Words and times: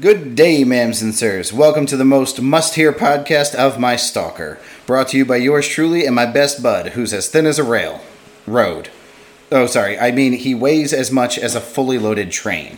Good 0.00 0.36
day, 0.36 0.64
ma'ams 0.64 1.02
and 1.02 1.14
sirs. 1.14 1.50
Welcome 1.50 1.86
to 1.86 1.96
the 1.96 2.04
most 2.04 2.42
must 2.42 2.74
hear 2.74 2.92
podcast 2.92 3.54
of 3.54 3.80
my 3.80 3.96
stalker. 3.96 4.58
Brought 4.86 5.08
to 5.08 5.16
you 5.16 5.24
by 5.24 5.36
yours 5.36 5.66
truly 5.66 6.04
and 6.04 6.14
my 6.14 6.26
best 6.26 6.62
bud, 6.62 6.88
who's 6.90 7.12
as 7.14 7.28
thin 7.28 7.46
as 7.46 7.58
a 7.58 7.64
rail. 7.64 8.02
Road. 8.46 8.90
Oh, 9.50 9.66
sorry, 9.66 9.98
I 9.98 10.12
mean, 10.12 10.34
he 10.34 10.54
weighs 10.54 10.92
as 10.92 11.10
much 11.10 11.38
as 11.38 11.54
a 11.54 11.60
fully 11.60 11.98
loaded 11.98 12.30
train. 12.30 12.76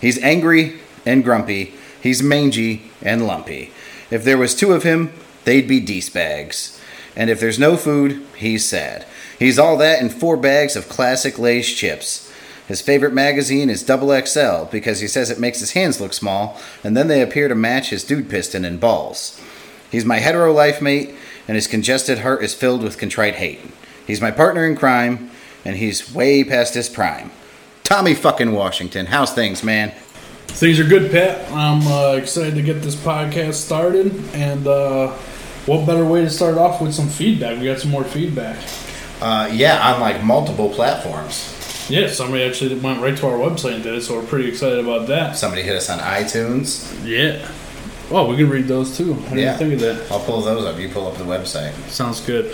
He's 0.00 0.20
angry 0.22 0.80
and 1.04 1.22
grumpy, 1.22 1.74
he's 2.02 2.22
mangy 2.22 2.90
and 3.02 3.26
lumpy. 3.26 3.70
If 4.10 4.24
there 4.24 4.38
was 4.38 4.54
two 4.54 4.72
of 4.72 4.82
him, 4.82 5.12
they'd 5.44 5.68
be 5.68 5.78
Deese 5.78 6.08
bags. 6.08 6.80
And 7.14 7.28
if 7.28 7.38
there's 7.38 7.58
no 7.58 7.76
food, 7.76 8.24
he's 8.34 8.64
sad. 8.64 9.04
He's 9.38 9.58
all 9.58 9.76
that 9.76 10.00
in 10.00 10.08
four 10.08 10.38
bags 10.38 10.74
of 10.74 10.88
classic 10.88 11.38
Lay's 11.38 11.68
chips. 11.68 12.25
His 12.68 12.80
favorite 12.80 13.14
magazine 13.14 13.70
is 13.70 13.84
Double 13.84 14.08
XL 14.26 14.64
because 14.64 15.00
he 15.00 15.06
says 15.06 15.30
it 15.30 15.38
makes 15.38 15.60
his 15.60 15.72
hands 15.72 16.00
look 16.00 16.12
small, 16.12 16.58
and 16.82 16.96
then 16.96 17.06
they 17.06 17.22
appear 17.22 17.46
to 17.48 17.54
match 17.54 17.90
his 17.90 18.02
dude 18.02 18.28
piston 18.28 18.64
and 18.64 18.80
balls. 18.80 19.40
He's 19.90 20.04
my 20.04 20.18
hetero 20.18 20.52
life 20.52 20.82
mate, 20.82 21.14
and 21.46 21.54
his 21.54 21.68
congested 21.68 22.18
heart 22.18 22.42
is 22.42 22.54
filled 22.54 22.82
with 22.82 22.98
contrite 22.98 23.36
hate. 23.36 23.60
He's 24.06 24.20
my 24.20 24.32
partner 24.32 24.66
in 24.66 24.76
crime, 24.76 25.30
and 25.64 25.76
he's 25.76 26.12
way 26.12 26.42
past 26.42 26.74
his 26.74 26.88
prime. 26.88 27.30
Tommy 27.84 28.14
fucking 28.14 28.52
Washington, 28.52 29.06
how's 29.06 29.32
things, 29.32 29.62
man? 29.62 29.92
Things 30.48 30.80
are 30.80 30.84
good, 30.84 31.12
Pat. 31.12 31.50
I'm 31.52 31.86
uh, 31.86 32.14
excited 32.14 32.56
to 32.56 32.62
get 32.62 32.82
this 32.82 32.96
podcast 32.96 33.54
started, 33.54 34.12
and 34.32 34.66
uh, 34.66 35.12
what 35.66 35.86
better 35.86 36.04
way 36.04 36.22
to 36.22 36.30
start 36.30 36.56
off 36.58 36.80
with 36.80 36.94
some 36.94 37.08
feedback? 37.08 37.58
We 37.60 37.66
got 37.66 37.78
some 37.78 37.90
more 37.90 38.04
feedback. 38.04 38.58
Uh, 39.20 39.48
yeah, 39.52 39.94
on 39.94 40.00
like 40.00 40.24
multiple 40.24 40.70
platforms. 40.70 41.55
Yeah, 41.88 42.08
somebody 42.08 42.42
actually 42.42 42.74
went 42.80 43.00
right 43.00 43.16
to 43.16 43.26
our 43.28 43.38
website 43.38 43.74
and 43.74 43.82
did 43.84 43.94
it, 43.94 44.02
so 44.02 44.16
we're 44.18 44.26
pretty 44.26 44.48
excited 44.48 44.80
about 44.80 45.06
that. 45.06 45.36
Somebody 45.36 45.62
hit 45.62 45.76
us 45.76 45.88
on 45.88 46.00
iTunes. 46.00 46.92
Yeah. 47.04 47.46
Oh, 48.10 48.26
we 48.28 48.36
can 48.36 48.48
read 48.50 48.66
those 48.66 48.96
too. 48.96 49.14
I 49.14 49.28
didn't 49.30 49.38
Yeah. 49.38 49.56
think 49.56 49.74
of 49.74 49.80
that. 49.80 50.10
I'll 50.10 50.18
pull 50.20 50.40
those 50.40 50.64
up. 50.64 50.78
You 50.80 50.88
pull 50.88 51.06
up 51.06 51.16
the 51.16 51.24
website. 51.24 51.72
Sounds 51.88 52.20
good. 52.20 52.46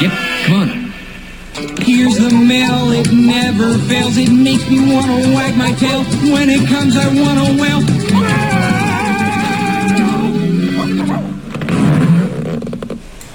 Yep, 0.00 0.12
come 0.46 0.54
on. 0.62 0.92
Here's 1.82 2.16
the 2.16 2.30
mail, 2.30 2.90
it 2.92 3.12
never 3.12 3.74
fails. 3.78 4.16
It 4.16 4.30
makes 4.32 4.68
me 4.70 4.92
wanna 4.92 5.34
wag 5.34 5.56
my 5.56 5.72
tail. 5.72 6.02
When 6.32 6.48
it 6.48 6.66
comes, 6.68 6.96
I 6.96 7.06
wanna 7.08 7.60
wail. 7.60 7.80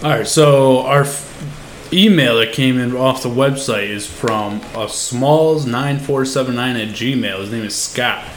All 0.03 0.11
right, 0.11 0.27
so 0.27 0.81
our 0.85 1.01
f- 1.01 1.24
email 1.95 2.37
that 2.37 2.53
came 2.53 2.77
in 2.77 2.95
off 2.95 3.23
the 3.23 3.29
website 3.29 3.89
is 3.89 4.05
from 4.05 4.55
a 4.73 4.85
smalls9479 4.87 6.57
at 6.57 6.89
gmail. 6.89 7.39
His 7.39 7.51
name 7.51 7.63
is 7.63 7.75
Scott. 7.75 8.27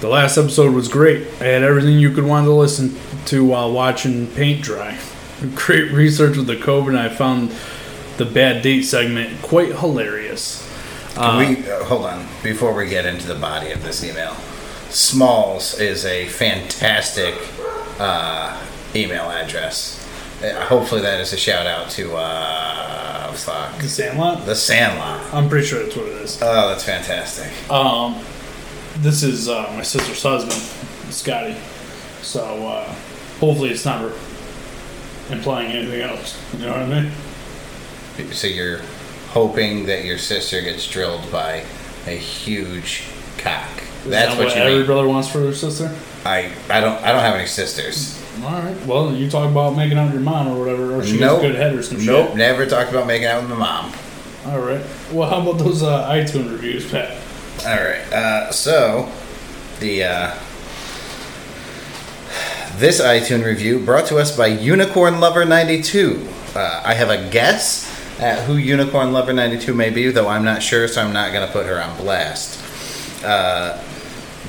The 0.00 0.08
last 0.08 0.36
episode 0.38 0.74
was 0.74 0.88
great. 0.88 1.26
I 1.40 1.44
had 1.44 1.62
everything 1.62 1.98
you 1.98 2.12
could 2.12 2.24
want 2.24 2.44
to 2.46 2.52
listen 2.52 2.96
to 3.26 3.44
while 3.44 3.72
watching 3.72 4.28
paint 4.28 4.62
dry. 4.62 4.98
Great 5.54 5.90
research 5.92 6.36
with 6.36 6.46
the 6.46 6.56
COVID, 6.56 6.88
and 6.88 6.98
I 6.98 7.08
found 7.08 7.52
the 8.16 8.24
bad 8.24 8.62
date 8.62 8.82
segment 8.82 9.42
quite 9.42 9.76
hilarious. 9.76 10.64
Can 11.14 11.38
we 11.38 11.68
uh, 11.68 11.84
hold 11.84 12.04
on 12.06 12.26
before 12.44 12.74
we 12.74 12.88
get 12.88 13.06
into 13.06 13.26
the 13.26 13.34
body 13.34 13.72
of 13.72 13.82
this 13.82 14.04
email? 14.04 14.34
Smalls 14.90 15.78
is 15.80 16.04
a 16.04 16.26
fantastic 16.26 17.34
uh, 17.98 18.64
email 18.94 19.30
address. 19.30 19.97
Uh, 20.42 20.64
hopefully, 20.66 21.00
that 21.02 21.20
is 21.20 21.32
a 21.32 21.36
shout 21.36 21.66
out 21.66 21.90
to 21.90 22.14
uh, 22.16 23.32
fuck 23.32 23.80
The 23.80 23.88
Sandlot? 23.88 24.46
the 24.46 24.54
Sandlot. 24.54 25.34
I'm 25.34 25.48
pretty 25.48 25.66
sure 25.66 25.82
that's 25.82 25.96
what 25.96 26.06
it 26.06 26.12
is. 26.22 26.38
Oh, 26.40 26.68
that's 26.68 26.84
fantastic. 26.84 27.50
Um, 27.70 28.20
this 28.98 29.22
is 29.22 29.48
uh, 29.48 29.72
my 29.76 29.82
sister's 29.82 30.22
husband, 30.22 30.52
Scotty. 31.12 31.56
So 32.22 32.66
uh, 32.68 32.84
hopefully 33.40 33.70
it's 33.70 33.84
not 33.84 34.04
re- 34.04 34.16
implying 35.30 35.72
anything 35.72 36.00
else. 36.02 36.40
You 36.54 36.66
know 36.66 36.72
what 36.72 36.80
I 36.82 37.02
mean? 37.02 38.32
So 38.32 38.46
you're 38.46 38.80
hoping 39.30 39.86
that 39.86 40.04
your 40.04 40.18
sister 40.18 40.60
gets 40.62 40.86
drilled 40.88 41.30
by 41.32 41.64
a 42.06 42.16
huge 42.16 43.04
cock. 43.38 43.68
Is 44.04 44.10
That's 44.10 44.34
that 44.36 44.44
what 44.44 44.54
you 44.56 44.62
every 44.62 44.78
mean. 44.78 44.86
brother 44.86 45.06
wants 45.08 45.28
for 45.28 45.38
their 45.38 45.52
sister. 45.54 45.94
I 46.24 46.50
I 46.70 46.80
don't 46.80 46.96
I 47.02 47.12
don't 47.12 47.20
have 47.20 47.34
any 47.34 47.46
sisters. 47.46 48.20
All 48.44 48.62
right. 48.62 48.86
Well, 48.86 49.12
you 49.14 49.28
talk 49.30 49.50
about 49.50 49.76
making 49.76 49.98
out 49.98 50.04
with 50.06 50.14
your 50.14 50.22
mom 50.22 50.48
or 50.48 50.58
whatever, 50.58 50.94
or 50.94 51.04
she 51.04 51.18
Nope. 51.18 51.42
gets 51.42 51.52
good 51.52 51.60
head 51.60 51.74
or 51.74 51.82
some 51.82 52.04
Nope, 52.04 52.28
shit. 52.28 52.36
never 52.36 52.66
talked 52.66 52.90
about 52.90 53.06
making 53.06 53.26
out 53.26 53.40
with 53.42 53.50
my 53.50 53.56
mom. 53.56 53.92
All 54.46 54.60
right. 54.60 54.80
Well, 55.12 55.28
how 55.28 55.40
about 55.40 55.58
those 55.62 55.82
uh, 55.82 56.08
iTunes 56.08 56.50
reviews, 56.52 56.88
Pat? 56.90 57.16
All 57.66 57.74
right. 57.76 58.12
Uh, 58.12 58.52
so, 58.52 59.10
the 59.80 60.04
uh, 60.04 60.34
this 62.76 63.00
iTunes 63.00 63.44
review 63.44 63.80
brought 63.80 64.06
to 64.06 64.16
us 64.18 64.36
by 64.36 64.46
Unicorn 64.46 65.20
Lover 65.20 65.44
ninety 65.44 65.82
two. 65.82 66.26
Uh, 66.54 66.82
I 66.84 66.94
have 66.94 67.10
a 67.10 67.28
guess 67.30 67.86
at 68.20 68.44
who 68.44 68.56
Unicorn 68.56 69.12
Lover 69.12 69.32
ninety 69.32 69.58
two 69.58 69.74
may 69.74 69.90
be, 69.90 70.08
though 70.10 70.28
I'm 70.28 70.44
not 70.44 70.62
sure, 70.62 70.86
so 70.86 71.02
I'm 71.02 71.12
not 71.12 71.32
going 71.32 71.46
to 71.46 71.52
put 71.52 71.66
her 71.66 71.82
on 71.82 71.96
blast. 71.96 72.58
Uh, 73.24 73.82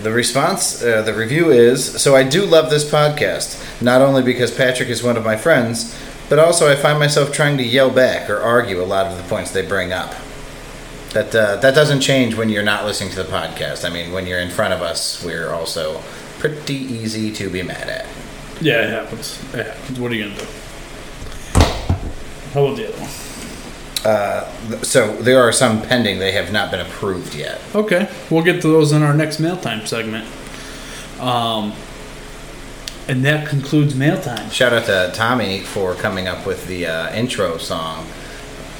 the 0.04 0.12
response, 0.12 0.82
uh, 0.84 1.02
the 1.02 1.14
review 1.14 1.52
is 1.52 2.02
So 2.02 2.16
I 2.16 2.24
do 2.24 2.46
love 2.46 2.70
this 2.70 2.90
podcast, 2.90 3.82
not 3.82 4.02
only 4.02 4.22
because 4.22 4.52
Patrick 4.56 4.90
is 4.90 5.04
one 5.04 5.18
of 5.18 5.26
my 5.26 5.36
friends, 5.36 5.96
but 6.30 6.40
also 6.40 6.72
I 6.72 6.76
find 6.76 7.00
myself 7.00 7.32
trying 7.32 7.58
to 7.58 7.64
yell 7.64 7.90
back 7.90 8.30
or 8.30 8.38
argue 8.40 8.82
a 8.82 8.86
lot 8.86 9.08
of 9.08 9.18
the 9.18 9.24
points 9.24 9.52
they 9.52 9.66
bring 9.66 9.92
up. 9.92 10.14
That 11.14 11.34
uh, 11.34 11.56
that 11.58 11.74
doesn't 11.74 12.02
change 12.02 12.36
when 12.36 12.50
you're 12.50 12.64
not 12.64 12.86
listening 12.86 13.10
to 13.12 13.24
the 13.24 13.30
podcast. 13.30 13.84
I 13.84 13.92
mean, 13.92 14.12
when 14.14 14.28
you're 14.28 14.40
in 14.40 14.52
front 14.52 14.74
of 14.74 14.82
us, 14.82 15.24
we're 15.24 15.50
also 15.50 16.02
pretty 16.38 16.76
easy 16.76 17.32
to 17.34 17.50
be 17.50 17.64
mad 17.64 17.90
at. 17.90 18.06
Yeah, 18.62 18.84
it 18.84 18.90
happens. 18.90 19.40
It 19.54 19.66
happens. 19.66 20.00
What 20.00 20.12
are 20.12 20.16
you 20.16 20.30
gonna 20.30 20.40
do? 20.40 20.46
How 22.54 22.66
about 22.66 22.78
the 22.78 22.90
other 22.90 23.02
one? 23.02 23.29
Uh, 24.06 24.46
So 24.82 25.14
there 25.22 25.40
are 25.42 25.52
some 25.52 25.82
pending; 25.82 26.20
they 26.20 26.32
have 26.32 26.52
not 26.52 26.72
been 26.72 26.80
approved 26.80 27.36
yet. 27.36 27.60
Okay, 27.76 28.08
we'll 28.30 28.44
get 28.44 28.62
to 28.62 28.68
those 28.68 28.92
in 28.92 29.04
our 29.04 29.14
next 29.14 29.40
mail 29.40 29.58
time 29.58 29.86
segment. 29.86 30.26
Um, 31.20 31.74
and 33.10 33.26
that 33.26 33.48
concludes 33.48 33.96
mail 33.96 34.22
time. 34.22 34.50
Shout 34.52 34.72
out 34.72 34.86
to 34.86 35.12
Tommy 35.14 35.62
for 35.62 35.96
coming 35.96 36.28
up 36.28 36.46
with 36.46 36.68
the 36.68 36.86
uh, 36.86 37.14
intro 37.14 37.58
song. 37.58 38.06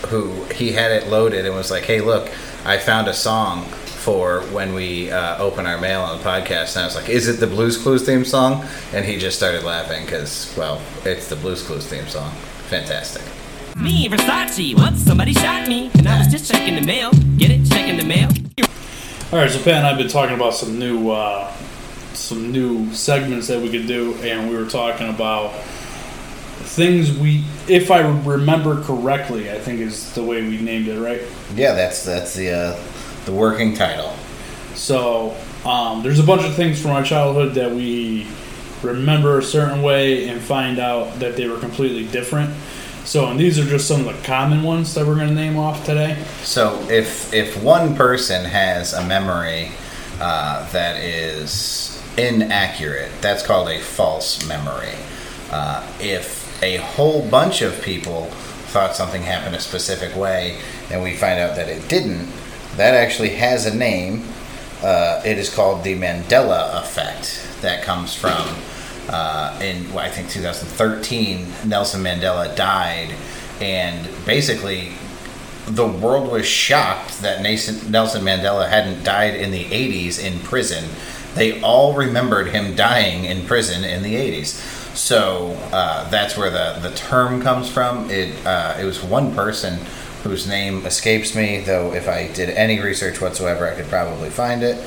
Who 0.08 0.46
he 0.46 0.72
had 0.72 0.92
it 0.92 1.08
loaded 1.10 1.46
and 1.46 1.54
was 1.56 1.70
like, 1.72 1.84
"Hey, 1.84 2.00
look, 2.00 2.32
I 2.66 2.78
found 2.78 3.08
a 3.10 3.14
song 3.14 3.66
for 3.66 4.42
when 4.54 4.74
we 4.74 5.12
uh, 5.12 5.38
open 5.40 5.66
our 5.66 5.78
mail 5.78 6.02
on 6.02 6.18
the 6.18 6.24
podcast." 6.24 6.76
And 6.78 6.84
I 6.84 6.86
was 6.86 6.96
like, 6.96 7.10
"Is 7.10 7.28
it 7.28 7.40
the 7.42 7.48
Blue's 7.48 7.76
Clues 7.78 8.06
theme 8.06 8.24
song?" 8.24 8.66
And 8.94 9.04
he 9.04 9.18
just 9.18 9.36
started 9.36 9.64
laughing 9.64 10.06
because, 10.06 10.54
well, 10.58 10.80
it's 11.04 11.28
the 11.28 11.36
Blue's 11.36 11.62
Clues 11.62 11.86
theme 11.88 12.08
song. 12.08 12.32
Fantastic. 12.70 13.24
Me, 13.82 14.10
Versace. 14.10 14.76
Once 14.76 15.02
somebody 15.02 15.34
shot 15.34 15.68
me, 15.68 15.90
and 15.98 16.08
I 16.08 16.18
was 16.20 16.28
just 16.28 16.52
checking 16.52 16.76
the 16.76 16.82
mail. 16.82 17.12
Get 17.38 17.52
it? 17.52 17.66
Checking 17.66 17.96
the 17.96 18.04
mail. 18.04 18.30
All 19.32 19.40
right, 19.40 19.50
so 19.50 19.58
Pat 19.60 19.76
and 19.76 19.88
I've 19.88 19.98
been 19.98 20.10
talking 20.10 20.36
about 20.36 20.54
some 20.54 20.78
new, 20.78 21.12
uh, 21.12 21.52
some 22.14 22.52
new 22.52 22.92
segments 22.94 23.48
that 23.48 23.62
we 23.62 23.70
could 23.70 23.88
do, 23.88 24.16
and 24.16 24.50
we 24.50 24.58
were 24.58 24.70
talking 24.70 25.08
about 25.08 25.54
things 26.70 27.18
we, 27.18 27.46
if 27.68 27.90
I 27.90 28.02
remember 28.02 28.82
correctly, 28.84 29.50
I 29.50 29.60
think 29.60 29.80
is 29.80 30.14
the 30.14 30.24
way 30.24 30.42
we 30.42 30.60
named 30.60 30.88
it, 30.88 31.00
right? 31.00 31.22
Yeah, 31.56 31.74
that's 31.74 32.04
that's 32.04 32.34
the 32.36 32.52
uh, 32.52 32.80
the 33.26 33.32
working 33.32 33.76
title. 33.76 34.14
So 34.76 35.38
um, 35.66 36.04
there's 36.04 36.20
a 36.20 36.24
bunch 36.24 36.44
of 36.44 36.54
things 36.56 36.82
from 36.82 36.92
our 36.92 37.04
childhood 37.04 37.56
that 37.56 37.72
we 37.72 38.28
remember 38.84 39.40
a 39.40 39.44
certain 39.44 39.82
way 39.82 40.28
and 40.30 40.42
find 40.42 40.80
out 40.80 41.20
that 41.20 41.36
they 41.36 41.48
were 41.48 41.60
completely 41.60 42.06
different. 42.08 42.54
So, 43.10 43.26
and 43.26 43.40
these 43.40 43.58
are 43.58 43.66
just 43.66 43.88
some 43.88 44.08
of 44.08 44.16
the 44.16 44.22
common 44.22 44.62
ones 44.62 44.94
that 44.94 45.04
we're 45.04 45.16
going 45.16 45.30
to 45.30 45.34
name 45.34 45.58
off 45.58 45.84
today. 45.84 46.24
So 46.44 46.80
if 46.92 47.34
if 47.34 47.60
one 47.64 47.96
person 47.96 48.46
has 48.46 48.94
a 48.94 49.04
memory 49.04 49.72
uh, 50.22 50.72
that 50.74 50.98
is 50.98 52.00
inaccurate, 52.20 53.10
that's 53.20 53.44
called 53.44 53.68
a 53.68 53.80
false 53.80 54.48
memory. 54.48 54.94
Uh, 55.50 55.92
if 56.00 56.62
a 56.62 56.78
whole 56.78 57.28
bunch 57.28 57.64
of 57.64 57.82
people 57.82 58.26
thought 58.70 58.96
something 58.96 59.24
happened 59.24 59.56
a 59.56 59.60
specific 59.60 60.16
way 60.16 60.60
and 60.92 61.02
we 61.02 61.16
find 61.16 61.40
out 61.40 61.56
that 61.56 61.68
it 61.68 61.90
didn't, 61.90 62.30
that 62.76 62.94
actually 62.94 63.30
has 63.30 63.66
a 63.66 63.76
name. 63.76 64.24
Uh, 64.84 65.20
it 65.26 65.40
is 65.40 65.52
called 65.52 65.84
the 65.84 65.96
Mandela 65.96 66.80
effect. 66.84 67.44
That 67.62 67.82
comes 67.82 68.14
from 68.14 68.46
uh, 69.10 69.60
in 69.62 69.92
well, 69.94 70.06
I 70.06 70.10
think 70.10 70.30
2013. 70.30 71.48
Nelson 71.68 72.02
Mandela 72.04 72.56
died, 72.56 73.14
and 73.60 74.08
basically 74.26 74.92
the 75.68 75.88
world 75.88 76.32
was 76.32 76.46
shocked 76.46 77.22
that 77.22 77.42
Nelson 77.42 78.22
Mandela 78.24 78.68
hadn't 78.68 79.04
died 79.04 79.36
in 79.36 79.52
the 79.52 79.66
80s 79.66 80.24
in 80.24 80.40
prison. 80.40 80.84
They 81.36 81.62
all 81.62 81.94
remembered 81.94 82.48
him 82.48 82.76
dying 82.76 83.26
in 83.26 83.46
prison 83.46 83.84
in 83.84 84.02
the 84.02 84.16
80s. 84.16 84.96
So 84.96 85.56
uh, 85.72 86.10
that's 86.10 86.36
where 86.36 86.50
the, 86.50 86.80
the 86.82 86.96
term 86.96 87.42
comes 87.42 87.70
from. 87.70 88.10
It 88.10 88.34
uh, 88.46 88.78
it 88.80 88.86
was 88.86 89.04
one 89.04 89.34
person 89.36 89.80
whose 90.24 90.48
name 90.48 90.86
escapes 90.86 91.36
me, 91.36 91.62
though 91.62 91.94
if 91.94 92.10
I 92.10 92.28
did 92.34 92.50
any 92.50 92.80
research 92.80 93.22
whatsoever, 93.22 93.68
I 93.68 93.76
could 93.76 93.86
probably 93.86 94.30
find 94.30 94.64
it. 94.64 94.84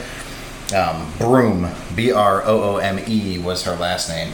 Um, 0.73 1.13
Broome, 1.19 1.69
B 1.95 2.13
R 2.13 2.43
O 2.45 2.75
O 2.75 2.77
M 2.77 2.99
E, 3.07 3.39
was 3.39 3.65
her 3.65 3.77
last 3.77 4.09
name. 4.09 4.33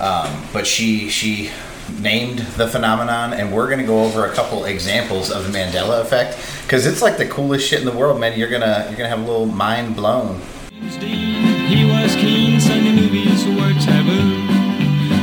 Um, 0.00 0.44
but 0.52 0.66
she 0.66 1.08
she 1.08 1.50
named 2.00 2.38
the 2.38 2.68
phenomenon, 2.68 3.32
and 3.32 3.52
we're 3.52 3.68
gonna 3.70 3.86
go 3.86 4.04
over 4.04 4.26
a 4.26 4.32
couple 4.32 4.64
examples 4.64 5.30
of 5.30 5.50
the 5.50 5.58
Mandela 5.58 6.00
effect 6.00 6.36
because 6.62 6.86
it's 6.86 7.00
like 7.00 7.16
the 7.16 7.26
coolest 7.26 7.66
shit 7.66 7.80
in 7.80 7.86
the 7.86 7.96
world, 7.96 8.20
man. 8.20 8.38
You're 8.38 8.50
gonna 8.50 8.84
you're 8.88 8.96
gonna 8.96 9.08
have 9.08 9.20
a 9.20 9.26
little 9.26 9.46
mind 9.46 9.96
blown. 9.96 10.40
He 10.72 11.84
was 11.90 12.14
keen, 12.16 12.60
Sunday 12.60 12.94
movies 12.94 13.44
were 13.46 13.72
taboo. 13.84 14.46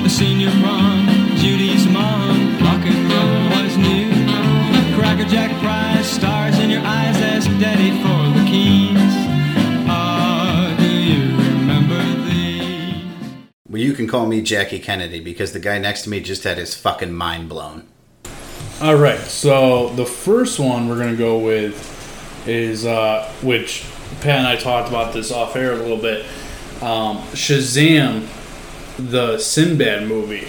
The 0.04 0.10
senior 0.10 0.52
prom, 0.62 1.08
Judy's 1.38 1.88
mom, 1.88 2.58
rock 2.60 2.86
and 2.86 3.12
roll 3.12 3.64
was 3.64 3.78
new. 3.78 4.12
Cracker 4.98 5.26
Jack 5.30 5.52
stars 6.04 6.60
in 6.60 6.70
your 6.70 6.82
eyes, 6.82 7.16
ask 7.22 7.50
daddy 7.60 7.92
for 8.02 8.23
Well, 13.74 13.82
you 13.82 13.94
can 13.94 14.06
call 14.06 14.28
me 14.28 14.40
Jackie 14.44 14.78
Kennedy 14.78 15.20
because 15.20 15.52
the 15.52 15.60
guy 15.60 15.80
next 15.80 16.04
to 16.04 16.10
me 16.12 16.20
just 16.20 16.44
had 16.44 16.60
his 16.60 16.76
fucking 16.76 17.12
mind 17.12 17.50
blown. 17.50 17.88
All 18.80 18.94
right, 18.96 19.18
so 19.20 19.90
the 19.96 20.06
first 20.06 20.60
one 20.60 20.88
we're 20.88 21.00
gonna 21.00 21.16
go 21.16 21.40
with 21.40 21.90
is 22.48 22.86
uh, 22.86 23.28
which 23.42 23.84
Pat 24.22 24.38
and 24.38 24.48
I 24.48 24.58
talked 24.58 24.90
about 24.90 25.12
this 25.12 25.32
off 25.32 25.56
air 25.56 25.72
a 25.72 25.78
little 25.78 25.98
bit. 25.98 26.24
Um, 26.84 27.18
Shazam, 27.34 28.28
the 28.98 29.40
Sinbad 29.40 30.08
movie, 30.08 30.46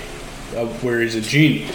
uh, 0.55 0.67
where 0.83 1.01
he's 1.01 1.15
a 1.15 1.23
genie. 1.23 1.67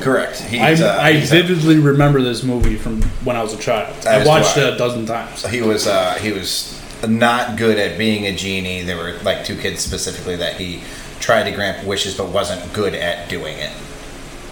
Correct. 0.00 0.40
He's, 0.40 0.82
I, 0.82 0.88
uh, 0.88 1.00
I 1.00 1.10
a- 1.10 1.24
vividly 1.24 1.78
remember 1.78 2.20
this 2.20 2.42
movie 2.42 2.74
from 2.74 3.00
when 3.24 3.36
I 3.36 3.44
was 3.44 3.54
a 3.54 3.58
child. 3.58 3.94
I 4.04 4.16
As 4.16 4.26
watched 4.26 4.56
it 4.56 4.74
a 4.74 4.76
dozen 4.76 5.06
times. 5.06 5.46
he 5.46 5.62
was 5.62 5.86
uh, 5.86 6.14
he 6.14 6.32
was 6.32 6.75
not 7.06 7.56
good 7.56 7.78
at 7.78 7.98
being 7.98 8.26
a 8.26 8.34
genie. 8.34 8.82
There 8.82 8.96
were 8.96 9.18
like 9.22 9.44
two 9.44 9.56
kids 9.56 9.80
specifically 9.80 10.36
that 10.36 10.56
he 10.56 10.82
tried 11.20 11.44
to 11.44 11.52
grant 11.52 11.86
wishes 11.86 12.16
but 12.16 12.28
wasn't 12.28 12.72
good 12.72 12.94
at 12.94 13.28
doing 13.28 13.56
it. 13.58 13.72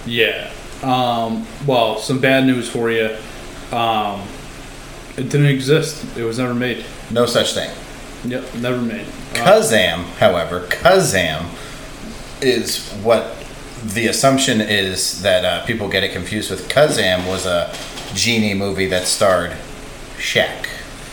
Yeah. 0.06 0.52
Um, 0.82 1.46
well, 1.66 1.98
some 1.98 2.20
bad 2.20 2.44
news 2.44 2.68
for 2.68 2.90
you. 2.90 3.16
Um, 3.72 4.22
it 5.16 5.30
didn't 5.30 5.46
exist. 5.46 6.16
It 6.16 6.24
was 6.24 6.38
never 6.38 6.54
made. 6.54 6.84
No 7.10 7.26
such 7.26 7.54
thing. 7.54 7.70
Yep, 8.24 8.54
never 8.56 8.80
made. 8.80 9.06
Uh, 9.36 10.02
however, 10.18 10.66
Kazam 10.68 11.46
is 12.42 12.90
what 13.02 13.36
the 13.84 14.06
assumption 14.06 14.60
is 14.60 15.22
that 15.22 15.44
uh, 15.44 15.64
people 15.66 15.88
get 15.88 16.02
it 16.02 16.12
confused 16.12 16.50
with. 16.50 16.68
Kazam 16.68 17.28
was 17.28 17.46
a 17.46 17.74
genie 18.14 18.54
movie 18.54 18.86
that 18.86 19.06
starred 19.06 19.52
Shaq, 20.16 20.66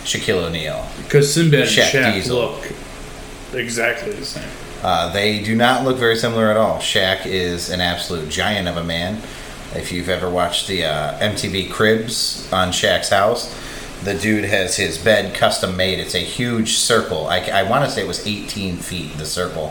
Shaquille 0.03 0.48
O'Neal. 0.48 0.88
Because 1.03 1.33
Sinbad 1.33 1.62
and 1.62 1.69
Shaq 1.69 1.89
Shaq 1.92 2.13
Diesel. 2.13 2.38
look 2.38 2.71
exactly 3.53 4.13
the 4.13 4.25
same. 4.25 4.50
Uh, 4.83 5.12
they 5.13 5.44
do 5.44 5.56
not 5.56 5.83
look 5.83 5.98
very 5.98 6.15
similar 6.15 6.50
at 6.50 6.57
all. 6.57 6.77
Shaq 6.80 7.25
is 7.25 7.69
an 7.69 7.81
absolute 7.81 8.30
giant 8.30 8.68
of 8.68 8.77
a 8.77 8.83
man. 8.83 9.21
If 9.75 9.92
you've 9.92 10.09
ever 10.09 10.30
watched 10.30 10.68
the 10.68 10.86
uh, 10.86 11.19
MTV 11.19 11.71
Cribs 11.71 12.51
on 12.51 12.69
Shaq's 12.69 13.09
house, 13.09 13.56
the 14.03 14.15
dude 14.15 14.45
has 14.45 14.75
his 14.75 14.98
bed 14.98 15.36
custom 15.36 15.77
made. 15.77 16.00
It's 16.00 16.15
a 16.15 16.19
huge 16.19 16.74
circle. 16.77 17.27
I, 17.27 17.39
I 17.42 17.63
want 17.63 17.86
to 17.86 17.92
say 17.92 18.01
it 18.01 18.07
was 18.07 18.25
18 18.25 18.77
feet, 18.77 19.15
the 19.18 19.25
circle. 19.25 19.68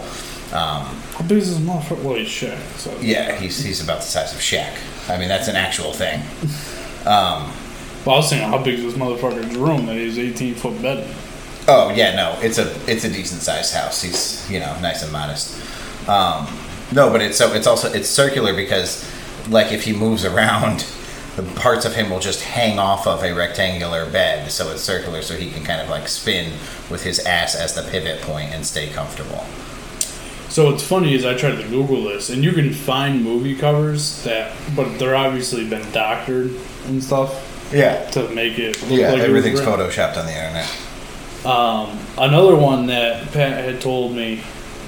Um, 0.52 0.84
How 1.14 1.24
big 1.26 1.38
is 1.38 1.50
this 1.58 1.66
motherfucker? 1.66 2.02
Well, 2.02 2.14
he's 2.14 2.28
Shaq. 2.28 2.58
So 2.78 2.96
yeah, 3.00 3.36
he's, 3.36 3.62
he's 3.62 3.82
about 3.82 3.98
the 4.00 4.06
size 4.06 4.32
of 4.32 4.40
Shaq. 4.40 4.72
I 5.08 5.18
mean, 5.18 5.28
that's 5.28 5.48
an 5.48 5.56
actual 5.56 5.92
thing. 5.92 6.22
Well, 8.04 8.14
I 8.14 8.18
was 8.18 8.30
saying, 8.30 8.48
how 8.48 8.62
big 8.62 8.78
is 8.78 8.84
this 8.84 8.94
motherfucker's 8.94 9.54
room 9.56 9.86
that 9.86 9.96
he's 9.96 10.18
18 10.18 10.54
foot 10.54 10.80
bed? 10.80 11.06
in? 11.06 11.14
Oh 11.68 11.92
yeah, 11.94 12.16
no, 12.16 12.38
it's 12.40 12.58
a 12.58 12.72
it's 12.90 13.04
a 13.04 13.10
decent 13.10 13.42
sized 13.42 13.74
house. 13.74 14.02
He's 14.02 14.50
you 14.50 14.58
know 14.58 14.78
nice 14.80 15.02
and 15.02 15.12
modest. 15.12 15.56
Um, 16.08 16.48
no, 16.92 17.10
but 17.10 17.20
it's 17.20 17.36
so 17.36 17.52
it's 17.52 17.66
also 17.66 17.92
it's 17.92 18.08
circular 18.08 18.54
because 18.54 19.08
like 19.48 19.70
if 19.70 19.84
he 19.84 19.92
moves 19.92 20.24
around, 20.24 20.80
the 21.36 21.42
parts 21.60 21.84
of 21.84 21.94
him 21.94 22.08
will 22.10 22.18
just 22.18 22.42
hang 22.42 22.78
off 22.78 23.06
of 23.06 23.22
a 23.22 23.32
rectangular 23.32 24.10
bed, 24.10 24.50
so 24.50 24.70
it's 24.72 24.82
circular, 24.82 25.20
so 25.20 25.36
he 25.36 25.50
can 25.50 25.62
kind 25.62 25.82
of 25.82 25.88
like 25.90 26.08
spin 26.08 26.52
with 26.90 27.04
his 27.04 27.20
ass 27.20 27.54
as 27.54 27.74
the 27.74 27.82
pivot 27.82 28.22
point 28.22 28.50
and 28.52 28.64
stay 28.64 28.88
comfortable. 28.88 29.44
So 30.48 30.68
what's 30.68 30.82
funny 30.82 31.14
is 31.14 31.24
I 31.24 31.36
tried 31.36 31.62
to 31.62 31.68
Google 31.68 32.04
this, 32.04 32.30
and 32.30 32.42
you 32.42 32.52
can 32.52 32.72
find 32.72 33.22
movie 33.22 33.54
covers 33.54 34.24
that, 34.24 34.56
but 34.74 34.98
they're 34.98 35.14
obviously 35.14 35.68
been 35.68 35.88
doctored 35.92 36.50
and 36.86 37.04
stuff 37.04 37.49
Yeah, 37.72 38.10
to 38.10 38.28
make 38.30 38.58
it 38.58 38.80
look 38.82 38.90
yeah, 38.90 39.10
like 39.10 39.20
it 39.20 39.30
was 39.30 39.44
everything's 39.44 39.60
photoshopped 39.60 40.16
on 40.16 40.26
the 40.26 40.32
internet. 40.32 40.68
Um, 41.44 41.98
another 42.18 42.56
one 42.56 42.86
that 42.86 43.30
Pat 43.32 43.64
had 43.64 43.80
told 43.80 44.14
me 44.14 44.42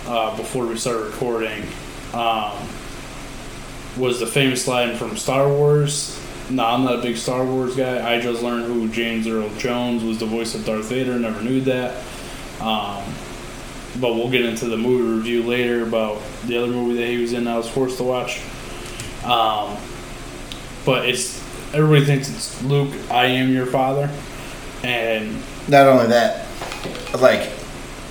uh, 0.07 0.37
before 0.37 0.67
we 0.67 0.77
started 0.77 1.07
recording 1.07 1.63
um, 2.13 2.53
was 3.97 4.21
the 4.21 4.27
famous 4.27 4.67
line 4.67 4.97
from 4.97 5.17
Star 5.17 5.49
Wars. 5.49 6.19
No, 6.51 6.67
I'm 6.67 6.85
not 6.85 6.99
a 6.99 7.03
big 7.03 7.17
Star 7.17 7.45
Wars 7.45 7.77
guy. 7.77 8.15
I 8.15 8.21
just 8.21 8.43
learned 8.43 8.67
who 8.67 8.89
James 8.89 9.27
Earl 9.27 9.49
Jones 9.55 10.03
was 10.05 10.19
the 10.19 10.27
voice 10.27 10.55
of 10.55 10.67
Darth 10.67 10.87
Vader. 10.87 11.19
Never 11.19 11.41
knew 11.41 11.61
that. 11.63 12.03
Um, 12.61 13.03
but 14.01 14.15
we'll 14.15 14.31
get 14.31 14.45
into 14.45 14.67
the 14.67 14.77
movie 14.77 15.17
review 15.17 15.43
later 15.43 15.83
about 15.83 16.21
the 16.47 16.59
other 16.59 16.69
movie 16.69 16.99
that 17.01 17.07
he 17.07 17.19
was 17.19 17.33
in. 17.33 17.47
I 17.47 17.57
was 17.57 17.69
forced 17.69 17.99
to 17.99 18.05
watch. 18.05 18.41
Um, 19.25 19.77
but 20.85 21.09
it's 21.09 21.42
everybody 21.75 22.05
thinks 22.05 22.29
it's 22.29 22.63
Luke. 22.63 22.93
I 23.11 23.27
am 23.27 23.53
your 23.53 23.67
father, 23.67 24.11
and 24.83 25.43
Not 25.69 25.87
only 25.87 26.07
that, 26.09 26.47
like 27.21 27.51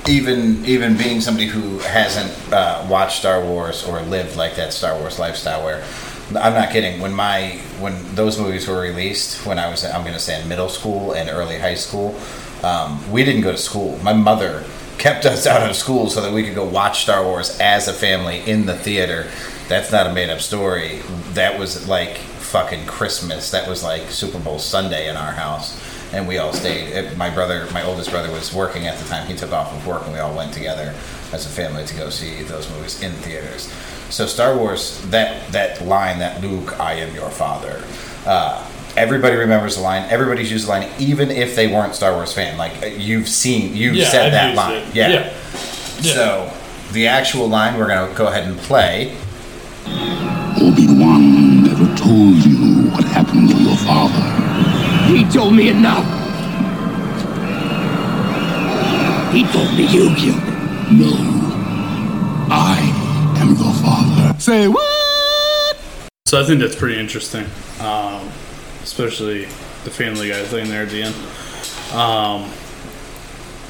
even 0.07 0.65
even 0.65 0.97
being 0.97 1.21
somebody 1.21 1.47
who 1.47 1.79
hasn't 1.79 2.53
uh, 2.53 2.85
watched 2.89 3.19
Star 3.19 3.43
Wars 3.43 3.85
or 3.85 4.01
lived 4.01 4.35
like 4.35 4.55
that 4.55 4.73
Star 4.73 4.97
Wars 4.97 5.19
lifestyle, 5.19 5.63
where 5.63 5.83
I'm 6.29 6.53
not 6.53 6.71
kidding. 6.71 7.01
When 7.01 7.13
my 7.13 7.59
when 7.79 8.15
those 8.15 8.39
movies 8.39 8.67
were 8.67 8.79
released, 8.79 9.45
when 9.45 9.59
I 9.59 9.69
was 9.69 9.83
I'm 9.85 10.01
going 10.01 10.13
to 10.13 10.19
say 10.19 10.41
in 10.41 10.47
middle 10.47 10.69
school 10.69 11.13
and 11.13 11.29
early 11.29 11.59
high 11.59 11.75
school, 11.75 12.19
um, 12.63 13.11
we 13.11 13.23
didn't 13.23 13.41
go 13.41 13.51
to 13.51 13.57
school. 13.57 13.97
My 14.01 14.13
mother 14.13 14.63
kept 14.97 15.25
us 15.25 15.45
out 15.47 15.67
of 15.69 15.75
school 15.75 16.09
so 16.09 16.21
that 16.21 16.31
we 16.31 16.43
could 16.43 16.55
go 16.55 16.65
watch 16.65 17.03
Star 17.03 17.23
Wars 17.23 17.59
as 17.59 17.87
a 17.87 17.93
family 17.93 18.39
in 18.49 18.65
the 18.65 18.75
theater. 18.75 19.29
That's 19.67 19.91
not 19.91 20.07
a 20.07 20.13
made 20.13 20.29
up 20.29 20.41
story. 20.41 21.01
That 21.33 21.57
was 21.57 21.87
like 21.87 22.19
fucking 22.51 22.86
Christmas. 22.86 23.51
That 23.51 23.68
was 23.68 23.83
like 23.83 24.09
Super 24.12 24.39
Bowl 24.39 24.59
Sunday 24.59 25.09
in 25.09 25.15
our 25.15 25.31
house 25.31 25.80
and 26.13 26.27
we 26.27 26.38
all 26.38 26.53
stayed. 26.53 27.15
My 27.18 27.30
brother, 27.30 27.68
my 27.71 27.83
oldest 27.83 28.12
brother, 28.12 28.31
was 28.31 28.53
working 28.53 28.88
at 28.88 28.98
the 29.00 29.07
time. 29.07 29.27
He 29.27 29.36
took 29.36 29.51
off 29.51 29.74
of 29.74 29.88
work, 29.88 30.03
and 30.03 30.13
we 30.13 30.19
all 30.19 30.36
went 30.36 30.53
together 30.53 30.94
as 31.31 31.45
a 31.45 31.49
family 31.49 31.85
to 31.85 31.95
go 31.95 32.09
see 32.09 32.44
those 32.44 32.69
movies 32.71 33.02
in 33.02 33.11
theaters. 33.14 33.71
So 34.09 34.25
Star 34.25 34.57
Wars, 34.57 34.99
that 35.09 35.49
that 35.54 35.81
line, 35.85 36.19
that 36.19 36.42
Luke, 36.42 36.80
I 36.80 36.95
am 36.95 37.16
your 37.16 37.30
father. 37.30 37.81
Uh, 38.25 38.68
everybody 38.97 39.35
remembers 39.37 39.78
the 39.78 39.81
line. 39.83 40.06
Everybody's 40.09 40.52
used 40.52 40.66
the 40.66 40.71
line, 40.71 40.92
even 40.99 41.31
if 41.31 41.56
they 41.56 41.68
weren't 41.68 41.95
Star 41.95 42.14
Wars 42.14 42.33
fan. 42.33 42.57
Like 42.57 42.73
you've 42.97 43.30
seen, 43.30 43.73
you've 43.75 43.95
Yeah, 43.95 44.09
said 44.09 44.25
I've 44.28 44.31
that 44.33 44.56
line. 44.56 44.83
Yeah. 44.94 45.07
Yeah. 45.09 45.33
Yeah. 46.02 46.14
So 46.14 46.54
the 46.92 47.07
actual 47.07 47.47
line 47.47 47.80
we're 47.80 47.87
gonna 47.87 48.14
go 48.16 48.28
ahead 48.28 48.45
and 48.49 48.57
play. 48.59 49.16
Obi-Wan 49.88 51.64
never 51.64 51.85
told 51.95 52.35
you 52.45 52.90
what 52.92 53.04
happened 53.06 53.50
to 53.50 53.56
your 53.56 53.78
father. 53.78 55.14
He 55.14 55.23
told 55.30 55.56
me 55.56 55.69
enough. 55.69 56.06
He 59.33 59.44
told 59.45 59.73
me 59.76 59.83
you 59.88 60.14
killed 60.16 60.18
him. 60.18 61.00
No. 61.00 61.11
I 62.54 62.78
am 63.40 63.50
your 63.56 63.73
father. 63.76 64.40
Say 64.40 64.68
what? 64.68 65.78
So 66.26 66.42
I 66.42 66.45
think 66.45 66.59
that's 66.59 66.76
pretty 66.76 67.00
interesting, 67.00 67.45
um, 67.80 68.30
especially 68.83 69.45
the 69.83 69.90
Family 69.90 70.30
Guy 70.30 70.44
thing 70.44 70.69
there 70.69 70.83
at 70.83 70.90
the 70.90 71.04
end. 71.04 71.16
Um, 71.94 72.50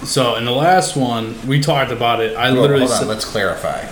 so 0.05 0.35
in 0.35 0.45
the 0.45 0.51
last 0.51 0.95
one, 0.95 1.35
we 1.47 1.59
talked 1.61 1.91
about 1.91 2.21
it. 2.21 2.35
I 2.35 2.51
Well, 2.51 2.61
literally 2.61 2.81
hold 2.81 2.91
on, 2.93 2.99
said, 2.99 3.07
let's 3.07 3.25
clarify. 3.25 3.85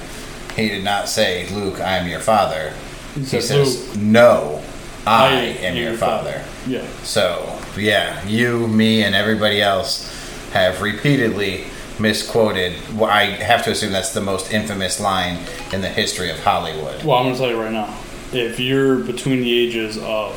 He 0.60 0.70
did 0.70 0.84
not 0.84 1.08
say, 1.08 1.48
"Luke, 1.50 1.80
I 1.80 1.98
am 1.98 2.08
your 2.08 2.20
father." 2.20 2.74
He, 3.16 3.24
said, 3.24 3.44
says, 3.44 3.96
"Luke, 3.96 3.98
"No, 3.98 4.62
I, 5.06 5.28
I 5.28 5.39
am 5.66 5.75
your 5.75 5.96
father." 5.96 6.44
Yeah, 6.68 6.86
So, 7.04 7.58
yeah, 7.78 8.25
you, 8.28 8.68
me, 8.68 9.04
and 9.04 9.16
everybody 9.16 9.62
else 9.62 10.08
have 10.51 10.82
repeatedly 10.82 11.66
misquoted. 12.00 12.74
Well, 12.96 13.10
I 13.10 13.25
have 13.25 13.63
to 13.66 13.72
assume 13.72 13.92
that's 13.92 14.13
the 14.13 14.22
most 14.22 14.51
infamous 14.51 15.00
line 15.00 15.39
in 15.72 15.82
the 15.82 15.89
history 15.89 16.30
of 16.30 16.39
Hollywood. 16.44 17.04
Well, 17.04 17.18
I'm 17.18 17.25
gonna 17.25 17.38
tell 17.38 17.50
you 17.50 17.62
right 17.62 17.72
now. 17.72 17.98
If 18.32 18.60
you're 18.60 18.98
between 18.98 19.42
the 19.42 19.58
ages 19.58 19.98
of 19.98 20.36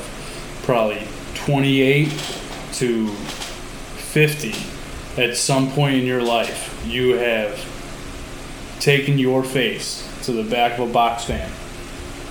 probably 0.64 1.02
28 1.34 2.08
to 2.74 3.08
50, 3.08 4.54
at 5.20 5.36
some 5.36 5.70
point 5.72 5.96
in 5.96 6.06
your 6.06 6.22
life, 6.22 6.82
you 6.86 7.16
have 7.16 7.68
taken 8.80 9.18
your 9.18 9.44
face 9.44 10.01
to 10.22 10.32
the 10.32 10.44
back 10.44 10.78
of 10.78 10.88
a 10.88 10.92
box 10.92 11.24
fan 11.24 11.50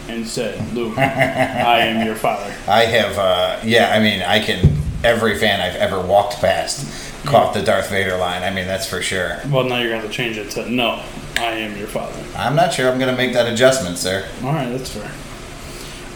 and 0.08 0.28
said, 0.28 0.74
"Luke, 0.74 0.98
I 0.98 1.80
am 1.80 2.06
your 2.06 2.16
father." 2.16 2.54
I 2.68 2.86
have, 2.86 3.18
uh, 3.18 3.60
yeah, 3.64 3.92
I 3.94 4.00
mean, 4.00 4.22
I 4.22 4.40
can. 4.40 4.78
Every 5.04 5.36
fan 5.40 5.60
I've 5.60 5.76
ever 5.78 6.00
walked 6.00 6.36
past 6.42 7.26
caught 7.26 7.56
the 7.56 7.62
Darth 7.64 7.90
Vader 7.90 8.18
line. 8.18 8.44
I 8.44 8.52
mean, 8.52 8.68
that's 8.68 8.86
for 8.86 9.02
sure. 9.02 9.40
Well, 9.50 9.64
now 9.64 9.80
you're 9.80 9.90
going 9.90 10.04
to 10.04 10.10
change 10.10 10.38
it 10.38 10.52
to 10.52 10.70
no, 10.70 11.04
I 11.38 11.54
am 11.54 11.76
your 11.76 11.88
father. 11.88 12.24
I'm 12.36 12.56
not 12.56 12.74
sure 12.74 12.88
I'm 12.88 13.00
going 13.00 13.10
to 13.10 13.18
make 13.18 13.34
that 13.34 13.52
adjustment, 13.52 13.98
sir. 13.98 14.28
All 14.44 14.54
right, 14.54 14.70
that's 14.70 14.92
fair. 14.92 15.12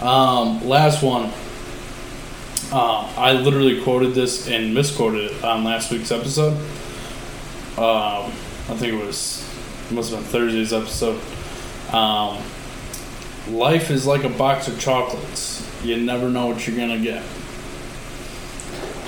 Um, 0.08 0.68
last 0.68 1.02
one. 1.02 1.32
Uh, 2.72 3.12
I 3.18 3.34
literally 3.34 3.82
quoted 3.84 4.14
this 4.14 4.48
and 4.48 4.74
misquoted 4.74 5.32
it 5.32 5.44
on 5.44 5.64
last 5.64 5.92
week's 5.92 6.12
episode. 6.12 6.54
Um, 7.78 8.32
I 8.68 8.76
think 8.76 8.94
it 8.94 9.06
was 9.06 9.48
it 9.90 9.94
must 9.94 10.12
have 10.12 10.20
been 10.20 10.30
Thursday's 10.30 10.74
episode. 10.74 11.20
Um, 11.94 12.42
life 13.50 13.92
is 13.92 14.06
like 14.06 14.24
a 14.24 14.30
box 14.30 14.68
of 14.68 14.80
chocolates. 14.80 15.68
You 15.84 15.98
never 15.98 16.30
know 16.30 16.48
what 16.48 16.68
you're 16.68 16.78
gonna 16.78 17.00
get. 17.00 17.24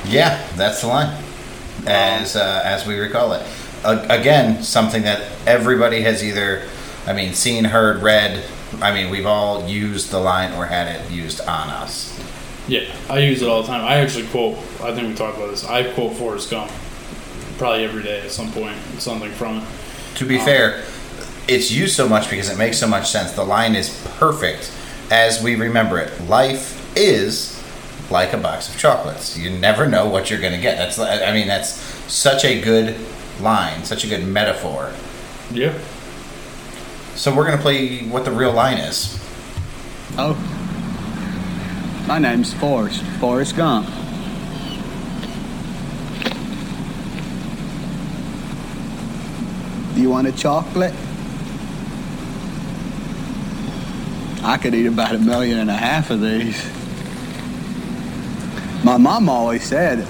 Yeah, 0.06 0.48
that's 0.56 0.82
the 0.82 0.88
line, 0.88 1.22
as 1.86 2.36
uh, 2.36 2.62
as 2.64 2.86
we 2.86 2.98
recall 2.98 3.34
it. 3.34 3.46
Uh, 3.84 4.06
again, 4.10 4.64
something 4.64 5.04
that 5.04 5.32
everybody 5.46 6.02
has 6.02 6.24
either, 6.24 6.68
I 7.06 7.14
mean, 7.14 7.34
seen, 7.34 7.66
heard, 7.66 8.02
read. 8.02 8.44
I 8.82 8.94
mean, 8.94 9.10
we've 9.10 9.26
all 9.26 9.68
used 9.68 10.12
the 10.12 10.20
line 10.20 10.54
or 10.54 10.66
had 10.66 10.88
it 10.88 11.12
used 11.12 11.42
on 11.42 11.70
us. 11.70 12.18
Yeah, 12.68 12.84
I 13.10 13.20
use 13.20 13.42
it 13.42 13.48
all 13.48 13.62
the 13.62 13.68
time. 13.68 13.84
I 13.84 13.98
actually 13.98 14.28
quote. 14.28 14.58
I 14.82 14.94
think 14.94 15.08
we 15.08 15.14
talked 15.14 15.38
about 15.38 15.52
this. 15.52 15.66
I 15.66 15.92
quote 15.94 16.16
Forrest 16.18 16.52
Gump 16.52 16.72
probably 17.58 17.86
every 17.86 18.04
day 18.04 18.22
at 18.22 18.32
some 18.32 18.52
point. 18.52 18.76
Something 19.00 19.32
from 19.32 19.60
it. 19.60 19.64
To 20.16 20.26
be 20.26 20.38
fair, 20.38 20.84
it's 21.48 21.72
used 21.72 21.96
so 21.96 22.08
much 22.08 22.30
because 22.30 22.50
it 22.50 22.58
makes 22.58 22.78
so 22.78 22.88
much 22.88 23.10
sense. 23.10 23.32
The 23.32 23.44
line 23.44 23.76
is 23.76 23.90
perfect 24.18 24.72
as 25.10 25.42
we 25.42 25.56
remember 25.56 25.98
it. 26.00 26.22
Life 26.28 26.96
is 26.98 27.62
like 28.10 28.34
a 28.34 28.38
box 28.38 28.74
of 28.74 28.80
chocolates. 28.80 29.38
You 29.38 29.50
never 29.50 29.88
know 29.88 30.08
what 30.08 30.30
you're 30.30 30.42
going 30.42 30.54
to 30.54 30.62
get. 30.62 30.78
That's 30.78 31.00
I 31.00 31.34
mean 31.34 31.48
that's 31.48 31.72
such 32.12 32.46
a 32.46 32.62
good 32.62 32.96
line, 33.40 33.84
such 33.84 34.04
a 34.04 34.08
good 34.08 34.26
metaphor. 34.26 34.94
Yeah. 35.52 35.78
So 37.16 37.36
we're 37.36 37.46
going 37.46 37.58
to 37.58 37.62
play 37.62 38.00
what 38.08 38.26
the 38.26 38.32
real 38.32 38.54
line 38.54 38.78
is. 38.78 39.20
Oh. 40.18 40.36
My 42.08 42.20
name's 42.20 42.54
Forrest. 42.54 43.02
Forrest 43.20 43.56
Gump. 43.56 43.88
Do 49.96 50.02
you 50.02 50.10
want 50.10 50.28
a 50.28 50.32
chocolate? 50.32 50.94
I 54.44 54.58
could 54.58 54.76
eat 54.76 54.86
about 54.86 55.16
a 55.16 55.20
million 55.20 55.60
and 55.60 55.70
a 55.70 55.76
half 55.76 56.10
of 56.10 56.22
these. 56.22 56.64
My 58.84 58.98
mom 58.98 59.30
always 59.30 59.64
said 59.64 60.08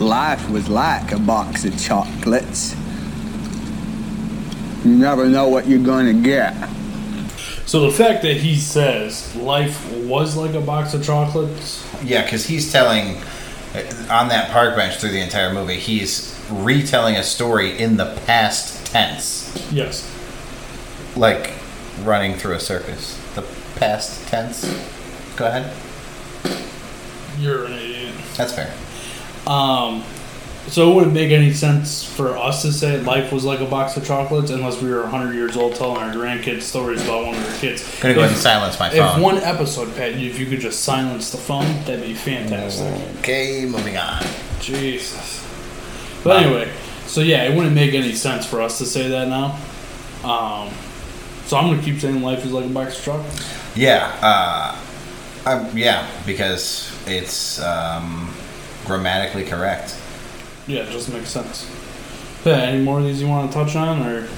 life 0.00 0.48
was 0.50 0.68
like 0.68 1.12
a 1.12 1.18
box 1.18 1.64
of 1.64 1.78
chocolates. 1.80 2.74
You 4.84 4.96
never 4.96 5.26
know 5.26 5.48
what 5.48 5.66
you're 5.66 5.82
going 5.82 6.06
to 6.06 6.22
get. 6.22 6.54
So 7.66 7.80
the 7.80 7.90
fact 7.90 8.22
that 8.22 8.36
he 8.36 8.56
says 8.56 9.34
life 9.36 9.92
was 10.04 10.36
like 10.36 10.54
a 10.54 10.60
box 10.60 10.94
of 10.94 11.04
chocolates, 11.04 11.86
Yeah, 12.02 12.22
because 12.22 12.46
he's 12.46 12.70
telling 12.70 13.16
uh, 13.74 14.06
on 14.10 14.28
that 14.28 14.50
park 14.50 14.76
bench 14.76 14.96
through 14.96 15.10
the 15.10 15.22
entire 15.22 15.52
movie. 15.52 15.76
He's 15.76 16.38
retelling 16.50 17.16
a 17.16 17.22
story 17.22 17.78
in 17.78 17.96
the 17.96 18.14
past 18.26 18.86
tense, 18.86 19.68
yes. 19.72 20.10
like 21.16 21.52
running 22.02 22.34
through 22.34 22.54
a 22.54 22.60
circus. 22.60 23.20
The 23.84 23.90
past 23.90 24.28
tense. 24.28 24.62
Go 25.36 25.46
ahead. 25.46 25.70
You're 27.38 27.66
an 27.66 27.72
idiot. 27.72 28.14
That's 28.36 28.54
fair. 28.54 28.72
Um, 29.46 30.02
so 30.68 30.90
it 30.90 30.94
wouldn't 30.94 31.12
make 31.12 31.30
any 31.30 31.52
sense 31.52 32.02
for 32.02 32.34
us 32.38 32.62
to 32.62 32.72
say 32.72 32.98
life 33.02 33.30
was 33.30 33.44
like 33.44 33.60
a 33.60 33.66
box 33.66 33.98
of 33.98 34.06
chocolates 34.06 34.50
unless 34.50 34.80
we 34.80 34.88
were 34.88 35.02
100 35.02 35.34
years 35.34 35.56
old 35.58 35.74
telling 35.74 35.98
our 35.98 36.14
grandkids 36.14 36.62
stories 36.62 37.04
about 37.04 37.26
one 37.26 37.34
of 37.34 37.46
our 37.46 37.58
kids. 37.58 37.86
I'm 37.96 38.02
gonna 38.02 38.14
go 38.14 38.20
ahead 38.20 38.32
and 38.32 38.40
silence 38.40 38.80
my 38.80 38.88
phone. 38.88 39.18
If 39.18 39.22
one 39.22 39.36
episode, 39.38 39.94
Pat, 39.96 40.12
if 40.12 40.38
you 40.38 40.46
could 40.46 40.60
just 40.60 40.80
silence 40.80 41.30
the 41.30 41.36
phone, 41.36 41.66
that'd 41.84 42.00
be 42.00 42.14
fantastic. 42.14 43.18
Okay, 43.18 43.66
moving 43.66 43.98
on. 43.98 44.24
Jesus. 44.60 45.46
But 46.24 46.42
anyway, 46.42 46.72
so 47.04 47.20
yeah, 47.20 47.44
it 47.44 47.54
wouldn't 47.54 47.74
make 47.74 47.92
any 47.92 48.14
sense 48.14 48.46
for 48.46 48.62
us 48.62 48.78
to 48.78 48.86
say 48.86 49.08
that 49.08 49.28
now. 49.28 49.58
Um, 50.26 50.72
so 51.44 51.58
I'm 51.58 51.68
gonna 51.68 51.82
keep 51.82 52.00
saying 52.00 52.22
life 52.22 52.46
is 52.46 52.52
like 52.52 52.64
a 52.64 52.68
box 52.68 52.98
of 52.98 53.04
chocolates. 53.04 53.63
Yeah, 53.76 54.06
uh, 54.22 54.76
um, 55.46 55.76
yeah, 55.76 56.08
because 56.24 56.92
it's 57.06 57.60
um, 57.60 58.32
grammatically 58.84 59.44
correct. 59.44 59.96
Yeah, 60.66 60.82
it 60.82 60.90
just 60.90 61.12
makes 61.12 61.28
sense. 61.28 61.70
Pat, 62.44 62.68
any 62.68 62.82
more 62.82 62.98
of 62.98 63.04
these 63.04 63.20
you 63.20 63.28
want 63.28 63.50
to 63.50 63.56
touch 63.56 63.74
on, 63.74 64.06
or 64.06 64.28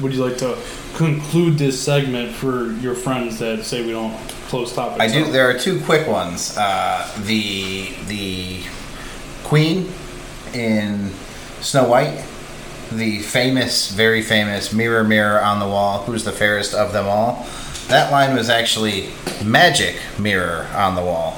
would 0.00 0.14
you 0.14 0.24
like 0.24 0.38
to 0.38 0.56
conclude 0.96 1.58
this 1.58 1.80
segment 1.80 2.32
for 2.32 2.72
your 2.74 2.94
friends 2.94 3.38
that 3.38 3.64
say 3.64 3.84
we 3.84 3.92
don't 3.92 4.16
close 4.48 4.72
topics? 4.72 5.00
I 5.00 5.08
do. 5.08 5.30
There 5.30 5.48
are 5.48 5.58
two 5.58 5.80
quick 5.80 6.06
ones. 6.06 6.56
Uh, 6.56 7.10
the 7.24 7.92
the 8.06 8.62
Queen 9.44 9.92
in 10.54 11.10
Snow 11.60 11.88
White, 11.88 12.24
the 12.92 13.18
famous, 13.20 13.90
very 13.90 14.22
famous 14.22 14.72
"Mirror, 14.72 15.04
mirror 15.04 15.42
on 15.42 15.58
the 15.58 15.66
wall, 15.66 16.04
who's 16.04 16.24
the 16.24 16.32
fairest 16.32 16.72
of 16.72 16.92
them 16.92 17.06
all." 17.06 17.46
That 17.90 18.12
line 18.12 18.34
was 18.36 18.48
actually 18.48 19.08
"Magic 19.44 19.96
mirror 20.18 20.68
on 20.74 20.94
the 20.94 21.02
wall," 21.02 21.32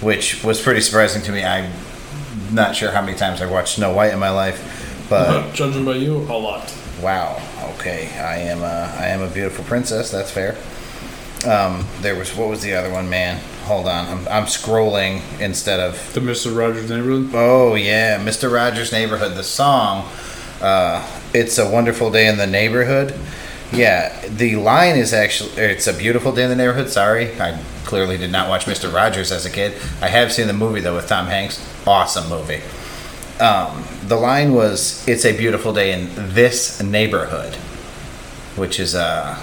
which 0.00 0.42
was 0.44 0.60
pretty 0.60 0.80
surprising 0.80 1.20
to 1.22 1.32
me. 1.32 1.44
I'm 1.44 1.72
not 2.52 2.76
sure 2.76 2.92
how 2.92 3.02
many 3.02 3.16
times 3.16 3.42
I've 3.42 3.50
watched 3.50 3.74
Snow 3.74 3.92
White 3.92 4.12
in 4.12 4.18
my 4.18 4.30
life, 4.30 5.06
but 5.10 5.52
Judging 5.52 5.84
by 5.84 5.94
you, 5.94 6.18
a 6.18 6.38
lot. 6.38 6.72
Wow. 7.02 7.42
Okay, 7.74 8.08
I 8.18 8.38
am 8.38 8.62
a 8.62 8.94
I 8.98 9.08
am 9.08 9.20
a 9.20 9.28
beautiful 9.28 9.64
princess. 9.64 10.10
That's 10.10 10.30
fair. 10.30 10.56
Um, 11.44 11.86
there 12.00 12.14
was 12.14 12.34
what 12.36 12.48
was 12.48 12.62
the 12.62 12.74
other 12.74 12.90
one, 12.90 13.10
man? 13.10 13.40
Hold 13.64 13.86
on, 13.88 14.06
I'm, 14.06 14.28
I'm 14.28 14.44
scrolling 14.44 15.22
instead 15.40 15.80
of. 15.80 16.14
The 16.14 16.20
Mister 16.20 16.50
Rogers 16.50 16.88
neighborhood. 16.88 17.30
Oh 17.34 17.74
yeah, 17.74 18.18
Mr. 18.24 18.50
Rogers' 18.52 18.92
Neighborhood. 18.92 19.36
The 19.36 19.42
song, 19.42 20.08
uh, 20.60 21.04
"It's 21.34 21.58
a 21.58 21.68
Wonderful 21.68 22.10
Day 22.12 22.28
in 22.28 22.38
the 22.38 22.46
Neighborhood." 22.46 23.12
Yeah, 23.72 24.26
the 24.28 24.56
line 24.56 24.96
is 24.96 25.12
actually 25.12 25.50
"It's 25.52 25.86
a 25.86 25.92
beautiful 25.92 26.32
day 26.32 26.44
in 26.44 26.50
the 26.50 26.56
neighborhood." 26.56 26.88
Sorry, 26.88 27.38
I 27.40 27.58
clearly 27.84 28.16
did 28.16 28.30
not 28.30 28.48
watch 28.48 28.66
Mr. 28.66 28.92
Rogers 28.92 29.32
as 29.32 29.44
a 29.44 29.50
kid. 29.50 29.72
I 30.00 30.08
have 30.08 30.32
seen 30.32 30.46
the 30.46 30.52
movie 30.52 30.80
though 30.80 30.94
with 30.94 31.08
Tom 31.08 31.26
Hanks. 31.26 31.60
Awesome 31.86 32.28
movie. 32.28 32.62
Um, 33.42 33.84
the 34.06 34.16
line 34.16 34.54
was 34.54 35.06
"It's 35.08 35.24
a 35.24 35.36
beautiful 35.36 35.72
day 35.72 35.92
in 35.92 36.10
this 36.14 36.82
neighborhood," 36.82 37.54
which 38.56 38.78
is 38.78 38.94
uh, 38.94 39.36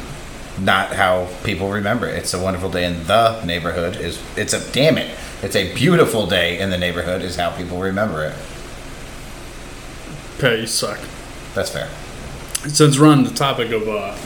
not 0.60 0.94
how 0.94 1.28
people 1.44 1.70
remember 1.70 2.08
it. 2.08 2.16
It's 2.18 2.34
a 2.34 2.42
wonderful 2.42 2.70
day 2.72 2.86
in 2.86 3.06
the 3.08 3.44
neighborhood. 3.44 3.98
Is 3.98 4.22
it's 4.38 4.54
a 4.54 4.72
damn 4.72 4.98
it. 4.98 5.16
It's 5.42 5.56
a 5.56 5.74
beautiful 5.76 6.28
day 6.28 6.60
in 6.60 6.70
the 6.70 6.78
neighborhood 6.78 7.22
is 7.22 7.36
how 7.36 7.52
people 7.52 7.80
remember 7.82 8.24
it. 8.24 8.36
Pat, 10.40 10.60
you 10.60 10.68
suck. 10.68 11.00
That's 11.54 11.70
fair. 11.70 11.90
Since 12.68 12.98
we're 12.98 13.08
on 13.08 13.26
the 13.26 13.30
topic 13.30 13.72
of 13.72 13.90
uh, 13.90 14.18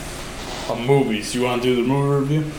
of 0.71 0.79
movies, 0.79 1.33
you 1.33 1.41
want 1.41 1.63
to 1.63 1.75
do 1.75 1.81
the 1.81 1.87
movie 1.87 2.35
review? 2.35 2.51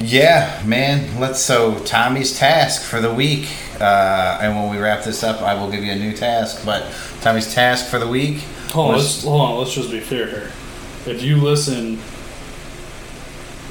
Yeah, 0.00 0.62
man. 0.66 1.18
Let's 1.18 1.40
so 1.40 1.78
Tommy's 1.84 2.38
task 2.38 2.82
for 2.82 3.00
the 3.00 3.12
week. 3.12 3.48
Uh, 3.80 4.38
and 4.42 4.54
when 4.54 4.70
we 4.70 4.76
wrap 4.76 5.02
this 5.02 5.22
up, 5.22 5.40
I 5.40 5.54
will 5.54 5.70
give 5.70 5.82
you 5.82 5.92
a 5.92 5.96
new 5.96 6.12
task. 6.14 6.64
But 6.64 6.92
Tommy's 7.22 7.52
task 7.54 7.90
for 7.90 7.98
the 7.98 8.06
week. 8.06 8.44
Hold 8.72 8.90
on, 8.90 8.98
let's, 8.98 9.24
hold 9.24 9.40
on. 9.40 9.58
Let's 9.58 9.72
just 9.72 9.90
be 9.90 10.00
fair 10.00 10.26
here. 10.26 10.52
If 11.06 11.22
you 11.22 11.36
listen, 11.36 11.98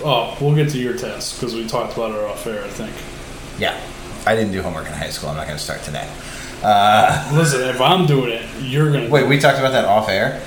oh, 0.04 0.36
we'll 0.42 0.56
get 0.56 0.70
to 0.72 0.80
your 0.80 0.98
task 0.98 1.40
because 1.40 1.54
we 1.54 1.68
talked 1.68 1.94
about 1.94 2.12
it 2.12 2.18
off 2.18 2.48
air. 2.48 2.64
I 2.64 2.70
think. 2.70 2.96
yeah, 3.60 3.80
I 4.26 4.36
didn't 4.36 4.54
do 4.54 4.64
homework 4.64 4.88
in 4.88 4.94
high 4.94 5.12
school. 5.12 5.30
I'm 5.30 5.38
not 5.38 5.46
going 5.46 5.58
to 5.58 5.64
start 5.64 5.84
today. 5.84 6.10
Listen, 7.34 7.62
if 7.62 7.80
I'm 7.80 8.06
doing 8.06 8.32
it, 8.32 8.46
you're 8.62 8.92
gonna. 8.92 9.10
Wait, 9.10 9.28
we 9.28 9.40
talked 9.40 9.60
about 9.60 9.72
that 9.72 9.86
off 9.86 10.10
air. 10.10 10.42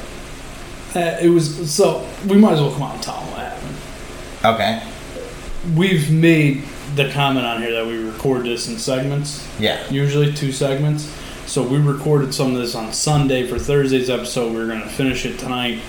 Uh, 0.94 1.16
it 1.20 1.28
was 1.28 1.70
so 1.70 2.08
we 2.26 2.36
might 2.36 2.54
as 2.54 2.60
well 2.60 2.72
come 2.72 2.82
out 2.82 2.94
and 2.94 3.02
tell 3.02 3.20
them 3.20 3.30
what 3.30 3.40
happened. 3.40 3.76
Okay. 4.44 4.82
We've 5.76 6.10
made 6.10 6.64
the 6.94 7.10
comment 7.10 7.44
on 7.44 7.60
here 7.60 7.72
that 7.72 7.86
we 7.86 8.02
record 8.02 8.44
this 8.44 8.68
in 8.68 8.78
segments. 8.78 9.46
Yeah. 9.58 9.88
Usually 9.90 10.32
two 10.32 10.50
segments. 10.52 11.04
So 11.46 11.62
we 11.62 11.78
recorded 11.78 12.34
some 12.34 12.54
of 12.54 12.60
this 12.60 12.74
on 12.74 12.92
Sunday 12.92 13.46
for 13.46 13.58
Thursday's 13.58 14.10
episode. 14.10 14.52
We 14.52 14.60
are 14.60 14.66
going 14.66 14.82
to 14.82 14.88
finish 14.88 15.24
it 15.24 15.38
tonight. 15.38 15.80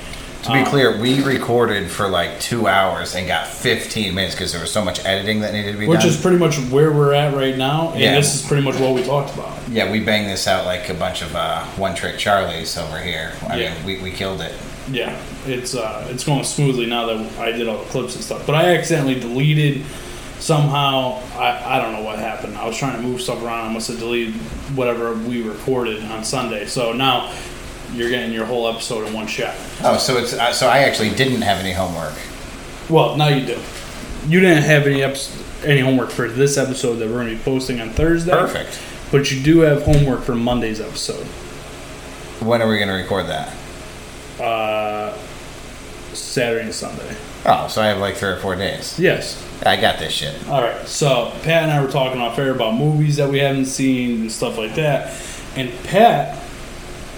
To 0.44 0.54
be 0.54 0.60
Um, 0.60 0.66
clear, 0.66 0.98
we 0.98 1.22
recorded 1.22 1.92
for 1.92 2.08
like 2.08 2.40
two 2.40 2.68
hours 2.68 3.14
and 3.14 3.28
got 3.28 3.48
15 3.48 4.16
minutes 4.16 4.36
because 4.36 4.54
there 4.54 4.62
was 4.62 4.72
so 4.72 4.84
much 4.84 5.04
editing 5.06 5.42
that 5.42 5.54
needed 5.54 5.74
to 5.74 5.78
be 5.78 5.86
Which 5.86 6.00
done. 6.00 6.08
Which 6.08 6.16
is 6.16 6.22
pretty 6.22 6.38
much 6.38 6.56
where 6.72 6.92
we're 6.92 7.14
at 7.14 7.34
right 7.36 7.58
now, 7.58 7.90
and 7.92 8.00
Yeah. 8.00 8.16
this 8.16 8.36
is 8.36 8.42
pretty 8.48 8.64
much 8.64 8.76
what 8.80 8.94
we 8.94 9.04
talked 9.04 9.34
about. 9.36 9.52
yeah, 9.70 9.92
we 9.92 10.00
banged 10.00 10.30
this 10.30 10.48
out 10.48 10.66
like 10.66 10.88
a 10.90 10.94
bunch 10.94 11.22
of 11.22 11.36
uh, 11.36 11.64
one-trick 11.76 12.16
Charlies 12.16 12.82
over 12.82 13.00
here. 13.00 13.34
I 13.50 13.58
Yeah. 13.58 13.74
mean, 13.74 13.84
we, 13.86 13.98
we 13.98 14.12
killed 14.12 14.40
it. 14.40 14.54
Yeah, 14.92 15.14
it's 15.46 15.76
uh, 15.76 16.08
it's 16.10 16.24
going 16.24 16.44
smoothly 16.46 16.86
now 16.86 17.06
that 17.08 17.38
I 17.40 17.52
did 17.52 17.68
all 17.68 17.78
the 17.78 17.90
clips 17.90 18.16
and 18.16 18.24
stuff. 18.24 18.44
But 18.48 18.56
I 18.56 18.76
accidentally 18.76 19.20
deleted 19.20 19.84
somehow 20.40 21.20
I, 21.38 21.76
I 21.76 21.82
don't 21.82 21.92
know 21.94 22.02
what 22.02 22.18
happened. 22.18 22.58
I 22.58 22.66
was 22.66 22.78
trying 22.78 22.96
to 22.96 23.02
move 23.02 23.22
stuff 23.22 23.44
around. 23.44 23.70
I 23.70 23.74
must 23.74 23.90
have 23.90 24.00
deleted 24.00 24.34
whatever 24.74 25.14
we 25.14 25.42
recorded 25.44 26.02
on 26.06 26.24
Sunday. 26.24 26.66
So 26.66 26.94
now 26.94 27.30
you're 27.94 28.10
getting 28.10 28.32
your 28.32 28.46
whole 28.46 28.68
episode 28.68 29.08
in 29.08 29.14
one 29.14 29.28
shot. 29.28 29.56
Oh, 29.84 29.98
so 29.98 30.18
it's 30.18 30.34
uh, 30.34 30.54
so 30.54 30.68
I 30.68 30.80
actually 30.80 31.12
didn't 31.12 31.42
have 31.42 31.60
any 31.60 31.74
homework. 31.74 32.14
Well, 32.90 33.18
now 33.18 33.28
you 33.28 33.46
do. 33.46 33.60
You 34.28 34.40
didn't 34.40 34.64
have 34.64 34.88
any 34.88 35.04
any 35.64 35.82
homework 35.82 36.10
for 36.10 36.28
this 36.28 36.58
episode 36.58 36.96
that 36.96 37.08
we're 37.08 37.24
going 37.24 37.30
to 37.30 37.36
be 37.36 37.42
posting 37.42 37.80
on 37.80 37.90
Thursday. 37.90 38.32
Perfect. 38.32 38.80
But 39.12 39.32
you 39.32 39.42
do 39.42 39.60
have 39.60 39.84
homework 39.84 40.22
for 40.22 40.36
Monday's 40.36 40.80
episode. 40.80 41.26
When 42.46 42.62
are 42.62 42.70
we 42.70 42.78
going 42.78 42.90
to 42.90 42.94
record 42.94 43.26
that? 43.28 43.56
Uh, 44.40 45.18
Saturday 46.14 46.66
and 46.66 46.74
Sunday. 46.74 47.16
Oh, 47.46 47.68
so 47.68 47.82
I 47.82 47.88
have 47.88 47.98
like 47.98 48.16
three 48.16 48.30
or 48.30 48.38
four 48.38 48.56
days. 48.56 49.00
Yes. 49.00 49.44
I 49.66 49.76
got 49.76 50.00
this 50.00 50.14
shit. 50.14 50.48
All 50.48 50.62
right. 50.62 50.88
So 50.88 51.32
Pat 51.44 51.64
and 51.64 51.72
I 51.72 51.84
were 51.84 51.92
talking 51.92 52.22
off 52.22 52.38
air 52.38 52.52
about 52.52 52.76
movies 52.76 53.18
that 53.18 53.30
we 53.30 53.40
haven't 53.40 53.66
seen 53.66 54.22
and 54.22 54.32
stuff 54.32 54.58
like 54.58 54.76
that. 54.76 55.16
And 55.56 55.72
Pat 55.84 56.38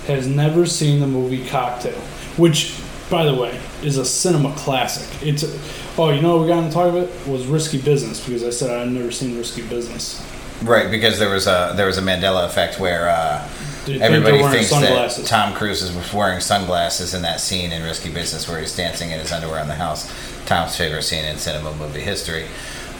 has 0.08 0.27
never 0.27 0.65
seen 0.65 1.00
the 1.00 1.08
movie 1.08 1.46
Cocktail, 1.48 2.00
which, 2.38 2.79
by 3.10 3.25
the 3.25 3.34
way, 3.34 3.60
is 3.84 3.98
a 3.98 4.05
cinema 4.05 4.53
classic. 4.55 5.08
It's 5.25 5.43
a, 5.43 5.60
oh, 5.98 6.12
you 6.12 6.22
know 6.22 6.38
what 6.38 6.43
we 6.43 6.48
got 6.48 6.62
to 6.62 6.72
talk 6.72 6.89
about 6.93 7.10
was 7.27 7.46
Risky 7.46 7.81
Business 7.81 8.24
because 8.24 8.43
I 8.43 8.50
said 8.50 8.70
I'd 8.70 8.89
never 8.89 9.12
seen 9.12 9.38
Risky 9.38 9.62
Business. 9.63 10.25
Right, 10.63 10.91
because 10.91 11.17
there 11.17 11.29
was 11.29 11.48
a 11.48 11.74
there 11.75 11.88
was 11.88 11.98
a 11.98 12.01
Mandela 12.01 12.46
effect 12.46 12.79
where 12.79 13.10
uh, 13.10 13.50
everybody 13.88 14.43
thinks 14.43 14.70
sunglasses. 14.70 15.24
that 15.24 15.29
Tom 15.29 15.53
Cruise 15.53 15.81
is 15.81 16.13
wearing 16.13 16.39
sunglasses 16.39 17.15
in 17.15 17.24
that 17.24 17.39
scene 17.39 17.72
in 17.72 17.81
Risky 17.81 18.12
Business 18.12 18.48
where 18.48 18.60
he's 18.60 18.75
dancing 18.75 19.10
in 19.10 19.20
his 19.20 19.31
underwear 19.31 19.62
in 19.62 19.67
the 19.67 19.75
house. 19.75 20.12
Tom's 20.46 20.75
favorite 20.75 21.03
scene 21.03 21.25
in 21.25 21.38
cinema 21.38 21.74
movie 21.75 22.01
history. 22.01 22.46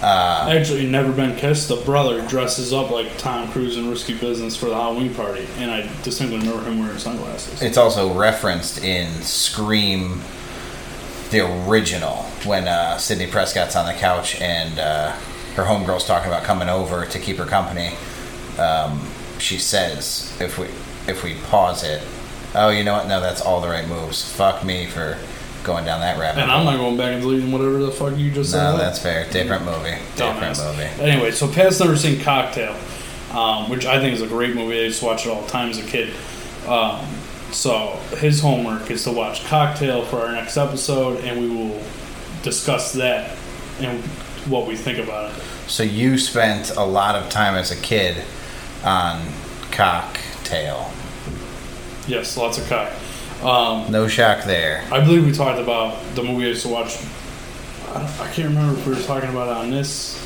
Uh, 0.02 0.48
Actually, 0.50 0.88
Never 0.88 1.12
Been 1.12 1.36
Kissed, 1.36 1.68
the 1.68 1.76
brother 1.76 2.26
dresses 2.28 2.74
up 2.74 2.90
like 2.90 3.18
Tom 3.20 3.52
Cruise 3.52 3.78
in 3.78 3.90
Risky 3.90 4.18
Business 4.18 4.56
for 4.56 4.66
the 4.66 4.74
Halloween 4.76 5.14
party, 5.14 5.48
and 5.58 5.70
I 5.70 5.82
distinctly 6.02 6.40
remember 6.40 6.64
him 6.64 6.80
wearing 6.80 6.98
sunglasses. 6.98 7.62
It's 7.62 7.78
also 7.78 8.12
referenced 8.18 8.84
in 8.84 9.08
Scream, 9.22 10.22
the 11.30 11.42
original, 11.68 12.24
when 12.46 12.68
uh, 12.68 12.98
Sidney 12.98 13.28
Prescott's 13.28 13.76
on 13.76 13.86
the 13.86 13.94
couch 13.94 14.42
and 14.42 14.80
uh, 14.80 15.12
her 15.56 15.64
homegirl's 15.66 16.06
talking 16.06 16.30
about 16.30 16.44
coming 16.44 16.68
over 16.68 17.06
to 17.06 17.20
keep 17.20 17.38
her 17.38 17.46
company. 17.46 17.96
Um, 18.58 19.08
she 19.38 19.58
says, 19.58 20.36
"If 20.40 20.58
we 20.58 20.66
if 21.08 21.24
we 21.24 21.36
pause 21.50 21.84
it, 21.84 22.02
oh, 22.56 22.70
you 22.70 22.84
know 22.84 22.94
what? 22.94 23.08
No, 23.08 23.22
that's 23.22 23.42
all 23.42 23.62
the 23.62 23.70
right 23.70 23.88
moves. 23.88 24.30
Fuck 24.34 24.64
me 24.66 24.88
for 24.88 25.18
going 25.64 25.86
down 25.86 26.00
that 26.02 26.20
rabbit 26.20 26.42
And 26.42 26.50
hole." 26.52 26.60
I'm 26.60 26.66
not 26.66 26.78
going 26.78 26.98
back 26.98 27.14
and 27.14 27.22
deleting 27.22 27.52
whatever 27.52 27.80
the 27.80 27.92
fuck 27.92 28.18
you 28.18 28.32
just 28.32 28.52
said. 28.52 28.64
no, 28.72 28.78
that's 28.78 29.00
fair. 29.00 29.30
Different 29.30 29.66
movie. 29.66 29.96
Different 30.16 30.56
Dumbass. 30.58 30.66
movie. 30.72 31.02
Anyway, 31.02 31.32
so 31.32 31.48
Pat's 31.48 31.80
never 31.80 31.96
seen 31.98 32.20
Cocktail, 32.22 32.76
um, 33.32 33.70
which 33.70 33.86
I 33.86 34.00
think 34.00 34.14
is 34.16 34.22
a 34.22 34.28
great 34.28 34.56
movie. 34.56 34.80
I 34.80 34.84
used 34.84 35.00
to 35.00 35.06
watch 35.06 35.26
it 35.26 35.30
all 35.30 35.42
the 35.42 35.50
time 35.50 35.70
as 35.70 35.78
a 35.78 35.84
kid. 35.86 36.14
Um, 36.68 37.06
so 37.52 38.00
his 38.18 38.40
homework 38.40 38.90
is 38.92 39.04
to 39.04 39.12
watch 39.12 39.44
Cocktail 39.46 40.04
for 40.06 40.22
our 40.26 40.32
next 40.32 40.58
episode, 40.58 41.24
and 41.24 41.40
we 41.42 41.50
will 41.50 41.82
discuss 42.44 42.94
that 42.94 43.38
and 43.80 44.02
what 44.50 44.68
we 44.68 44.76
think 44.76 44.98
about 45.00 45.32
it. 45.32 45.44
So 45.68 45.84
you 45.84 46.18
spent 46.18 46.76
a 46.76 46.84
lot 46.84 47.16
of 47.16 47.30
time 47.30 47.56
as 47.56 47.72
a 47.72 47.76
kid 47.82 48.18
on 48.84 49.22
cocktail. 49.72 50.92
Yes, 52.08 52.36
lots 52.38 52.58
of 52.58 52.68
cock. 52.68 52.92
Um, 53.44 53.92
No 53.92 54.08
shock 54.08 54.44
there. 54.46 54.84
I 54.92 55.00
believe 55.04 55.26
we 55.26 55.32
talked 55.32 55.60
about 55.60 55.98
the 56.16 56.24
movie 56.24 56.46
I 56.46 56.50
used 56.50 56.64
to 56.64 56.70
watch. 56.70 56.98
I, 57.90 58.04
I 58.22 58.28
can't 58.34 58.50
remember 58.50 58.80
if 58.80 58.88
we 58.88 58.94
were 58.94 59.02
talking 59.02 59.30
about 59.30 59.48
it 59.50 59.58
on 59.58 59.70
this 59.72 60.18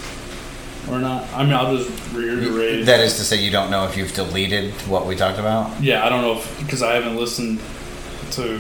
or 0.90 1.00
not. 1.00 1.28
I 1.34 1.44
mean, 1.44 1.54
I'll 1.54 1.76
just 1.76 2.14
reiterate. 2.14 2.86
That 2.86 3.00
is 3.00 3.16
to 3.18 3.24
say, 3.24 3.38
you 3.44 3.52
don't 3.52 3.72
know 3.72 3.86
if 3.88 3.98
you've 3.98 4.14
deleted 4.14 4.72
what 4.88 5.06
we 5.08 5.16
talked 5.16 5.40
about. 5.40 5.82
Yeah, 5.82 6.06
I 6.06 6.10
don't 6.10 6.22
know 6.22 6.38
if 6.38 6.60
because 6.60 6.84
I 6.84 6.94
haven't 6.94 7.16
listened 7.16 7.60
to 8.32 8.58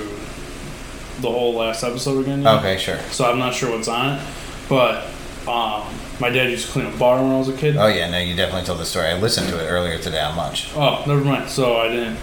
the 1.21 1.29
whole 1.29 1.53
last 1.55 1.83
episode 1.83 2.21
again 2.21 2.41
yet. 2.41 2.60
Okay, 2.60 2.77
sure. 2.77 2.99
So 3.12 3.30
I'm 3.30 3.39
not 3.39 3.53
sure 3.53 3.71
what's 3.71 3.88
on 3.88 4.17
it, 4.17 4.21
but 4.67 5.06
um, 5.47 5.84
my 6.19 6.30
dad 6.30 6.49
used 6.49 6.67
to 6.67 6.71
clean 6.71 6.86
a 6.88 6.97
bar 6.97 7.21
when 7.21 7.32
I 7.32 7.38
was 7.38 7.49
a 7.49 7.53
kid. 7.56 7.77
Oh 7.77 7.88
yeah, 7.88 8.10
no, 8.10 8.17
you 8.19 8.36
definitely 8.36 8.65
told 8.65 8.80
the 8.80 8.86
story. 8.86 9.08
I 9.08 9.17
listened 9.19 9.47
to 9.49 9.63
it 9.63 9.67
earlier 9.67 9.97
today 9.99 10.21
on 10.21 10.36
lunch. 10.36 10.69
Oh, 10.75 11.03
never 11.08 11.23
mind. 11.23 11.49
So 11.49 11.77
I 11.77 11.89
didn't. 11.89 12.17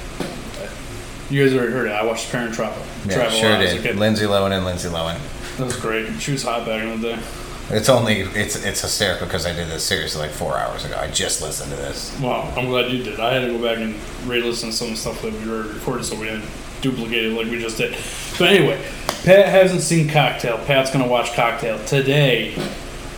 You 1.33 1.43
guys 1.45 1.57
already 1.57 1.73
heard 1.73 1.87
it. 1.87 1.93
I 1.93 2.05
watched 2.05 2.31
Parent 2.31 2.53
Trap. 2.53 2.77
Yeah, 3.07 3.15
Travel 3.15 3.39
sure 3.39 3.51
when 3.53 3.61
I 3.61 3.63
was 3.63 3.73
a 3.73 3.83
did. 3.83 3.97
Lindsay 3.97 4.27
Lohan 4.27 4.53
and 4.53 4.67
Lindsay 4.67 4.91
Lohan. 4.91 5.19
That 5.57 5.65
was 5.65 5.77
great. 5.77 6.21
She 6.21 6.33
was 6.33 6.43
hot 6.43 6.67
back 6.67 6.83
in 6.83 7.01
the 7.01 7.15
day. 7.15 7.23
It's 7.71 7.89
only 7.89 8.21
it's 8.21 8.63
it's 8.67 8.83
hysterical 8.83 9.27
because 9.27 9.47
I 9.47 9.55
did 9.55 9.69
this 9.69 9.83
seriously 9.83 10.21
like 10.21 10.31
four 10.31 10.59
hours 10.59 10.85
ago. 10.85 10.95
I 11.01 11.11
just 11.11 11.41
listened 11.41 11.71
to 11.71 11.77
this. 11.77 12.15
Well, 12.21 12.53
I'm 12.55 12.67
glad 12.67 12.91
you 12.93 13.03
did. 13.03 13.19
I 13.19 13.33
had 13.33 13.47
to 13.47 13.57
go 13.57 13.63
back 13.63 13.79
and 13.79 13.95
re-listen 14.29 14.69
to 14.69 14.77
some 14.77 14.89
of 14.89 14.95
the 14.95 15.01
stuff 15.01 15.23
that 15.23 15.33
we 15.33 15.51
were 15.51 15.63
recording, 15.63 16.05
so 16.05 16.21
we 16.21 16.27
didn't 16.27 16.45
duplicate 16.83 17.25
it 17.25 17.35
like 17.35 17.47
we 17.47 17.59
just 17.59 17.79
did. 17.79 17.97
But 18.39 18.51
anyway, 18.51 18.85
Pat 19.25 19.47
hasn't 19.47 19.81
seen 19.81 20.11
Cocktail. 20.11 20.59
Pat's 20.67 20.91
gonna 20.91 21.09
watch 21.09 21.33
Cocktail 21.33 21.83
today. 21.87 22.55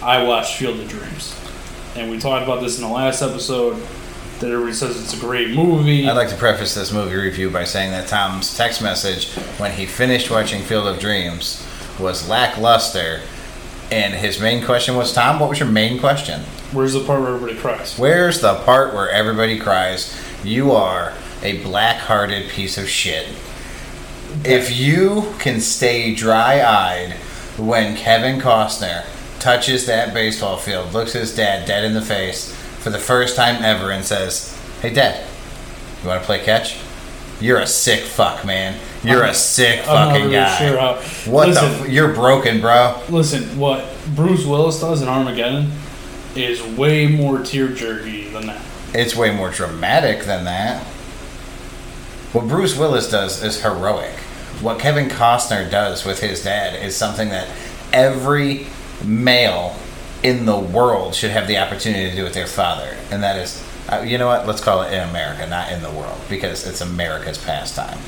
I 0.00 0.22
watched 0.22 0.56
Field 0.58 0.78
of 0.78 0.88
Dreams, 0.88 1.36
and 1.96 2.12
we 2.12 2.20
talked 2.20 2.44
about 2.44 2.60
this 2.60 2.76
in 2.78 2.84
the 2.84 2.92
last 2.92 3.22
episode. 3.22 3.82
That 4.40 4.50
everybody 4.50 4.74
says 4.74 5.00
it's 5.00 5.14
a 5.14 5.20
great 5.20 5.50
movie. 5.50 6.08
I'd 6.08 6.16
like 6.16 6.28
to 6.28 6.34
preface 6.36 6.74
this 6.74 6.92
movie 6.92 7.14
review 7.14 7.50
by 7.50 7.64
saying 7.64 7.92
that 7.92 8.08
Tom's 8.08 8.56
text 8.56 8.82
message 8.82 9.32
when 9.58 9.72
he 9.72 9.86
finished 9.86 10.30
watching 10.30 10.60
Field 10.62 10.88
of 10.88 10.98
Dreams 10.98 11.64
was 12.00 12.28
lackluster, 12.28 13.20
and 13.92 14.12
his 14.12 14.40
main 14.40 14.64
question 14.64 14.96
was, 14.96 15.12
"Tom, 15.12 15.38
what 15.38 15.48
was 15.48 15.60
your 15.60 15.68
main 15.68 16.00
question?" 16.00 16.42
Where's 16.72 16.94
the 16.94 17.04
part 17.04 17.20
where 17.20 17.34
everybody 17.34 17.54
cries? 17.54 17.94
Where's 17.96 18.40
the 18.40 18.54
part 18.54 18.92
where 18.92 19.08
everybody 19.08 19.58
cries? 19.58 20.12
You 20.42 20.72
are 20.72 21.12
a 21.42 21.58
black 21.58 21.98
hearted 21.98 22.48
piece 22.48 22.76
of 22.76 22.88
shit. 22.88 23.28
If 24.44 24.76
you 24.76 25.34
can 25.38 25.60
stay 25.60 26.12
dry 26.12 26.60
eyed 26.60 27.12
when 27.56 27.96
Kevin 27.96 28.40
Costner 28.40 29.04
touches 29.38 29.86
that 29.86 30.12
baseball 30.12 30.56
field, 30.56 30.92
looks 30.92 31.12
his 31.12 31.34
dad 31.34 31.66
dead 31.66 31.84
in 31.84 31.94
the 31.94 32.02
face 32.02 32.52
for 32.84 32.90
the 32.90 32.98
first 32.98 33.34
time 33.34 33.64
ever, 33.64 33.90
and 33.90 34.04
says, 34.04 34.54
Hey, 34.82 34.92
dad, 34.92 35.26
you 36.02 36.08
want 36.10 36.20
to 36.20 36.26
play 36.26 36.44
catch? 36.44 36.76
You're 37.40 37.60
a 37.60 37.66
sick 37.66 38.02
fuck, 38.02 38.44
man. 38.44 38.78
You're 39.02 39.24
a 39.24 39.32
sick 39.32 39.80
I'm 39.88 40.08
fucking 40.10 40.22
really 40.24 40.34
guy. 40.34 40.58
sure 40.58 40.78
how. 40.78 40.94
what 41.32 41.48
listen, 41.48 41.72
the? 41.72 41.78
F- 41.78 41.88
you're 41.88 42.12
broken, 42.12 42.60
bro. 42.60 43.02
listen, 43.08 43.58
what 43.58 43.86
Bruce 44.14 44.44
Willis 44.44 44.80
does 44.80 45.00
in 45.00 45.08
Armageddon 45.08 45.72
is 46.36 46.62
way 46.76 47.06
more 47.06 47.38
tear 47.38 47.68
jerky 47.68 48.28
than 48.28 48.46
that. 48.46 48.62
It's 48.92 49.16
way 49.16 49.34
more 49.34 49.50
dramatic 49.50 50.24
than 50.24 50.44
that. 50.44 50.82
What 52.32 52.48
Bruce 52.48 52.76
Willis 52.76 53.10
does 53.10 53.42
is 53.42 53.62
heroic. 53.62 54.12
What 54.60 54.78
Kevin 54.78 55.08
Costner 55.08 55.70
does 55.70 56.04
with 56.04 56.20
his 56.20 56.44
dad 56.44 56.82
is 56.84 56.94
something 56.94 57.30
that 57.30 57.48
every 57.92 58.66
male 59.04 59.74
in 60.24 60.46
the 60.46 60.58
world 60.58 61.14
should 61.14 61.30
have 61.30 61.46
the 61.46 61.58
opportunity 61.58 62.08
to 62.08 62.16
do 62.16 62.24
with 62.24 62.32
their 62.32 62.46
father. 62.46 62.96
And 63.10 63.22
that 63.22 63.36
is, 63.36 63.62
uh, 63.90 63.98
you 63.98 64.16
know 64.16 64.26
what? 64.26 64.46
Let's 64.46 64.62
call 64.62 64.82
it 64.82 64.92
in 64.92 65.06
America, 65.08 65.46
not 65.46 65.70
in 65.70 65.82
the 65.82 65.90
world, 65.90 66.18
because 66.30 66.66
it's 66.66 66.80
America's 66.80 67.36
pastime. 67.36 67.98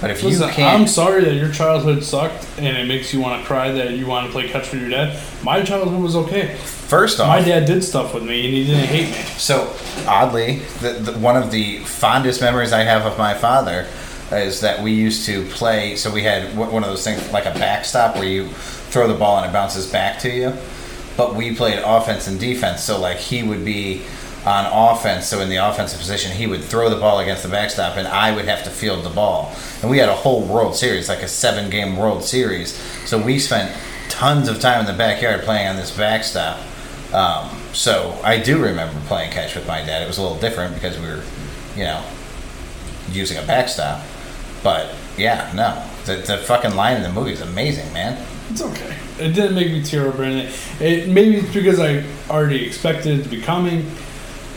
But 0.00 0.12
if 0.12 0.22
Listen, 0.22 0.48
you 0.48 0.54
can't. 0.54 0.80
I'm 0.80 0.86
sorry 0.86 1.24
that 1.24 1.34
your 1.34 1.52
childhood 1.52 2.02
sucked 2.04 2.46
and 2.56 2.66
it 2.66 2.86
makes 2.86 3.12
you 3.12 3.20
want 3.20 3.42
to 3.42 3.46
cry 3.46 3.70
that 3.72 3.90
you 3.90 4.06
want 4.06 4.26
to 4.26 4.32
play 4.32 4.48
catch 4.48 4.70
with 4.70 4.80
your 4.80 4.88
dad. 4.88 5.20
My 5.42 5.62
childhood 5.62 6.00
was 6.00 6.16
okay. 6.16 6.54
first 6.54 7.20
off, 7.20 7.26
My 7.26 7.42
dad 7.42 7.66
did 7.66 7.84
stuff 7.84 8.14
with 8.14 8.22
me 8.22 8.46
and 8.46 8.54
he 8.54 8.64
didn't 8.64 8.86
hate 8.86 9.10
me. 9.10 9.22
So 9.36 9.74
oddly, 10.06 10.60
the, 10.80 10.92
the, 10.92 11.18
one 11.18 11.36
of 11.36 11.50
the 11.50 11.80
fondest 11.80 12.40
memories 12.40 12.72
I 12.72 12.84
have 12.84 13.04
of 13.04 13.18
my 13.18 13.34
father 13.34 13.88
is 14.32 14.60
that 14.62 14.80
we 14.80 14.92
used 14.92 15.26
to 15.26 15.44
play. 15.46 15.96
So 15.96 16.10
we 16.10 16.22
had 16.22 16.56
one 16.56 16.72
one 16.72 16.82
of 16.82 16.88
those 16.88 17.04
things 17.04 17.30
like 17.32 17.44
a 17.44 17.52
backstop 17.52 18.14
where 18.14 18.24
you 18.24 18.48
throw 18.48 19.06
the 19.06 19.18
ball 19.18 19.38
and 19.38 19.50
it 19.50 19.52
bounces 19.52 19.90
back 19.90 20.18
to 20.20 20.30
you. 20.30 20.54
But 21.20 21.34
we 21.34 21.54
played 21.54 21.78
offense 21.84 22.28
and 22.28 22.40
defense. 22.40 22.82
So 22.82 22.98
like 22.98 23.18
he 23.18 23.42
would 23.42 23.62
be 23.62 24.04
on 24.46 24.64
offense. 24.64 25.26
So 25.26 25.42
in 25.42 25.50
the 25.50 25.56
offensive 25.56 25.98
position, 25.98 26.32
he 26.32 26.46
would 26.46 26.64
throw 26.64 26.88
the 26.88 26.96
ball 26.96 27.18
against 27.18 27.42
the 27.42 27.50
backstop, 27.50 27.98
and 27.98 28.08
I 28.08 28.34
would 28.34 28.46
have 28.46 28.64
to 28.64 28.70
field 28.70 29.04
the 29.04 29.10
ball. 29.10 29.54
And 29.82 29.90
we 29.90 29.98
had 29.98 30.08
a 30.08 30.14
whole 30.14 30.42
World 30.42 30.74
Series, 30.74 31.10
like 31.10 31.20
a 31.20 31.28
seven-game 31.28 31.98
World 31.98 32.24
Series. 32.24 32.72
So 33.04 33.22
we 33.22 33.38
spent 33.38 33.70
tons 34.08 34.48
of 34.48 34.60
time 34.60 34.80
in 34.80 34.86
the 34.86 34.94
backyard 34.94 35.42
playing 35.42 35.68
on 35.68 35.76
this 35.76 35.94
backstop. 35.94 36.58
Um, 37.12 37.50
so 37.74 38.18
I 38.24 38.38
do 38.38 38.56
remember 38.58 38.98
playing 39.06 39.30
catch 39.30 39.54
with 39.54 39.66
my 39.68 39.84
dad. 39.84 40.00
It 40.00 40.08
was 40.08 40.16
a 40.16 40.22
little 40.22 40.38
different 40.38 40.72
because 40.72 40.98
we 40.98 41.06
were, 41.06 41.22
you 41.76 41.84
know, 41.84 42.02
using 43.12 43.36
a 43.36 43.42
backstop. 43.42 44.00
But 44.62 44.94
yeah, 45.18 45.52
no, 45.54 45.84
the, 46.06 46.22
the 46.22 46.38
fucking 46.38 46.74
line 46.76 46.96
in 46.96 47.02
the 47.02 47.12
movie 47.12 47.32
is 47.32 47.42
amazing, 47.42 47.92
man. 47.92 48.26
It's 48.48 48.62
okay. 48.62 48.96
It 49.20 49.32
didn't 49.34 49.54
make 49.54 49.70
me 49.70 49.82
tear 49.82 50.08
up 50.08 50.18
or 50.18 50.24
anything. 50.24 50.86
It 50.86 51.08
maybe 51.08 51.36
it's 51.36 51.52
because 51.54 51.78
I 51.78 52.04
already 52.28 52.64
expected 52.66 53.20
it 53.20 53.22
to 53.24 53.28
be 53.28 53.40
coming, 53.40 53.90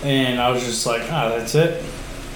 and 0.04 0.40
I 0.40 0.50
was 0.50 0.64
just 0.64 0.86
like, 0.86 1.02
ah, 1.12 1.30
that's 1.30 1.54
it. 1.56 1.84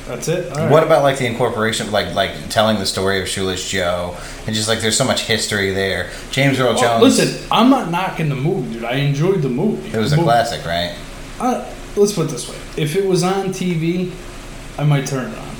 That's 0.08 0.28
it. 0.30 0.52
All 0.52 0.58
right. 0.60 0.72
What 0.72 0.84
about 0.84 1.04
like 1.04 1.18
the 1.18 1.26
incorporation, 1.26 1.92
like 1.92 2.13
like 2.16 2.32
telling 2.50 2.80
the 2.80 2.86
story 2.86 3.22
of 3.22 3.28
Shoeless 3.28 3.68
Joe, 3.70 4.16
and 4.46 4.56
just 4.56 4.68
like 4.70 4.80
there's 4.80 4.98
so 4.98 5.04
much 5.06 5.24
history 5.24 5.72
there. 5.72 6.10
James 6.32 6.60
Earl 6.60 6.74
Well, 6.76 7.00
Jones. 7.02 7.18
listen, 7.20 7.48
I'm 7.52 7.70
not 7.70 7.92
knocking 7.92 8.30
the 8.30 8.36
movie, 8.36 8.74
dude. 8.76 8.84
I 8.86 8.94
enjoyed 8.96 9.42
the 9.42 9.50
movie. 9.50 9.90
it 9.90 9.98
was 9.98 10.13
a 10.13 10.16
Movie- 10.16 10.26
classic, 10.28 10.66
right? 10.66 10.96
Uh, 11.40 11.70
let's 11.98 12.13
put 12.13 12.28
it 12.28 12.32
this 12.32 12.48
way: 12.50 12.56
if 12.78 12.96
it 12.96 13.06
was 13.06 13.24
on 13.24 13.48
TV, 13.50 14.12
I 14.78 14.84
might 14.86 15.08
turn 15.08 15.32
it 15.32 15.38
on. 15.38 15.56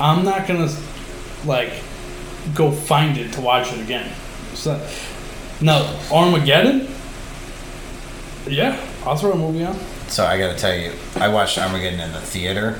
I'm 0.00 0.24
not 0.24 0.46
gonna 0.48 0.68
like 1.44 1.70
go 2.54 2.70
find 2.72 3.16
it 3.18 3.32
to 3.34 3.40
watch 3.40 3.72
it 3.72 3.80
again. 3.80 4.10
So, 4.54 4.80
no, 5.60 5.98
Armageddon. 6.12 6.88
Yeah, 8.48 8.80
I'll 9.04 9.16
throw 9.16 9.32
a 9.32 9.36
movie 9.36 9.64
on. 9.64 9.76
So 10.08 10.24
I 10.24 10.38
got 10.38 10.52
to 10.52 10.58
tell 10.58 10.74
you, 10.76 10.92
I 11.16 11.28
watched 11.28 11.58
Armageddon 11.58 12.00
in 12.00 12.12
the 12.12 12.20
theater, 12.20 12.74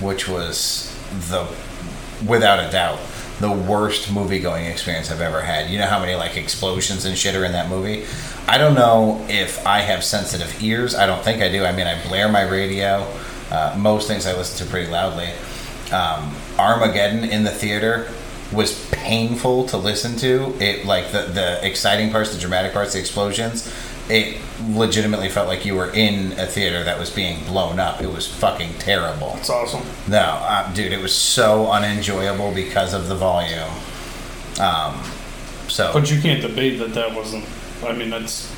which 0.00 0.28
was 0.28 0.96
the, 1.28 1.46
without 2.26 2.66
a 2.66 2.70
doubt, 2.70 2.98
the 3.40 3.50
worst 3.50 4.12
movie 4.12 4.38
going 4.38 4.66
experience 4.66 5.10
I've 5.10 5.20
ever 5.20 5.42
had. 5.42 5.70
You 5.70 5.78
know 5.78 5.86
how 5.86 5.98
many 6.00 6.14
like 6.14 6.36
explosions 6.36 7.04
and 7.04 7.18
shit 7.18 7.34
are 7.34 7.44
in 7.44 7.52
that 7.52 7.68
movie? 7.68 8.04
I 8.46 8.58
don't 8.58 8.74
know 8.74 9.24
if 9.28 9.66
I 9.66 9.80
have 9.80 10.04
sensitive 10.04 10.62
ears. 10.62 10.94
I 10.94 11.06
don't 11.06 11.22
think 11.22 11.42
I 11.42 11.50
do. 11.50 11.64
I 11.64 11.72
mean, 11.72 11.86
I 11.86 12.02
blare 12.06 12.28
my 12.28 12.42
radio. 12.42 13.06
Uh, 13.50 13.74
most 13.78 14.08
things 14.08 14.26
I 14.26 14.36
listen 14.36 14.64
to 14.64 14.70
pretty 14.70 14.90
loudly. 14.90 15.30
Um, 15.92 16.34
Armageddon 16.58 17.24
in 17.24 17.44
the 17.44 17.50
theater 17.50 18.10
was 18.52 18.72
painful 19.04 19.66
to 19.66 19.76
listen 19.76 20.16
to. 20.16 20.56
It 20.60 20.86
like 20.86 21.12
the 21.12 21.22
the 21.22 21.64
exciting 21.64 22.10
parts, 22.10 22.34
the 22.34 22.40
dramatic 22.40 22.72
parts, 22.72 22.94
the 22.94 23.00
explosions. 23.00 23.72
It 24.08 24.40
legitimately 24.68 25.30
felt 25.30 25.48
like 25.48 25.64
you 25.64 25.74
were 25.76 25.90
in 25.90 26.32
a 26.38 26.46
theater 26.46 26.84
that 26.84 26.98
was 26.98 27.08
being 27.10 27.42
blown 27.44 27.78
up. 27.78 28.02
It 28.02 28.08
was 28.08 28.26
fucking 28.26 28.74
terrible. 28.78 29.34
It's 29.38 29.48
awesome. 29.48 29.82
No, 30.08 30.18
uh, 30.18 30.70
dude, 30.74 30.92
it 30.92 31.00
was 31.00 31.14
so 31.14 31.70
unenjoyable 31.72 32.52
because 32.52 32.92
of 32.92 33.08
the 33.08 33.14
volume. 33.14 33.70
Um, 34.60 35.02
so 35.68 35.90
But 35.92 36.10
you 36.10 36.20
can't 36.20 36.42
debate 36.42 36.78
that 36.80 36.92
that 36.94 37.14
wasn't. 37.14 37.44
I 37.82 37.92
mean, 37.92 38.10
that's 38.10 38.53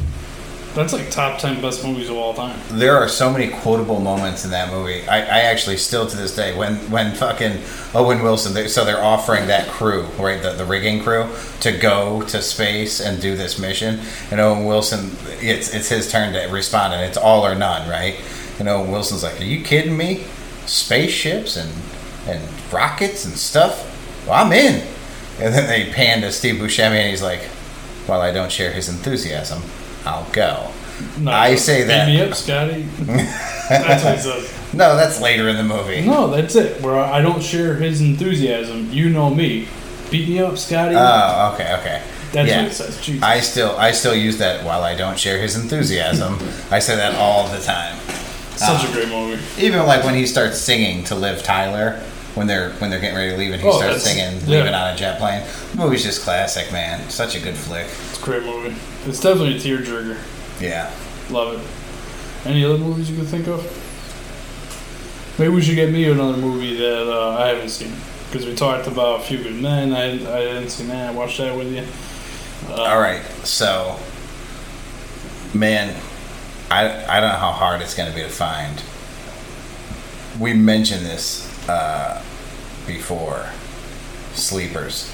that's 0.77 0.93
like 0.93 1.11
top 1.11 1.39
ten 1.39 1.61
best 1.61 1.85
movies 1.85 2.09
of 2.09 2.17
all 2.17 2.35
time. 2.35 2.59
there 2.71 2.97
are 2.97 3.09
so 3.09 3.33
many 3.33 3.49
quotable 3.49 3.99
moments 4.01 4.45
in 4.45 4.51
that 4.53 4.71
movie. 4.71 5.07
I, 5.09 5.19
I 5.19 5.41
actually 5.41 5.77
still 5.79 6.07
to 6.07 6.17
this 6.17 6.35
day 6.37 6.57
when 6.57 6.77
when 6.91 7.15
fucking 7.15 7.61
Owen 7.95 8.23
Wilson. 8.23 8.55
They, 8.55 8.69
so 8.69 8.85
they're 8.85 9.03
offering 9.03 9.47
that 9.49 9.69
crew, 9.69 10.05
right, 10.19 10.41
the 10.41 10.53
the 10.53 10.65
rigging 10.65 11.03
crew, 11.03 11.29
to 11.61 11.73
go 11.73 12.23
to 12.23 12.43
space 12.43 13.01
and 13.01 13.21
do 13.21 13.37
this 13.37 13.59
mission, 13.59 14.01
and 14.31 14.41
Owen 14.41 14.65
Wilson, 14.67 15.11
it's 15.41 15.75
it's 15.75 15.89
his 15.89 16.11
turn 16.11 16.33
to 16.35 16.47
respond, 16.53 16.95
and 16.95 17.03
it's 17.03 17.17
all 17.19 17.45
or 17.47 17.55
none, 17.55 17.89
right? 17.89 18.17
And 18.59 18.69
Owen 18.69 18.91
Wilson's 18.91 19.23
like, 19.23 19.41
"Are 19.41 19.45
you 19.45 19.63
kidding 19.65 19.97
me? 19.97 20.25
Spaceships 20.67 21.57
and 21.57 21.73
and 22.27 22.43
rockets 22.73 23.25
and 23.25 23.35
stuff? 23.35 24.27
Well, 24.27 24.45
I'm 24.45 24.53
in." 24.53 24.87
And 25.39 25.55
then 25.55 25.67
they 25.69 25.93
pan 25.93 26.23
to 26.23 26.33
Steve 26.33 26.57
Buscemi, 26.57 26.97
and 26.97 27.11
he's 27.11 27.23
like, 27.23 27.43
"While 28.07 28.21
I 28.21 28.33
don't 28.33 28.51
share 28.51 28.73
his 28.73 28.89
enthusiasm, 28.89 29.63
I'll 30.07 30.31
go." 30.33 30.71
No, 31.21 31.31
I 31.31 31.57
say 31.57 31.85
that. 31.85 32.07
beat 32.07 32.15
me 32.15 32.23
up, 32.23 32.35
Scotty. 32.35 32.83
that's 33.69 34.05
what 34.05 34.15
he 34.17 34.21
says. 34.21 34.53
No, 34.75 34.95
that's 34.95 35.23
later 35.23 35.49
in 35.49 35.57
the 35.57 35.63
movie. 35.63 36.05
No, 36.05 36.29
that's 36.29 36.55
it. 36.55 36.83
Where 36.83 36.99
I 36.99 37.23
don't 37.23 37.43
share 37.43 37.77
his 37.77 38.03
enthusiasm. 38.03 38.91
You 38.91 39.09
know 39.09 39.31
me. 39.31 39.69
Beat 40.11 40.29
me 40.29 40.41
up, 40.41 40.59
Scotty. 40.59 40.95
Oh, 40.99 41.53
okay, 41.55 41.75
okay. 41.79 42.03
That's 42.33 42.49
yeah. 42.51 42.63
what 42.63 42.73
it 42.73 42.75
says. 42.75 43.01
Jesus. 43.01 43.23
I 43.23 43.41
still, 43.41 43.75
I 43.79 43.93
still 43.93 44.15
use 44.15 44.37
that. 44.39 44.65
While 44.65 44.83
I 44.83 44.95
don't 44.95 45.19
share 45.19 45.41
his 45.41 45.57
enthusiasm, 45.57 46.39
I 46.71 46.81
say 46.81 46.97
that 46.97 47.15
all 47.15 47.49
the 47.49 47.61
time. 47.61 47.97
Such 48.57 48.85
a 48.85 48.89
ah. 48.89 48.93
great 48.93 49.09
movie. 49.09 49.43
Even 49.65 49.87
like 49.87 50.05
when 50.05 50.15
he 50.15 50.27
starts 50.27 50.59
singing 50.59 51.05
to 51.05 51.15
Liv 51.15 51.43
Tyler, 51.43 52.03
when 52.37 52.47
they're 52.47 52.71
when 52.75 52.91
they're 52.91 53.01
getting 53.01 53.17
ready 53.17 53.31
to 53.33 53.37
leave, 53.37 53.53
and 53.53 53.61
he 53.63 53.67
Oh, 53.69 53.79
starts 53.79 54.05
singing 54.05 54.41
yeah. 54.43 54.59
"Leaving 54.59 54.75
on 54.75 54.95
a 54.95 54.97
Jet 54.97 55.19
Plane." 55.19 55.43
The 55.73 55.79
movie's 55.79 56.05
just 56.05 56.23
classic, 56.23 56.71
man. 56.71 57.09
Such 57.11 57.35
a 57.35 57.41
good 57.41 57.55
flick. 57.57 57.87
It's 58.11 58.21
a 58.21 58.25
great 58.25 58.43
movie. 58.45 58.77
It's 59.07 59.21
definitely 59.21 59.57
a 59.57 59.59
tearjerker. 59.61 60.19
Yeah. 60.61 60.91
Love 61.31 61.55
it. 61.55 62.47
Any 62.49 62.65
other 62.65 62.79
movies 62.79 63.11
you 63.11 63.17
can 63.17 63.27
think 63.27 63.49
of? 63.49 63.61
Maybe 65.39 65.53
we 65.53 65.61
should 65.63 65.75
get 65.75 65.91
me 65.93 66.05
another 66.11 66.37
movie 66.37 66.77
that 66.77 67.11
uh, 67.13 67.37
I 67.39 67.49
haven't 67.49 67.69
seen. 67.71 67.93
Because 68.31 68.47
we 68.47 68.55
talked 68.55 68.87
about 68.87 69.21
A 69.21 69.23
Few 69.25 69.39
Good 69.43 69.55
Men. 69.61 69.93
I, 69.93 70.13
I 70.13 70.41
didn't 70.41 70.71
see 70.71 70.85
that. 70.87 71.11
I 71.11 71.13
watched 71.13 71.39
that 71.39 71.57
with 71.57 71.73
you. 71.73 71.85
Uh, 72.73 72.83
All 72.83 72.99
right. 73.01 73.23
So, 73.45 73.99
man, 75.55 75.95
I 76.71 76.87
I 77.07 77.21
don't 77.21 77.31
know 77.31 77.37
how 77.37 77.53
hard 77.53 77.81
it's 77.83 77.95
going 77.95 78.09
to 78.11 78.15
be 78.15 78.23
to 78.23 78.29
find. 78.29 78.83
We 80.41 80.53
mentioned 80.55 81.05
this 81.07 81.46
uh, 81.69 82.23
before. 82.87 83.47
Sleepers, 84.35 85.11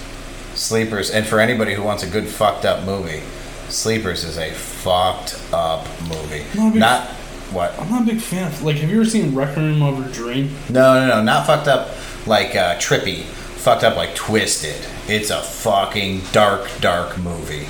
Sleepers, 0.55 1.11
and 1.11 1.25
for 1.27 1.39
anybody 1.39 1.75
who 1.75 1.83
wants 1.83 2.03
a 2.03 2.09
good 2.11 2.27
fucked 2.27 2.65
up 2.65 2.85
movie, 2.85 3.23
Sleepers 3.69 4.25
is 4.25 4.37
a 4.37 4.51
fucked 4.51 5.41
up 5.53 5.87
movie. 6.03 6.45
No, 6.57 6.71
but- 6.71 6.79
Not 6.79 7.07
what? 7.53 7.79
I'm 7.79 7.89
not 7.91 8.03
a 8.03 8.07
big 8.07 8.21
fan 8.21 8.49
of. 8.49 8.63
Like, 8.63 8.77
have 8.79 8.91
you 8.91 9.01
ever 9.01 9.09
seen 9.09 9.35
Requiem 9.35 9.83
of 9.83 10.05
a 10.05 10.11
Dream? 10.13 10.55
No, 10.71 10.95
no, 10.95 11.07
no, 11.07 11.23
not 11.23 11.47
fucked 11.47 11.69
up 11.69 11.91
like 12.27 12.57
uh, 12.57 12.77
trippy. 12.79 13.23
Fucked 13.25 13.85
up 13.85 13.97
like 13.97 14.15
twisted. 14.17 14.75
It's 15.07 15.31
a 15.31 15.41
fucking 15.41 16.23
dark, 16.33 16.69
dark 16.81 17.17
movie, 17.19 17.67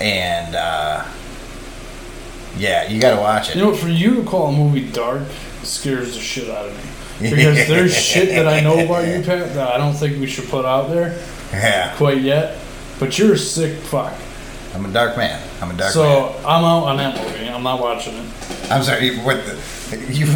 and 0.00 0.54
uh, 0.54 1.04
yeah, 2.58 2.88
you 2.88 3.00
got 3.00 3.14
to 3.14 3.20
watch 3.20 3.50
it. 3.50 3.56
You 3.56 3.62
know, 3.62 3.74
for 3.74 3.88
you 3.88 4.16
to 4.16 4.22
call 4.24 4.48
a 4.48 4.52
movie 4.52 4.90
dark 4.90 5.22
scares 5.62 6.14
the 6.14 6.20
shit 6.20 6.50
out 6.50 6.66
of 6.68 6.76
me. 6.76 6.89
Because 7.20 7.68
there's 7.68 7.94
shit 7.94 8.30
that 8.30 8.48
I 8.48 8.60
know 8.60 8.78
about 8.84 9.06
you, 9.06 9.22
Pat, 9.22 9.54
that 9.54 9.68
I 9.68 9.76
don't 9.76 9.94
think 9.94 10.18
we 10.18 10.26
should 10.26 10.48
put 10.48 10.64
out 10.64 10.88
there 10.88 11.18
yeah, 11.52 11.94
quite 11.96 12.20
yet. 12.20 12.58
But 12.98 13.18
you're 13.18 13.34
a 13.34 13.38
sick 13.38 13.78
fuck. 13.78 14.14
I'm 14.74 14.84
a 14.84 14.92
dark 14.92 15.16
man. 15.16 15.42
I'm 15.60 15.70
a 15.70 15.76
dark 15.76 15.92
so 15.92 16.02
man. 16.02 16.42
So 16.42 16.48
I'm 16.48 16.64
out 16.64 16.84
on 16.84 16.96
that 16.98 17.16
movie. 17.16 17.48
I'm 17.48 17.62
not 17.62 17.80
watching 17.80 18.14
it. 18.14 18.70
I'm 18.70 18.82
sorry. 18.82 19.18
What 19.18 19.44
the, 19.44 20.12
you? 20.12 20.26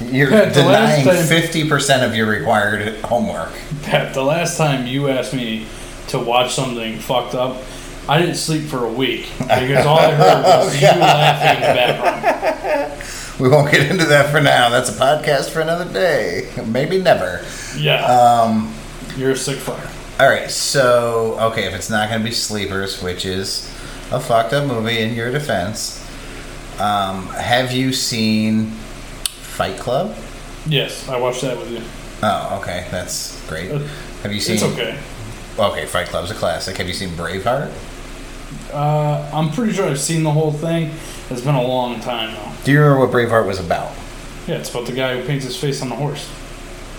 You're 0.00 0.30
Pat, 0.30 0.54
denying 0.54 1.04
fifty 1.26 1.68
percent 1.68 2.04
of 2.04 2.16
your 2.16 2.26
required 2.26 2.96
homework. 3.00 3.52
Pat, 3.82 4.14
the 4.14 4.22
last 4.22 4.56
time 4.56 4.86
you 4.86 5.08
asked 5.08 5.34
me 5.34 5.66
to 6.08 6.18
watch 6.18 6.54
something 6.54 6.98
fucked 6.98 7.34
up, 7.34 7.62
I 8.08 8.20
didn't 8.20 8.36
sleep 8.36 8.62
for 8.62 8.86
a 8.86 8.92
week 8.92 9.28
because 9.38 9.84
all 9.84 9.98
I 9.98 10.12
heard 10.12 10.42
was 10.44 10.74
oh, 10.74 10.78
you 10.78 11.00
laughing 11.00 11.62
in 11.62 11.68
the 11.68 11.74
background. 11.74 13.02
We 13.38 13.48
won't 13.48 13.70
get 13.70 13.88
into 13.90 14.04
that 14.06 14.30
for 14.30 14.40
now. 14.40 14.68
That's 14.68 14.88
a 14.90 14.92
podcast 15.00 15.50
for 15.50 15.60
another 15.60 15.90
day. 15.92 16.50
Maybe 16.66 17.00
never. 17.00 17.44
Yeah, 17.76 18.04
Um, 18.04 18.74
you're 19.16 19.30
a 19.32 19.36
sick 19.36 19.58
fuck. 19.58 19.78
All 20.20 20.28
right, 20.28 20.50
so 20.50 21.38
okay, 21.52 21.64
if 21.64 21.74
it's 21.74 21.88
not 21.88 22.08
going 22.08 22.20
to 22.20 22.24
be 22.28 22.34
Sleepers, 22.34 23.00
which 23.00 23.24
is 23.24 23.68
a 24.10 24.18
fucked 24.18 24.52
up 24.52 24.66
movie 24.66 24.98
in 24.98 25.14
your 25.14 25.30
defense, 25.30 26.04
um, 26.80 27.28
have 27.28 27.70
you 27.70 27.92
seen 27.92 28.70
Fight 28.72 29.78
Club? 29.78 30.16
Yes, 30.66 31.08
I 31.08 31.16
watched 31.18 31.42
that 31.42 31.56
with 31.56 31.70
you. 31.70 31.82
Oh, 32.22 32.58
okay, 32.60 32.88
that's 32.90 33.40
great. 33.48 33.70
Uh, 33.70 33.78
Have 34.24 34.32
you 34.32 34.40
seen? 34.40 34.56
It's 34.56 34.64
okay. 34.64 34.98
Okay, 35.56 35.86
Fight 35.86 36.08
Club's 36.08 36.32
a 36.32 36.34
classic. 36.34 36.76
Have 36.78 36.88
you 36.88 36.94
seen 36.94 37.10
Braveheart? 37.10 37.72
Uh, 38.72 39.30
I'm 39.32 39.50
pretty 39.52 39.72
sure 39.72 39.86
I've 39.88 40.00
seen 40.00 40.24
the 40.24 40.32
whole 40.32 40.52
thing. 40.52 40.90
It's 41.30 41.42
been 41.42 41.54
a 41.54 41.62
long 41.62 42.00
time 42.00 42.34
though. 42.34 42.52
Do 42.64 42.72
you 42.72 42.80
remember 42.80 43.04
what 43.06 43.10
Braveheart 43.14 43.46
was 43.46 43.60
about? 43.60 43.92
Yeah, 44.46 44.56
it's 44.56 44.70
about 44.70 44.86
the 44.86 44.92
guy 44.92 45.18
who 45.18 45.26
paints 45.26 45.44
his 45.44 45.56
face 45.56 45.82
on 45.82 45.90
the 45.90 45.96
horse. 45.96 46.30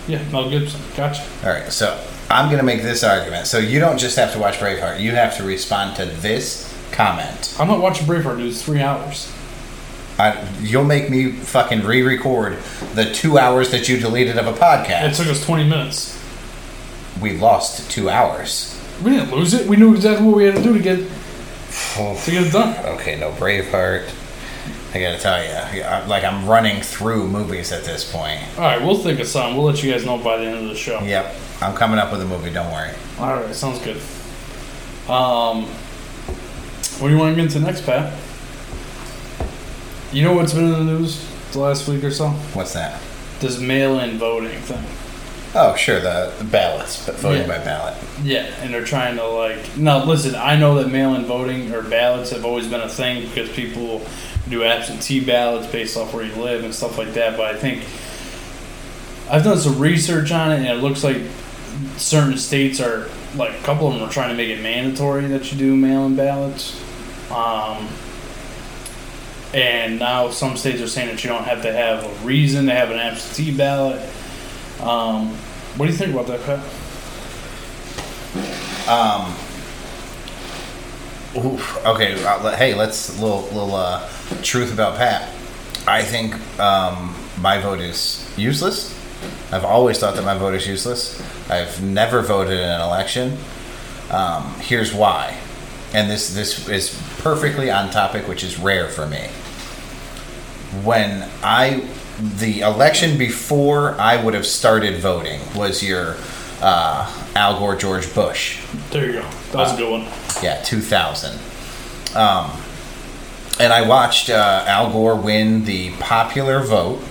Yeah, 0.07 0.23
Mel 0.31 0.49
Gibson. 0.49 0.79
Gotcha. 0.95 1.23
All 1.43 1.51
right, 1.51 1.71
so 1.71 1.99
I'm 2.29 2.45
going 2.45 2.59
to 2.59 2.65
make 2.65 2.81
this 2.83 3.03
argument. 3.03 3.47
So 3.47 3.57
you 3.57 3.79
don't 3.79 3.97
just 3.97 4.17
have 4.17 4.33
to 4.33 4.39
watch 4.39 4.55
Braveheart; 4.55 4.99
you 4.99 5.11
have 5.11 5.35
to 5.37 5.43
respond 5.43 5.95
to 5.97 6.05
this 6.05 6.71
comment. 6.91 7.55
I'm 7.59 7.67
not 7.67 7.79
watching 7.81 8.05
Braveheart, 8.07 8.37
dude. 8.37 8.47
It's 8.47 8.61
three 8.61 8.81
hours. 8.81 9.33
I, 10.19 10.45
you'll 10.59 10.83
make 10.83 11.09
me 11.09 11.31
fucking 11.31 11.85
re-record 11.85 12.57
the 12.93 13.05
two 13.13 13.37
hours 13.37 13.71
that 13.71 13.87
you 13.87 13.99
deleted 13.99 14.37
of 14.37 14.47
a 14.47 14.53
podcast. 14.53 15.11
It 15.11 15.15
took 15.15 15.27
us 15.27 15.43
20 15.45 15.69
minutes. 15.69 16.21
We 17.21 17.37
lost 17.37 17.89
two 17.89 18.09
hours. 18.09 18.77
We 19.01 19.11
didn't 19.11 19.31
lose 19.31 19.53
it. 19.53 19.65
We 19.65 19.77
knew 19.77 19.95
exactly 19.95 20.27
what 20.27 20.35
we 20.35 20.43
had 20.43 20.55
to 20.55 20.61
do 20.63 20.73
to 20.73 20.83
get 20.83 20.97
to 20.97 22.31
get 22.31 22.47
it 22.47 22.51
done. 22.51 22.75
Okay, 22.99 23.17
no 23.17 23.31
Braveheart. 23.31 24.11
I 24.93 24.99
gotta 24.99 25.19
tell 25.19 25.43
you, 25.43 25.81
like 26.09 26.23
I'm 26.23 26.47
running 26.47 26.81
through 26.81 27.27
movies 27.27 27.71
at 27.71 27.83
this 27.83 28.11
point. 28.11 28.39
All 28.57 28.63
right, 28.63 28.81
we'll 28.81 28.97
think 28.97 29.19
of 29.19 29.27
something. 29.27 29.55
We'll 29.55 29.65
let 29.67 29.83
you 29.83 29.91
guys 29.91 30.03
know 30.05 30.17
by 30.17 30.37
the 30.37 30.45
end 30.45 30.57
of 30.57 30.67
the 30.69 30.75
show. 30.75 30.99
Yep, 31.01 31.35
I'm 31.61 31.75
coming 31.75 31.99
up 31.99 32.11
with 32.11 32.21
a 32.21 32.25
movie. 32.25 32.49
Don't 32.51 32.71
worry. 32.71 32.91
All 33.19 33.35
right, 33.35 33.53
sounds 33.53 33.79
good. 33.79 33.97
Um, 35.07 35.65
what 36.99 37.07
do 37.07 37.13
you 37.13 37.17
want 37.19 37.35
to 37.35 37.41
get 37.41 37.45
into 37.55 37.59
next, 37.59 37.85
Pat? 37.85 38.13
You 40.11 40.23
know 40.23 40.33
what's 40.33 40.53
been 40.53 40.65
in 40.65 40.71
the 40.71 40.83
news 40.83 41.23
the 41.51 41.59
last 41.59 41.87
week 41.87 42.03
or 42.03 42.11
so? 42.11 42.29
What's 42.29 42.73
that? 42.73 42.99
This 43.39 43.59
mail-in 43.59 44.17
voting 44.17 44.57
thing. 44.61 44.83
Oh, 45.55 45.75
sure, 45.75 45.99
the, 45.99 46.33
the 46.37 46.43
ballots, 46.45 47.05
but 47.05 47.15
voting 47.15 47.41
Yeah. 47.47 47.59
by 47.59 47.63
ballot. 47.63 47.95
Yeah, 48.23 48.45
and 48.61 48.73
they're 48.73 48.83
trying 48.85 49.15
to 49.17 49.27
like. 49.27 49.77
Now, 49.77 50.03
listen, 50.03 50.35
I 50.35 50.55
know 50.55 50.75
that 50.81 50.89
mail-in 50.91 51.25
voting 51.25 51.71
or 51.73 51.81
ballots 51.83 52.31
have 52.31 52.43
always 52.45 52.67
been 52.67 52.81
a 52.81 52.89
thing 52.89 53.27
because 53.27 53.49
people 53.51 54.01
do 54.49 54.63
absentee 54.63 55.19
ballots 55.19 55.67
based 55.67 55.97
off 55.97 56.13
where 56.13 56.25
you 56.25 56.35
live 56.35 56.63
and 56.63 56.73
stuff 56.73 56.97
like 56.97 57.13
that. 57.13 57.37
But 57.37 57.55
I 57.55 57.57
think 57.57 57.83
I've 59.29 59.43
done 59.43 59.57
some 59.57 59.79
research 59.79 60.31
on 60.31 60.51
it, 60.51 60.57
and 60.57 60.67
it 60.67 60.81
looks 60.81 61.03
like 61.03 61.17
certain 61.97 62.37
states 62.37 62.79
are 62.79 63.09
like 63.35 63.53
a 63.53 63.63
couple 63.63 63.87
of 63.87 63.93
them 63.93 64.03
are 64.03 64.11
trying 64.11 64.29
to 64.29 64.35
make 64.35 64.49
it 64.49 64.61
mandatory 64.61 65.27
that 65.27 65.51
you 65.51 65.57
do 65.57 65.75
mail-in 65.75 66.15
ballots. 66.15 66.81
Um, 67.31 67.87
and 69.53 69.99
now 69.99 70.29
some 70.29 70.57
states 70.57 70.81
are 70.81 70.87
saying 70.87 71.09
that 71.09 71.23
you 71.23 71.29
don't 71.29 71.43
have 71.43 71.61
to 71.63 71.71
have 71.71 72.03
a 72.03 72.25
reason 72.25 72.65
to 72.67 72.73
have 72.73 72.91
an 72.91 72.97
absentee 72.97 73.55
ballot. 73.55 74.01
Um, 74.79 75.35
what 75.77 75.85
do 75.85 75.91
you 75.91 75.97
think 75.97 76.13
about 76.13 76.27
that, 76.27 76.43
Pat? 76.43 76.59
Oof. 81.37 81.85
Okay. 81.85 82.23
Uh, 82.23 82.55
hey, 82.55 82.73
let's 82.73 83.19
little 83.19 83.41
little 83.41 83.75
uh, 83.75 84.09
truth 84.41 84.73
about 84.73 84.97
Pat. 84.97 85.29
I 85.87 86.03
think 86.03 86.33
um, 86.59 87.15
my 87.39 87.59
vote 87.59 87.79
is 87.79 88.31
useless. 88.37 88.95
I've 89.51 89.65
always 89.65 89.99
thought 89.99 90.15
that 90.15 90.23
my 90.23 90.37
vote 90.37 90.53
is 90.55 90.67
useless. 90.67 91.21
I've 91.49 91.83
never 91.83 92.21
voted 92.21 92.53
in 92.53 92.69
an 92.69 92.81
election. 92.81 93.37
Um, 94.09 94.55
here's 94.59 94.93
why, 94.93 95.37
and 95.93 96.09
this 96.09 96.33
this 96.33 96.67
is 96.67 96.99
perfectly 97.19 97.69
on 97.69 97.91
topic, 97.91 98.27
which 98.27 98.43
is 98.43 98.57
rare 98.57 98.87
for 98.87 99.05
me. 99.05 99.27
When 100.83 101.29
I 101.43 101.87
the 102.19 102.61
election 102.61 103.17
before 103.17 103.93
I 103.99 104.21
would 104.21 104.33
have 104.33 104.45
started 104.45 104.99
voting 104.99 105.41
was 105.55 105.83
your 105.83 106.17
uh, 106.61 107.31
Al 107.35 107.59
Gore 107.59 107.75
George 107.75 108.13
Bush. 108.13 108.59
There 108.91 109.05
you 109.05 109.13
go. 109.13 109.21
That 109.51 109.55
was 109.55 109.73
a 109.73 109.77
good 109.77 109.91
one. 109.91 110.07
Yeah, 110.43 110.61
2000. 110.63 111.37
Um, 112.15 112.51
and 113.59 113.73
I 113.73 113.87
watched 113.87 114.29
uh, 114.29 114.63
Al 114.67 114.91
Gore 114.91 115.15
win 115.15 115.65
the 115.65 115.91
popular 115.99 116.61
vote. 116.63 117.01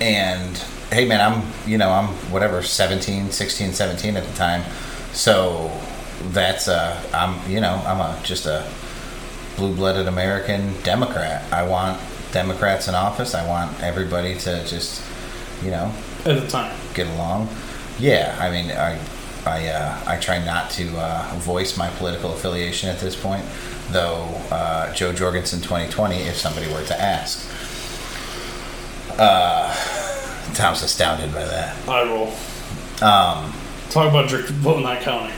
And 0.00 0.56
hey, 0.90 1.06
man, 1.06 1.20
I'm, 1.20 1.42
you 1.68 1.78
know, 1.78 1.90
I'm 1.90 2.08
whatever, 2.32 2.62
17, 2.62 3.30
16, 3.30 3.72
17 3.72 4.16
at 4.16 4.24
the 4.24 4.34
time. 4.36 4.62
So 5.12 5.70
that's, 6.30 6.68
uh, 6.68 7.00
I'm, 7.12 7.50
you 7.50 7.60
know, 7.60 7.80
I'm 7.86 8.00
a, 8.00 8.18
just 8.24 8.46
a 8.46 8.66
blue 9.56 9.74
blooded 9.74 10.08
American 10.08 10.74
Democrat. 10.82 11.50
I 11.52 11.66
want 11.66 12.00
Democrats 12.32 12.88
in 12.88 12.94
office. 12.94 13.34
I 13.34 13.46
want 13.46 13.80
everybody 13.82 14.34
to 14.34 14.64
just, 14.66 15.02
you 15.62 15.70
know, 15.70 15.92
At 16.26 16.40
the 16.40 16.48
time. 16.48 16.76
get 16.94 17.06
along. 17.06 17.48
Yeah, 17.98 18.36
I 18.40 18.50
mean, 18.50 18.70
I, 18.70 18.98
I, 19.46 19.68
uh, 19.68 20.02
I 20.06 20.16
try 20.18 20.44
not 20.44 20.70
to 20.72 20.96
uh, 20.98 21.34
voice 21.38 21.76
my 21.76 21.88
political 21.90 22.32
affiliation 22.32 22.88
at 22.88 22.98
this 22.98 23.14
point, 23.14 23.44
though 23.90 24.24
uh, 24.50 24.92
Jo 24.94 25.12
Jorgensen 25.12 25.60
2020, 25.60 26.16
if 26.16 26.36
somebody 26.36 26.66
were 26.72 26.84
to 26.84 27.00
ask. 27.00 27.50
Uh, 29.18 29.72
Tom's 30.54 30.82
astounded 30.82 31.32
by 31.32 31.44
that. 31.44 31.88
I 31.88 32.04
roll. 32.04 32.28
Um, 33.02 33.52
Talk 33.90 34.08
about 34.10 34.30
your 34.30 34.42
vote 34.42 34.82
not 34.82 35.00
counting. 35.02 35.34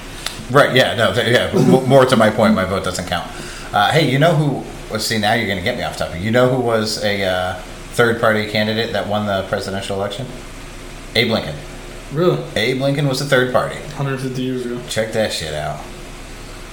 Right? 0.50 0.74
Yeah. 0.74 0.94
No. 0.94 1.12
Th- 1.12 1.26
yeah. 1.26 1.86
more 1.86 2.04
to 2.06 2.16
my 2.16 2.30
point, 2.30 2.54
my 2.54 2.64
vote 2.64 2.84
doesn't 2.84 3.06
count. 3.06 3.30
Uh, 3.72 3.90
hey, 3.90 4.10
you 4.10 4.18
know 4.18 4.34
who? 4.34 4.98
See. 4.98 5.18
Now 5.18 5.34
you're 5.34 5.46
going 5.46 5.58
to 5.58 5.64
get 5.64 5.76
me 5.76 5.82
off 5.82 5.96
topic. 5.96 6.22
You 6.22 6.30
know 6.30 6.48
who 6.48 6.60
was 6.60 7.02
a 7.02 7.24
uh, 7.24 7.54
third-party 7.92 8.50
candidate 8.50 8.92
that 8.92 9.08
won 9.08 9.26
the 9.26 9.44
presidential 9.48 9.96
election? 9.96 10.26
Abe 11.14 11.32
Lincoln. 11.32 11.56
Really? 12.12 12.42
Abe 12.54 12.80
Lincoln 12.80 13.08
was 13.08 13.20
a 13.20 13.24
third 13.24 13.52
party. 13.52 13.76
150 13.76 14.40
years 14.42 14.64
ago. 14.66 14.80
Check 14.88 15.12
that 15.12 15.32
shit 15.32 15.52
out. 15.54 15.80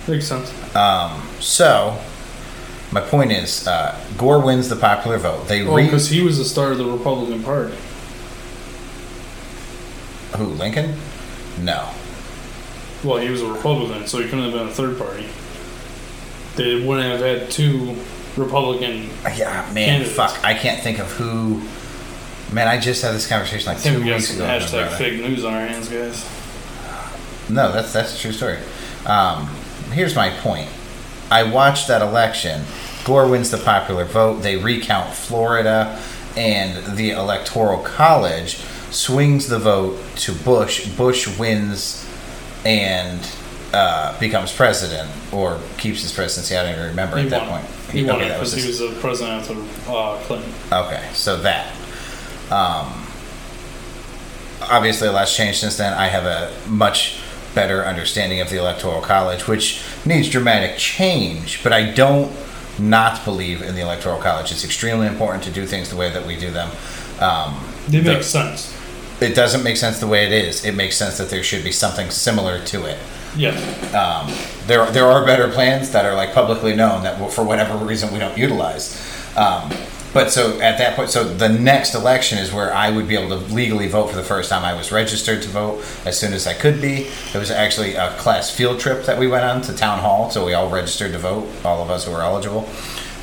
Makes 0.08 0.28
sense. 0.28 0.52
Um, 0.76 1.22
So, 1.40 1.98
my 2.92 3.02
point 3.02 3.32
is, 3.32 3.68
uh, 3.68 3.98
Gore 4.18 4.40
wins 4.40 4.70
the 4.70 4.76
popular 4.76 5.18
vote. 5.18 5.48
They 5.48 5.64
Well, 5.64 5.76
re 5.76 5.86
because 5.86 6.10
he 6.10 6.22
was 6.22 6.38
the 6.38 6.46
start 6.46 6.72
of 6.74 6.78
the 6.78 6.86
Republican 6.86 7.42
Party. 7.44 7.74
who 10.38 10.46
Lincoln? 10.46 10.96
No, 11.62 11.90
Well, 13.04 13.18
he 13.18 13.30
was 13.30 13.42
a 13.42 13.48
Republican, 13.52 14.08
so 14.08 14.18
he 14.20 14.26
couldn't 14.26 14.46
have 14.46 14.54
been 14.54 14.68
a 14.68 14.72
third 14.72 14.98
party. 14.98 15.28
They 16.56 16.84
wouldn't 16.86 17.08
have 17.08 17.20
had 17.20 17.52
two 17.52 17.96
Republican. 18.38 19.10
yeah, 19.36 19.70
man, 19.74 19.86
Candidates. 19.86 20.16
fuck, 20.16 20.40
I 20.44 20.54
can't 20.56 20.82
think 20.82 21.00
of 21.00 21.12
who. 21.14 21.62
Man, 22.54 22.68
I 22.68 22.80
just 22.80 23.02
had 23.02 23.16
this 23.16 23.28
conversation 23.28 23.74
like 23.74 23.82
two 23.82 23.98
we 24.00 24.14
weeks 24.14 24.34
ago. 24.34 24.44
hashtag 24.46 24.96
fake 24.98 25.20
news 25.22 25.44
on 25.44 25.54
our 25.54 25.66
hands, 25.66 25.90
guys. 25.90 26.24
No, 27.50 27.72
that's 27.72 27.92
that's 27.92 28.16
a 28.16 28.20
true 28.20 28.32
story. 28.32 28.60
Um, 29.08 29.48
here's 29.92 30.16
my 30.16 30.30
point. 30.30 30.70
I 31.32 31.44
watched 31.44 31.88
that 31.88 32.02
election. 32.02 32.64
Gore 33.06 33.28
wins 33.28 33.50
the 33.50 33.58
popular 33.58 34.06
vote. 34.06 34.44
They 34.44 34.56
recount 34.58 35.14
Florida, 35.14 36.00
and 36.38 36.96
the 36.96 37.12
Electoral 37.12 37.80
College 37.80 38.58
swings 38.92 39.48
the 39.48 39.60
vote 39.60 40.00
to 40.18 40.34
Bush. 40.34 40.88
Bush 40.96 41.40
wins 41.40 42.08
and 42.66 43.20
uh, 43.74 44.18
becomes 44.20 44.54
president, 44.54 45.10
or 45.34 45.60
keeps 45.78 46.04
his 46.04 46.14
presidency. 46.14 46.56
I 46.56 46.64
don't 46.64 46.74
even 46.74 46.86
remember 46.90 47.18
He 47.18 47.24
at 47.24 47.30
that 47.32 47.50
point. 47.50 47.66
He 47.92 48.04
won 48.04 48.18
okay, 48.18 48.28
it 48.28 48.34
because 48.34 48.54
he 48.54 48.68
was 48.68 48.80
the 48.80 48.96
president 49.00 49.42
after 49.42 49.92
uh, 49.92 50.18
Clinton. 50.24 50.54
Okay, 50.72 51.10
so 51.14 51.38
that. 51.38 51.74
Um, 52.52 53.06
obviously, 54.62 55.08
a 55.08 55.12
lot's 55.12 55.36
changed 55.36 55.60
since 55.60 55.78
then. 55.78 55.94
I 55.94 56.08
have 56.08 56.26
a 56.26 56.52
much 56.70 57.20
better 57.56 57.86
understanding 57.86 58.42
of 58.42 58.50
the 58.50 58.58
Electoral 58.58 59.02
College, 59.02 59.48
which 59.48 59.82
needs 60.06 60.30
dramatic 60.30 60.78
change, 60.78 61.62
but 61.64 61.72
I 61.72 61.92
don't 61.92 62.32
not 62.80 63.24
believe 63.24 63.62
in 63.62 63.76
the 63.76 63.82
Electoral 63.82 64.18
College. 64.20 64.52
It's 64.52 64.66
extremely 64.66 65.06
important 65.08 65.44
to 65.44 65.52
do 65.52 65.66
things 65.66 65.90
the 65.90 65.96
way 65.96 66.10
that 66.10 66.26
we 66.26 66.36
do 66.36 66.50
them. 66.52 66.70
Um, 67.20 67.60
They 67.88 68.00
the- 68.00 68.24
sense. 68.24 68.74
it 69.22 69.36
doesn't 69.36 69.64
make 69.64 69.78
sense 69.78 70.00
the 70.00 70.08
way 70.08 70.26
it 70.26 70.32
is. 70.32 70.66
It 70.66 70.74
makes 70.76 70.98
sense 70.98 71.18
that 71.20 71.30
there 71.30 71.44
should 71.44 71.64
be 71.64 71.72
something 71.72 72.10
similar 72.10 72.60
to 72.66 72.86
it. 72.86 72.98
Yes. 73.36 73.56
there 74.68 74.86
there 74.92 75.06
are 75.08 75.26
better 75.26 75.48
plans 75.50 75.90
that 75.92 76.06
are 76.06 76.14
like 76.16 76.34
publicly 76.36 76.76
known 76.76 77.02
that 77.04 77.18
for 77.32 77.44
whatever 77.44 77.76
reason 77.78 78.14
we 78.14 78.20
don't 78.20 78.38
utilize. 78.38 78.96
Um, 79.36 79.72
but 80.14 80.32
so 80.32 80.60
at 80.62 80.78
that 80.78 80.96
point, 80.96 81.10
so 81.10 81.24
the 81.24 81.50
next 81.50 81.96
election 81.96 82.38
is 82.38 82.54
where 82.54 82.74
I 82.74 82.90
would 82.90 83.08
be 83.08 83.16
able 83.16 83.38
to 83.40 83.54
legally 83.54 83.88
vote 83.88 84.10
for 84.10 84.16
the 84.16 84.24
first 84.24 84.50
time. 84.50 84.64
I 84.64 84.74
was 84.74 84.92
registered 84.92 85.42
to 85.42 85.50
vote 85.50 85.84
as 86.06 86.20
soon 86.20 86.34
as 86.34 86.48
I 86.48 86.54
could 86.54 86.82
be. 86.82 87.08
It 87.34 87.36
was 87.36 87.52
actually 87.52 87.96
a 87.96 88.12
class 88.18 88.50
field 88.56 88.80
trip 88.80 89.06
that 89.06 89.18
we 89.18 89.28
went 89.28 89.44
on 89.44 89.62
to 89.64 89.74
town 89.76 90.00
hall, 90.00 90.30
so 90.30 90.46
we 90.46 90.54
all 90.54 90.70
registered 90.70 91.12
to 91.14 91.20
vote, 91.20 91.50
all 91.66 91.82
of 91.82 91.90
us 91.90 92.06
who 92.06 92.12
were 92.12 92.22
eligible. 92.22 92.70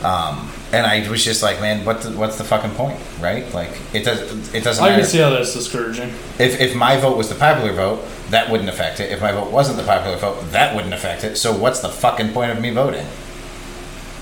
Um, 0.03 0.51
and 0.73 0.87
I 0.87 1.09
was 1.11 1.25
just 1.25 1.43
like, 1.43 1.61
man, 1.61 1.85
what 1.85 2.03
the, 2.03 2.11
what's 2.13 2.39
the 2.39 2.45
fucking 2.45 2.71
point, 2.71 2.99
right? 3.21 3.53
Like 3.53 3.71
it 3.93 4.05
does 4.05 4.55
it 4.55 4.65
doesn't 4.65 4.83
I 4.83 4.91
matter. 4.91 5.03
can 5.03 5.11
see 5.11 5.19
how 5.19 5.31
that's 5.31 5.53
discouraging. 5.53 6.09
If, 6.39 6.61
if 6.61 6.75
my 6.75 6.97
vote 6.97 7.17
was 7.17 7.29
the 7.29 7.35
popular 7.35 7.73
vote, 7.73 8.05
that 8.31 8.49
wouldn't 8.51 8.69
affect 8.69 9.01
it. 9.01 9.13
If 9.13 9.21
my 9.21 9.33
vote 9.33 9.51
wasn't 9.51 9.77
the 9.77 9.85
popular 9.85 10.17
vote, 10.17 10.41
that 10.53 10.75
wouldn't 10.75 10.95
affect 10.95 11.25
it. 11.25 11.37
So 11.37 11.55
what's 11.57 11.81
the 11.81 11.89
fucking 11.89 12.33
point 12.33 12.53
of 12.53 12.61
me 12.61 12.71
voting? 12.71 13.07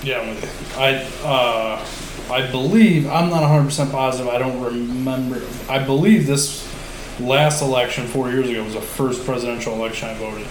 Yeah, 0.03 0.19
I'm 0.19 0.29
with 0.29 0.43
you. 0.43 0.81
I 0.81 0.95
uh, 1.23 1.85
I 2.31 2.49
believe 2.49 3.07
I'm 3.07 3.29
not 3.29 3.41
100 3.41 3.65
percent 3.65 3.91
positive. 3.91 4.27
I 4.31 4.37
don't 4.37 4.61
remember. 4.61 5.41
I 5.69 5.79
believe 5.79 6.27
this 6.27 6.67
last 7.19 7.61
election 7.61 8.07
four 8.07 8.29
years 8.31 8.47
ago 8.49 8.63
was 8.63 8.73
the 8.73 8.81
first 8.81 9.25
presidential 9.25 9.73
election 9.73 10.09
I 10.09 10.13
voted. 10.15 10.47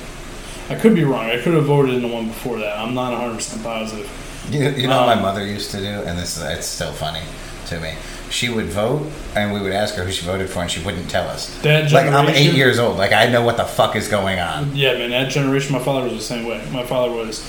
I 0.68 0.74
could 0.74 0.94
be 0.94 1.04
wrong. 1.04 1.26
I 1.26 1.40
could 1.40 1.54
have 1.54 1.64
voted 1.64 1.94
in 1.94 2.02
the 2.02 2.08
one 2.08 2.28
before 2.28 2.58
that. 2.58 2.78
I'm 2.78 2.94
not 2.94 3.12
100 3.12 3.34
percent 3.34 3.62
positive. 3.62 4.10
You, 4.50 4.68
you 4.70 4.86
know 4.86 5.00
what 5.00 5.08
Um, 5.10 5.18
my 5.18 5.22
mother 5.22 5.46
used 5.46 5.70
to 5.72 5.78
do, 5.78 5.86
and 5.86 6.18
this 6.18 6.36
is 6.36 6.42
it's 6.42 6.66
still 6.66 6.92
funny 6.92 7.22
to 7.66 7.80
me. 7.80 7.94
She 8.30 8.50
would 8.50 8.66
vote, 8.66 9.10
and 9.34 9.52
we 9.54 9.60
would 9.60 9.72
ask 9.72 9.94
her 9.94 10.04
who 10.04 10.10
she 10.12 10.24
voted 10.26 10.50
for, 10.50 10.60
and 10.60 10.70
she 10.70 10.82
wouldn't 10.84 11.08
tell 11.08 11.26
us. 11.28 11.48
That 11.62 11.90
Like 11.92 12.06
I'm 12.06 12.28
eight 12.28 12.52
years 12.54 12.78
old. 12.78 12.98
Like 12.98 13.12
I 13.12 13.26
know 13.26 13.42
what 13.42 13.56
the 13.56 13.64
fuck 13.64 13.96
is 13.96 14.08
going 14.08 14.38
on. 14.38 14.74
Yeah, 14.76 14.94
man, 14.94 15.10
that 15.10 15.30
generation, 15.30 15.72
my 15.72 15.78
father 15.82 16.04
was 16.04 16.12
the 16.14 16.20
same 16.20 16.46
way. 16.46 16.62
My 16.70 16.84
father 16.84 17.10
was, 17.10 17.40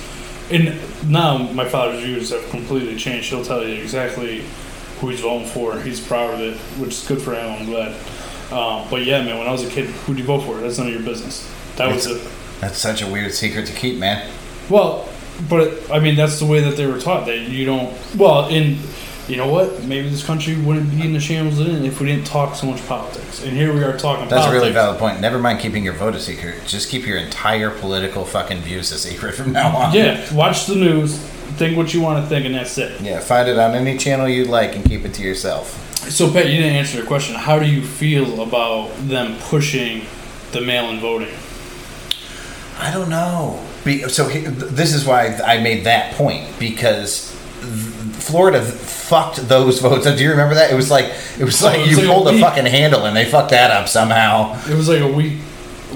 and 0.51 1.11
now 1.11 1.37
my 1.37 1.67
father's 1.67 2.03
views 2.03 2.31
have 2.31 2.47
completely 2.49 2.95
changed. 2.95 3.29
He'll 3.29 3.45
tell 3.45 3.65
you 3.65 3.81
exactly 3.81 4.43
who 4.99 5.09
he's 5.09 5.21
voting 5.21 5.47
for. 5.47 5.79
He's 5.79 5.99
proud 5.99 6.33
of 6.33 6.41
it, 6.41 6.57
which 6.79 6.89
is 6.89 7.07
good 7.07 7.21
for 7.21 7.33
him. 7.33 7.49
I'm 7.49 7.65
glad. 7.65 7.95
Um, 8.51 8.87
but 8.89 9.05
yeah, 9.05 9.23
man, 9.23 9.37
when 9.37 9.47
I 9.47 9.51
was 9.51 9.63
a 9.63 9.69
kid, 9.69 9.85
who'd 9.85 10.17
you 10.17 10.25
vote 10.25 10.41
for? 10.41 10.59
That's 10.59 10.77
none 10.77 10.87
of 10.87 10.93
your 10.93 11.03
business. 11.03 11.49
That 11.75 11.93
was 11.93 12.07
it. 12.07 12.27
That's 12.59 12.77
such 12.77 13.01
a 13.01 13.07
weird 13.07 13.31
secret 13.33 13.67
to 13.67 13.73
keep, 13.73 13.97
man. 13.97 14.29
Well, 14.69 15.07
but 15.47 15.89
I 15.91 15.99
mean, 15.99 16.15
that's 16.15 16.39
the 16.39 16.45
way 16.45 16.59
that 16.61 16.75
they 16.75 16.85
were 16.85 16.99
taught. 16.99 17.25
That 17.27 17.37
you 17.37 17.65
don't. 17.65 17.95
Well, 18.17 18.49
in 18.49 18.79
you 19.29 19.37
know 19.37 19.47
what? 19.47 19.83
Maybe 19.83 20.09
this 20.09 20.25
country 20.25 20.59
wouldn't 20.59 20.89
be 20.89 21.03
in 21.03 21.13
the 21.13 21.19
shambles 21.19 21.59
it's 21.59 21.69
in 21.69 21.85
if 21.85 22.01
we 22.01 22.07
didn't 22.07 22.25
talk 22.25 22.55
so 22.55 22.65
much 22.65 22.85
politics. 22.87 23.43
And 23.43 23.55
here 23.55 23.73
we 23.73 23.83
are 23.83 23.95
talking. 23.95 24.27
That's 24.27 24.47
a 24.47 24.51
really 24.51 24.71
valid 24.71 24.99
point. 24.99 25.21
Never 25.21 25.37
mind 25.37 25.59
keeping 25.59 25.83
your 25.83 25.93
vote 25.93 26.15
a 26.15 26.19
secret. 26.19 26.65
Just 26.65 26.89
keep 26.89 27.05
your 27.05 27.17
entire 27.17 27.69
political 27.69 28.25
fucking 28.25 28.61
views 28.61 28.91
a 28.91 28.97
secret 28.97 29.35
from 29.35 29.53
now 29.53 29.75
on. 29.77 29.93
Yeah, 29.93 30.33
watch 30.33 30.65
the 30.65 30.75
news, 30.75 31.17
think 31.57 31.77
what 31.77 31.93
you 31.93 32.01
want 32.01 32.23
to 32.23 32.27
think, 32.27 32.45
and 32.45 32.55
that's 32.55 32.77
it. 32.79 32.99
Yeah, 33.01 33.19
find 33.19 33.47
it 33.47 33.59
on 33.59 33.75
any 33.75 33.97
channel 33.97 34.27
you'd 34.27 34.49
like 34.49 34.75
and 34.75 34.83
keep 34.83 35.05
it 35.05 35.13
to 35.15 35.21
yourself. 35.21 35.85
So, 36.09 36.31
Pat, 36.31 36.47
you 36.47 36.57
didn't 36.57 36.75
answer 36.75 36.99
the 36.99 37.05
question. 37.05 37.35
How 37.35 37.59
do 37.59 37.69
you 37.69 37.85
feel 37.85 38.41
about 38.41 38.91
them 39.01 39.37
pushing 39.41 40.05
the 40.53 40.61
mail-in 40.61 40.99
voting? 40.99 41.35
I 42.79 42.91
don't 42.91 43.09
know. 43.09 43.63
Be, 43.83 44.07
so 44.09 44.27
he, 44.27 44.39
this 44.39 44.93
is 44.93 45.05
why 45.05 45.37
I 45.45 45.59
made 45.59 45.85
that 45.85 46.13
point 46.15 46.47
because 46.57 47.28
Florida 48.19 48.61
fucked 48.61 49.37
those 49.47 49.79
votes. 49.79 50.05
Do 50.05 50.23
you 50.23 50.29
remember 50.31 50.55
that? 50.55 50.71
It 50.71 50.75
was 50.75 50.91
like 50.91 51.05
it 51.39 51.43
was 51.43 51.61
like 51.63 51.79
it 51.79 51.81
was 51.81 51.89
you 51.91 51.97
like 51.97 52.05
a 52.05 52.09
pulled 52.13 52.27
a 52.27 52.31
week. 52.31 52.41
fucking 52.41 52.65
handle 52.65 53.05
and 53.05 53.15
they 53.15 53.25
fucked 53.25 53.51
that 53.51 53.71
up 53.71 53.87
somehow. 53.87 54.59
It 54.69 54.75
was 54.75 54.87
like 54.89 55.01
a 55.01 55.07
week 55.07 55.39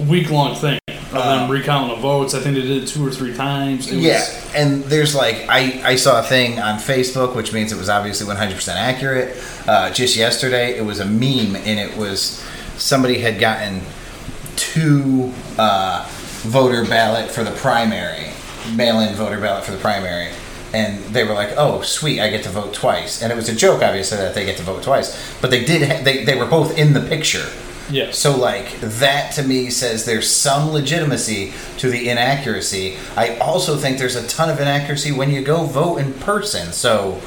week 0.08 0.32
long 0.32 0.56
thing 0.56 0.80
of 0.88 1.16
Uh, 1.16 1.36
them 1.42 1.52
recounting 1.52 1.96
the 1.96 2.02
votes. 2.02 2.34
I 2.34 2.40
think 2.40 2.56
they 2.56 2.62
did 2.64 2.84
it 2.84 2.88
two 2.88 3.06
or 3.06 3.12
three 3.12 3.36
times. 3.36 3.92
It 3.92 3.96
was- 3.98 4.04
Yeah, 4.06 4.26
and 4.56 4.84
there's 4.86 5.14
like 5.14 5.46
I 5.48 5.82
I 5.86 5.96
saw 5.98 6.20
a 6.20 6.24
thing 6.24 6.60
on 6.60 6.80
Facebook, 6.80 7.36
which 7.36 7.54
means 7.54 7.72
it 7.72 7.78
was 7.78 7.90
obviously 7.90 8.26
100% 8.28 8.76
accurate. 8.76 9.38
Uh, 9.68 9.92
just 9.92 10.16
yesterday, 10.16 10.76
it 10.76 10.84
was 10.86 11.00
a 11.00 11.06
meme, 11.06 11.56
and 11.56 11.80
it 11.80 11.96
was 11.96 12.44
somebody 12.78 13.20
had 13.20 13.40
gotten 13.40 13.82
two 14.56 15.32
uh, 15.58 16.06
voter 16.44 16.84
ballot 16.86 17.30
for 17.32 17.44
the 17.44 17.52
primary, 17.52 18.32
mail-in 18.76 19.14
voter 19.16 19.40
ballot 19.40 19.64
for 19.64 19.72
the 19.72 19.78
primary, 19.78 20.30
and 20.74 21.04
they 21.14 21.24
were 21.24 21.34
like, 21.34 21.54
"Oh, 21.58 21.82
sweet, 21.82 22.20
I 22.20 22.30
get 22.30 22.44
to 22.44 22.50
vote 22.50 22.74
twice." 22.74 23.22
And 23.22 23.32
it 23.32 23.36
was 23.36 23.48
a 23.50 23.56
joke, 23.56 23.82
obviously, 23.82 24.18
that 24.18 24.34
they 24.34 24.46
get 24.46 24.58
to 24.58 24.64
vote 24.64 24.84
twice, 24.84 25.18
but 25.42 25.52
they 25.52 25.64
did. 25.64 25.88
Ha- 25.88 26.04
they 26.04 26.24
they 26.24 26.36
were 26.36 26.46
both 26.46 26.78
in 26.78 26.94
the 26.94 27.02
picture. 27.02 27.50
Yeah. 27.90 28.12
So, 28.12 28.36
like, 28.36 28.80
that 28.80 29.34
to 29.34 29.44
me 29.44 29.70
says 29.70 30.06
there's 30.06 30.30
some 30.30 30.72
legitimacy 30.72 31.54
to 31.78 31.90
the 31.90 32.10
inaccuracy. 32.10 32.98
I 33.16 33.38
also 33.38 33.78
think 33.78 33.98
there's 33.98 34.16
a 34.16 34.26
ton 34.28 34.50
of 34.50 34.60
inaccuracy 34.60 35.12
when 35.12 35.30
you 35.30 35.42
go 35.42 35.66
vote 35.66 35.98
in 35.98 36.14
person. 36.14 36.72
So, 36.72 37.22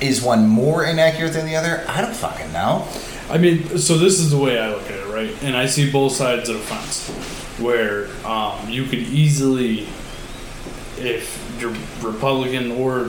is 0.00 0.22
one 0.22 0.46
more 0.46 0.84
inaccurate 0.84 1.32
than 1.32 1.46
the 1.46 1.56
other? 1.56 1.84
I 1.88 2.02
don't 2.02 2.14
fucking 2.14 2.52
know. 2.52 2.86
I 3.30 3.38
mean, 3.38 3.78
so 3.78 3.96
this 3.98 4.20
is 4.20 4.30
the 4.30 4.38
way 4.38 4.58
I 4.58 4.70
look 4.70 4.84
at 4.84 4.98
it, 4.98 5.06
right? 5.06 5.34
And 5.42 5.56
I 5.56 5.66
see 5.66 5.90
both 5.90 6.12
sides 6.12 6.48
of 6.48 6.56
the 6.56 6.62
fence, 6.62 7.08
where 7.58 8.08
um, 8.24 8.68
you 8.68 8.84
could 8.84 9.00
easily, 9.00 9.88
if 10.98 11.45
you're 11.60 11.74
Republican 12.02 12.70
or 12.72 13.04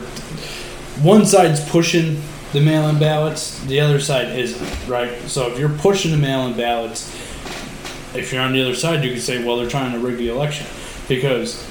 one 1.01 1.25
side's 1.25 1.67
pushing 1.69 2.21
the 2.53 2.61
mail-in 2.61 2.97
ballots, 2.97 3.59
the 3.65 3.79
other 3.79 3.99
side 3.99 4.37
isn't, 4.37 4.87
right? 4.87 5.19
So 5.23 5.51
if 5.51 5.59
you're 5.59 5.69
pushing 5.69 6.11
the 6.11 6.17
mail-in 6.17 6.55
ballots, 6.55 7.13
if 8.15 8.31
you're 8.31 8.41
on 8.41 8.53
the 8.53 8.61
other 8.61 8.73
side, 8.75 9.03
you 9.03 9.11
could 9.11 9.21
say, 9.21 9.43
well, 9.43 9.57
they're 9.57 9.69
trying 9.69 9.91
to 9.91 9.99
rig 9.99 10.17
the 10.17 10.29
election 10.29 10.65
because 11.07 11.63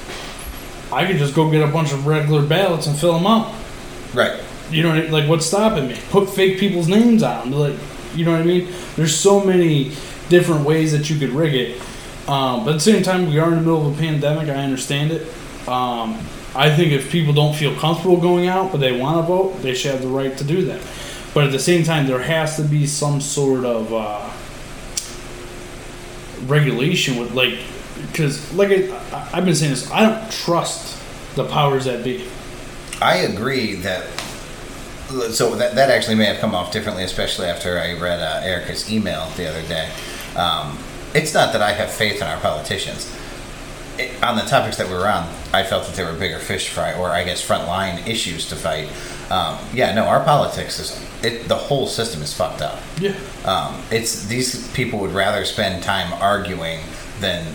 I 0.91 1.05
could 1.05 1.17
just 1.17 1.33
go 1.35 1.49
get 1.51 1.67
a 1.67 1.71
bunch 1.71 1.91
of 1.91 2.05
regular 2.07 2.45
ballots 2.45 2.87
and 2.87 2.97
fill 2.97 3.13
them 3.13 3.27
out. 3.27 3.53
Right. 4.13 4.39
You 4.71 4.83
know, 4.83 4.93
I- 4.93 5.07
like 5.07 5.27
what's 5.27 5.45
stopping 5.45 5.87
me? 5.87 5.97
Put 6.09 6.29
fake 6.29 6.59
people's 6.59 6.87
names 6.87 7.23
on. 7.23 7.51
Like, 7.51 7.75
you 8.15 8.23
know 8.23 8.31
what 8.31 8.41
I 8.41 8.45
mean? 8.45 8.71
There's 8.95 9.15
so 9.15 9.43
many 9.43 9.91
different 10.29 10.63
ways 10.65 10.91
that 10.91 11.09
you 11.09 11.17
could 11.19 11.31
rig 11.31 11.53
it. 11.55 11.81
Um, 12.29 12.65
but 12.65 12.71
at 12.71 12.73
the 12.75 12.79
same 12.81 13.03
time, 13.03 13.29
we 13.29 13.39
are 13.39 13.47
in 13.47 13.55
the 13.55 13.61
middle 13.61 13.87
of 13.87 13.97
a 13.97 13.99
pandemic. 13.99 14.49
I 14.49 14.55
understand 14.63 15.11
it. 15.11 15.27
Um, 15.67 16.17
I 16.57 16.75
think 16.75 16.91
if 16.91 17.11
people 17.11 17.33
don't 17.33 17.55
feel 17.55 17.75
comfortable 17.75 18.17
going 18.17 18.47
out, 18.47 18.71
but 18.71 18.79
they 18.79 18.99
want 18.99 19.17
to 19.17 19.21
vote, 19.21 19.61
they 19.61 19.75
should 19.75 19.91
have 19.91 20.01
the 20.01 20.07
right 20.07 20.35
to 20.37 20.43
do 20.43 20.65
that. 20.65 20.81
But 21.35 21.43
at 21.43 21.51
the 21.51 21.59
same 21.59 21.83
time, 21.83 22.07
there 22.07 22.19
has 22.19 22.55
to 22.55 22.63
be 22.63 22.87
some 22.87 23.21
sort 23.21 23.63
of 23.63 23.93
uh, 23.93 24.27
regulation 26.47 27.17
with 27.17 27.33
like, 27.33 27.59
because 28.07 28.51
like 28.55 28.71
I, 28.71 29.29
I've 29.33 29.45
been 29.45 29.53
saying 29.53 29.71
this, 29.71 29.91
I 29.91 30.01
don't 30.01 30.31
trust 30.31 30.97
the 31.35 31.45
powers 31.45 31.85
that 31.85 32.03
be. 32.03 32.27
I 33.01 33.17
agree 33.17 33.75
that. 33.75 34.07
So 35.29 35.55
that, 35.55 35.75
that 35.75 35.89
actually 35.89 36.15
may 36.15 36.25
have 36.25 36.39
come 36.39 36.55
off 36.55 36.73
differently, 36.73 37.03
especially 37.03 37.45
after 37.47 37.79
I 37.79 37.93
read 37.97 38.19
uh, 38.19 38.41
Erica's 38.43 38.91
email 38.91 39.29
the 39.37 39.47
other 39.47 39.61
day. 39.67 39.89
Um, 40.35 40.77
it's 41.13 41.33
not 41.33 41.53
that 41.53 41.61
I 41.61 41.71
have 41.73 41.91
faith 41.91 42.17
in 42.17 42.27
our 42.27 42.39
politicians. 42.39 43.13
It, 43.99 44.23
on 44.23 44.35
the 44.35 44.43
topics 44.43 44.77
that 44.77 44.87
we 44.87 44.93
were 44.93 45.07
on, 45.07 45.27
I 45.53 45.63
felt 45.63 45.85
that 45.87 45.95
there 45.95 46.05
were 46.11 46.17
bigger 46.17 46.39
fish 46.39 46.65
to 46.65 46.71
fry, 46.71 46.93
or 46.93 47.09
I 47.09 47.23
guess 47.23 47.45
frontline 47.45 48.05
issues 48.07 48.47
to 48.49 48.55
fight. 48.55 48.89
Um, 49.31 49.57
yeah, 49.73 49.93
no, 49.93 50.05
our 50.05 50.23
politics 50.23 50.79
is 50.79 51.03
it. 51.23 51.47
The 51.47 51.55
whole 51.55 51.87
system 51.87 52.21
is 52.21 52.33
fucked 52.33 52.61
up. 52.61 52.79
Yeah. 52.99 53.15
Um, 53.45 53.81
it's 53.91 54.25
these 54.27 54.67
people 54.73 54.99
would 54.99 55.11
rather 55.11 55.43
spend 55.45 55.83
time 55.83 56.13
arguing 56.21 56.79
than 57.19 57.45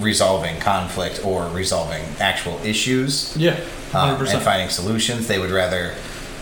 resolving 0.00 0.58
conflict 0.60 1.24
or 1.24 1.48
resolving 1.48 2.02
actual 2.20 2.58
issues 2.64 3.36
Yeah. 3.36 3.52
um, 3.92 4.16
100%. 4.16 4.34
and 4.34 4.42
finding 4.42 4.68
solutions. 4.70 5.26
They 5.28 5.38
would 5.38 5.50
rather, 5.50 5.94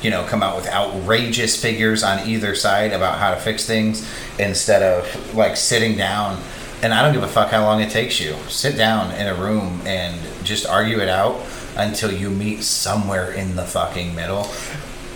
you 0.03 0.11
know, 0.11 0.25
come 0.25 0.43
out 0.43 0.57
with 0.57 0.69
outrageous 0.69 1.61
figures 1.61 2.03
on 2.03 2.27
either 2.29 2.55
side 2.55 2.93
about 2.93 3.19
how 3.19 3.31
to 3.35 3.41
fix 3.41 3.65
things 3.67 4.07
instead 4.39 4.83
of 4.83 5.35
like 5.35 5.57
sitting 5.57 5.97
down. 5.97 6.41
And 6.83 6.93
I 6.93 7.03
don't 7.03 7.15
give 7.15 7.23
a 7.23 7.29
fuck 7.29 7.51
how 7.51 7.65
long 7.65 7.81
it 7.81 7.91
takes 7.91 8.21
you. 8.21 8.35
Sit 8.49 8.77
down 8.77 9.13
in 9.13 9.27
a 9.27 9.35
room 9.35 9.81
and 9.87 10.21
just 10.45 10.67
argue 10.67 11.01
it 11.01 11.09
out 11.09 11.41
until 11.77 12.13
you 12.13 12.31
meet 12.31 12.63
somewhere 12.63 13.33
in 13.33 13.57
the 13.57 13.65
fucking 13.65 14.15
middle. 14.15 14.49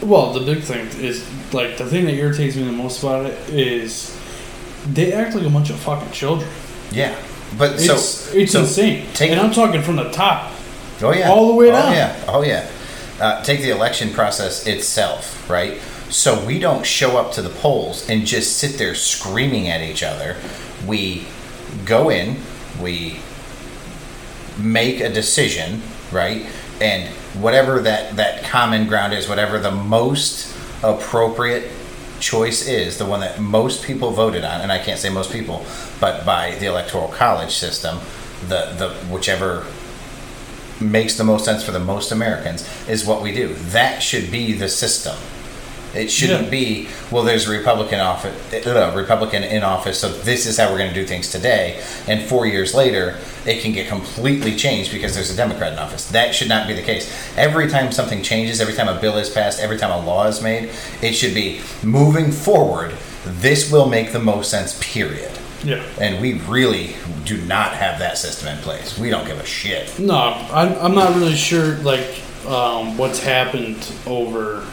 Well, 0.02 0.32
the 0.32 0.40
big 0.40 0.62
thing 0.62 0.86
is 1.02 1.22
like 1.52 1.76
the 1.76 1.84
thing 1.86 2.06
that 2.06 2.14
irritates 2.14 2.56
me 2.56 2.64
the 2.64 2.72
most 2.72 3.02
about 3.02 3.26
it 3.26 3.38
is 3.50 4.18
they 4.90 5.12
act 5.12 5.34
like 5.34 5.44
a 5.44 5.50
bunch 5.50 5.68
of 5.70 5.76
fucking 5.78 6.10
children. 6.12 6.48
Yeah, 6.90 7.14
but 7.58 7.72
It's 7.74 7.86
so 7.86 8.36
it's 8.36 8.52
so 8.52 8.60
insane. 8.60 9.06
Take, 9.12 9.30
and 9.30 9.38
I'm 9.40 9.52
talking 9.52 9.82
from 9.82 9.96
the 9.96 10.10
top. 10.10 10.52
Oh 11.02 11.12
yeah, 11.12 11.30
all 11.30 11.48
the 11.48 11.54
way 11.54 11.68
Oh 11.68 11.72
down. 11.72 11.92
yeah, 11.92 12.24
oh 12.28 12.42
yeah. 12.42 12.70
Uh, 13.20 13.42
take 13.44 13.60
the 13.60 13.68
election 13.70 14.10
process 14.14 14.66
itself, 14.66 15.48
right? 15.50 15.78
So 16.08 16.42
we 16.46 16.58
don't 16.58 16.84
show 16.86 17.18
up 17.18 17.32
to 17.32 17.42
the 17.42 17.50
polls 17.50 18.08
and 18.08 18.26
just 18.26 18.56
sit 18.56 18.78
there 18.78 18.94
screaming 18.94 19.68
at 19.68 19.82
each 19.82 20.02
other. 20.02 20.36
We 20.86 21.26
go 21.84 22.10
in, 22.10 22.36
we 22.80 23.20
make 24.58 25.00
a 25.00 25.08
decision, 25.08 25.82
right? 26.12 26.46
And 26.80 27.08
whatever 27.40 27.80
that 27.80 28.16
that 28.16 28.44
common 28.44 28.86
ground 28.86 29.12
is, 29.12 29.28
whatever 29.28 29.58
the 29.58 29.70
most 29.70 30.56
appropriate 30.82 31.70
choice 32.20 32.66
is, 32.66 32.98
the 32.98 33.06
one 33.06 33.20
that 33.20 33.40
most 33.40 33.84
people 33.84 34.10
voted 34.10 34.44
on, 34.44 34.60
and 34.60 34.70
I 34.72 34.78
can't 34.78 34.98
say 34.98 35.10
most 35.10 35.32
people, 35.32 35.64
but 36.00 36.24
by 36.24 36.54
the 36.56 36.66
electoral 36.66 37.08
college 37.08 37.52
system, 37.52 37.98
the 38.48 38.74
the 38.76 38.90
whichever 39.12 39.66
makes 40.80 41.16
the 41.16 41.24
most 41.24 41.44
sense 41.44 41.62
for 41.62 41.72
the 41.72 41.78
most 41.78 42.10
Americans 42.10 42.68
is 42.88 43.04
what 43.04 43.22
we 43.22 43.32
do. 43.32 43.54
That 43.54 44.02
should 44.02 44.30
be 44.30 44.54
the 44.54 44.68
system. 44.68 45.16
It 45.94 46.10
shouldn't 46.10 46.44
Yeah. 46.44 46.50
be 46.50 46.88
well. 47.10 47.22
There's 47.24 47.48
a 47.48 47.50
Republican 47.50 48.00
office, 48.00 48.32
uh, 48.66 48.92
Republican 48.94 49.42
in 49.44 49.62
office, 49.62 49.98
so 49.98 50.08
this 50.08 50.46
is 50.46 50.56
how 50.56 50.70
we're 50.70 50.78
going 50.78 50.92
to 50.92 50.94
do 50.94 51.06
things 51.06 51.30
today. 51.30 51.80
And 52.06 52.22
four 52.22 52.46
years 52.46 52.74
later, 52.74 53.16
it 53.44 53.60
can 53.62 53.72
get 53.72 53.88
completely 53.88 54.54
changed 54.56 54.92
because 54.92 55.14
there's 55.14 55.30
a 55.30 55.36
Democrat 55.36 55.72
in 55.72 55.78
office. 55.78 56.04
That 56.06 56.34
should 56.34 56.48
not 56.48 56.68
be 56.68 56.74
the 56.74 56.82
case. 56.82 57.10
Every 57.36 57.68
time 57.68 57.90
something 57.92 58.22
changes, 58.22 58.60
every 58.60 58.74
time 58.74 58.88
a 58.88 59.00
bill 59.00 59.16
is 59.18 59.28
passed, 59.30 59.58
every 59.60 59.78
time 59.78 59.90
a 59.90 59.98
law 60.04 60.26
is 60.26 60.40
made, 60.40 60.70
it 61.02 61.12
should 61.12 61.34
be 61.34 61.60
moving 61.82 62.30
forward. 62.30 62.92
This 63.26 63.70
will 63.70 63.86
make 63.88 64.12
the 64.12 64.18
most 64.20 64.50
sense. 64.50 64.78
Period. 64.80 65.30
Yeah. 65.64 65.82
And 66.00 66.22
we 66.22 66.34
really 66.48 66.96
do 67.26 67.36
not 67.42 67.72
have 67.74 67.98
that 67.98 68.16
system 68.16 68.48
in 68.48 68.56
place. 68.62 68.96
We 68.98 69.10
don't 69.10 69.26
give 69.26 69.38
a 69.38 69.44
shit. 69.44 69.98
No, 69.98 70.16
I'm, 70.52 70.72
I'm 70.78 70.94
not 70.94 71.14
really 71.16 71.36
sure 71.36 71.74
like 71.78 72.22
um, 72.46 72.96
what's 72.96 73.22
happened 73.22 73.76
over 74.06 74.64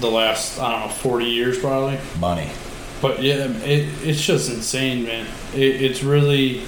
the 0.00 0.10
last 0.10 0.58
I 0.58 0.70
don't 0.70 0.88
know 0.88 0.94
40 0.94 1.26
years 1.26 1.58
probably. 1.58 1.98
Money. 2.18 2.50
But 3.00 3.22
yeah, 3.22 3.48
it, 3.48 3.88
it's 4.02 4.20
just 4.24 4.50
insane, 4.50 5.04
man. 5.04 5.26
It, 5.54 5.82
it's 5.82 6.02
really, 6.02 6.62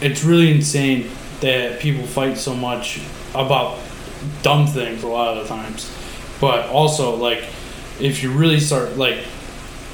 it's 0.00 0.22
really 0.22 0.52
insane 0.52 1.10
that 1.40 1.80
people 1.80 2.06
fight 2.06 2.38
so 2.38 2.54
much 2.54 3.00
about 3.34 3.78
dumb 4.42 4.66
things 4.66 5.02
a 5.02 5.08
lot 5.08 5.36
of 5.36 5.42
the 5.42 5.48
times. 5.48 5.92
But 6.40 6.68
also, 6.68 7.16
like, 7.16 7.44
if 7.98 8.22
you 8.22 8.30
really 8.30 8.60
start, 8.60 8.96
like, 8.96 9.18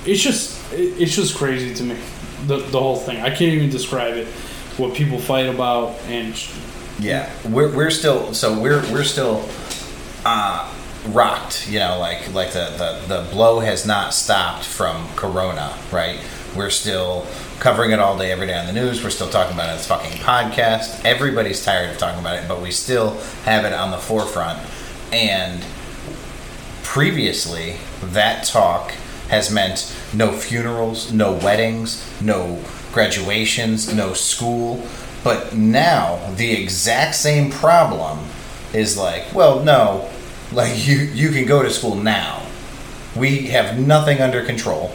it's 0.05 0.23
just, 0.23 0.73
it, 0.73 1.01
it's 1.01 1.15
just 1.15 1.37
crazy 1.37 1.73
to 1.75 1.83
me. 1.83 1.97
The 2.47 2.57
the 2.57 2.81
whole 2.81 2.97
thing. 2.97 3.23
I 3.23 3.29
can't 3.29 3.55
even 3.55 3.71
describe 3.71 4.15
it. 4.15 4.27
What 4.77 4.95
people 4.95 5.19
fight 5.19 5.47
about 5.47 5.97
and 6.09 6.35
Yeah, 6.99 7.31
we're, 7.49 7.75
we're 7.75 7.91
still 7.91 8.35
so 8.35 8.59
we're 8.59 8.83
we're 8.93 9.05
still 9.05 9.49
uh, 10.25 10.73
rocked. 11.07 11.69
You 11.69 11.79
know, 11.81 11.99
like 11.99 12.33
like 12.33 12.53
the, 12.53 13.01
the 13.07 13.23
the 13.23 13.31
blow 13.31 13.61
has 13.61 13.87
not 13.87 14.15
stopped 14.15 14.65
from 14.65 15.09
Corona. 15.17 15.77
Right, 15.91 16.19
we're 16.57 16.71
still 16.71 17.27
covering 17.59 17.93
it 17.93 18.01
all 18.01 18.19
day, 18.19 18.33
every 18.33 18.49
day 18.49 18.59
on 18.59 18.67
the 18.67 18.73
news. 18.73 19.05
We're 19.05 19.11
still 19.11 19.31
talking 19.31 19.55
about 19.55 19.71
it. 19.71 19.75
It's 19.75 19.87
fucking 19.87 20.19
podcast. 20.19 21.05
Everybody's 21.05 21.65
tired 21.65 21.91
of 21.91 21.99
talking 21.99 22.19
about 22.19 22.43
it, 22.43 22.49
but 22.49 22.61
we 22.61 22.73
still 22.73 23.11
have 23.45 23.65
it 23.65 23.73
on 23.73 23.93
the 23.93 23.99
forefront. 23.99 24.59
And 25.13 25.65
previously, 26.83 27.77
that 28.03 28.45
talk 28.45 28.91
has 29.29 29.51
meant 29.51 29.95
no 30.13 30.33
funerals, 30.33 31.13
no 31.13 31.33
weddings, 31.33 32.05
no 32.21 32.63
graduations, 32.93 33.95
no 33.95 34.13
school. 34.13 34.85
But 35.23 35.55
now 35.55 36.33
the 36.37 36.53
exact 36.53 37.15
same 37.15 37.51
problem 37.51 38.27
is 38.75 38.99
like, 38.99 39.33
well, 39.33 39.63
no, 39.63 40.11
like 40.53 40.87
you 40.87 40.97
you 40.97 41.31
can 41.31 41.47
go 41.47 41.63
to 41.63 41.71
school 41.71 41.95
now. 41.95 42.43
We 43.17 43.49
have 43.49 43.79
nothing 43.79 44.21
under 44.21 44.45
control, 44.45 44.93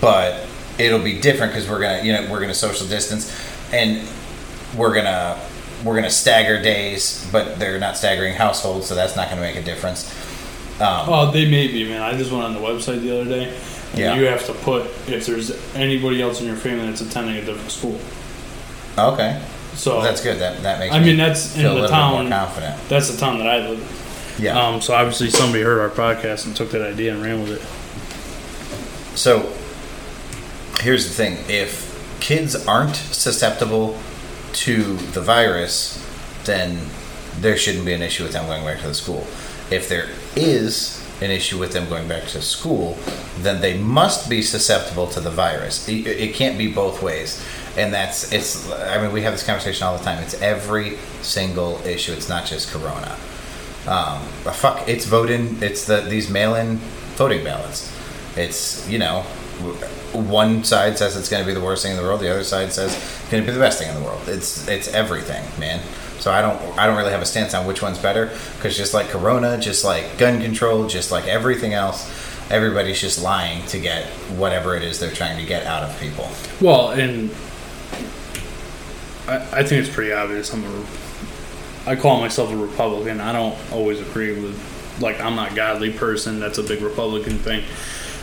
but 0.00 0.46
it'll 0.78 1.02
be 1.02 1.20
different 1.20 1.52
because 1.52 1.68
we're 1.68 1.80
gonna 1.80 2.02
you 2.02 2.12
know 2.12 2.30
we're 2.30 2.40
gonna 2.40 2.54
social 2.54 2.86
distance 2.86 3.30
and 3.72 4.06
we're 4.76 4.94
gonna 4.94 5.40
we're 5.84 5.94
going 5.94 6.04
to 6.04 6.10
stagger 6.10 6.60
days, 6.60 7.26
but 7.32 7.58
they're 7.58 7.78
not 7.78 7.96
staggering 7.96 8.34
households, 8.34 8.86
so 8.86 8.94
that's 8.94 9.16
not 9.16 9.30
going 9.30 9.40
to 9.40 9.42
make 9.42 9.56
a 9.56 9.62
difference. 9.62 10.10
Um, 10.80 11.08
oh, 11.08 11.30
they 11.30 11.50
may 11.50 11.68
be, 11.68 11.88
man. 11.88 12.02
I 12.02 12.16
just 12.16 12.30
went 12.30 12.44
on 12.44 12.54
the 12.54 12.60
website 12.60 13.00
the 13.00 13.20
other 13.20 13.24
day. 13.24 13.54
And 13.92 13.98
Yeah. 13.98 14.14
You 14.14 14.26
have 14.26 14.44
to 14.46 14.52
put 14.52 14.86
if 15.08 15.26
there's 15.26 15.50
anybody 15.74 16.22
else 16.22 16.40
in 16.40 16.46
your 16.46 16.56
family 16.56 16.86
that's 16.86 17.00
attending 17.00 17.36
a 17.36 17.44
different 17.44 17.70
school. 17.70 17.98
Okay, 18.98 19.40
So 19.74 19.96
well, 19.96 20.02
that's 20.02 20.22
good. 20.22 20.38
That 20.40 20.62
that 20.62 20.78
makes 20.78 20.94
I 20.94 20.98
me 20.98 21.06
mean, 21.06 21.16
that's 21.16 21.56
in 21.56 21.62
the 21.62 21.88
town. 21.88 22.24
more 22.24 22.30
confident. 22.30 22.76
That's 22.88 23.10
the 23.10 23.16
town 23.18 23.38
that 23.38 23.46
I 23.48 23.68
live 23.68 23.80
in. 23.80 23.86
Yeah. 24.40 24.58
Um, 24.58 24.80
so 24.80 24.94
obviously 24.94 25.30
somebody 25.30 25.62
heard 25.62 25.80
our 25.80 25.90
podcast 25.90 26.46
and 26.46 26.56
took 26.56 26.70
that 26.70 26.82
idea 26.82 27.12
and 27.12 27.22
ran 27.22 27.40
with 27.40 27.52
it. 27.52 29.16
So 29.18 29.52
here's 30.82 31.06
the 31.06 31.12
thing 31.12 31.38
if 31.48 31.90
kids 32.20 32.54
aren't 32.66 32.96
susceptible 32.96 33.98
to 34.52 34.96
the 34.96 35.20
virus, 35.20 36.04
then 36.44 36.78
there 37.38 37.56
shouldn't 37.56 37.84
be 37.84 37.92
an 37.92 38.02
issue 38.02 38.22
with 38.22 38.32
them 38.32 38.46
going 38.46 38.64
back 38.64 38.80
to 38.80 38.88
the 38.88 38.94
school. 38.94 39.26
If 39.70 39.88
there 39.88 40.08
is 40.36 40.96
an 41.20 41.30
issue 41.30 41.58
with 41.58 41.72
them 41.72 41.88
going 41.88 42.08
back 42.08 42.24
to 42.28 42.40
school, 42.40 42.98
then 43.38 43.60
they 43.60 43.76
must 43.78 44.28
be 44.30 44.42
susceptible 44.42 45.06
to 45.08 45.20
the 45.20 45.30
virus. 45.30 45.86
It, 45.88 46.06
it 46.06 46.34
can't 46.34 46.56
be 46.56 46.72
both 46.72 47.02
ways. 47.02 47.44
And 47.76 47.92
that's, 47.92 48.32
it's, 48.32 48.70
I 48.72 49.00
mean, 49.00 49.12
we 49.12 49.22
have 49.22 49.32
this 49.32 49.44
conversation 49.44 49.86
all 49.86 49.96
the 49.96 50.04
time. 50.04 50.22
It's 50.22 50.40
every 50.40 50.96
single 51.22 51.80
issue. 51.84 52.12
It's 52.12 52.28
not 52.28 52.46
just 52.46 52.70
Corona. 52.70 53.16
Um, 53.90 54.22
but 54.44 54.54
fuck, 54.54 54.88
it's 54.88 55.04
voting. 55.04 55.58
It's 55.60 55.84
the 55.84 56.00
these 56.00 56.30
mail-in 56.30 56.76
voting 57.16 57.42
ballots. 57.42 57.92
It's 58.36 58.88
you 58.88 58.98
know, 58.98 59.22
one 60.12 60.62
side 60.62 60.96
says 60.96 61.16
it's 61.16 61.28
going 61.28 61.42
to 61.42 61.46
be 61.46 61.52
the 61.52 61.64
worst 61.64 61.82
thing 61.82 61.90
in 61.92 61.96
the 61.96 62.04
world. 62.04 62.20
The 62.20 62.30
other 62.30 62.44
side 62.44 62.72
says 62.72 62.94
it's 62.94 63.30
going 63.30 63.42
to 63.42 63.46
be 63.46 63.52
the 63.52 63.60
best 63.60 63.80
thing 63.80 63.88
in 63.88 64.00
the 64.00 64.02
world. 64.02 64.22
It's 64.28 64.68
it's 64.68 64.88
everything, 64.94 65.42
man. 65.58 65.82
So 66.20 66.30
I 66.30 66.40
don't 66.40 66.60
I 66.78 66.86
don't 66.86 66.96
really 66.96 67.10
have 67.10 67.22
a 67.22 67.26
stance 67.26 67.52
on 67.52 67.66
which 67.66 67.82
one's 67.82 67.98
better 67.98 68.26
because 68.56 68.76
just 68.76 68.94
like 68.94 69.08
Corona, 69.08 69.58
just 69.58 69.84
like 69.84 70.18
gun 70.18 70.40
control, 70.40 70.86
just 70.86 71.10
like 71.10 71.26
everything 71.26 71.72
else, 71.74 72.08
everybody's 72.50 73.00
just 73.00 73.20
lying 73.20 73.66
to 73.66 73.80
get 73.80 74.06
whatever 74.36 74.76
it 74.76 74.82
is 74.82 75.00
they're 75.00 75.10
trying 75.10 75.38
to 75.38 75.46
get 75.46 75.66
out 75.66 75.82
of 75.82 75.98
people. 75.98 76.28
Well, 76.60 76.90
and 76.90 77.30
I, 79.26 79.60
I 79.60 79.62
think 79.64 79.84
it's 79.84 79.92
pretty 79.92 80.12
obvious. 80.12 80.52
I'm 80.52 80.64
a, 80.64 80.86
I 81.86 81.96
call 81.96 82.20
myself 82.20 82.50
a 82.52 82.56
Republican. 82.56 83.20
I 83.20 83.32
don't 83.32 83.56
always 83.72 84.00
agree 84.00 84.32
with, 84.40 84.58
like, 85.00 85.20
I'm 85.20 85.34
not 85.36 85.52
a 85.52 85.54
godly 85.54 85.90
person. 85.92 86.38
That's 86.40 86.58
a 86.58 86.62
big 86.62 86.82
Republican 86.82 87.38
thing. 87.38 87.64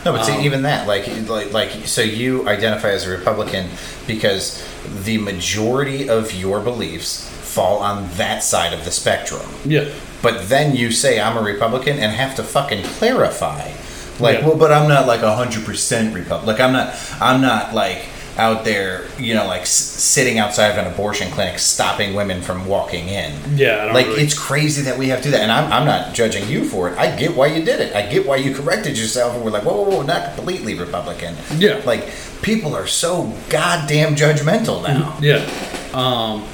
No, 0.04 0.12
but 0.12 0.20
Um, 0.20 0.26
see, 0.26 0.44
even 0.44 0.62
that, 0.62 0.86
like, 0.86 1.08
like, 1.28 1.52
like, 1.52 1.70
so 1.86 2.02
you 2.02 2.48
identify 2.48 2.90
as 2.90 3.04
a 3.06 3.10
Republican 3.10 3.68
because 4.06 4.64
the 5.04 5.18
majority 5.18 6.08
of 6.08 6.32
your 6.32 6.60
beliefs 6.60 7.28
fall 7.42 7.78
on 7.78 8.08
that 8.16 8.44
side 8.44 8.72
of 8.72 8.84
the 8.84 8.92
spectrum. 8.92 9.46
Yeah. 9.64 9.86
But 10.22 10.48
then 10.48 10.76
you 10.76 10.92
say 10.92 11.20
I'm 11.20 11.36
a 11.36 11.42
Republican 11.42 11.98
and 11.98 12.12
have 12.12 12.36
to 12.36 12.42
fucking 12.44 12.84
clarify, 12.84 13.72
like, 14.20 14.38
Yeah. 14.40 14.46
well, 14.46 14.56
but 14.56 14.72
I'm 14.72 14.88
not 14.88 15.06
like 15.08 15.22
a 15.22 15.34
hundred 15.34 15.64
percent 15.64 16.14
Republican. 16.14 16.46
Like, 16.46 16.60
I'm 16.60 16.72
not, 16.72 16.94
I'm 17.20 17.40
not 17.40 17.74
like 17.74 18.04
out 18.38 18.64
there, 18.64 19.04
you 19.18 19.34
know, 19.34 19.46
like 19.46 19.62
s- 19.62 19.70
sitting 19.70 20.38
outside 20.38 20.68
of 20.68 20.78
an 20.78 20.86
abortion 20.92 21.30
clinic 21.32 21.58
stopping 21.58 22.14
women 22.14 22.40
from 22.40 22.66
walking 22.66 23.08
in. 23.08 23.32
Yeah, 23.56 23.82
I 23.82 23.84
don't 23.86 23.94
like 23.94 24.06
really- 24.06 24.22
it's 24.22 24.38
crazy 24.38 24.82
that 24.82 24.96
we 24.96 25.08
have 25.08 25.18
to 25.18 25.24
do 25.24 25.30
that, 25.32 25.40
and 25.40 25.50
I'm, 25.52 25.72
I'm 25.72 25.84
not 25.86 26.14
judging 26.14 26.48
you 26.48 26.64
for 26.64 26.88
it. 26.90 26.96
I 26.98 27.14
get 27.16 27.34
why 27.36 27.48
you 27.48 27.64
did 27.64 27.80
it. 27.80 27.94
I 27.96 28.02
get 28.10 28.26
why 28.26 28.36
you 28.36 28.54
corrected 28.54 28.96
yourself, 28.96 29.34
and 29.34 29.44
we're 29.44 29.50
like, 29.50 29.64
whoa, 29.64 29.82
whoa, 29.82 29.90
whoa, 29.96 30.02
not 30.02 30.34
completely 30.36 30.74
Republican. 30.78 31.34
Yeah. 31.56 31.82
like 31.84 32.08
people 32.42 32.74
are 32.76 32.86
so 32.86 33.32
goddamn 33.48 34.14
judgmental 34.14 34.82
now. 34.86 35.18
Yeah. 35.20 35.44
Um, 35.92 36.44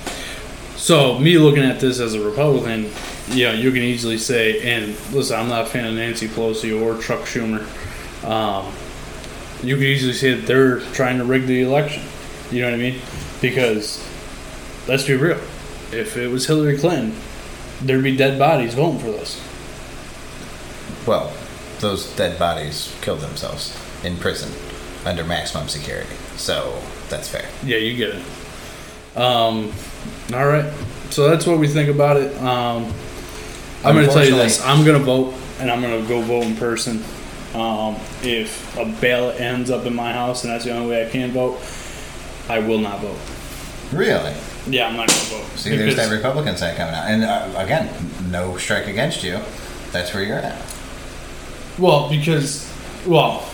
so 0.77 1.19
me 1.19 1.39
looking 1.39 1.65
at 1.65 1.81
this 1.81 2.01
as 2.01 2.15
a 2.15 2.21
Republican, 2.21 2.91
you 3.29 3.45
know, 3.45 3.53
you 3.53 3.71
can 3.73 3.83
easily 3.83 4.19
say, 4.19 4.61
and 4.75 4.89
listen, 5.13 5.39
I'm 5.39 5.49
not 5.49 5.63
a 5.63 5.67
fan 5.67 5.87
of 5.87 5.95
Nancy 5.95 6.29
Pelosi 6.29 6.79
or 6.79 7.01
Chuck 7.03 7.21
Schumer. 7.21 7.61
Um, 8.27 8.73
you 9.65 9.77
can 9.77 9.85
easily 9.85 10.13
say 10.13 10.35
that 10.35 10.47
they're 10.47 10.81
trying 10.93 11.19
to 11.19 11.25
rig 11.25 11.47
the 11.47 11.63
election. 11.63 12.03
You 12.51 12.63
know 12.63 12.69
what 12.69 12.75
I 12.75 12.79
mean? 12.79 13.01
Because 13.41 14.07
let's 14.87 15.07
be 15.07 15.15
real, 15.15 15.41
if 15.93 16.17
it 16.17 16.29
was 16.29 16.47
Hillary 16.47 16.79
Clinton, 16.79 17.15
there'd 17.83 18.05
be 18.05 18.17
dead 18.17 18.39
bodies 18.39 18.75
voting 18.75 19.01
for 19.01 19.07
this. 19.07 19.41
Well, 21.07 21.33
those 21.81 22.15
dead 22.17 22.39
bodies 22.39 22.95
killed 23.03 23.21
themselves 23.21 23.79
in 24.05 24.17
prison 24.17 24.51
under 25.05 25.25
maximum 25.25 25.69
security, 25.69 26.15
so 26.37 26.81
that's 27.09 27.29
fair. 27.29 27.49
Yeah, 27.65 27.77
you 27.79 27.97
get 27.97 28.17
it. 28.17 28.23
Um, 29.17 29.73
all 30.33 30.47
right. 30.47 30.73
So 31.11 31.29
that's 31.29 31.47
what 31.47 31.59
we 31.59 31.69
think 31.69 31.89
about 31.89 32.17
it. 32.17 32.37
Um, 32.39 32.93
I'm 33.85 33.95
going 33.95 34.07
to 34.09 34.13
tell 34.13 34.25
you 34.25 34.35
this. 34.35 34.65
I'm 34.65 34.85
going 34.85 34.99
to 34.99 35.05
vote, 35.05 35.35
and 35.61 35.71
I'm 35.71 35.81
going 35.83 36.01
to 36.01 36.09
go 36.09 36.21
vote 36.23 36.45
in 36.45 36.57
person. 36.57 37.05
Um, 37.55 37.95
if 38.23 38.77
a 38.77 38.85
ballot 39.01 39.41
ends 39.41 39.71
up 39.71 39.87
in 39.87 39.95
my 39.95 40.13
house 40.13 40.43
and 40.43 40.53
that's 40.53 40.65
the 40.65 40.75
only 40.75 40.91
way 40.91 41.07
I 41.07 41.09
can 41.09 41.31
vote, 41.31 41.61
I 42.49 42.59
will 42.59 42.81
not 42.81 43.01
vote. 43.01 43.19
Really? 43.93 44.35
Yeah, 44.67 44.89
I'm 44.89 44.97
not 44.97 45.09
going 45.09 45.21
to 45.21 45.27
vote. 45.27 45.59
See, 45.59 45.77
there's 45.77 45.97
that 45.97 46.11
Republican 46.11 46.57
side 46.57 46.77
coming 46.77 46.95
out, 46.95 47.09
and 47.09 47.23
uh, 47.23 47.53
again, 47.57 47.91
no 48.31 48.57
strike 48.57 48.87
against 48.87 49.23
you. 49.23 49.39
That's 49.93 50.13
where 50.13 50.25
you're 50.25 50.39
at. 50.39 50.61
Well, 51.79 52.09
because, 52.09 52.71
well, 53.07 53.49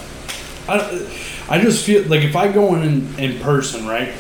I, 0.68 1.06
I 1.48 1.60
just 1.60 1.84
feel 1.84 2.04
like 2.04 2.22
if 2.22 2.36
I 2.36 2.50
go 2.50 2.76
in 2.76 3.18
in 3.18 3.40
person, 3.40 3.86
right, 3.86 4.14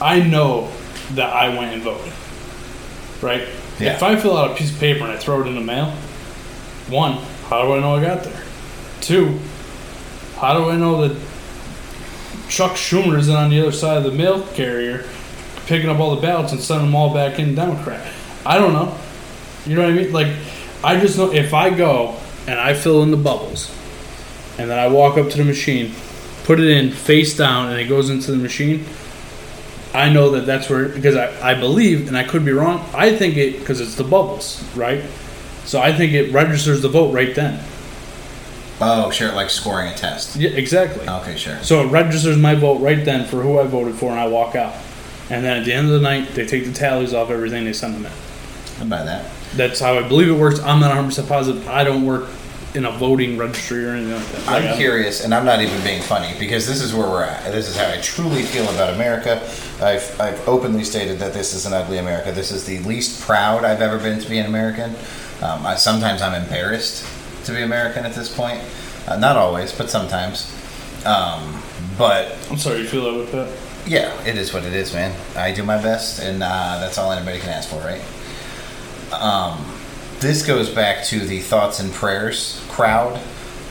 I 0.00 0.20
know 0.20 0.70
that 1.12 1.32
I 1.32 1.48
went 1.48 1.74
and 1.74 1.82
voted, 1.82 2.12
right? 3.22 3.48
Yeah. 3.80 3.94
If 3.94 4.02
I 4.02 4.16
fill 4.16 4.36
out 4.36 4.52
a 4.52 4.54
piece 4.54 4.72
of 4.72 4.78
paper 4.78 5.04
and 5.04 5.12
I 5.12 5.16
throw 5.16 5.40
it 5.40 5.46
in 5.46 5.54
the 5.54 5.60
mail, 5.60 5.90
one, 6.88 7.14
how 7.48 7.62
do 7.62 7.72
I 7.72 7.80
know 7.80 7.96
I 7.96 8.04
got 8.04 8.22
there? 8.22 8.42
Two, 9.00 9.38
how 10.36 10.54
do 10.54 10.70
I 10.70 10.76
know 10.76 11.06
that 11.06 11.16
Chuck 12.48 12.72
Schumer 12.72 13.18
isn't 13.18 13.34
on 13.34 13.50
the 13.50 13.60
other 13.60 13.72
side 13.72 13.98
of 13.98 14.04
the 14.04 14.12
mail 14.12 14.42
carrier 14.48 15.04
picking 15.66 15.90
up 15.90 15.98
all 15.98 16.14
the 16.14 16.22
ballots 16.22 16.52
and 16.52 16.60
sending 16.60 16.86
them 16.86 16.94
all 16.94 17.12
back 17.12 17.38
in 17.38 17.54
Democrat? 17.54 18.12
I 18.46 18.58
don't 18.58 18.72
know. 18.72 18.96
You 19.66 19.76
know 19.76 19.82
what 19.82 19.90
I 19.90 19.94
mean? 19.94 20.12
Like, 20.12 20.34
I 20.82 20.98
just 20.98 21.18
know 21.18 21.32
if 21.32 21.52
I 21.52 21.70
go 21.70 22.16
and 22.46 22.58
I 22.58 22.74
fill 22.74 23.02
in 23.02 23.10
the 23.10 23.16
bubbles, 23.16 23.74
and 24.58 24.70
then 24.70 24.78
I 24.78 24.88
walk 24.88 25.18
up 25.18 25.28
to 25.30 25.36
the 25.36 25.44
machine, 25.44 25.92
put 26.44 26.58
it 26.60 26.68
in 26.68 26.90
face 26.90 27.36
down, 27.36 27.70
and 27.70 27.80
it 27.80 27.88
goes 27.88 28.10
into 28.10 28.30
the 28.30 28.38
machine. 28.38 28.84
I 29.94 30.10
know 30.10 30.30
that 30.30 30.46
that's 30.46 30.68
where 30.68 30.88
because 30.88 31.16
I, 31.16 31.52
I 31.52 31.54
believe, 31.54 32.08
and 32.08 32.16
I 32.16 32.24
could 32.24 32.44
be 32.44 32.52
wrong. 32.52 32.86
I 32.94 33.16
think 33.16 33.36
it 33.36 33.58
because 33.58 33.80
it's 33.80 33.94
the 33.94 34.04
bubbles, 34.04 34.62
right? 34.74 35.04
So 35.64 35.80
I 35.80 35.92
think 35.92 36.12
it 36.12 36.32
registers 36.32 36.82
the 36.82 36.88
vote 36.88 37.12
right 37.12 37.34
then. 37.34 37.62
Oh, 38.80 39.10
sure, 39.10 39.32
like 39.32 39.50
scoring 39.50 39.88
a 39.92 39.94
test. 39.94 40.36
Yeah, 40.36 40.50
exactly. 40.50 41.08
Okay, 41.08 41.36
sure. 41.36 41.58
So 41.62 41.82
it 41.82 41.90
registers 41.90 42.36
my 42.36 42.54
vote 42.54 42.80
right 42.80 43.04
then 43.04 43.26
for 43.26 43.42
who 43.42 43.58
I 43.58 43.64
voted 43.64 43.94
for, 43.96 44.10
and 44.10 44.20
I 44.20 44.28
walk 44.28 44.54
out. 44.54 44.74
And 45.30 45.44
then 45.44 45.58
at 45.58 45.64
the 45.64 45.72
end 45.72 45.86
of 45.88 45.92
the 45.94 46.00
night, 46.00 46.28
they 46.34 46.46
take 46.46 46.64
the 46.64 46.72
tallies 46.72 47.12
off 47.12 47.30
everything, 47.30 47.64
they 47.64 47.72
send 47.72 47.94
them 47.94 48.06
in. 48.06 48.12
I'll 48.80 48.88
buy 48.88 49.04
that. 49.04 49.30
That's 49.56 49.80
how 49.80 49.98
I 49.98 50.06
believe 50.06 50.28
it 50.28 50.38
works. 50.38 50.60
I'm 50.60 50.78
not 50.80 50.88
100 50.88 51.08
percent 51.08 51.28
positive. 51.28 51.68
I 51.68 51.82
don't 51.84 52.06
work 52.06 52.28
in 52.74 52.84
a 52.84 52.92
voting 52.92 53.36
registry 53.36 53.84
or 53.84 53.90
anything 53.90 54.12
like 54.14 54.26
that. 54.28 54.48
I'm 54.48 54.72
I- 54.74 54.76
curious, 54.76 55.24
and 55.24 55.34
I'm 55.34 55.44
not 55.44 55.60
even 55.60 55.82
being 55.82 56.02
funny 56.02 56.38
because 56.38 56.66
this 56.66 56.80
is 56.80 56.94
where 56.94 57.08
we're 57.08 57.24
at. 57.24 57.50
This 57.50 57.68
is 57.68 57.76
how 57.76 57.88
I 57.90 57.96
truly 58.00 58.42
feel 58.42 58.68
about 58.68 58.94
America. 58.94 59.42
I've, 59.80 60.20
I've 60.20 60.48
openly 60.48 60.84
stated 60.84 61.18
that 61.18 61.32
this 61.32 61.54
is 61.54 61.66
an 61.66 61.72
ugly 61.72 61.98
America. 61.98 62.30
This 62.30 62.52
is 62.52 62.64
the 62.64 62.78
least 62.80 63.20
proud 63.22 63.64
I've 63.64 63.80
ever 63.80 63.98
been 63.98 64.20
to 64.20 64.28
be 64.28 64.38
an 64.38 64.46
American. 64.46 64.94
Um, 65.42 65.66
I, 65.66 65.76
sometimes 65.76 66.20
I'm 66.22 66.40
embarrassed 66.40 67.04
to 67.48 67.54
be 67.54 67.62
American 67.62 68.04
at 68.04 68.14
this 68.14 68.34
point. 68.34 68.62
Uh, 69.06 69.16
not 69.16 69.36
always, 69.36 69.72
but 69.72 69.90
sometimes. 69.90 70.54
Um, 71.04 71.62
but 71.96 72.36
I'm 72.50 72.58
sorry, 72.58 72.80
you 72.80 72.86
feel 72.86 73.04
that 73.04 73.18
with 73.18 73.32
that? 73.32 73.68
yeah, 73.88 74.22
it 74.24 74.36
is 74.36 74.52
what 74.52 74.64
it 74.64 74.74
is, 74.74 74.92
man. 74.92 75.16
I 75.34 75.52
do 75.52 75.62
my 75.62 75.80
best, 75.80 76.20
and 76.20 76.42
uh, 76.42 76.78
that's 76.80 76.98
all 76.98 77.10
anybody 77.10 77.38
can 77.38 77.48
ask 77.48 77.70
for, 77.70 77.76
right? 77.76 78.02
Um, 79.12 79.64
this 80.20 80.46
goes 80.46 80.68
back 80.68 81.04
to 81.06 81.20
the 81.20 81.40
thoughts 81.40 81.80
and 81.80 81.92
prayers 81.92 82.62
crowd, 82.68 83.20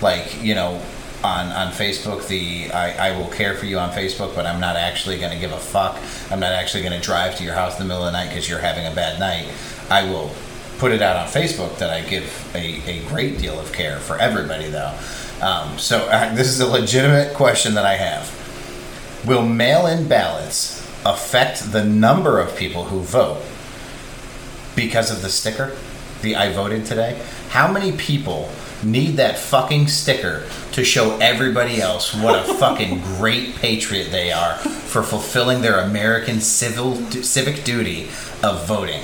like 0.02 0.42
you 0.42 0.56
know, 0.56 0.82
on 1.24 1.48
on 1.52 1.72
Facebook. 1.72 2.28
The 2.28 2.72
I, 2.72 3.10
I 3.10 3.18
will 3.18 3.28
care 3.28 3.54
for 3.56 3.66
you 3.66 3.78
on 3.78 3.92
Facebook, 3.92 4.34
but 4.34 4.46
I'm 4.46 4.60
not 4.60 4.76
actually 4.76 5.20
going 5.20 5.32
to 5.32 5.40
give 5.40 5.52
a 5.52 5.60
fuck. 5.60 5.98
I'm 6.32 6.40
not 6.40 6.54
actually 6.54 6.82
going 6.84 7.00
to 7.00 7.06
drive 7.06 7.38
to 7.38 7.44
your 7.44 7.54
house 7.54 7.80
in 7.80 7.88
the 7.88 7.88
middle 7.88 8.06
of 8.06 8.12
the 8.12 8.18
night 8.18 8.30
because 8.30 8.50
you're 8.50 8.60
having 8.60 8.88
a 8.88 8.96
bad 8.96 9.20
night. 9.20 9.48
I 9.90 10.04
will 10.10 10.32
put 10.78 10.92
it 10.92 11.02
out 11.02 11.16
on 11.16 11.28
Facebook 11.28 11.78
that 11.78 11.90
I 11.90 12.02
give 12.02 12.52
a, 12.56 12.82
a 12.90 13.06
great 13.08 13.38
deal 13.40 13.60
of 13.60 13.72
care 13.74 14.00
for 14.00 14.18
everybody, 14.18 14.70
though. 14.70 14.98
Um, 15.42 15.78
so 15.78 16.00
uh, 16.08 16.34
this 16.34 16.48
is 16.48 16.60
a 16.60 16.68
legitimate 16.68 17.36
question 17.36 17.76
that 17.76 17.86
I 17.86 17.96
have. 17.96 18.34
Will 19.26 19.46
mail 19.46 19.88
in 19.88 20.08
ballots 20.08 20.82
affect 21.06 21.72
the 21.72 21.84
number 21.84 22.40
of 22.40 22.56
people 22.56 22.86
who 22.86 23.02
vote 23.02 23.44
because 24.76 25.12
of 25.12 25.22
the 25.22 25.30
sticker? 25.30 25.76
The 26.22 26.36
I 26.36 26.52
voted 26.52 26.86
today? 26.86 27.22
How 27.50 27.72
many 27.72 27.92
people 27.92 28.50
need 28.84 29.18
that 29.18 29.38
fucking 29.38 29.88
sticker 29.88 30.44
to 30.72 30.84
show 30.84 31.18
everybody 31.20 31.82
else 31.82 32.14
what 32.14 32.48
a 32.48 32.54
fucking 32.60 33.02
great 33.02 33.56
patriot 33.56 34.12
they 34.12 34.32
are 34.32 34.56
for 34.56 35.04
fulfilling 35.04 35.62
their 35.62 35.80
American 35.80 36.40
civil 36.40 36.96
civic 37.12 37.64
duty 37.64 38.04
of 38.44 38.66
voting. 38.68 39.04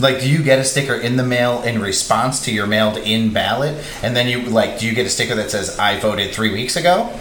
Like, 0.00 0.20
do 0.20 0.28
you 0.30 0.42
get 0.42 0.58
a 0.58 0.64
sticker 0.64 0.94
in 0.94 1.16
the 1.16 1.22
mail 1.24 1.62
in 1.62 1.80
response 1.80 2.44
to 2.44 2.52
your 2.52 2.66
mailed 2.66 2.96
in 2.98 3.32
ballot? 3.32 3.84
And 4.02 4.16
then 4.16 4.26
you, 4.28 4.42
like, 4.48 4.78
do 4.78 4.86
you 4.86 4.94
get 4.94 5.06
a 5.06 5.10
sticker 5.10 5.34
that 5.36 5.50
says, 5.50 5.78
I 5.78 5.98
voted 6.00 6.32
three 6.34 6.52
weeks 6.52 6.76
ago? 6.76 7.12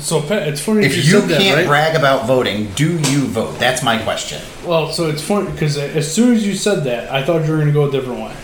So 0.00 0.20
Pat, 0.22 0.48
it's 0.48 0.60
funny 0.60 0.86
If 0.86 0.96
you, 0.96 1.20
you 1.20 1.26
can't 1.28 1.56
right? 1.58 1.66
brag 1.66 1.94
about 1.96 2.26
voting, 2.26 2.72
do 2.72 2.98
you 3.10 3.26
vote? 3.26 3.58
That's 3.58 3.82
my 3.82 4.02
question. 4.02 4.40
well, 4.66 4.90
so 4.90 5.08
it's 5.10 5.22
funny 5.22 5.50
because 5.52 5.76
as 5.76 6.12
soon 6.12 6.34
as 6.34 6.46
you 6.46 6.54
said 6.54 6.84
that, 6.84 7.12
I 7.12 7.22
thought 7.22 7.44
you 7.44 7.50
were 7.50 7.58
going 7.58 7.66
to 7.68 7.72
go 7.74 7.88
a 7.88 7.90
different 7.90 8.20
way, 8.20 8.34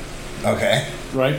Okay. 0.44 0.86
right? 1.14 1.36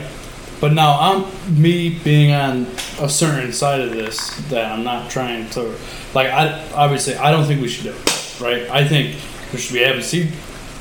But 0.60 0.72
now 0.72 0.98
I'm 1.00 1.62
me 1.62 2.00
being 2.02 2.32
on 2.32 2.66
a 3.00 3.08
certain 3.08 3.52
side 3.52 3.80
of 3.80 3.92
this 3.92 4.36
that 4.50 4.70
I'm 4.70 4.82
not 4.84 5.10
trying 5.10 5.48
to 5.50 5.74
like. 6.12 6.26
I 6.26 6.68
obviously 6.74 7.14
I 7.14 7.30
don't 7.30 7.46
think 7.46 7.62
we 7.62 7.68
should 7.68 7.84
do 7.84 7.92
it, 7.92 8.40
right? 8.42 8.68
I 8.68 8.86
think 8.86 9.16
there 9.52 9.60
should 9.60 9.72
be 9.72 9.82
absentee 9.84 10.30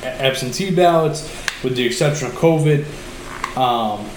absentee 0.04 0.74
ballots, 0.74 1.24
with 1.64 1.76
the 1.76 1.86
exception 1.86 2.28
of 2.28 2.34
COVID. 2.34 2.86
Um, 3.58 4.10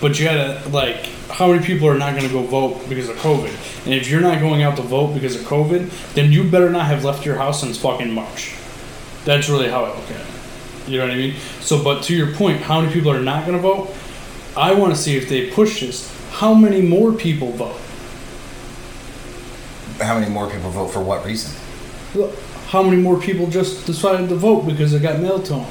but 0.00 0.18
you 0.18 0.24
gotta 0.24 0.68
like, 0.70 1.06
how 1.30 1.50
many 1.52 1.64
people 1.64 1.88
are 1.88 1.96
not 1.96 2.14
going 2.14 2.26
to 2.26 2.32
go 2.32 2.42
vote 2.42 2.88
because 2.88 3.08
of 3.08 3.16
COVID? 3.16 3.84
And 3.86 3.94
if 3.94 4.10
you're 4.10 4.20
not 4.20 4.40
going 4.40 4.62
out 4.62 4.76
to 4.76 4.82
vote 4.82 5.14
because 5.14 5.36
of 5.36 5.42
COVID, 5.42 6.14
then 6.14 6.32
you 6.32 6.48
better 6.50 6.70
not 6.70 6.86
have 6.86 7.04
left 7.04 7.24
your 7.24 7.36
house 7.36 7.60
since 7.60 7.78
fucking 7.78 8.12
March. 8.12 8.54
That's 9.24 9.48
really 9.48 9.68
how 9.68 9.84
I 9.84 9.88
look 9.88 10.10
at 10.10 10.20
it. 10.20 10.88
You 10.88 10.98
know 10.98 11.04
what 11.04 11.14
I 11.14 11.16
mean? 11.16 11.36
So, 11.60 11.82
but 11.82 12.02
to 12.04 12.16
your 12.16 12.34
point, 12.34 12.60
how 12.60 12.80
many 12.80 12.92
people 12.92 13.12
are 13.12 13.20
not 13.20 13.46
going 13.46 13.56
to 13.56 13.62
vote? 13.62 13.94
I 14.56 14.74
want 14.74 14.94
to 14.94 15.00
see 15.00 15.16
if 15.16 15.28
they 15.28 15.50
push 15.50 15.80
this. 15.80 16.12
How 16.32 16.52
many 16.52 16.82
more 16.82 17.12
people 17.12 17.52
vote? 17.52 17.80
How 20.04 20.18
many 20.18 20.30
more 20.30 20.50
people 20.50 20.70
vote 20.70 20.88
for 20.88 21.02
what 21.02 21.24
reason? 21.24 21.54
Look, 22.14 22.34
How 22.70 22.82
many 22.84 22.96
more 23.02 23.18
people 23.20 23.48
just 23.48 23.84
decided 23.86 24.28
to 24.28 24.36
vote 24.36 24.62
because 24.64 24.92
it 24.94 25.02
got 25.02 25.18
mailed 25.18 25.44
to 25.46 25.54
them? 25.54 25.66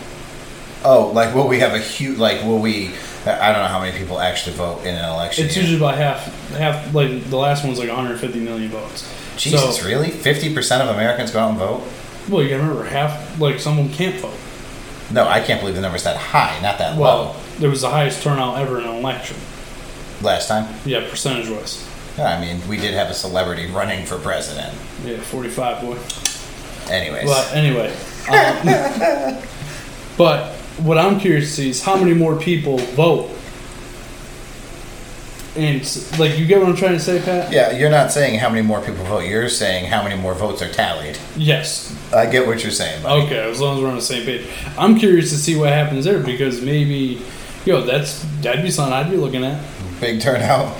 Oh, 0.83 1.11
like 1.13 1.33
will 1.33 1.47
we 1.47 1.59
have 1.59 1.73
a 1.73 1.79
huge 1.79 2.17
like 2.17 2.41
will 2.43 2.59
we? 2.59 2.91
I 3.25 3.51
don't 3.53 3.61
know 3.61 3.67
how 3.67 3.79
many 3.79 3.97
people 3.97 4.19
actually 4.19 4.55
vote 4.55 4.81
in 4.81 4.95
an 4.95 5.05
election. 5.05 5.45
It's 5.45 5.55
usually 5.55 5.77
about 5.77 5.95
half. 5.95 6.25
Half 6.51 6.93
like 6.93 7.23
the 7.29 7.37
last 7.37 7.63
one's 7.65 7.79
like 7.79 7.87
150 7.89 8.39
million 8.41 8.69
votes. 8.69 9.09
Jesus, 9.37 9.79
So- 9.79 9.87
really? 9.87 10.09
Fifty 10.09 10.53
percent 10.53 10.83
of 10.83 10.93
Americans 10.93 11.31
go 11.31 11.39
out 11.39 11.49
and 11.51 11.57
vote? 11.59 11.83
Well, 12.29 12.43
you 12.43 12.49
gotta 12.49 12.63
remember 12.63 12.83
half. 12.83 13.39
Like 13.39 13.59
someone 13.59 13.89
can't 13.89 14.15
vote. 14.19 14.37
No, 15.11 15.25
I 15.27 15.39
can't 15.39 15.59
believe 15.61 15.75
the 15.75 15.81
number's 15.81 16.03
that 16.03 16.17
high, 16.17 16.59
not 16.61 16.77
that 16.79 16.97
low. 16.97 17.01
Well, 17.01 17.35
there 17.59 17.69
was 17.69 17.81
the 17.81 17.89
highest 17.89 18.21
turnout 18.21 18.57
ever 18.59 18.77
in 18.79 18.85
an 18.85 18.95
election. 18.95 19.37
Last 20.21 20.47
time, 20.49 20.67
Yeah, 20.85 21.09
percentage 21.09 21.49
wise. 21.49 21.87
yeah, 22.17 22.37
I 22.37 22.41
mean, 22.41 22.61
we 22.67 22.75
did 22.77 22.93
have 22.93 23.09
a 23.09 23.13
celebrity 23.13 23.67
running 23.71 24.05
for 24.05 24.17
president. 24.19 24.73
Yeah, 25.05 25.17
45 25.21 25.81
boy. 25.81 25.97
Anyways, 26.89 27.25
But 27.25 27.53
anyway, 27.53 27.93
um, 28.29 29.41
but 30.17 30.55
what 30.79 30.97
I'm 30.97 31.19
curious 31.19 31.49
to 31.49 31.61
see 31.61 31.69
is 31.69 31.83
how 31.83 31.95
many 31.97 32.13
more 32.13 32.35
people 32.37 32.77
vote. 32.77 33.29
And 35.55 35.81
like, 36.19 36.37
you 36.37 36.45
get 36.45 36.59
what 36.59 36.69
I'm 36.69 36.75
trying 36.75 36.93
to 36.93 36.99
say, 36.99 37.19
Pat? 37.21 37.51
yeah, 37.51 37.71
you're 37.75 37.89
not 37.89 38.11
saying 38.11 38.39
how 38.39 38.49
many 38.49 38.61
more 38.61 38.79
people 38.81 39.03
vote. 39.05 39.21
You're 39.25 39.49
saying 39.49 39.87
how 39.87 40.03
many 40.03 40.15
more 40.19 40.33
votes 40.33 40.61
are 40.61 40.71
tallied. 40.71 41.17
Yes. 41.35 41.93
I 42.13 42.27
get 42.27 42.47
what 42.47 42.61
you're 42.63 42.71
saying, 42.71 43.01
buddy. 43.03 43.23
Okay, 43.23 43.49
as 43.49 43.59
long 43.59 43.77
as 43.77 43.83
we're 43.83 43.89
on 43.89 43.95
the 43.95 44.01
same 44.01 44.25
page. 44.25 44.47
I'm 44.77 44.97
curious 44.97 45.31
to 45.31 45.37
see 45.37 45.55
what 45.57 45.69
happens 45.69 46.05
there 46.05 46.19
because 46.19 46.61
maybe, 46.61 47.21
yo, 47.65 47.81
that's 47.81 48.23
that'd 48.41 48.63
be 48.63 48.71
something 48.71 48.93
I'd 48.93 49.09
be 49.09 49.17
looking 49.17 49.43
at. 49.43 49.61
Big 49.99 50.21
turnout. 50.21 50.77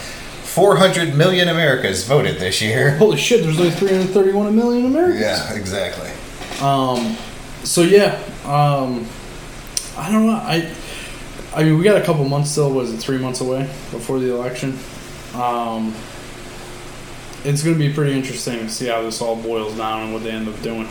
400 0.49 1.15
million 1.15 1.47
Americans 1.47 2.03
voted 2.03 2.39
this 2.39 2.61
year. 2.61 2.91
Holy 2.97 3.17
shit, 3.17 3.43
there's 3.43 3.59
like 3.59 3.73
331 3.73 4.55
million 4.55 4.87
Americans. 4.87 5.21
Yeah, 5.21 5.53
exactly. 5.53 6.09
Um, 6.59 7.15
so 7.63 7.81
yeah, 7.81 8.15
um, 8.45 9.07
I 9.95 10.11
don't 10.11 10.25
know. 10.25 10.33
I, 10.33 10.73
I 11.53 11.63
mean, 11.63 11.77
we 11.77 11.83
got 11.83 12.01
a 12.01 12.05
couple 12.05 12.25
months 12.25 12.51
still. 12.51 12.71
Was 12.71 12.91
it 12.91 12.97
three 12.97 13.19
months 13.19 13.41
away 13.41 13.63
before 13.91 14.19
the 14.19 14.33
election? 14.33 14.77
Um, 15.35 15.93
it's 17.45 17.63
going 17.63 17.77
to 17.77 17.79
be 17.79 17.93
pretty 17.93 18.13
interesting 18.13 18.59
to 18.59 18.69
see 18.69 18.87
how 18.87 19.03
this 19.03 19.21
all 19.21 19.35
boils 19.35 19.77
down 19.77 20.01
and 20.03 20.13
what 20.13 20.23
they 20.23 20.31
end 20.31 20.49
up 20.49 20.59
doing. 20.61 20.89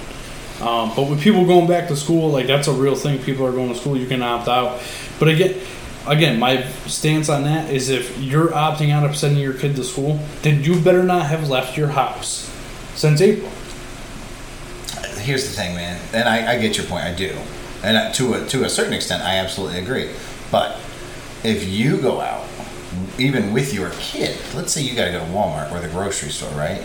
Um, 0.60 0.92
but 0.96 1.08
with 1.08 1.20
people 1.20 1.44
going 1.44 1.66
back 1.66 1.88
to 1.88 1.96
school, 1.96 2.30
like 2.30 2.46
that's 2.46 2.68
a 2.68 2.72
real 2.72 2.94
thing. 2.94 3.20
People 3.22 3.44
are 3.46 3.52
going 3.52 3.72
to 3.72 3.78
school. 3.78 3.96
You 3.96 4.06
can 4.06 4.22
opt 4.22 4.48
out. 4.48 4.80
But 5.18 5.28
again, 5.28 5.60
again, 6.08 6.38
my 6.38 6.66
stance 6.86 7.28
on 7.28 7.44
that 7.44 7.70
is 7.70 7.88
if 7.88 8.18
you're 8.18 8.48
opting 8.48 8.90
out 8.90 9.08
of 9.08 9.16
sending 9.16 9.42
your 9.42 9.54
kid 9.54 9.76
to 9.76 9.84
school, 9.84 10.20
then 10.42 10.62
you 10.62 10.80
better 10.80 11.02
not 11.02 11.26
have 11.26 11.48
left 11.48 11.76
your 11.76 11.88
house 11.88 12.50
since 12.94 13.20
April. 13.20 13.50
Here's 15.20 15.44
the 15.44 15.54
thing, 15.54 15.74
man, 15.74 16.00
and 16.14 16.28
I, 16.28 16.54
I 16.54 16.58
get 16.58 16.76
your 16.76 16.86
point. 16.86 17.04
I 17.04 17.14
do, 17.14 17.36
and 17.82 18.14
to 18.14 18.34
a 18.34 18.46
to 18.46 18.64
a 18.64 18.68
certain 18.68 18.94
extent, 18.94 19.22
I 19.22 19.36
absolutely 19.36 19.78
agree. 19.78 20.10
But 20.50 20.78
if 21.44 21.68
you 21.68 21.98
go 22.00 22.20
out, 22.20 22.46
even 23.18 23.52
with 23.52 23.74
your 23.74 23.90
kid, 23.98 24.38
let's 24.54 24.72
say 24.72 24.82
you 24.82 24.94
got 24.94 25.06
to 25.06 25.12
go 25.12 25.18
to 25.20 25.26
Walmart 25.26 25.70
or 25.70 25.80
the 25.80 25.88
grocery 25.88 26.30
store, 26.30 26.50
right? 26.52 26.82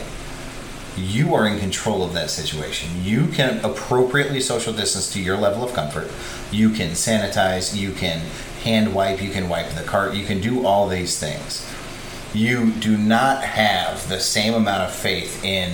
You 0.97 1.33
are 1.33 1.47
in 1.47 1.59
control 1.59 2.03
of 2.03 2.13
that 2.13 2.29
situation. 2.29 2.89
You 3.01 3.27
can 3.27 3.63
appropriately 3.65 4.41
social 4.41 4.73
distance 4.73 5.11
to 5.13 5.21
your 5.21 5.37
level 5.37 5.63
of 5.63 5.73
comfort. 5.73 6.11
You 6.51 6.69
can 6.69 6.91
sanitize. 6.91 7.75
You 7.75 7.93
can 7.93 8.21
hand 8.63 8.93
wipe. 8.93 9.21
You 9.21 9.31
can 9.31 9.49
wipe 9.49 9.69
the 9.71 9.83
cart. 9.83 10.15
You 10.15 10.25
can 10.25 10.41
do 10.41 10.65
all 10.65 10.87
these 10.87 11.19
things. 11.19 11.69
You 12.33 12.71
do 12.71 12.97
not 12.97 13.43
have 13.43 14.09
the 14.09 14.19
same 14.19 14.53
amount 14.53 14.83
of 14.83 14.93
faith 14.93 15.43
in 15.43 15.71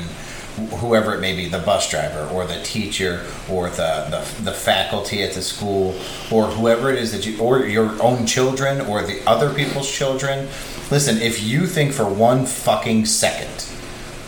whoever 0.79 1.13
it 1.13 1.21
may 1.21 1.35
be, 1.35 1.47
the 1.47 1.59
bus 1.59 1.89
driver 1.89 2.27
or 2.33 2.45
the 2.45 2.61
teacher 2.63 3.25
or 3.49 3.69
the, 3.69 4.07
the, 4.09 4.43
the 4.43 4.51
faculty 4.51 5.23
at 5.23 5.33
the 5.33 5.41
school 5.41 5.97
or 6.31 6.47
whoever 6.47 6.91
it 6.91 6.97
is 6.97 7.11
that 7.11 7.25
you, 7.25 7.39
or 7.39 7.65
your 7.65 8.01
own 8.01 8.25
children 8.25 8.81
or 8.81 9.01
the 9.01 9.21
other 9.27 9.53
people's 9.53 9.89
children. 9.89 10.47
Listen, 10.91 11.17
if 11.21 11.41
you 11.41 11.65
think 11.65 11.93
for 11.93 12.05
one 12.05 12.45
fucking 12.45 13.05
second 13.05 13.65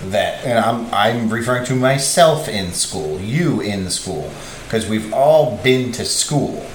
that, 0.06 0.46
and 0.46 0.58
I'm, 0.58 0.88
I'm 0.94 1.30
referring 1.30 1.66
to 1.66 1.76
myself 1.76 2.48
in 2.48 2.72
school, 2.72 3.20
you 3.20 3.62
in 3.62 3.90
school, 3.90 4.32
because 4.66 4.88
we've 4.88 5.14
all 5.14 5.58
been 5.58 5.92
to 5.94 6.06
school. 6.06 6.66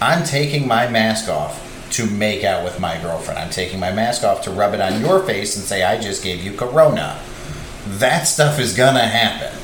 I'm 0.00 0.24
taking 0.24 0.66
my 0.68 0.88
mask 0.88 1.28
off 1.28 1.62
to 1.92 2.06
make 2.06 2.44
out 2.44 2.64
with 2.64 2.80
my 2.80 3.00
girlfriend. 3.00 3.38
I'm 3.38 3.50
taking 3.50 3.80
my 3.80 3.92
mask 3.92 4.24
off 4.24 4.42
to 4.42 4.50
rub 4.50 4.74
it 4.74 4.80
on 4.80 5.00
your 5.00 5.22
face 5.22 5.56
and 5.56 5.64
say, 5.64 5.82
I 5.82 5.98
just 6.00 6.22
gave 6.22 6.42
you 6.42 6.52
corona. 6.52 7.18
That 7.86 8.24
stuff 8.24 8.58
is 8.58 8.76
gonna 8.76 9.06
happen. 9.06 9.56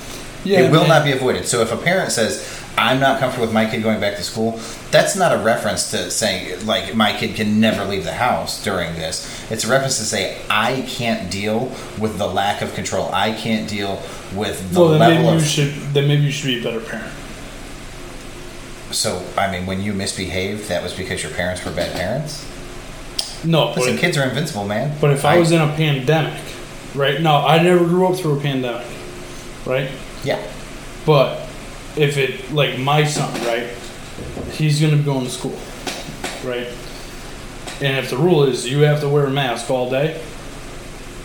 Yeah, 0.44 0.60
it 0.60 0.72
will 0.72 0.80
man. 0.80 0.88
not 0.88 1.04
be 1.04 1.12
avoided. 1.12 1.46
So 1.46 1.60
if 1.60 1.72
a 1.72 1.76
parent 1.76 2.12
says, 2.12 2.60
I'm 2.78 3.00
not 3.00 3.20
comfortable 3.20 3.46
with 3.46 3.54
my 3.54 3.68
kid 3.68 3.82
going 3.82 4.00
back 4.00 4.16
to 4.16 4.22
school, 4.22 4.58
that's 4.90 5.14
not 5.14 5.32
a 5.32 5.38
reference 5.42 5.90
to 5.90 6.10
saying, 6.10 6.64
like, 6.66 6.94
my 6.94 7.12
kid 7.16 7.36
can 7.36 7.60
never 7.60 7.84
leave 7.84 8.04
the 8.04 8.14
house 8.14 8.62
during 8.64 8.94
this. 8.94 9.50
It's 9.50 9.64
a 9.64 9.68
reference 9.68 9.98
to 9.98 10.04
say, 10.04 10.40
I 10.48 10.82
can't 10.88 11.30
deal 11.30 11.66
with 12.00 12.16
the 12.18 12.26
lack 12.26 12.62
of 12.62 12.74
control. 12.74 13.10
I 13.12 13.32
can't 13.32 13.68
deal 13.68 14.02
with 14.34 14.72
the 14.72 14.80
Well, 14.80 14.88
then 14.90 15.00
level 15.00 15.16
maybe 15.16 15.32
you 15.32 15.38
of. 15.38 15.44
should. 15.46 15.72
Then 15.92 16.08
maybe 16.08 16.22
you 16.22 16.30
should 16.32 16.46
be 16.46 16.60
a 16.60 16.62
better 16.64 16.80
parent. 16.80 17.12
So, 18.92 19.24
I 19.36 19.50
mean, 19.50 19.66
when 19.66 19.82
you 19.82 19.92
misbehaved, 19.92 20.68
that 20.68 20.82
was 20.82 20.92
because 20.92 21.22
your 21.22 21.32
parents 21.32 21.64
were 21.64 21.72
bad 21.72 21.92
parents? 21.94 22.46
No, 23.44 23.72
Listen, 23.72 23.94
if, 23.94 24.00
kids 24.00 24.16
are 24.16 24.24
invincible, 24.24 24.66
man. 24.66 24.96
but 25.00 25.10
if 25.10 25.24
I 25.24 25.38
was 25.38 25.50
in 25.50 25.60
a 25.60 25.68
pandemic, 25.74 26.40
right? 26.94 27.20
No, 27.20 27.36
I 27.36 27.62
never 27.62 27.84
grew 27.84 28.06
up 28.06 28.16
through 28.16 28.38
a 28.38 28.40
pandemic, 28.40 28.86
right? 29.66 29.90
Yeah. 30.22 30.40
But 31.04 31.48
if 31.96 32.16
it 32.16 32.52
like 32.52 32.78
my 32.78 33.04
son, 33.04 33.32
right? 33.46 33.68
He's 34.52 34.80
gonna 34.80 34.96
be 34.96 35.02
going 35.02 35.24
to 35.24 35.30
school, 35.30 35.58
right? 36.44 36.68
And 37.80 37.98
if 37.98 38.10
the 38.10 38.16
rule 38.16 38.44
is 38.44 38.68
you 38.68 38.80
have 38.80 39.00
to 39.00 39.08
wear 39.08 39.26
a 39.26 39.30
mask 39.30 39.70
all 39.70 39.90
day, 39.90 40.22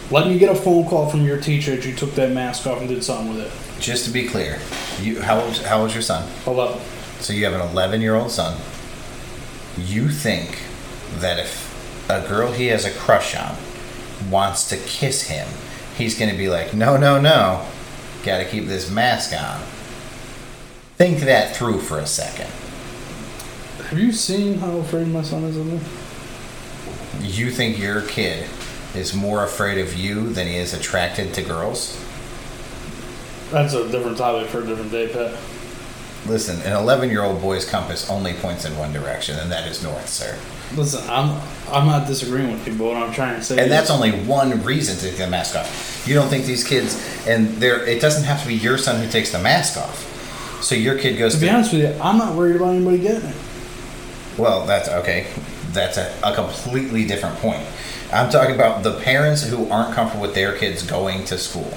let 0.10 0.28
me 0.28 0.40
get 0.40 0.50
a 0.50 0.56
phone 0.56 0.88
call 0.88 1.10
from 1.10 1.24
your 1.24 1.40
teacher 1.40 1.76
that 1.76 1.86
you 1.86 1.94
took 1.94 2.16
that 2.16 2.32
mask 2.32 2.66
off 2.66 2.80
and 2.80 2.90
did 2.90 3.04
something 3.04 3.36
with 3.36 3.46
it. 3.46 3.82
Just 3.82 4.06
to 4.06 4.12
be 4.12 4.28
clear, 4.28 4.60
you 5.00 5.22
how 5.22 5.42
old, 5.42 5.58
how 5.60 5.82
old's 5.82 5.94
your 5.94 6.02
son? 6.02 6.28
Eleven. 6.48 6.82
So 7.20 7.34
you 7.34 7.46
have 7.46 7.54
an 7.54 7.62
11 7.62 8.02
year 8.02 8.16
old 8.16 8.32
son. 8.32 8.60
You 9.78 10.10
think 10.10 10.60
that 11.20 11.40
if 11.40 12.10
a 12.10 12.28
girl 12.28 12.52
he 12.52 12.68
has 12.68 12.86
a 12.86 12.92
crush 12.92 13.36
on 13.36 13.56
wants 14.30 14.70
to 14.70 14.78
kiss 14.78 15.24
him, 15.24 15.48
he's 15.98 16.18
going 16.18 16.32
to 16.32 16.38
be 16.38 16.50
like, 16.50 16.74
no, 16.74 16.98
no, 16.98 17.20
no, 17.20 17.66
got 18.24 18.40
to 18.40 18.46
keep 18.46 18.66
this 18.66 18.90
mask 18.90 19.34
on. 19.34 19.62
Think 20.96 21.20
that 21.20 21.56
through 21.56 21.82
for 21.82 22.00
a 22.00 22.08
second. 22.08 22.50
Have 23.90 24.00
you 24.00 24.12
seen 24.12 24.58
how 24.58 24.78
afraid 24.78 25.08
my 25.08 25.22
son 25.22 25.44
is 25.44 25.58
of 25.58 25.66
me? 25.66 25.80
You 27.22 27.52
think 27.52 27.80
your 27.80 28.02
kid 28.02 28.48
is 28.96 29.14
more 29.14 29.44
afraid 29.44 29.78
of 29.78 29.96
you 29.96 30.30
than 30.34 30.48
he 30.48 30.56
is 30.56 30.74
attracted 30.74 31.34
to 31.36 31.44
girls? 31.44 32.04
That's 33.52 33.74
a 33.74 33.90
different 33.90 34.18
topic 34.18 34.50
for 34.50 34.62
a 34.62 34.66
different 34.66 34.92
day, 34.92 35.08
Pat. 35.08 35.38
Listen, 36.26 36.62
an 36.62 36.74
11 36.74 37.10
year 37.10 37.24
old 37.24 37.42
boy's 37.42 37.70
compass 37.70 38.10
only 38.10 38.34
points 38.34 38.66
in 38.66 38.78
one 38.78 38.92
direction, 38.92 39.38
and 39.38 39.52
that 39.52 39.68
is 39.68 39.84
north, 39.84 40.10
sir. 40.10 40.38
Listen, 40.76 41.08
I'm 41.10 41.42
I'm 41.72 41.86
not 41.86 42.08
disagreeing 42.08 42.52
with 42.52 42.68
you, 42.68 42.76
but 42.76 42.86
what 42.86 42.98
I'm 42.98 43.14
trying 43.14 43.36
to 43.36 43.44
say 43.44 43.62
And 43.62 43.72
that's 43.72 43.90
only 43.90 44.12
one 44.12 44.64
reason 44.64 44.98
to 44.98 45.10
take 45.10 45.18
the 45.18 45.28
mask 45.28 45.56
off. 45.56 46.04
You 46.08 46.14
don't 46.16 46.28
think 46.28 46.46
these 46.46 46.66
kids, 46.66 46.96
and 47.28 47.48
there, 47.58 47.86
it 47.86 48.02
doesn't 48.02 48.24
have 48.24 48.42
to 48.42 48.48
be 48.48 48.56
your 48.56 48.78
son 48.78 49.02
who 49.04 49.10
takes 49.10 49.32
the 49.32 49.40
mask 49.40 49.78
off. 49.78 50.14
So 50.64 50.76
your 50.76 50.98
kid 50.98 51.18
goes 51.18 51.36
to 51.36 51.42
be 51.42 51.50
honest 51.50 51.74
with 51.74 51.82
you, 51.84 52.02
I'm 52.02 52.18
not 52.18 52.36
worried 52.36 52.56
about 52.56 52.76
anybody 52.76 53.00
getting 53.00 53.30
it. 53.30 53.36
Well, 54.38 54.66
that's 54.66 54.90
okay. 54.90 55.28
That's 55.72 55.98
a, 55.98 56.14
a 56.24 56.34
completely 56.34 57.06
different 57.06 57.38
point. 57.38 57.66
I'm 58.12 58.30
talking 58.30 58.56
about 58.56 58.84
the 58.84 59.00
parents 59.02 59.44
who 59.44 59.70
aren't 59.70 59.94
comfortable 59.94 60.22
with 60.22 60.36
their 60.36 60.58
kids 60.58 60.84
going 60.84 61.26
to 61.26 61.38
school. 61.38 61.72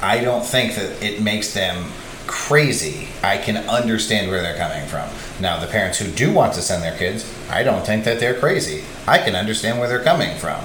I 0.00 0.20
don't 0.20 0.44
think 0.44 0.76
that 0.76 1.02
it 1.02 1.20
makes 1.20 1.52
them 1.52 1.90
crazy. 2.30 3.08
I 3.24 3.38
can 3.38 3.56
understand 3.68 4.30
where 4.30 4.40
they're 4.40 4.56
coming 4.56 4.86
from. 4.86 5.08
Now, 5.42 5.58
the 5.58 5.66
parents 5.66 5.98
who 5.98 6.08
do 6.12 6.32
want 6.32 6.54
to 6.54 6.62
send 6.62 6.80
their 6.82 6.96
kids, 6.96 7.28
I 7.50 7.64
don't 7.64 7.84
think 7.84 8.04
that 8.04 8.20
they're 8.20 8.38
crazy. 8.38 8.84
I 9.08 9.18
can 9.18 9.34
understand 9.34 9.80
where 9.80 9.88
they're 9.88 10.04
coming 10.04 10.38
from. 10.38 10.60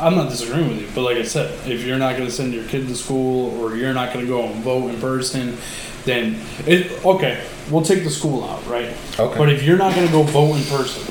I'm 0.00 0.16
not 0.16 0.30
disagreeing 0.30 0.68
with 0.68 0.80
you, 0.80 0.88
but 0.96 1.02
like 1.02 1.16
I 1.16 1.22
said, 1.22 1.52
if 1.68 1.84
you're 1.84 1.96
not 1.98 2.16
going 2.16 2.26
to 2.28 2.34
send 2.34 2.52
your 2.52 2.64
kid 2.64 2.88
to 2.88 2.94
school 2.96 3.56
or 3.60 3.76
you're 3.76 3.94
not 3.94 4.12
going 4.12 4.26
to 4.26 4.28
go 4.28 4.42
and 4.46 4.56
vote 4.64 4.88
in 4.90 5.00
person, 5.00 5.56
then 6.04 6.40
it 6.66 7.04
okay. 7.04 7.40
We'll 7.70 7.82
take 7.84 8.02
the 8.02 8.10
school 8.10 8.42
out, 8.44 8.66
right? 8.66 8.92
Okay. 9.18 9.38
But 9.38 9.48
if 9.48 9.62
you're 9.62 9.78
not 9.78 9.94
going 9.94 10.06
to 10.06 10.12
go 10.12 10.22
vote 10.24 10.56
in 10.56 10.64
person, 10.64 11.02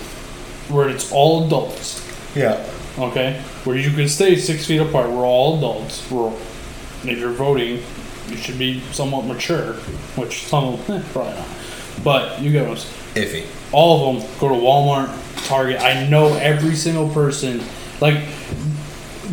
where 0.74 0.90
it's 0.90 1.10
all 1.12 1.46
adults, 1.48 2.06
Yeah. 2.36 2.64
okay, 2.98 3.42
where 3.64 3.78
you 3.78 3.92
can 3.92 4.08
stay 4.10 4.36
six 4.36 4.66
feet 4.66 4.80
apart, 4.82 5.10
we're 5.10 5.26
all 5.26 5.58
adults. 5.58 6.10
We're 6.12 6.34
if 7.04 7.18
you're 7.20 7.32
voting, 7.32 7.82
you 8.30 8.38
should 8.38 8.58
be 8.60 8.82
somewhat 8.92 9.26
mature, 9.26 9.74
which 10.16 10.44
some 10.46 10.66
of 10.66 10.88
them 10.88 11.02
eh, 11.02 11.06
probably 11.12 11.34
not. 11.34 11.48
But 12.04 12.42
you 12.42 12.52
get 12.52 12.68
what 12.68 12.78
I'm 12.80 13.22
Iffy. 13.24 13.46
all 13.72 14.16
of 14.16 14.22
them 14.22 14.40
go 14.40 14.50
to 14.50 14.56
Walmart, 14.56 15.48
Target. 15.48 15.82
I 15.82 16.08
know 16.08 16.34
every 16.36 16.76
single 16.76 17.10
person. 17.10 17.62
Like 18.02 18.24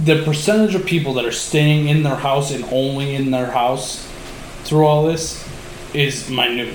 the 0.05 0.22
percentage 0.24 0.74
of 0.74 0.86
people 0.86 1.14
that 1.14 1.24
are 1.24 1.32
staying 1.32 1.88
in 1.88 2.03
their 2.03 2.14
house 2.16 2.53
and 2.53 2.64
only 2.72 3.14
in 3.14 3.30
their 3.30 3.51
house 3.51 4.09
through 4.64 4.86
all 4.86 5.05
this 5.05 5.47
is 5.93 6.30
minute. 6.30 6.74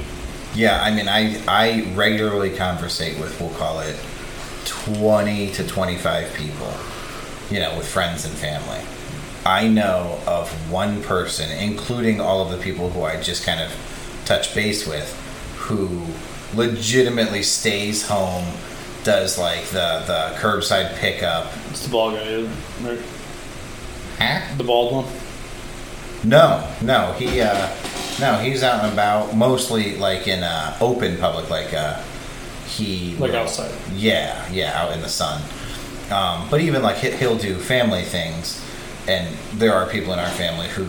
Yeah, 0.54 0.82
I 0.82 0.92
mean, 0.94 1.08
I 1.08 1.42
I 1.48 1.94
regularly 1.96 2.56
conversate 2.56 3.20
with, 3.20 3.40
we'll 3.40 3.52
call 3.52 3.80
it, 3.80 3.96
twenty 4.66 5.52
to 5.52 5.66
twenty-five 5.68 6.34
people, 6.34 6.74
you 7.50 7.60
know, 7.60 7.76
with 7.78 7.88
friends 7.88 8.26
and 8.26 8.34
family. 8.34 8.82
I 9.48 9.68
know 9.70 10.20
of 10.28 10.50
one 10.70 11.02
person, 11.04 11.50
including 11.58 12.20
all 12.20 12.42
of 12.42 12.52
the 12.52 12.58
people 12.58 12.90
who 12.90 13.04
I 13.04 13.22
just 13.22 13.46
kind 13.46 13.62
of 13.62 13.72
touch 14.26 14.54
base 14.54 14.86
with, 14.86 15.08
who 15.58 16.06
legitimately 16.54 17.44
stays 17.44 18.06
home, 18.08 18.46
does 19.06 19.38
like 19.38 19.64
the 19.68 20.04
the 20.06 20.36
curbside 20.40 20.96
pickup. 20.98 21.54
It's 21.70 21.86
the 21.86 21.92
bald 21.92 22.16
guy, 22.16 22.24
isn't 22.24 22.52
it? 22.86 23.00
Huh? 24.20 24.42
The 24.58 24.64
bald 24.66 24.94
one. 24.94 25.06
No, 26.24 26.68
no, 26.82 27.14
he 27.14 27.40
uh 27.40 27.70
no, 28.20 28.38
he's 28.40 28.64
out 28.64 28.84
and 28.84 28.92
about, 28.92 29.34
mostly 29.36 29.96
like 29.96 30.28
in 30.28 30.44
uh 30.44 30.76
open 30.82 31.16
public, 31.18 31.50
like 31.50 31.74
uh 31.74 32.02
he 32.68 33.16
Like 33.18 33.32
will- 33.32 33.40
outside. 33.40 33.72
Yeah, 33.96 34.46
yeah, 34.52 34.74
out 34.82 34.92
in 34.92 35.02
the 35.02 35.08
sun. 35.10 35.42
Um, 36.12 36.48
but 36.50 36.60
even 36.60 36.82
like 36.84 36.98
he'll 36.98 37.38
do 37.38 37.56
family 37.56 38.04
things, 38.04 38.62
and 39.08 39.36
there 39.54 39.74
are 39.74 39.88
people 39.88 40.14
in 40.14 40.20
our 40.20 40.30
family 40.30 40.68
who, 40.68 40.86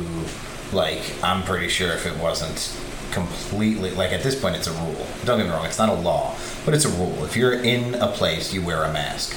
like, 0.76 1.02
I'm 1.22 1.42
pretty 1.42 1.68
sure 1.68 1.92
if 1.92 2.06
it 2.06 2.16
wasn't 2.16 2.76
completely 3.12 3.90
like 3.90 4.12
at 4.12 4.22
this 4.22 4.38
point 4.38 4.54
it's 4.54 4.66
a 4.66 4.72
rule. 4.72 5.06
Don't 5.24 5.38
get 5.38 5.46
me 5.46 5.52
wrong, 5.52 5.64
it's 5.64 5.78
not 5.78 5.88
a 5.88 5.94
law, 5.94 6.36
but 6.64 6.74
it's 6.74 6.84
a 6.84 6.90
rule. 6.90 7.24
If 7.24 7.36
you're 7.36 7.54
in 7.54 7.94
a 7.94 8.08
place, 8.08 8.52
you 8.52 8.62
wear 8.62 8.82
a 8.84 8.92
mask. 8.92 9.36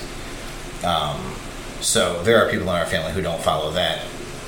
Um, 0.83 1.35
so 1.79 2.21
there 2.23 2.43
are 2.43 2.49
people 2.49 2.69
in 2.69 2.75
our 2.75 2.85
family 2.85 3.11
who 3.11 3.21
don't 3.21 3.41
follow 3.41 3.71
that. 3.71 4.05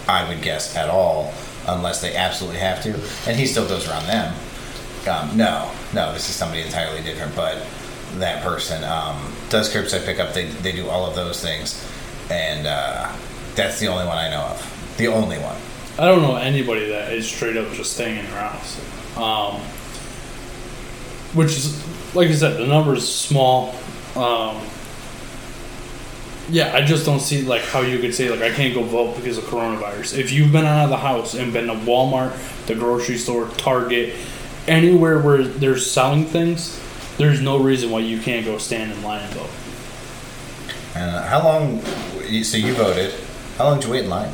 I 0.07 0.27
would 0.27 0.41
guess 0.41 0.75
at 0.75 0.89
all, 0.89 1.33
unless 1.67 2.01
they 2.01 2.15
absolutely 2.15 2.59
have 2.59 2.83
to, 2.83 2.93
and 3.25 3.39
he 3.39 3.47
still 3.47 3.67
goes 3.67 3.87
around 3.87 4.05
them. 4.07 4.35
Um, 5.07 5.37
no, 5.37 5.71
no, 5.93 6.13
this 6.13 6.29
is 6.29 6.35
somebody 6.35 6.61
entirely 6.61 7.01
different, 7.01 7.35
but 7.35 7.65
that 8.15 8.43
person 8.43 8.83
um, 8.83 9.33
does 9.49 9.73
curbside 9.73 10.05
pickup. 10.05 10.33
They, 10.33 10.45
they 10.45 10.71
do 10.71 10.89
all 10.89 11.05
of 11.05 11.15
those 11.15 11.41
things, 11.41 11.85
and 12.29 12.67
uh, 12.67 13.11
that's 13.55 13.79
the 13.79 13.87
only 13.87 14.05
one 14.05 14.17
I 14.17 14.29
know 14.29 14.41
of. 14.41 14.95
The 14.97 15.07
only 15.07 15.37
one. 15.37 15.57
I 15.97 16.07
don't 16.07 16.21
know 16.21 16.35
anybody 16.35 16.89
that 16.89 17.13
is 17.13 17.27
straight 17.27 17.55
up 17.55 17.71
just 17.73 17.93
staying 17.93 18.17
in 18.17 18.25
their 18.25 18.39
house. 18.39 18.79
Um, 19.17 19.61
which 21.33 21.51
is, 21.51 22.15
like 22.15 22.29
I 22.29 22.33
said, 22.33 22.57
the 22.57 22.65
number 22.65 22.95
is 22.95 23.07
small. 23.07 23.75
Um, 24.15 24.61
yeah, 26.49 26.73
I 26.75 26.81
just 26.81 27.05
don't 27.05 27.19
see 27.19 27.43
like 27.43 27.61
how 27.61 27.81
you 27.81 27.99
could 27.99 28.13
say 28.13 28.29
like 28.29 28.41
I 28.41 28.53
can't 28.53 28.73
go 28.73 28.83
vote 28.83 29.15
because 29.15 29.37
of 29.37 29.45
coronavirus. 29.45 30.17
If 30.17 30.31
you've 30.31 30.51
been 30.51 30.65
out 30.65 30.83
of 30.83 30.89
the 30.89 30.97
house 30.97 31.35
and 31.35 31.53
been 31.53 31.67
to 31.67 31.73
Walmart, 31.73 32.35
the 32.67 32.75
grocery 32.75 33.17
store, 33.17 33.47
Target, 33.57 34.15
anywhere 34.67 35.19
where 35.19 35.43
they're 35.43 35.77
selling 35.77 36.25
things, 36.25 36.79
there's 37.17 37.41
no 37.41 37.59
reason 37.59 37.91
why 37.91 37.99
you 37.99 38.19
can't 38.19 38.45
go 38.45 38.57
stand 38.57 38.91
in 38.91 39.01
line 39.03 39.21
and 39.21 39.33
vote. 39.33 39.49
And 40.95 41.15
uh, 41.15 41.23
how 41.23 41.43
long? 41.43 41.81
So 42.43 42.57
you 42.57 42.73
voted. 42.73 43.13
How 43.57 43.65
long 43.65 43.79
did 43.79 43.85
you 43.87 43.91
wait 43.93 44.03
in 44.05 44.09
line? 44.09 44.31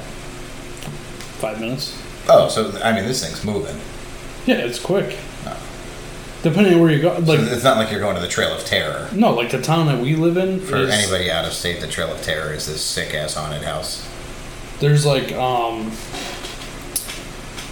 Five 1.40 1.60
minutes. 1.60 2.02
Oh, 2.28 2.48
so 2.50 2.72
I 2.84 2.94
mean, 2.94 3.06
this 3.06 3.24
thing's 3.26 3.44
moving. 3.44 3.76
Yeah, 4.46 4.56
it's 4.66 4.80
quick. 4.80 5.18
Depending 6.42 6.76
on 6.76 6.80
where 6.80 6.90
you 6.90 7.02
go, 7.02 7.10
like 7.18 7.40
so 7.40 7.46
it's 7.54 7.66
not 7.66 7.76
like 7.76 7.92
you're 7.92 8.00
going 8.00 8.16
to 8.16 8.22
the 8.22 8.28
Trail 8.28 8.54
of 8.54 8.64
Terror. 8.64 9.10
no, 9.14 9.34
like 9.34 9.52
the 9.52 9.62
town 9.62 9.88
that 9.88 10.00
we 10.02 10.16
live 10.16 10.38
in. 10.38 10.62
For 10.62 10.78
is- 10.78 10.90
anybody 10.90 11.30
out 11.30 11.44
of 11.44 11.52
state, 11.52 11.82
the 11.82 11.88
Trail 11.88 12.10
of 12.14 12.22
Terror 12.22 12.54
is 12.54 12.66
this 12.66 12.82
sick 12.82 13.14
ass 13.14 13.34
haunted 13.34 13.64
house. 13.64 14.08
There's 14.80 15.06
like 15.06 15.34
um 15.34 15.92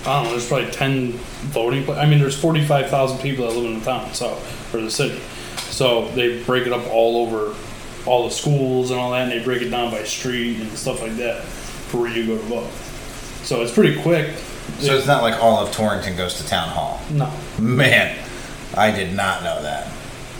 I 0.05 0.15
don't 0.15 0.23
know, 0.25 0.29
there's 0.31 0.47
probably 0.49 0.69
ten 0.71 1.11
voting 1.51 1.85
pla- 1.85 1.95
I 1.95 2.05
mean 2.07 2.19
there's 2.19 2.37
forty 2.37 2.65
five 2.65 2.89
thousand 2.89 3.19
people 3.19 3.47
that 3.47 3.55
live 3.55 3.65
in 3.65 3.79
the 3.79 3.85
town, 3.85 4.13
so 4.13 4.37
or 4.73 4.81
the 4.81 4.91
city. 4.91 5.21
So 5.69 6.09
they 6.09 6.43
break 6.43 6.67
it 6.67 6.73
up 6.73 6.85
all 6.91 7.25
over 7.25 7.55
all 8.07 8.25
the 8.25 8.33
schools 8.33 8.89
and 8.91 8.99
all 8.99 9.11
that 9.11 9.23
and 9.23 9.31
they 9.31 9.43
break 9.43 9.61
it 9.61 9.69
down 9.69 9.91
by 9.91 10.03
street 10.03 10.59
and 10.59 10.71
stuff 10.77 11.01
like 11.01 11.15
that 11.17 11.43
for 11.43 12.01
where 12.01 12.09
you 12.11 12.25
go 12.25 12.37
to 12.37 12.43
vote. 12.43 12.69
So 13.45 13.61
it's 13.61 13.73
pretty 13.73 14.01
quick. 14.01 14.35
So 14.79 14.95
it's 14.97 15.07
not 15.07 15.21
like 15.23 15.41
all 15.41 15.65
of 15.65 15.71
Torrington 15.73 16.15
goes 16.17 16.35
to 16.41 16.47
town 16.47 16.69
hall. 16.69 16.99
no. 17.11 17.31
Man, 17.59 18.17
I 18.75 18.91
did 18.91 19.15
not 19.15 19.43
know 19.43 19.61
that. 19.61 19.87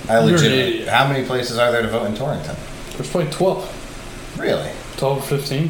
I 0.09 0.13
You're 0.13 0.20
an 0.22 0.26
legitimately. 0.34 0.74
idiot. 0.74 0.88
How 0.89 1.07
many 1.07 1.26
places 1.26 1.57
are 1.57 1.72
there 1.72 1.82
to 1.82 1.88
vote 1.88 2.05
in 2.05 2.15
Torrington? 2.15 2.55
There's 2.95 3.09
probably 3.09 3.32
12, 3.32 4.36
Really? 4.39 4.70
12 4.97 5.18
or 5.18 5.22
15. 5.22 5.70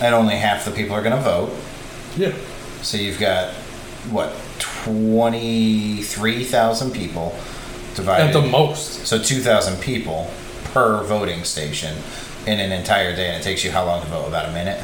And 0.00 0.14
only 0.14 0.36
half 0.36 0.64
the 0.64 0.70
people 0.70 0.94
are 0.94 1.02
going 1.02 1.16
to 1.16 1.22
vote. 1.22 1.52
Yeah. 2.16 2.32
So 2.82 2.96
you've 2.96 3.18
got 3.20 3.52
what 4.10 4.32
twenty 4.58 6.02
three 6.02 6.44
thousand 6.44 6.92
people 6.92 7.36
divided. 7.94 8.28
At 8.28 8.32
the 8.32 8.42
most. 8.42 9.06
So 9.06 9.18
two 9.20 9.40
thousand 9.40 9.80
people 9.80 10.30
per 10.78 11.02
voting 11.04 11.42
station 11.44 11.96
in 12.46 12.60
an 12.60 12.70
entire 12.72 13.14
day, 13.14 13.28
and 13.28 13.40
it 13.40 13.42
takes 13.42 13.64
you 13.64 13.70
how 13.70 13.84
long 13.84 14.00
to 14.00 14.06
vote? 14.08 14.28
About 14.28 14.48
a 14.48 14.52
minute. 14.52 14.80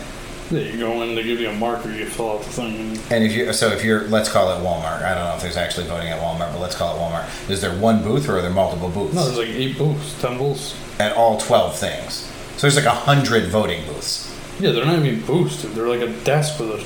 Yeah, 0.51 0.61
you 0.61 0.79
go 0.79 1.03
in, 1.03 1.15
they 1.15 1.23
give 1.23 1.41
you 1.41 1.49
a 1.49 1.55
marker, 1.55 1.91
you 1.91 2.05
fill 2.05 2.33
out 2.33 2.43
the 2.43 2.51
thing. 2.51 2.99
And 3.11 3.25
if 3.25 3.33
you 3.33 3.53
so 3.53 3.69
if 3.69 3.83
you're 3.85 4.03
let's 4.09 4.29
call 4.31 4.51
it 4.53 4.63
Walmart. 4.65 5.03
I 5.03 5.15
don't 5.15 5.25
know 5.25 5.35
if 5.37 5.43
there's 5.43 5.57
actually 5.57 5.87
voting 5.87 6.09
at 6.09 6.21
Walmart, 6.21 6.53
but 6.53 6.61
let's 6.61 6.75
call 6.77 6.97
it 6.97 6.99
Walmart. 7.01 7.49
Is 7.49 7.61
there 7.61 7.75
one 7.79 8.03
booth 8.03 8.29
or 8.29 8.39
are 8.39 8.43
there 8.43 8.51
multiple 8.51 8.89
booths? 8.91 9.15
no, 9.15 9.25
there's 9.25 9.39
like 9.39 9.49
eight 9.49 9.79
booths, 9.79 10.21
10 10.21 10.37
booths. 10.39 10.75
at 11.01 11.17
all 11.17 11.39
twelve 11.39 11.77
things. 11.79 12.31
So 12.57 12.63
there's 12.63 12.77
like 12.77 12.85
a 12.85 12.91
hundred 12.91 13.47
voting 13.49 13.87
booths. 13.87 14.31
Yeah, 14.61 14.73
they're 14.73 14.85
not 14.85 14.99
even 14.99 15.25
booths, 15.25 15.63
dude. 15.63 15.75
They're 15.75 15.89
like 15.89 16.03
a 16.03 16.13
desk 16.25 16.59
with 16.61 16.71
a 16.71 16.79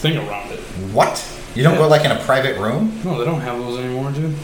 thing 0.00 0.16
around 0.16 0.50
it. 0.52 0.60
What? 0.94 1.22
You 1.54 1.62
don't 1.62 1.76
go 1.76 1.86
like 1.88 2.04
in 2.06 2.10
a 2.12 2.20
private 2.20 2.56
room? 2.58 2.98
No, 3.04 3.18
they 3.18 3.24
don't 3.26 3.40
have 3.42 3.58
those 3.58 3.78
anymore, 3.78 4.10
dude. 4.12 4.34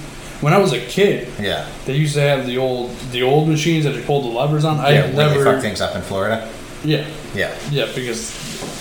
When 0.40 0.52
I 0.52 0.58
was 0.58 0.72
a 0.72 0.80
kid, 0.80 1.28
Yeah. 1.40 1.66
they 1.84 1.94
used 1.96 2.14
to 2.14 2.20
have 2.20 2.46
the 2.46 2.58
old 2.58 2.96
the 3.10 3.22
old 3.22 3.48
machines 3.48 3.84
that 3.84 3.94
you 3.94 4.02
pulled 4.02 4.24
the 4.24 4.28
levers 4.38 4.64
on. 4.64 4.78
I 4.78 4.90
yeah, 4.92 5.10
never. 5.10 5.42
fuck 5.44 5.60
things 5.60 5.80
up 5.80 5.96
in 5.96 6.02
Florida. 6.02 6.48
Yeah, 6.84 7.04
Yeah. 7.34 7.50
yeah, 7.72 7.86
because 7.94 8.32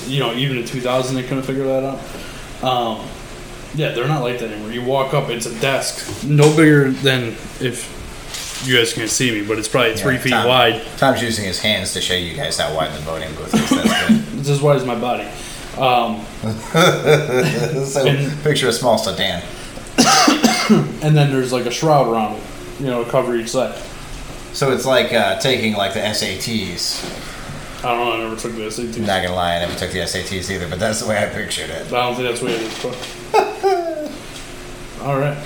you 0.08 0.20
know 0.20 0.34
even 0.34 0.58
in 0.58 0.66
2000 0.66 1.16
they 1.16 1.24
couldn't 1.24 1.44
figure 1.44 1.66
that 1.66 1.84
out. 1.84 2.00
Um, 2.64 3.08
yeah, 3.76 3.90
they're 3.92 4.08
not 4.08 4.22
like 4.22 4.38
that 4.40 4.52
anymore. 4.52 4.72
You 4.72 4.84
walk 4.84 5.14
up, 5.16 5.30
it's 5.30 5.46
a 5.48 5.60
desk, 5.60 6.24
no 6.24 6.56
bigger 6.56 6.92
than 6.92 7.36
if 7.60 7.94
you 8.66 8.76
guys 8.78 8.94
can't 8.94 9.10
see 9.10 9.32
me, 9.32 9.42
but 9.46 9.58
it's 9.60 9.68
probably 9.68 9.96
three 9.96 10.16
Yeah, 10.16 10.20
feet 10.22 10.30
Tom- 10.32 10.48
wide. 10.48 10.82
Tom's 10.98 11.22
using 11.22 11.46
his 11.46 11.60
hands 11.60 11.94
to 11.94 12.02
show 12.02 12.16
you 12.16 12.36
guys 12.36 12.58
how 12.60 12.74
wide 12.76 12.92
the 12.94 13.00
voting 13.00 13.34
booth 13.36 13.54
is. 13.54 14.40
It's 14.40 14.50
as 14.50 14.62
wide 14.62 14.78
as 14.78 14.86
my 14.86 14.96
body. 14.96 15.26
Um, 15.78 16.24
so 17.86 18.06
And- 18.08 18.44
picture 18.44 18.68
a 18.68 18.74
small 18.74 18.98
sedan. 19.00 19.42
and 21.04 21.16
then 21.16 21.32
there's 21.32 21.54
like 21.54 21.66
a 21.66 21.72
shroud 21.72 22.08
around 22.08 22.38
it, 22.38 22.44
you 22.80 22.86
know, 22.88 23.04
to 23.04 23.10
cover 23.10 23.36
each 23.36 23.50
side. 23.50 23.76
So 24.54 24.72
it's 24.72 24.86
like 24.86 25.14
uh, 25.14 25.40
taking 25.40 25.74
like 25.74 25.94
the 25.94 26.00
SATs. 26.00 27.26
I 27.84 27.90
don't 27.96 28.06
know. 28.06 28.14
I 28.14 28.18
never 28.30 28.36
took 28.36 28.54
the 28.54 28.70
SAT. 28.72 28.98
Not 29.02 29.22
gonna 29.24 29.36
lie, 29.36 29.56
I 29.58 29.60
never 29.60 29.78
took 29.78 29.92
the 29.92 30.00
SATs 30.00 30.50
either, 30.50 30.68
but 30.68 30.80
that's 30.80 31.02
the 31.02 31.08
way 31.08 31.18
I 31.18 31.28
pictured 31.30 31.70
it. 31.70 31.88
I 31.88 32.08
don't 32.08 32.16
think 32.16 32.28
that's 32.28 32.42
what 32.42 32.52
it 32.52 32.62
is. 32.62 32.84
But 32.84 34.08
All 35.04 35.18
right. 35.20 35.38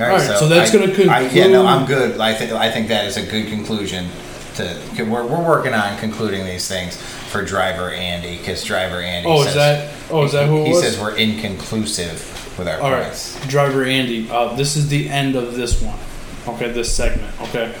All 0.00 0.06
right, 0.06 0.38
so 0.38 0.48
that's 0.48 0.74
I- 0.74 0.78
gonna 0.78 1.12
I, 1.12 1.20
yeah, 1.28 1.46
no, 1.48 1.62
conclude- 1.62 1.66
I'm 1.66 1.86
good. 1.86 2.20
I 2.20 2.34
think 2.34 2.52
I 2.52 2.70
think 2.70 2.88
that 2.88 3.04
is 3.06 3.16
a 3.16 3.26
good 3.30 3.48
conclusion. 3.48 4.08
To 4.56 5.04
we're, 5.04 5.24
we're 5.26 5.46
working 5.46 5.74
on 5.74 5.96
concluding 5.98 6.44
these 6.44 6.66
things 6.66 6.96
for 7.30 7.44
driver 7.44 7.90
Andy 7.90 8.38
because 8.38 8.64
driver 8.64 9.00
Andy. 9.00 9.28
Oh, 9.28 9.40
is 9.42 9.52
says, 9.52 9.54
that? 9.54 9.94
Oh, 10.10 10.24
is 10.24 10.32
that 10.32 10.48
who 10.48 10.62
it 10.62 10.66
he 10.66 10.72
was? 10.72 10.82
says 10.82 10.98
we're 10.98 11.14
inconclusive 11.16 12.39
with 12.60 12.68
our 12.68 12.78
All 12.80 12.92
right, 12.92 13.04
points. 13.04 13.46
driver 13.46 13.84
Andy. 13.84 14.30
Uh, 14.30 14.54
this 14.54 14.76
is 14.76 14.88
the 14.88 15.08
end 15.08 15.34
of 15.34 15.54
this 15.54 15.80
one. 15.82 15.98
Okay, 16.46 16.70
this 16.70 16.94
segment. 16.94 17.40
Okay. 17.40 17.74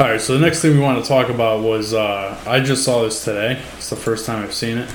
All 0.00 0.08
right. 0.08 0.20
So 0.20 0.34
the 0.34 0.44
next 0.44 0.60
thing 0.60 0.74
we 0.74 0.80
want 0.80 1.02
to 1.02 1.08
talk 1.08 1.28
about 1.28 1.62
was 1.62 1.94
uh, 1.94 2.38
I 2.44 2.58
just 2.58 2.84
saw 2.84 3.02
this 3.02 3.24
today. 3.24 3.62
It's 3.76 3.88
the 3.88 3.96
first 3.96 4.26
time 4.26 4.42
I've 4.42 4.52
seen 4.52 4.78
it. 4.78 4.90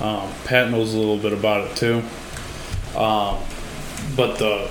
Um, 0.00 0.32
Pat 0.46 0.70
knows 0.70 0.94
a 0.94 0.98
little 0.98 1.18
bit 1.18 1.34
about 1.34 1.70
it 1.70 1.76
too. 1.76 2.02
Um, 2.98 3.40
but 4.16 4.38
the 4.38 4.70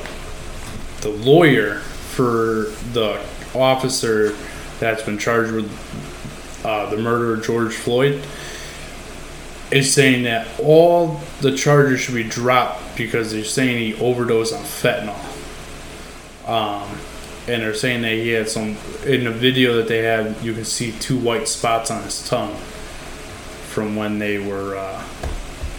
the 1.02 1.10
lawyer 1.10 1.80
for 1.80 2.72
the 2.94 3.24
officer 3.54 4.36
that's 4.80 5.04
been 5.04 5.20
charged 5.20 5.54
with 5.54 6.66
uh, 6.66 6.90
the 6.90 6.98
murder 6.98 7.36
of 7.36 7.44
George 7.44 7.76
Floyd 7.76 8.26
is 9.74 9.92
saying 9.92 10.24
that 10.24 10.48
all 10.60 11.20
the 11.42 11.56
charges 11.56 12.00
should 12.00 12.14
be 12.14 12.24
dropped 12.24 12.96
because 12.96 13.32
they're 13.32 13.44
saying 13.44 13.78
he 13.78 14.00
overdosed 14.00 14.54
on 14.54 14.62
fentanyl. 14.62 15.18
Um, 16.48 16.98
and 17.48 17.62
they're 17.62 17.74
saying 17.74 18.04
that 18.04 18.14
he 18.14 18.30
had 18.30 18.48
some 18.48 18.78
in 19.06 19.24
the 19.24 19.32
video 19.32 19.78
that 19.78 19.88
they 19.88 20.04
have. 20.04 20.44
You 20.44 20.54
can 20.54 20.64
see 20.64 20.92
two 21.00 21.18
white 21.18 21.48
spots 21.48 21.90
on 21.90 22.04
his 22.04 22.28
tongue 22.28 22.56
from 22.56 23.96
when 23.96 24.20
they 24.20 24.38
were 24.38 24.78
uh, 24.78 25.02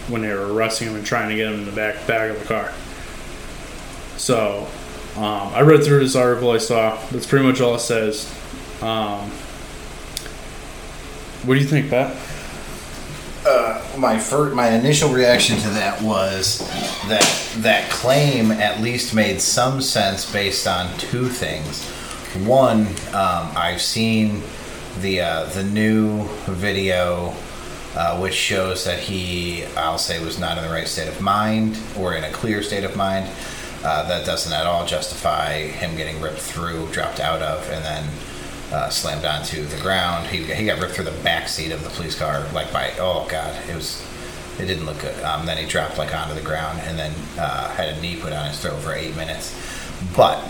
when 0.09 0.21
they 0.21 0.33
were 0.33 0.53
arresting 0.53 0.89
him 0.89 0.95
and 0.95 1.05
trying 1.05 1.29
to 1.29 1.35
get 1.35 1.51
him 1.51 1.59
in 1.59 1.65
the 1.65 1.71
back 1.71 2.05
back 2.05 2.31
of 2.31 2.39
the 2.39 2.45
car. 2.45 2.73
So 4.17 4.67
um, 5.15 5.53
I 5.53 5.61
read 5.61 5.83
through 5.83 5.99
this 5.99 6.15
article 6.15 6.51
I 6.51 6.57
saw. 6.57 6.97
That's 7.11 7.25
pretty 7.25 7.45
much 7.45 7.61
all 7.61 7.75
it 7.75 7.79
says. 7.79 8.29
Um, 8.81 9.31
what 11.45 11.55
do 11.55 11.61
you 11.61 11.67
think, 11.67 11.89
Pat? 11.89 12.15
My 13.97 14.17
first, 14.17 14.55
my 14.55 14.69
initial 14.69 15.11
reaction 15.11 15.57
to 15.57 15.69
that 15.69 16.01
was 16.01 16.59
that 17.07 17.55
that 17.57 17.89
claim 17.89 18.51
at 18.51 18.81
least 18.81 19.13
made 19.13 19.41
some 19.41 19.81
sense 19.81 20.31
based 20.31 20.67
on 20.67 20.95
two 20.97 21.27
things. 21.27 21.83
One, 22.45 22.87
um, 23.13 23.51
I've 23.55 23.81
seen 23.81 24.41
the 25.01 25.21
uh, 25.21 25.45
the 25.45 25.63
new 25.63 26.27
video, 26.45 27.33
uh, 27.95 28.17
which 28.19 28.33
shows 28.33 28.83
that 28.85 28.99
he, 28.99 29.65
I'll 29.77 29.97
say, 29.97 30.23
was 30.23 30.39
not 30.39 30.57
in 30.57 30.63
the 30.63 30.69
right 30.69 30.87
state 30.87 31.07
of 31.07 31.21
mind 31.21 31.77
or 31.97 32.15
in 32.15 32.23
a 32.23 32.31
clear 32.31 32.61
state 32.61 32.83
of 32.83 32.95
mind. 32.95 33.29
Uh, 33.83 34.07
that 34.07 34.25
doesn't 34.25 34.51
at 34.51 34.65
all 34.65 34.85
justify 34.85 35.59
him 35.67 35.95
getting 35.95 36.19
ripped 36.19 36.39
through, 36.39 36.87
dropped 36.91 37.19
out 37.19 37.41
of, 37.41 37.69
and 37.69 37.85
then 37.85 38.03
uh, 38.75 38.89
slammed 38.89 39.23
onto 39.23 39.63
the 39.63 39.81
ground. 39.81 40.27
He, 40.27 40.43
he 40.43 40.65
got 40.65 40.81
ripped 40.81 40.95
through 40.95 41.05
the 41.05 41.23
back 41.23 41.47
seat 41.47 41.71
of 41.71 41.81
the 41.81 41.89
police 41.91 42.17
car, 42.17 42.45
like 42.53 42.73
by 42.73 42.91
oh 42.99 43.25
god, 43.29 43.55
it 43.69 43.75
was 43.75 44.05
it 44.59 44.65
didn't 44.65 44.85
look 44.85 44.99
good. 44.99 45.17
Um, 45.23 45.45
then 45.45 45.57
he 45.57 45.65
dropped 45.65 45.97
like 45.97 46.13
onto 46.13 46.33
the 46.33 46.41
ground 46.41 46.81
and 46.81 46.99
then 46.99 47.13
uh, 47.37 47.69
had 47.69 47.89
a 47.89 48.01
knee 48.01 48.17
put 48.17 48.33
on 48.33 48.47
his 48.47 48.59
throat 48.59 48.77
for 48.79 48.93
eight 48.93 49.15
minutes, 49.15 49.55
but 50.15 50.43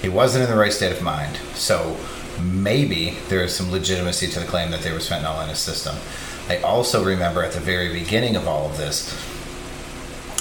he 0.00 0.08
wasn't 0.08 0.44
in 0.44 0.50
the 0.50 0.56
right 0.56 0.72
state 0.72 0.92
of 0.92 1.02
mind. 1.02 1.36
So 1.54 1.94
maybe 2.42 3.18
there 3.28 3.42
is 3.42 3.54
some 3.54 3.70
legitimacy 3.70 4.28
to 4.28 4.40
the 4.40 4.46
claim 4.46 4.70
that 4.70 4.80
there 4.80 4.94
was 4.94 5.06
fentanyl 5.08 5.42
in 5.42 5.50
his 5.50 5.58
system. 5.58 5.96
I 6.48 6.62
also 6.62 7.04
remember 7.04 7.42
at 7.42 7.52
the 7.52 7.60
very 7.60 7.92
beginning 7.92 8.34
of 8.34 8.48
all 8.48 8.66
of 8.66 8.78
this, 8.78 9.14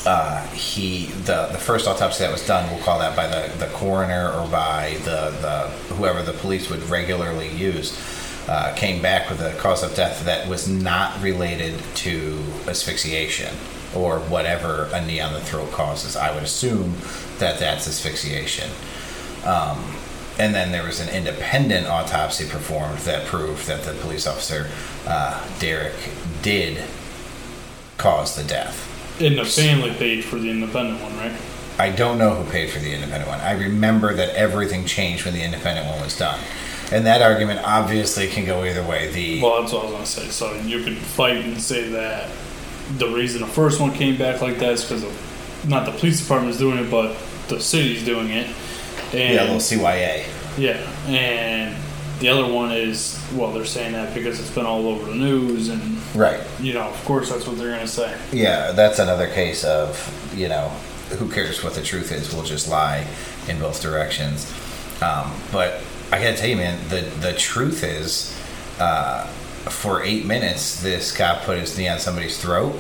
uh, 0.06 0.46
he 0.48 1.08
the 1.26 1.48
the 1.52 1.58
first 1.58 1.88
autopsy 1.88 2.24
that 2.24 2.32
was 2.32 2.46
done, 2.46 2.70
we'll 2.72 2.84
call 2.84 3.00
that 3.00 3.16
by 3.16 3.28
the, 3.28 3.54
the 3.58 3.72
coroner 3.74 4.32
or 4.32 4.48
by 4.48 4.98
the, 5.04 5.32
the 5.42 5.94
whoever 5.96 6.22
the 6.22 6.34
police 6.34 6.70
would 6.70 6.82
regularly 6.84 7.50
use, 7.50 7.98
uh, 8.48 8.74
came 8.76 9.02
back 9.02 9.30
with 9.30 9.42
a 9.42 9.54
cause 9.58 9.84
of 9.84 9.94
death 9.96 10.26
that 10.26 10.48
was 10.48 10.68
not 10.68 11.22
related 11.22 11.80
to 11.96 12.42
asphyxiation 12.68 13.54
or 13.96 14.20
whatever 14.20 14.90
a 14.94 15.06
knee 15.06 15.20
on 15.20 15.34
the 15.34 15.42
throat 15.42 15.72
causes. 15.72 16.16
I 16.16 16.34
would 16.34 16.44
assume 16.44 16.96
that 17.40 17.60
that's 17.60 17.88
asphyxiation. 17.88 18.70
Um, 19.46 19.84
and 20.38 20.56
then 20.56 20.72
there 20.72 20.84
was 20.84 21.00
an 21.00 21.10
independent 21.10 21.88
autopsy 21.88 22.48
performed 22.48 23.00
that 23.00 23.26
proved 23.26 23.68
that 23.68 23.84
the 23.84 23.94
police 23.94 24.26
officer, 24.26 24.70
uh, 25.06 25.46
Derek, 25.60 25.96
did 26.42 26.84
cause 27.98 28.36
the 28.36 28.44
death. 28.44 28.89
In 29.20 29.36
the 29.36 29.46
family 29.46 29.92
page 29.92 30.24
for 30.24 30.38
the 30.38 30.50
independent 30.50 31.02
one, 31.02 31.16
right? 31.18 31.34
I 31.78 31.92
don't 31.92 32.18
know 32.18 32.36
who 32.36 32.50
paid 32.52 32.70
for 32.70 32.80
the 32.80 32.94
independent 32.94 33.30
one. 33.30 33.40
I 33.40 33.52
remember 33.52 34.14
that 34.14 34.36
everything 34.36 34.86
changed 34.86 35.26
when 35.26 35.34
the 35.34 35.44
independent 35.44 35.88
one 35.88 36.02
was 36.02 36.18
done. 36.18 36.40
And 36.92 37.06
that 37.06 37.22
argument 37.22 37.62
obviously 37.64 38.28
can 38.28 38.46
go 38.46 38.64
either 38.64 38.84
way. 38.84 39.12
The 39.12 39.42
Well, 39.42 39.62
that's 39.62 39.74
what 39.74 39.84
I 39.84 39.86
was 39.86 39.94
gonna 39.94 40.06
say. 40.06 40.28
So 40.30 40.54
you 40.62 40.84
could 40.84 40.98
fight 40.98 41.38
and 41.38 41.62
say 41.62 41.90
that 41.90 42.30
the 42.98 43.08
reason 43.08 43.42
the 43.42 43.48
first 43.48 43.80
one 43.80 43.92
came 43.92 44.18
back 44.18 44.42
like 44.42 44.58
that 44.60 44.74
is 44.74 44.84
because 44.84 45.04
of 45.04 45.66
not 45.68 45.86
the 45.86 45.92
police 45.92 46.20
department 46.20 46.54
is 46.54 46.60
doing 46.60 46.80
it, 46.80 46.90
but 46.90 47.16
the 47.48 47.60
city's 47.60 48.04
doing 48.04 48.30
it. 48.30 48.48
And 49.14 49.36
yeah, 49.36 49.44
little 49.44 49.58
CYA. 49.58 50.26
Yeah, 50.58 50.78
and 51.08 51.76
the 52.20 52.28
other 52.30 52.46
one 52.52 52.72
is 52.72 53.22
well, 53.34 53.52
they're 53.52 53.66
saying 53.66 53.94
that 53.94 54.14
because 54.14 54.40
it's 54.40 54.52
been 54.52 54.66
all 54.66 54.88
over 54.88 55.10
the 55.10 55.16
news, 55.16 55.70
and 55.70 55.98
Right. 56.16 56.40
you 56.60 56.74
know, 56.74 56.82
of 56.90 57.06
course, 57.06 57.30
that's 57.30 57.46
what 57.48 57.58
they're 57.58 57.72
gonna 57.72 57.88
say. 57.88 58.14
Yeah, 58.32 58.72
that's 58.72 59.00
another 59.00 59.28
case 59.28 59.64
of, 59.64 60.34
you 60.36 60.50
know, 60.50 60.70
who 61.18 61.30
cares 61.30 61.64
what 61.64 61.74
the 61.76 61.82
truth 61.82 62.12
is? 62.12 62.34
We'll 62.34 62.44
just 62.44 62.68
lie 62.68 63.06
in 63.48 63.60
both 63.60 63.82
directions. 63.82 64.52
Um, 65.02 65.32
but 65.52 65.82
I 66.12 66.20
gotta 66.22 66.36
tell 66.36 66.50
you, 66.50 66.58
man, 66.58 66.78
the 66.90 67.02
the 67.22 67.34
truth 67.34 67.84
is, 67.84 68.36
uh, 68.80 69.26
for 69.70 70.04
eight 70.04 70.26
minutes, 70.26 70.82
this 70.82 71.12
cop 71.12 71.44
put 71.44 71.58
his 71.58 71.78
knee 71.78 71.88
on 71.88 72.00
somebody's 72.00 72.38
throat, 72.38 72.76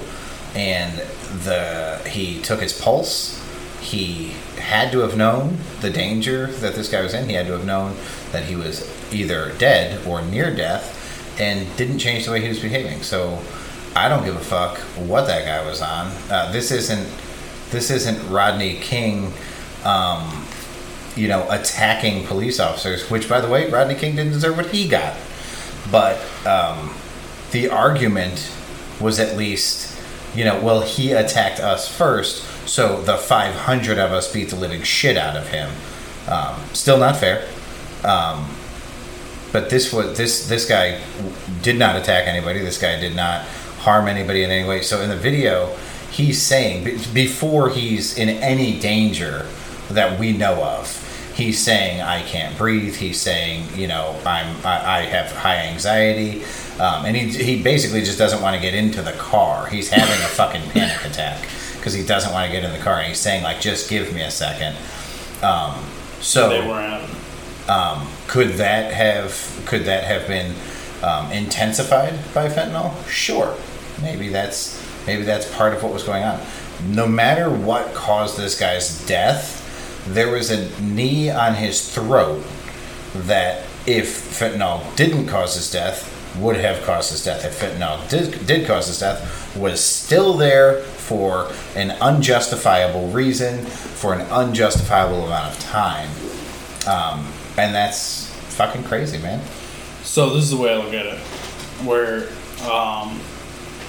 and 0.56 0.98
the 1.44 2.00
he 2.10 2.42
took 2.42 2.62
his 2.62 2.74
pulse. 2.74 3.38
He 3.82 4.34
had 4.58 4.92
to 4.92 5.00
have 5.00 5.16
known 5.16 5.58
the 5.82 5.90
danger 5.90 6.48
that 6.48 6.76
this 6.76 6.90
guy 6.90 7.02
was 7.02 7.14
in. 7.14 7.30
He 7.30 7.36
had 7.36 7.48
to 7.48 7.54
have 7.54 7.66
known 7.66 7.96
that 8.34 8.44
he 8.44 8.56
was 8.56 8.82
either 9.14 9.54
dead 9.58 10.06
or 10.08 10.22
near 10.22 10.54
death, 10.56 10.96
and 11.40 11.68
didn't 11.78 12.00
change 12.00 12.26
the 12.26 12.32
way 12.32 12.42
he 12.42 12.50
was 12.50 12.60
behaving. 12.60 13.02
So 13.04 13.42
I 13.96 14.10
don't 14.10 14.24
give 14.24 14.36
a 14.36 14.40
fuck 14.40 14.78
what 14.98 15.28
that 15.28 15.46
guy 15.46 15.66
was 15.66 15.82
on. 15.82 16.08
Uh, 16.30 16.52
this 16.52 16.72
isn't 16.72 17.08
this 17.72 17.92
isn't 17.92 18.30
Rodney 18.30 18.76
King, 18.80 19.32
um, 19.84 20.46
you 21.16 21.28
know, 21.28 21.48
attacking 21.50 22.26
police 22.26 22.60
officers. 22.60 23.10
Which, 23.10 23.30
by 23.30 23.42
the 23.42 23.48
way, 23.48 23.70
Rodney 23.70 23.96
King 23.96 24.16
didn't 24.16 24.34
deserve 24.34 24.58
what 24.58 24.68
he 24.68 24.88
got. 24.88 25.16
But 25.92 26.20
um, 26.46 26.94
the 27.52 27.70
argument 27.70 28.52
was 29.00 29.20
at 29.20 29.38
least, 29.38 29.98
you 30.36 30.44
know, 30.44 30.62
well, 30.62 30.82
he 30.82 31.12
attacked 31.12 31.60
us 31.60 31.88
first, 31.88 32.44
so 32.68 33.02
the 33.02 33.18
500 33.18 33.98
of 33.98 34.12
us 34.12 34.32
beat 34.32 34.50
the 34.50 34.56
living 34.56 34.84
shit 34.84 35.18
out 35.18 35.36
of 35.36 35.48
him. 35.48 35.70
Um, 36.28 36.60
still 36.74 36.98
not 36.98 37.18
fair. 37.18 37.48
Um, 38.04 38.50
but 39.52 39.70
this 39.70 39.92
was 39.92 40.18
this 40.18 40.48
this 40.48 40.68
guy 40.68 41.02
did 41.62 41.78
not 41.78 41.96
attack 41.96 42.28
anybody. 42.28 42.60
This 42.60 42.80
guy 42.80 43.00
did 43.00 43.16
not 43.16 43.46
harm 43.80 44.08
anybody 44.08 44.44
in 44.44 44.52
any 44.52 44.68
way. 44.68 44.82
So 44.82 45.02
in 45.02 45.10
the 45.10 45.16
video, 45.16 45.76
he's 46.12 46.42
saying 46.42 46.84
before 47.14 47.70
he's 47.70 48.18
in 48.18 48.30
any 48.30 48.80
danger 48.80 49.48
that 49.90 50.20
we 50.20 50.34
know 50.34 50.64
of, 50.64 51.34
he's 51.36 51.60
saying 51.60 52.02
I 52.02 52.22
can't 52.24 52.58
breathe. 52.58 52.96
He's 52.96 53.20
saying 53.20 53.68
you 53.76 53.88
know 53.88 54.20
I'm 54.26 54.56
I, 54.66 55.00
I 55.00 55.02
have 55.04 55.32
high 55.32 55.58
anxiety, 55.58 56.44
um, 56.80 57.06
and 57.06 57.16
he 57.16 57.30
he 57.30 57.64
basically 57.64 58.02
just 58.02 58.18
doesn't 58.18 58.42
want 58.42 58.56
to 58.56 58.62
get 58.62 58.74
into 58.74 59.02
the 59.02 59.14
car. 59.14 59.68
He's 59.68 59.90
having 59.90 60.24
a 60.24 60.28
fucking 60.36 60.70
panic 60.72 61.06
attack 61.06 61.48
because 61.78 61.94
he 61.94 62.06
doesn't 62.06 62.34
want 62.34 62.46
to 62.46 62.52
get 62.52 62.64
in 62.64 62.72
the 62.72 62.84
car, 62.84 63.00
and 63.00 63.08
he's 63.08 63.20
saying 63.20 63.44
like 63.44 63.62
just 63.62 63.90
give 63.90 64.14
me 64.14 64.22
a 64.22 64.32
second. 64.32 64.76
Um, 65.42 65.86
so 66.20 66.50
They 66.50 66.68
weren't 66.68 66.90
having. 66.90 67.16
Um, 67.70 68.08
could 68.28 68.54
that 68.54 68.92
have 68.92 69.64
could 69.66 69.86
that 69.86 70.04
have 70.04 70.28
been 70.28 70.56
um, 71.04 71.32
intensified 71.32 72.14
by 72.34 72.50
fentanyl? 72.50 73.08
Sure, 73.08 73.56
maybe 74.02 74.30
that's 74.30 74.84
maybe 75.06 75.24
that's 75.24 75.50
part 75.56 75.74
of 75.74 75.84
what 75.84 75.94
was 75.94 76.04
going 76.04 76.24
on. 76.24 76.42
No 76.88 77.08
matter 77.08 77.50
what 77.50 77.94
caused 77.94 78.38
this 78.38 78.60
guy's 78.60 79.06
death, 79.06 80.04
there 80.08 80.32
was 80.32 80.50
a 80.50 80.82
knee 80.82 81.30
on 81.30 81.56
his 81.56 81.94
throat 81.94 82.44
that, 83.14 83.66
if 83.86 84.40
fentanyl 84.40 84.96
didn't 84.96 85.28
cause 85.28 85.56
his 85.56 85.72
death, 85.72 86.16
would 86.40 86.58
have 86.58 86.84
caused 86.84 87.12
his 87.12 87.24
death. 87.24 87.44
If 87.44 87.60
fentanyl 87.60 88.08
did, 88.10 88.46
did 88.46 88.68
cause 88.68 88.88
his 88.88 89.00
death, 89.00 89.56
was 89.56 89.84
still 89.84 90.34
there 90.34 90.82
for 90.82 91.52
an 91.76 91.92
unjustifiable 91.92 93.08
reason, 93.10 93.66
for 93.66 94.14
an 94.14 94.22
unjustifiable 94.22 95.26
amount 95.26 95.56
of 95.56 95.60
time. 95.64 96.10
Um, 96.88 97.28
and 97.60 97.74
that's 97.76 98.28
fucking 98.56 98.84
crazy, 98.84 99.18
man. 99.18 99.42
So 100.04 100.32
this 100.34 100.44
is 100.46 100.52
the 100.52 100.58
way 100.58 100.74
I 100.74 100.78
look 100.78 100.94
at 100.94 101.06
it, 101.06 101.18
where, 101.86 102.28
um, 102.72 103.20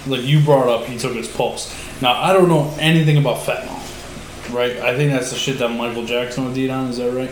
like 0.07 0.23
you 0.23 0.41
brought 0.45 0.69
up, 0.69 0.87
he 0.87 0.99
took 0.99 1.15
his 1.15 1.29
pulse. 1.29 1.73
Now 2.03 2.15
I 2.21 2.33
don't 2.33 2.49
know 2.49 2.75
anything 2.79 3.17
about 3.17 3.39
fentanyl. 3.39 3.79
right? 4.55 4.77
I 4.79 4.97
think 4.97 5.13
that's 5.13 5.31
the 5.31 5.37
shit 5.37 5.59
that 5.59 5.69
Michael 5.71 6.05
Jackson 6.05 6.45
would 6.47 6.57
eat 6.59 6.71
on. 6.71 6.89
Is 6.89 6.97
that 6.99 7.11
right? 7.13 7.31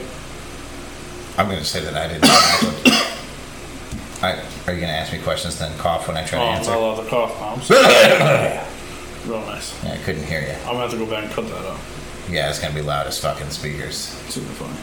I'm 1.37 1.47
going 1.47 1.59
to 1.61 1.65
say 1.65 1.81
that 1.85 1.95
I 1.95 2.09
didn't. 2.09 2.25
I, 4.21 4.33
are 4.67 4.73
you 4.75 4.81
going 4.81 4.93
to 4.93 4.99
ask 4.99 5.13
me 5.13 5.21
questions 5.21 5.59
then 5.59 5.77
cough 5.79 6.09
when 6.09 6.17
I 6.17 6.25
try 6.25 6.39
Oh, 6.41 6.43
to 6.43 6.49
I 6.49 6.55
answer? 6.57 6.71
love 6.77 6.97
the 7.05 7.09
cough 7.09 7.39
bombs. 7.39 7.71
Real 9.29 9.41
nice. 9.47 9.73
Yeah, 9.85 9.93
I 9.93 9.99
couldn't 9.99 10.25
hear 10.25 10.41
you. 10.41 10.53
I'm 10.63 10.73
gonna 10.75 10.79
have 10.81 10.91
to 10.91 10.97
go 10.99 11.07
back 11.07 11.25
and 11.25 11.33
cut 11.33 11.47
that 11.49 11.65
out. 11.65 11.79
Yeah, 12.29 12.49
it's 12.51 12.59
going 12.59 12.75
to 12.75 12.81
be 12.81 12.85
loud 12.85 13.07
as 13.07 13.19
fucking 13.21 13.51
speakers. 13.51 13.97
Super 13.97 14.53
funny. 14.55 14.77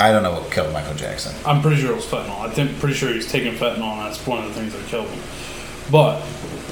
I 0.00 0.12
don't 0.12 0.22
know 0.22 0.32
what 0.32 0.50
killed 0.52 0.72
Michael 0.72 0.94
Jackson. 0.94 1.34
I'm 1.44 1.60
pretty 1.60 1.80
sure 1.80 1.92
it 1.92 1.96
was 1.96 2.06
fentanyl. 2.06 2.38
I 2.40 2.50
think 2.50 2.78
pretty 2.78 2.94
sure 2.94 3.08
he 3.08 3.16
was 3.16 3.30
taking 3.30 3.54
fentanyl, 3.54 3.92
and 3.94 4.06
that's 4.06 4.24
one 4.24 4.44
of 4.44 4.46
the 4.46 4.54
things 4.54 4.72
that 4.72 4.86
killed 4.86 5.08
him. 5.08 5.22
But 5.90 6.22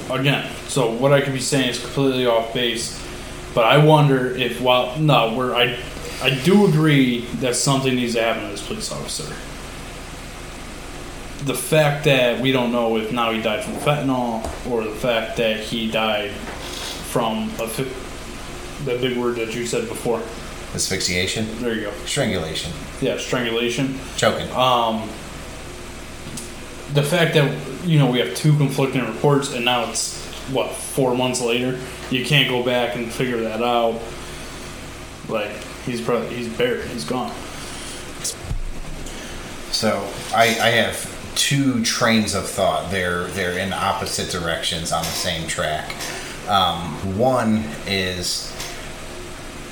again, 0.09 0.49
so 0.67 0.91
what 0.91 1.11
I 1.11 1.21
could 1.21 1.33
be 1.33 1.39
saying 1.39 1.69
is 1.69 1.79
completely 1.79 2.25
off 2.25 2.53
base. 2.53 3.03
But 3.53 3.65
I 3.65 3.83
wonder 3.83 4.35
if 4.35 4.61
while 4.61 4.97
no, 4.97 5.33
we're 5.35 5.53
I 5.53 5.77
I 6.21 6.29
do 6.43 6.67
agree 6.67 7.21
that 7.41 7.55
something 7.55 7.95
needs 7.95 8.13
to 8.13 8.21
happen 8.21 8.43
to 8.43 8.49
this 8.49 8.65
police 8.65 8.91
officer. 8.91 9.33
The 11.45 11.53
fact 11.53 12.05
that 12.05 12.39
we 12.39 12.51
don't 12.51 12.71
know 12.71 12.97
if 12.97 13.11
now 13.11 13.31
he 13.31 13.41
died 13.41 13.63
from 13.63 13.73
fentanyl 13.75 14.43
or 14.69 14.83
the 14.83 14.95
fact 14.95 15.37
that 15.37 15.59
he 15.59 15.91
died 15.91 16.31
from 16.31 17.51
a 17.59 17.67
the 18.85 18.97
big 18.99 19.17
word 19.17 19.35
that 19.35 19.53
you 19.53 19.65
said 19.65 19.87
before. 19.87 20.21
Asphyxiation, 20.75 21.47
There 21.61 21.73
you 21.73 21.81
go. 21.81 21.91
strangulation, 22.05 22.71
Yeah, 23.01 23.17
strangulation. 23.17 23.99
choking. 24.17 24.49
Um, 24.51 25.09
the 26.93 27.03
fact 27.03 27.33
that 27.35 27.51
you 27.85 27.97
know 27.99 28.07
we 28.11 28.19
have 28.19 28.35
two 28.35 28.55
conflicting 28.57 29.05
reports, 29.05 29.53
and 29.53 29.63
now 29.65 29.89
it's 29.89 30.15
what 30.51 30.71
four 30.71 31.15
months 31.15 31.41
later, 31.41 31.79
you 32.11 32.23
can't 32.25 32.49
go 32.49 32.63
back 32.63 32.95
and 32.95 33.11
figure 33.11 33.41
that 33.41 33.61
out. 33.61 33.99
Like 35.29 35.51
he's 35.85 36.01
probably 36.01 36.29
he's 36.35 36.47
buried, 36.49 36.85
he's 36.87 37.03
gone. 37.05 37.33
So 39.71 40.07
I, 40.33 40.43
I 40.45 40.69
have 40.71 41.13
two 41.35 41.83
trains 41.83 42.33
of 42.33 42.47
thought. 42.47 42.89
They're 42.91 43.25
they're 43.27 43.57
in 43.59 43.73
opposite 43.73 44.29
directions 44.31 44.91
on 44.91 45.01
the 45.03 45.09
same 45.09 45.47
track. 45.47 45.93
Um, 46.47 47.17
one 47.17 47.63
is 47.85 48.53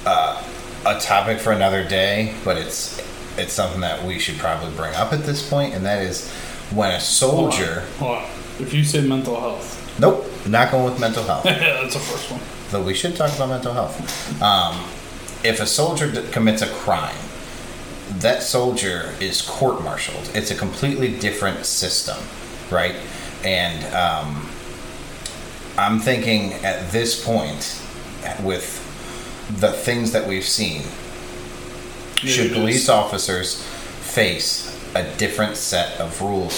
uh, 0.05 0.43
a 0.85 0.99
topic 0.99 1.39
for 1.39 1.51
another 1.51 1.83
day, 1.87 2.35
but 2.43 2.57
it's 2.57 2.99
it's 3.37 3.53
something 3.53 3.81
that 3.81 4.03
we 4.05 4.17
should 4.19 4.37
probably 4.37 4.73
bring 4.75 4.93
up 4.95 5.11
at 5.11 5.23
this 5.23 5.47
point, 5.47 5.73
and 5.73 5.85
that 5.85 6.01
is 6.01 6.29
when 6.71 6.91
a 6.91 6.99
soldier. 6.99 7.81
Hold 7.99 8.17
on. 8.19 8.23
If 8.59 8.73
you 8.73 8.83
say 8.85 9.05
mental 9.05 9.37
health, 9.39 9.81
Nope, 9.99 10.25
not 10.47 10.71
going 10.71 10.85
with 10.85 10.99
mental 10.99 11.23
health. 11.23 11.43
that's 11.43 11.93
the 11.93 11.99
first 11.99 12.31
one. 12.31 12.39
though 12.71 12.83
we 12.83 12.93
should 12.93 13.15
talk 13.15 13.33
about 13.35 13.49
mental 13.49 13.73
health. 13.73 14.41
Um, 14.41 14.75
if 15.43 15.59
a 15.59 15.65
soldier 15.65 16.11
d- 16.11 16.27
commits 16.31 16.61
a 16.61 16.67
crime, 16.67 17.15
that 18.19 18.43
soldier 18.43 19.13
is 19.19 19.41
court-martialed. 19.41 20.31
It's 20.33 20.51
a 20.51 20.55
completely 20.55 21.17
different 21.17 21.65
system, 21.65 22.17
right? 22.71 22.95
And 23.43 23.83
um, 23.93 24.49
I'm 25.77 25.99
thinking 25.99 26.53
at 26.65 26.91
this 26.91 27.23
point, 27.23 27.81
with 28.43 28.81
the 29.49 29.71
things 29.71 30.11
that 30.11 30.27
we've 30.27 30.45
seen, 30.45 30.81
Yeah, 32.23 32.31
should 32.31 32.53
police 32.53 32.89
officers 32.89 33.61
face 34.01 34.75
a 34.95 35.03
different 35.17 35.57
set 35.57 35.99
of 35.99 36.21
rules? 36.21 36.53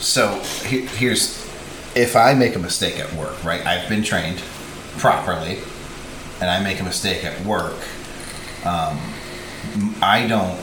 So 0.00 0.40
he- 0.66 0.86
here's 0.86 1.42
if 1.94 2.16
I 2.16 2.34
make 2.34 2.56
a 2.56 2.58
mistake 2.58 2.98
at 2.98 3.12
work, 3.14 3.42
right? 3.44 3.64
I've 3.64 3.88
been 3.88 4.02
trained 4.02 4.42
properly, 4.98 5.58
and 6.40 6.50
I 6.50 6.60
make 6.60 6.80
a 6.80 6.82
mistake 6.82 7.24
at 7.24 7.44
work. 7.44 7.76
Um, 8.64 9.00
I 10.02 10.26
don't 10.26 10.58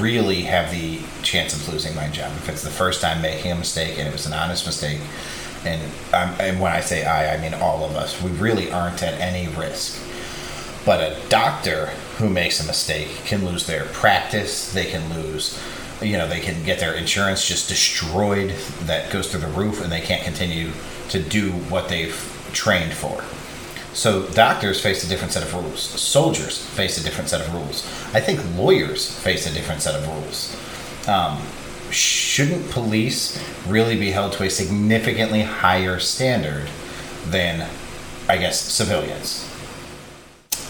really 0.00 0.42
have 0.42 0.70
the 0.70 1.00
chance 1.22 1.54
of 1.54 1.66
losing 1.72 1.94
my 1.94 2.08
job 2.08 2.32
if 2.36 2.48
it's 2.48 2.62
the 2.62 2.70
first 2.70 3.00
time 3.00 3.22
making 3.22 3.52
a 3.52 3.54
mistake 3.54 3.96
and 3.98 4.06
it 4.08 4.12
was 4.12 4.26
an 4.26 4.32
honest 4.32 4.66
mistake. 4.66 4.98
And 5.64 5.82
um, 6.14 6.34
and 6.40 6.60
when 6.60 6.72
I 6.72 6.80
say 6.80 7.04
I, 7.04 7.34
I 7.34 7.40
mean 7.40 7.54
all 7.54 7.84
of 7.84 7.96
us. 7.96 8.20
We 8.22 8.30
really 8.30 8.70
aren't 8.70 9.02
at 9.02 9.14
any 9.14 9.48
risk. 9.48 10.00
But 10.84 11.00
a 11.00 11.28
doctor 11.28 11.86
who 12.18 12.28
makes 12.28 12.62
a 12.62 12.66
mistake 12.66 13.08
can 13.24 13.44
lose 13.44 13.66
their 13.66 13.84
practice. 13.86 14.72
They 14.72 14.86
can 14.86 15.12
lose, 15.14 15.60
you 16.00 16.16
know, 16.16 16.26
they 16.26 16.40
can 16.40 16.64
get 16.64 16.78
their 16.78 16.94
insurance 16.94 17.46
just 17.46 17.68
destroyed 17.68 18.54
that 18.82 19.12
goes 19.12 19.30
through 19.30 19.40
the 19.40 19.48
roof 19.48 19.82
and 19.82 19.92
they 19.92 20.00
can't 20.00 20.24
continue 20.24 20.70
to 21.10 21.22
do 21.22 21.52
what 21.52 21.88
they've 21.88 22.16
trained 22.52 22.92
for. 22.92 23.22
So 23.92 24.26
doctors 24.28 24.80
face 24.80 25.04
a 25.04 25.08
different 25.08 25.32
set 25.32 25.42
of 25.42 25.52
rules. 25.54 25.80
Soldiers 25.82 26.64
face 26.64 26.98
a 26.98 27.04
different 27.04 27.30
set 27.30 27.40
of 27.40 27.52
rules. 27.52 27.84
I 28.14 28.20
think 28.20 28.40
lawyers 28.56 29.18
face 29.20 29.46
a 29.50 29.52
different 29.52 29.82
set 29.82 29.94
of 29.94 30.06
rules. 30.06 30.56
Um, 31.08 31.38
shouldn't 31.90 32.70
police 32.70 33.42
really 33.66 33.96
be 33.98 34.10
held 34.10 34.32
to 34.34 34.44
a 34.44 34.50
significantly 34.50 35.42
higher 35.42 35.98
standard 35.98 36.68
than, 37.26 37.68
I 38.28 38.36
guess, 38.38 38.60
civilians? 38.60 39.44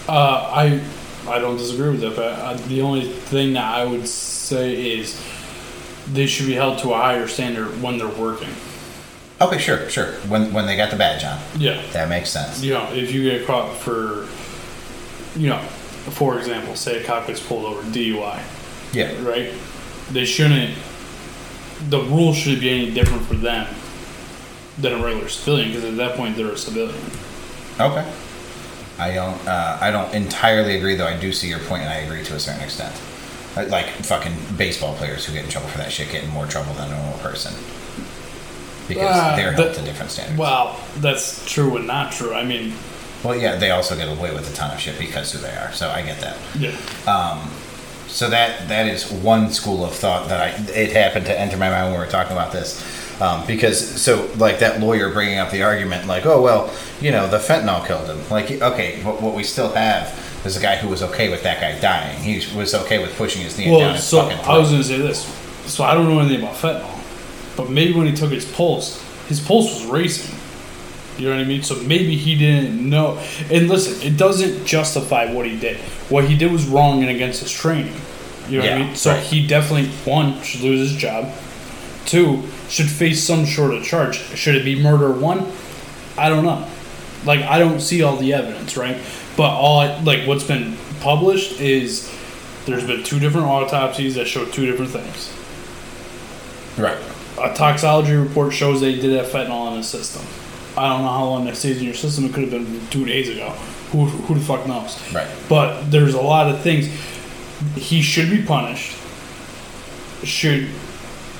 Uh, 0.07 0.49
I 0.51 0.81
I 1.27 1.39
don't 1.39 1.57
disagree 1.57 1.89
with 1.91 2.01
that, 2.01 2.15
but 2.15 2.33
uh, 2.39 2.53
the 2.67 2.81
only 2.81 3.03
thing 3.09 3.53
that 3.53 3.63
I 3.65 3.85
would 3.85 4.07
say 4.07 4.97
is 4.97 5.21
they 6.11 6.25
should 6.25 6.47
be 6.47 6.53
held 6.53 6.79
to 6.79 6.93
a 6.93 6.97
higher 6.97 7.27
standard 7.27 7.81
when 7.83 7.97
they're 7.99 8.07
working. 8.07 8.49
Okay, 9.41 9.57
sure, 9.59 9.87
sure. 9.89 10.13
When 10.27 10.51
when 10.53 10.65
they 10.65 10.75
got 10.75 10.89
the 10.89 10.97
badge 10.97 11.23
on, 11.23 11.37
Yeah. 11.57 11.81
that 11.93 12.09
makes 12.09 12.29
sense. 12.31 12.63
you 12.63 12.73
know, 12.73 12.91
if 12.91 13.11
you 13.13 13.23
get 13.23 13.45
caught 13.45 13.75
for, 13.77 14.25
you 15.39 15.49
know, 15.49 15.59
for 16.11 16.39
example, 16.39 16.75
say 16.75 17.01
a 17.01 17.05
cop 17.05 17.27
gets 17.27 17.39
pulled 17.45 17.65
over 17.65 17.81
DUI, 17.91 18.41
Yeah, 18.91 19.11
right? 19.23 19.51
They 20.11 20.25
shouldn't. 20.25 20.73
The 21.87 22.01
rules 22.01 22.35
should 22.37 22.59
be 22.59 22.69
any 22.69 22.91
different 22.91 23.25
for 23.25 23.35
them 23.35 23.67
than 24.79 24.93
a 24.93 25.03
regular 25.03 25.29
civilian 25.29 25.69
because 25.69 25.85
at 25.85 25.95
that 25.97 26.15
point 26.17 26.35
they're 26.35 26.51
a 26.51 26.57
civilian. 26.57 26.99
Okay. 27.79 28.05
I 28.97 29.13
don't. 29.13 29.47
Uh, 29.47 29.77
I 29.79 29.91
don't 29.91 30.13
entirely 30.13 30.75
agree, 30.77 30.95
though. 30.95 31.07
I 31.07 31.17
do 31.17 31.31
see 31.31 31.47
your 31.47 31.59
point, 31.59 31.83
and 31.83 31.91
I 31.91 31.97
agree 31.97 32.21
to 32.25 32.35
a 32.35 32.39
certain 32.39 32.61
extent. 32.61 32.93
Like- 33.55 33.69
Like 33.69 33.85
fucking 34.05 34.35
baseball 34.57 34.93
players 34.95 35.25
who 35.25 35.33
get 35.33 35.45
in 35.45 35.49
trouble 35.49 35.69
for 35.69 35.77
that 35.77 35.91
shit 35.91 36.11
get 36.11 36.23
in 36.23 36.29
more 36.31 36.45
trouble 36.47 36.73
than 36.73 36.91
a 36.91 36.95
normal 36.95 37.17
person 37.19 37.53
because 38.87 39.09
Ah, 39.15 39.35
they're 39.35 39.53
held 39.53 39.73
to 39.75 39.81
different 39.83 40.11
standards. 40.11 40.37
Well, 40.39 40.79
that's 40.97 41.45
true 41.51 41.77
and 41.77 41.85
not 41.87 42.11
true. 42.11 42.33
I 42.33 42.43
mean, 42.43 42.73
Well, 43.23 43.35
yeah, 43.35 43.55
they 43.55 43.71
also 43.71 43.95
get 43.95 44.07
away 44.09 44.33
with 44.33 44.51
a 44.51 44.55
ton 44.55 44.71
of 44.71 44.79
shit 44.79 44.97
because 44.99 45.31
who 45.31 45.39
they 45.39 45.51
are. 45.55 45.71
So 45.73 45.89
I 45.89 46.01
get 46.01 46.19
that. 46.21 46.37
yeah, 46.57 46.71
So 48.09 48.29
that 48.29 48.67
that 48.69 48.87
is 48.87 49.11
one 49.11 49.51
school 49.51 49.85
of 49.85 49.93
thought 49.93 50.29
that 50.29 50.41
I 50.41 50.71
it 50.73 50.91
happened 50.91 51.25
to 51.27 51.39
enter 51.39 51.57
my 51.57 51.69
mind 51.69 51.85
when 51.91 51.93
we 51.93 52.05
were 52.05 52.11
talking 52.11 52.33
about 52.33 52.51
this. 52.51 52.81
Um, 53.21 53.45
because 53.45 54.01
so 54.01 54.29
like 54.37 54.59
that 54.59 54.79
lawyer 54.79 55.11
bringing 55.11 55.39
up 55.39 55.51
the 55.51 55.61
argument 55.63 56.07
like 56.07 56.25
oh 56.25 56.41
well 56.41 56.73
you 57.01 57.11
know 57.11 57.27
the 57.27 57.37
fentanyl 57.37 57.85
killed 57.85 58.07
him 58.07 58.17
like 58.29 58.49
okay 58.49 59.01
but 59.03 59.21
what 59.21 59.35
we 59.35 59.43
still 59.43 59.69
have 59.73 60.41
is 60.45 60.55
a 60.55 60.61
guy 60.61 60.77
who 60.77 60.87
was 60.87 61.03
okay 61.03 61.29
with 61.29 61.43
that 61.43 61.59
guy 61.59 61.77
dying 61.81 62.17
he 62.23 62.37
was 62.55 62.73
okay 62.73 62.97
with 62.99 63.13
pushing 63.17 63.41
his 63.41 63.57
knee 63.57 63.65
down 63.65 63.73
Well, 63.77 63.93
his 63.95 64.05
so 64.05 64.21
fucking 64.21 64.37
I 64.49 64.57
was 64.57 64.71
gonna 64.71 64.85
say 64.85 64.99
this. 64.99 65.25
So 65.65 65.83
I 65.83 65.93
don't 65.95 66.07
know 66.07 66.17
anything 66.19 66.41
about 66.41 66.55
fentanyl, 66.55 66.97
but 67.57 67.69
maybe 67.69 67.91
when 67.93 68.07
he 68.07 68.13
took 68.13 68.31
his 68.31 68.45
pulse, 68.49 69.03
his 69.27 69.41
pulse 69.41 69.65
was 69.65 69.85
racing. 69.85 70.38
You 71.19 71.25
know 71.25 71.35
what 71.35 71.41
I 71.41 71.45
mean? 71.45 71.63
So 71.63 71.75
maybe 71.75 72.15
he 72.15 72.37
didn't 72.37 72.89
know. 72.89 73.21
And 73.51 73.67
listen, 73.67 74.01
it 74.07 74.17
doesn't 74.17 74.65
justify 74.65 75.31
what 75.33 75.45
he 75.45 75.59
did. 75.59 75.77
What 76.07 76.23
he 76.25 76.37
did 76.37 76.51
was 76.51 76.65
wrong 76.65 77.01
and 77.01 77.09
against 77.09 77.41
his 77.41 77.51
training. 77.51 77.93
You 78.47 78.59
know 78.59 78.65
what 78.65 78.73
I 78.73 78.83
mean? 78.85 78.95
So 78.95 79.11
right. 79.11 79.23
he 79.23 79.45
definitely 79.45 79.89
one 80.09 80.41
should 80.41 80.61
lose 80.61 80.91
his 80.91 80.99
job. 80.99 81.31
Two 82.05 82.43
should 82.69 82.89
face 82.89 83.23
some 83.23 83.45
sort 83.45 83.73
of 83.73 83.83
charge. 83.83 84.17
Should 84.35 84.55
it 84.55 84.63
be 84.63 84.81
murder? 84.81 85.11
One, 85.11 85.51
I 86.17 86.29
don't 86.29 86.45
know. 86.45 86.67
Like 87.25 87.41
I 87.41 87.59
don't 87.59 87.81
see 87.81 88.01
all 88.01 88.15
the 88.15 88.33
evidence, 88.33 88.77
right? 88.77 88.97
But 89.35 89.51
all 89.51 89.79
I, 89.79 89.99
like 90.01 90.25
what's 90.25 90.43
been 90.45 90.77
published 91.01 91.59
is 91.59 92.13
there's 92.65 92.85
been 92.85 93.03
two 93.03 93.19
different 93.19 93.47
autopsies 93.47 94.15
that 94.15 94.27
show 94.27 94.45
two 94.45 94.65
different 94.65 94.91
things. 94.91 95.33
right 96.77 96.97
A 97.37 97.53
toxology 97.53 98.13
report 98.13 98.53
shows 98.53 98.81
they 98.81 98.95
did 98.95 99.11
have 99.17 99.27
fentanyl 99.27 99.71
in 99.71 99.77
his 99.77 99.87
system. 99.87 100.25
I 100.77 100.89
don't 100.89 101.01
know 101.01 101.11
how 101.11 101.25
long 101.25 101.45
that 101.45 101.57
stays 101.57 101.79
in 101.79 101.83
your 101.83 101.93
system. 101.93 102.25
It 102.25 102.33
could 102.33 102.43
have 102.43 102.51
been 102.51 102.87
two 102.89 103.05
days 103.05 103.29
ago. 103.29 103.49
Who, 103.91 104.05
who 104.05 104.35
the 104.35 104.41
fuck 104.41 104.67
knows? 104.67 104.97
Right. 105.13 105.27
But 105.49 105.89
there's 105.89 106.13
a 106.13 106.21
lot 106.21 106.53
of 106.53 106.61
things. 106.61 106.87
He 107.75 108.01
should 108.01 108.29
be 108.29 108.43
punished. 108.43 108.95
Should 110.23 110.69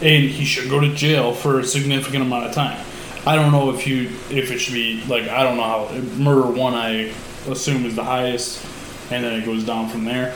and 0.02 0.24
he 0.24 0.46
should 0.46 0.70
go 0.70 0.80
to 0.80 0.94
jail 0.96 1.34
for 1.34 1.60
a 1.60 1.64
significant 1.64 2.24
amount 2.24 2.46
of 2.46 2.54
time. 2.54 2.86
I 3.26 3.36
don't 3.36 3.52
know 3.52 3.72
if 3.72 3.86
you 3.86 4.10
if 4.30 4.52
it 4.52 4.60
should 4.60 4.74
be 4.74 5.04
like 5.08 5.28
I 5.28 5.44
don't 5.44 5.58
know 5.58 5.64
how 5.64 5.92
murder 6.18 6.50
one 6.50 6.74
I 6.74 7.14
assume 7.48 7.86
is 7.86 7.96
the 7.96 8.04
highest, 8.04 8.66
and 9.12 9.24
then 9.24 9.42
it 9.42 9.46
goes 9.46 9.66
down 9.66 9.90
from 9.90 10.06
there. 10.06 10.34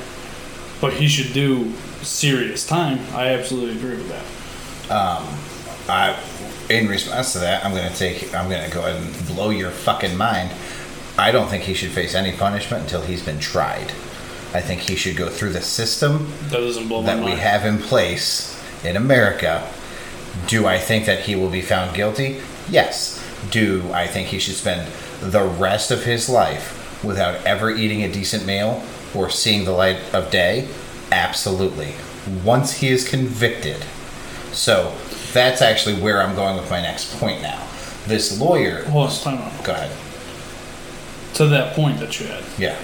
But 0.82 0.94
he 0.94 1.08
should 1.08 1.34
do 1.34 1.72
serious 2.02 2.68
time. 2.68 3.00
I 3.14 3.30
absolutely 3.30 3.78
agree 3.78 3.96
with 3.96 4.10
that. 4.10 4.92
Um, 4.92 5.28
I 5.88 6.20
in 6.74 6.88
response 6.88 7.34
to 7.34 7.40
that, 7.40 7.64
I'm 7.64 7.74
gonna 7.74 7.94
take. 7.94 8.34
I'm 8.34 8.50
gonna 8.50 8.70
go 8.70 8.82
ahead 8.82 9.02
and 9.02 9.28
blow 9.28 9.50
your 9.50 9.70
fucking 9.70 10.18
mind. 10.18 10.52
I 11.18 11.32
don't 11.32 11.48
think 11.48 11.64
he 11.64 11.74
should 11.74 11.92
face 11.92 12.16
any 12.16 12.36
punishment 12.36 12.84
until 12.84 13.02
he's 13.02 13.24
been 13.24 13.40
tried. 13.40 13.92
I 14.54 14.62
think 14.62 14.82
he 14.82 14.96
should 14.96 15.16
go 15.16 15.30
through 15.30 15.52
the 15.52 15.62
system 15.62 16.32
That 16.50 16.58
doesn't 16.58 16.88
blow 16.88 17.02
my 17.02 17.16
that 17.16 17.24
we 17.24 17.32
have 17.32 17.66
in 17.66 17.78
place 17.80 18.60
in 18.84 18.96
America. 18.96 19.68
Do 20.48 20.66
I 20.66 20.78
think 20.80 21.06
that 21.06 21.22
he 21.22 21.36
will 21.36 21.50
be 21.50 21.62
found 21.62 21.96
guilty? 21.96 22.42
Yes. 22.70 23.24
Do 23.52 23.84
I 23.94 24.08
think 24.08 24.30
he 24.30 24.40
should 24.40 24.56
spend 24.56 24.92
the 25.22 25.44
rest 25.44 25.92
of 25.92 26.06
his 26.06 26.30
life 26.30 27.04
without 27.04 27.44
ever 27.46 27.72
eating 27.72 28.04
a 28.04 28.12
decent 28.12 28.46
meal 28.46 28.84
or 29.14 29.30
seeing 29.30 29.66
the 29.66 29.72
light 29.72 29.98
of 30.14 30.32
day? 30.32 30.68
Absolutely. 31.12 31.94
Once 32.44 32.74
he 32.74 32.88
is 32.88 33.08
convicted. 33.08 33.84
So 34.52 34.96
that's 35.34 35.62
actually 35.62 35.96
where 36.02 36.22
I'm 36.22 36.36
going 36.36 36.56
with 36.58 36.70
my 36.70 36.82
next 36.82 37.20
point 37.20 37.42
now. 37.42 37.60
This 38.08 38.40
lawyer. 38.40 38.84
Hold 38.86 39.10
on, 39.10 39.16
time 39.16 39.38
out. 39.40 39.64
Go 39.64 39.72
ahead. 39.74 39.92
To 41.36 41.48
that 41.48 41.74
point 41.76 42.00
that 42.00 42.20
you 42.20 42.28
had, 42.28 42.44
Yeah. 42.58 42.76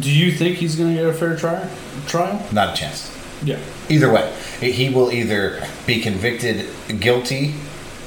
do 0.00 0.10
you 0.10 0.32
think 0.32 0.56
he's 0.56 0.74
going 0.74 0.96
to 0.96 1.02
get 1.02 1.08
a 1.08 1.14
fair 1.14 1.36
trial? 1.36 1.68
Trial? 2.06 2.44
Not 2.52 2.74
a 2.74 2.76
chance. 2.76 3.12
Yeah. 3.44 3.58
Either 3.88 4.10
way, 4.12 4.32
he 4.60 4.88
will 4.88 5.12
either 5.12 5.62
be 5.86 6.00
convicted 6.00 6.66
guilty 6.98 7.54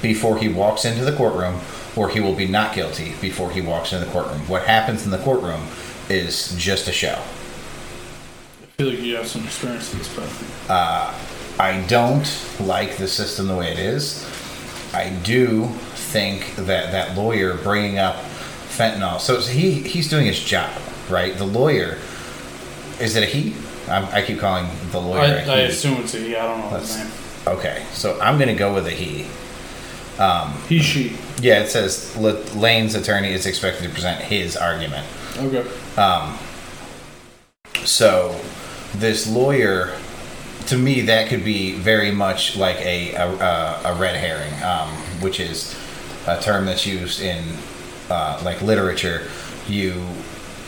before 0.01 0.37
he 0.39 0.49
walks 0.49 0.83
into 0.83 1.05
the 1.05 1.13
courtroom, 1.13 1.61
or 1.95 2.09
he 2.09 2.19
will 2.19 2.33
be 2.35 2.47
not 2.47 2.73
guilty 2.73 3.13
before 3.21 3.51
he 3.51 3.61
walks 3.61 3.93
into 3.93 4.05
the 4.05 4.11
courtroom. 4.11 4.39
What 4.49 4.63
happens 4.63 5.05
in 5.05 5.11
the 5.11 5.17
courtroom 5.19 5.67
is 6.09 6.53
just 6.57 6.87
a 6.87 6.91
show. 6.91 7.17
I 8.61 8.65
feel 8.77 8.89
like 8.89 9.01
you 9.01 9.15
have 9.17 9.27
some 9.27 9.43
experience 9.45 9.93
in 9.93 9.99
this, 9.99 10.13
but 10.15 10.27
uh, 10.73 11.13
I 11.59 11.81
don't 11.87 12.25
like 12.59 12.97
the 12.97 13.07
system 13.07 13.47
the 13.47 13.55
way 13.55 13.71
it 13.71 13.79
is. 13.79 14.25
I 14.93 15.09
do 15.23 15.67
think 16.11 16.55
that 16.55 16.91
that 16.93 17.17
lawyer 17.17 17.55
bringing 17.57 17.99
up 17.99 18.15
fentanyl. 18.69 19.19
So 19.19 19.39
he 19.41 19.71
he's 19.73 20.09
doing 20.09 20.25
his 20.25 20.39
job, 20.39 20.71
right? 21.09 21.37
The 21.37 21.45
lawyer 21.45 21.97
is 22.99 23.15
it 23.15 23.23
a 23.23 23.25
he? 23.25 23.55
I'm, 23.89 24.05
I 24.05 24.21
keep 24.21 24.39
calling 24.39 24.67
the 24.91 24.99
lawyer 24.99 25.19
I, 25.47 25.51
I 25.51 25.59
assume 25.61 26.01
it's 26.01 26.13
a 26.15 26.19
he. 26.19 26.35
I 26.35 26.45
don't 26.47 26.59
know 26.61 26.77
his 26.77 26.95
Let's- 26.95 26.97
name. 26.97 27.55
Okay, 27.57 27.85
so 27.93 28.19
I'm 28.21 28.37
gonna 28.37 28.55
go 28.55 28.73
with 28.73 28.85
a 28.87 28.91
he. 28.91 29.25
He, 30.67 30.79
she. 30.79 31.15
Yeah, 31.41 31.61
it 31.61 31.69
says 31.69 32.15
La- 32.17 32.31
Lane's 32.59 32.93
attorney 32.93 33.31
is 33.31 33.45
expected 33.45 33.83
to 33.83 33.89
present 33.89 34.21
his 34.21 34.57
argument. 34.57 35.07
Okay. 35.37 35.65
Um, 35.97 36.37
So, 37.85 38.35
this 38.95 39.25
lawyer, 39.27 39.93
to 40.67 40.77
me, 40.77 41.01
that 41.01 41.29
could 41.29 41.43
be 41.43 41.73
very 41.73 42.11
much 42.11 42.55
like 42.55 42.77
a 42.77 43.13
a, 43.13 43.81
a, 43.85 43.95
red 43.95 44.15
herring, 44.15 44.53
um, 44.63 44.89
which 45.21 45.39
is 45.39 45.77
a 46.27 46.39
term 46.41 46.65
that's 46.65 46.85
used 46.85 47.21
in 47.21 47.43
uh, 48.09 48.41
like 48.43 48.61
literature. 48.61 49.27
You 49.67 50.05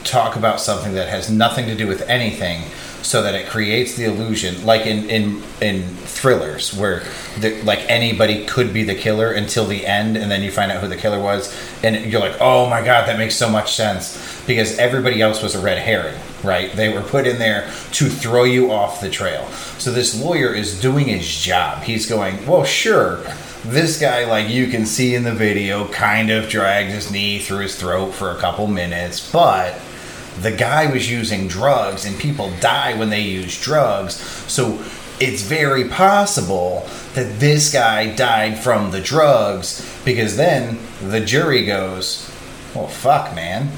talk 0.04 0.36
about 0.36 0.60
something 0.60 0.94
that 0.94 1.10
has 1.10 1.30
nothing 1.30 1.68
to 1.68 1.76
do 1.76 1.88
with 1.88 2.02
anything, 2.10 2.64
so 3.02 3.22
that 3.24 3.36
it 3.36 3.48
creates 3.48 3.96
the 3.96 4.06
illusion, 4.06 4.66
like 4.66 4.86
in 4.86 5.10
in 5.10 5.44
in 5.62 5.84
thrillers, 6.06 6.74
where 6.74 7.04
the, 7.40 7.62
like 7.64 7.80
anybody 7.90 8.46
could 8.46 8.74
be 8.74 8.84
the 8.84 8.96
killer 8.96 9.32
until 9.32 9.66
the 9.66 9.86
end, 9.86 10.18
and 10.18 10.30
then 10.32 10.44
you 10.44 10.52
find 10.52 10.72
out 10.72 10.82
who 10.82 10.88
the 10.88 10.98
killer 10.98 11.20
was, 11.20 11.56
and 11.84 12.12
you're 12.12 12.22
like, 12.22 12.38
oh 12.40 12.70
my 12.70 12.84
god, 12.84 13.08
that 13.08 13.18
makes 13.18 13.36
so 13.36 13.50
much 13.50 13.76
sense 13.76 14.42
because 14.46 14.78
everybody 14.78 15.22
else 15.22 15.42
was 15.42 15.56
a 15.56 15.62
red 15.62 15.78
herring, 15.78 16.18
right? 16.44 16.72
They 16.72 16.94
were 16.94 17.02
put 17.02 17.28
in 17.28 17.40
there 17.40 17.72
to 17.94 18.10
throw 18.10 18.44
you 18.44 18.72
off 18.72 19.02
the 19.02 19.10
trail. 19.10 19.48
So 19.78 19.92
this 19.92 20.20
lawyer 20.20 20.54
is 20.54 20.80
doing 20.80 21.08
his 21.08 21.28
job. 21.28 21.84
He's 21.84 22.08
going, 22.08 22.46
well, 22.46 22.64
sure. 22.64 23.24
This 23.64 24.00
guy, 24.00 24.26
like 24.26 24.50
you 24.50 24.68
can 24.68 24.86
see 24.86 25.14
in 25.14 25.24
the 25.24 25.34
video, 25.34 25.88
kind 25.90 26.32
of 26.32 26.50
dragged 26.50 26.92
his 26.92 27.12
knee 27.12 27.40
through 27.40 27.60
his 27.60 27.76
throat 27.76 28.12
for 28.12 28.32
a 28.32 28.38
couple 28.38 28.68
minutes, 28.68 29.32
but 29.32 29.80
the 30.40 30.52
guy 30.52 30.92
was 30.92 31.12
using 31.12 31.48
drugs 31.48 32.06
and 32.06 32.18
people 32.18 32.52
die 32.60 32.98
when 32.98 33.10
they 33.10 33.22
use 33.22 33.62
drugs. 33.62 34.16
So 34.52 34.84
it's 35.20 35.44
very 35.44 35.88
possible 35.88 36.88
that 37.14 37.40
this 37.40 37.72
guy 37.72 38.16
died 38.16 38.58
from 38.58 38.90
the 38.90 39.02
drugs 39.02 39.88
because 40.04 40.36
then 40.38 40.80
the 41.04 41.20
jury 41.20 41.66
goes, 41.66 42.28
well, 42.74 42.88
fuck, 42.88 43.36
man. 43.36 43.70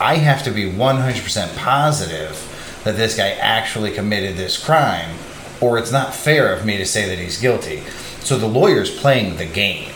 I 0.00 0.16
have 0.16 0.42
to 0.44 0.50
be 0.50 0.64
100% 0.64 1.56
positive 1.56 2.80
that 2.84 2.96
this 2.96 3.16
guy 3.16 3.30
actually 3.32 3.92
committed 3.92 4.36
this 4.36 4.62
crime, 4.62 5.16
or 5.60 5.78
it's 5.78 5.92
not 5.92 6.14
fair 6.14 6.52
of 6.54 6.64
me 6.64 6.78
to 6.78 6.86
say 6.86 7.06
that 7.08 7.18
he's 7.18 7.40
guilty. 7.40 7.82
So 8.20 8.38
the 8.38 8.46
lawyer's 8.48 8.90
playing 8.98 9.36
the 9.36 9.46
game. 9.46 9.92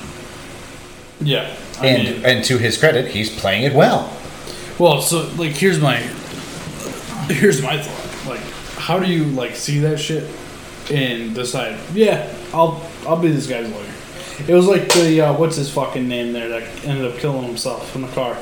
Yeah. 1.20 1.55
I 1.80 1.86
And, 1.86 2.02
mean, 2.05 2.24
and 2.24 2.44
to 2.44 2.59
his 2.59 2.76
credit, 2.78 3.09
he's 3.12 3.30
playing 3.30 3.64
it 3.64 3.74
well. 3.74 4.14
well, 4.78 5.00
so 5.00 5.28
like, 5.36 5.52
here's 5.52 5.80
my, 5.80 5.96
here's 7.28 7.62
my 7.62 7.80
thought. 7.80 8.30
Like, 8.30 8.40
how 8.78 8.98
do 8.98 9.11
you 9.11 9.24
like 9.24 9.55
see 9.57 9.78
that 9.80 9.98
shit 9.98 10.30
and 10.90 11.34
decide? 11.34 11.78
Yeah, 11.94 12.32
I'll 12.52 12.86
I'll 13.07 13.16
be 13.20 13.28
this 13.30 13.46
guy's 13.46 13.70
lawyer. 13.70 13.90
It 14.48 14.55
was 14.55 14.66
like 14.66 14.92
the 14.92 15.20
uh, 15.22 15.32
what's 15.34 15.57
his 15.57 15.70
fucking 15.72 16.07
name 16.07 16.32
there 16.32 16.48
that 16.48 16.84
ended 16.84 17.11
up 17.11 17.18
killing 17.18 17.44
himself 17.46 17.94
in 17.96 18.02
the 18.02 18.09
car. 18.09 18.36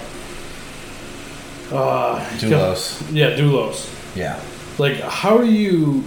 Uh, 1.73 2.21
Dulos. 2.39 3.01
Yeah, 3.13 3.31
Dulos. 3.37 3.89
Yeah. 4.17 4.41
Like, 4.79 5.01
how 5.01 5.39
do 5.39 5.51
you? 5.51 6.05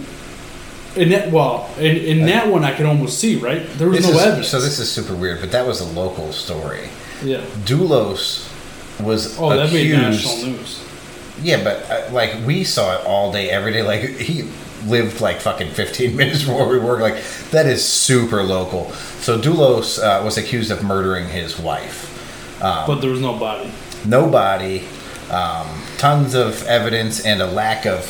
In 0.96 1.10
that, 1.10 1.30
well, 1.30 1.68
in, 1.78 1.96
in 1.96 2.26
that 2.26 2.48
one, 2.48 2.64
I 2.64 2.72
can 2.74 2.86
almost 2.86 3.18
see 3.18 3.36
right. 3.36 3.66
There 3.78 3.88
was 3.90 4.02
no 4.02 4.12
is- 4.12 4.18
evidence. 4.22 4.48
So 4.48 4.60
this 4.60 4.78
is 4.78 4.90
super 4.90 5.14
weird, 5.14 5.40
but 5.40 5.52
that 5.52 5.66
was 5.66 5.80
a 5.80 5.84
local 5.84 6.32
story. 6.32 6.88
yeah. 7.22 7.42
Dulos 7.66 8.48
was 9.00 9.38
Oh, 9.38 9.50
that 9.50 9.70
made 9.72 9.92
accused. 9.92 10.24
national 10.24 10.52
news. 10.52 10.82
Yeah, 11.42 11.62
but 11.62 11.90
uh, 11.90 12.12
like 12.12 12.34
we 12.46 12.64
saw 12.64 12.94
it 12.98 13.04
all 13.06 13.30
day, 13.30 13.50
every 13.50 13.72
day. 13.72 13.82
Like 13.82 14.00
he 14.18 14.48
lived 14.86 15.20
like 15.20 15.38
fucking 15.40 15.70
15 15.72 16.16
minutes 16.20 16.42
from 16.42 16.54
where 16.54 16.66
we 16.68 16.78
work. 16.78 17.00
Like 17.00 17.22
that 17.50 17.66
is 17.66 17.84
super 17.86 18.42
local. 18.42 18.90
So 19.20 19.38
Dulos 19.38 19.98
uh, 20.02 20.24
was 20.24 20.38
accused 20.38 20.70
of 20.70 20.82
murdering 20.82 21.28
his 21.28 21.58
wife. 21.58 22.08
but 22.60 22.96
there 23.02 23.10
was 23.10 23.20
no 23.20 23.36
body. 23.38 23.70
No 24.06 24.30
body, 24.30 24.84
um, 25.30 25.68
tons 25.98 26.34
of 26.34 26.62
evidence, 26.64 27.24
and 27.24 27.40
a 27.42 27.46
lack 27.46 27.86
of 27.86 28.00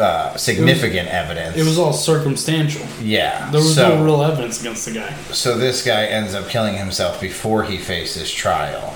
uh, 0.00 0.36
significant 0.36 1.08
evidence. 1.08 1.56
It 1.56 1.64
was 1.64 1.78
all 1.78 1.92
circumstantial. 1.92 2.86
yeah. 3.02 3.50
There 3.50 3.60
was 3.60 3.74
so, 3.74 3.96
no 3.96 4.04
real 4.04 4.22
evidence 4.22 4.60
against 4.60 4.84
the 4.86 4.92
guy, 4.92 5.12
So 5.32 5.56
this 5.58 5.84
guy 5.84 6.04
ends 6.06 6.34
up 6.34 6.48
killing 6.48 6.76
himself 6.76 7.20
before 7.20 7.64
he 7.64 7.76
faces 7.78 8.30
trial. 8.32 8.90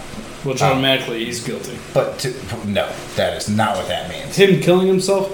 which 0.45 0.63
Um, 0.63 0.73
automatically 0.73 1.25
he's 1.25 1.43
guilty. 1.45 1.77
But 1.93 2.19
to, 2.21 2.33
no, 2.67 2.89
that 3.17 3.37
is 3.37 3.49
not 3.49 3.77
what 3.77 3.89
that 3.89 4.09
means. 4.11 4.37
Him 4.37 4.61
killing 4.61 4.87
himself 4.87 5.29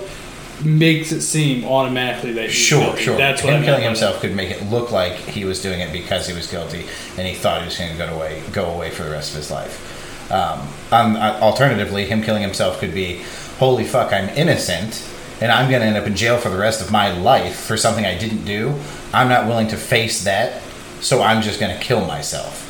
makes 0.64 1.12
it 1.12 1.20
seem 1.20 1.64
automatically 1.66 2.32
that 2.32 2.47
he's 2.47 2.55
Sure, 2.55 2.80
guilty. 2.80 3.03
sure. 3.03 3.16
That's 3.18 3.42
what 3.44 3.53
Him 3.53 3.62
I 3.62 3.64
killing 3.66 3.82
himself 3.84 4.20
could 4.22 4.34
make 4.34 4.51
it 4.51 4.62
look 4.70 4.90
like 4.90 5.12
he 5.16 5.44
was 5.44 5.61
doing 5.61 5.80
it 5.80 5.92
because 5.92 6.26
he 6.26 6.32
was 6.32 6.47
guilty, 6.51 6.86
and 7.18 7.26
he 7.28 7.34
thought 7.34 7.61
he 7.61 7.66
was 7.66 7.76
going 7.76 7.92
to 7.92 7.99
go 7.99 8.07
away, 8.16 8.42
go 8.53 8.64
away 8.64 8.88
for 8.90 9.03
the 9.05 9.11
rest 9.11 9.32
of 9.32 9.36
his 9.36 9.51
life. 9.51 9.92
Um, 10.30 10.68
um, 10.90 11.16
uh, 11.16 11.38
alternatively, 11.40 12.06
him 12.06 12.22
killing 12.22 12.42
himself 12.42 12.80
could 12.80 12.92
be, 12.94 13.22
"Holy 13.58 13.84
fuck, 13.84 14.12
I'm 14.12 14.28
innocent, 14.30 15.06
and 15.40 15.52
I'm 15.52 15.70
going 15.70 15.82
to 15.82 15.86
end 15.86 15.96
up 15.96 16.06
in 16.06 16.16
jail 16.16 16.38
for 16.38 16.48
the 16.48 16.58
rest 16.58 16.80
of 16.80 16.90
my 16.90 17.12
life 17.12 17.56
for 17.56 17.76
something 17.76 18.04
I 18.04 18.18
didn't 18.18 18.44
do. 18.44 18.74
I'm 19.12 19.28
not 19.28 19.46
willing 19.46 19.68
to 19.68 19.76
face 19.76 20.24
that, 20.24 20.62
so 21.00 21.22
I'm 21.22 21.42
just 21.42 21.60
going 21.60 21.76
to 21.76 21.82
kill 21.82 22.04
myself." 22.04 22.64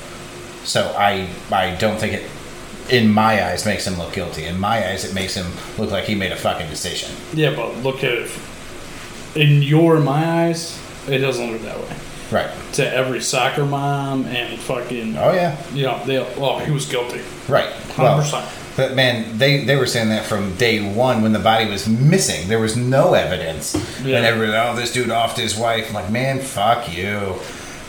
So 0.65 0.95
I, 0.99 1.29
I 1.53 1.77
don't 1.77 1.99
think 1.99 2.15
it, 2.15 2.31
in 2.91 3.09
my 3.09 3.45
eyes, 3.47 3.65
makes 3.65 3.87
him 3.87 3.97
look 3.99 4.13
guilty. 4.13 4.45
In 4.45 4.59
my 4.59 4.89
eyes, 4.91 5.05
it 5.05 5.15
makes 5.15 5.35
him 5.35 5.47
look 5.79 5.91
like 5.91 6.05
he 6.05 6.15
made 6.15 6.33
a 6.33 6.37
fucking 6.37 6.69
decision. 6.69 7.15
Yeah, 7.33 7.55
but 7.55 7.77
look 7.79 8.03
at 8.03 8.13
it. 8.13 8.31
In 9.37 9.63
your 9.63 10.01
my 10.01 10.47
eyes, 10.47 10.79
it 11.09 11.19
doesn't 11.19 11.53
look 11.53 11.63
that 11.63 11.79
way. 11.79 11.97
Right. 12.31 12.51
To 12.75 12.95
every 12.95 13.21
soccer 13.21 13.65
mom 13.65 14.25
and 14.27 14.59
fucking, 14.61 15.17
Oh 15.17 15.33
yeah. 15.33 15.57
you 15.73 15.85
know, 15.85 16.03
they 16.05 16.19
oh 16.19 16.59
he 16.59 16.71
was 16.73 16.87
guilty. 16.87 17.21
Right. 17.49 17.71
100%. 17.95 18.77
but 18.77 18.95
man, 18.95 19.39
they, 19.39 19.65
they 19.65 19.77
were 19.77 19.87
saying 19.87 20.09
that 20.11 20.25
from 20.27 20.55
day 20.57 20.93
one 20.93 21.23
when 21.23 21.33
the 21.33 21.39
body 21.39 21.71
was 21.71 21.89
missing. 21.89 22.49
There 22.49 22.59
was 22.59 22.77
no 22.77 23.15
evidence. 23.15 23.75
Yeah. 24.05 24.17
And 24.17 24.27
everybody, 24.27 24.57
oh, 24.59 24.75
this 24.77 24.93
dude 24.93 25.09
offed 25.09 25.37
his 25.37 25.57
wife. 25.57 25.89
I'm 25.89 25.95
like, 25.95 26.11
man, 26.11 26.41
fuck 26.41 26.93
you. 26.95 27.37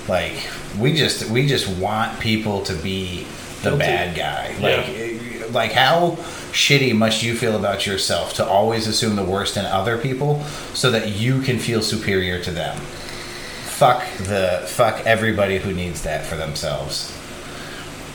Like, 0.08 0.34
we 0.80 0.94
just 0.94 1.30
we 1.30 1.48
just 1.48 1.68
want 1.80 2.20
people 2.20 2.62
to 2.64 2.74
be 2.76 3.26
the 3.64 3.72
Guilty. 3.72 3.80
bad 3.80 4.16
guy. 4.16 4.48
Like, 4.62 4.88
eh, 4.90 5.48
like 5.52 5.72
how 5.72 6.12
shitty 6.52 6.96
must 6.96 7.24
you 7.24 7.36
feel 7.36 7.56
about 7.58 7.86
yourself 7.88 8.34
to 8.36 8.46
always 8.46 8.86
assume 8.88 9.16
the 9.16 9.24
worst 9.24 9.58
in 9.58 9.66
other 9.66 9.98
people 9.98 10.44
so 10.74 10.92
that 10.92 11.10
you 11.14 11.42
can 11.42 11.58
feel 11.58 11.82
superior 11.82 12.40
to 12.44 12.52
them? 12.52 12.80
Fuck 13.78 14.04
the 14.18 14.64
fuck 14.68 15.06
everybody 15.06 15.60
who 15.60 15.72
needs 15.74 16.02
that 16.04 16.26
for 16.26 16.36
themselves. 16.36 17.14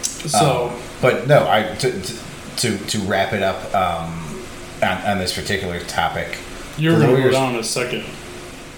So 0.03 0.71
Um, 0.71 0.81
but 1.01 1.27
no, 1.29 1.49
I 1.49 1.63
to 1.77 2.01
to 2.01 2.19
to, 2.57 2.79
to 2.79 2.99
wrap 3.01 3.33
it 3.33 3.43
up 3.43 3.73
um, 3.75 4.43
on, 4.83 4.99
on 5.07 5.19
this 5.19 5.33
particular 5.35 5.81
topic. 5.85 6.37
you're 6.77 6.95
gonna 6.95 7.07
go 7.07 7.13
lawyers- 7.13 7.35
down 7.35 7.55
a 7.57 7.65
second. 7.65 8.05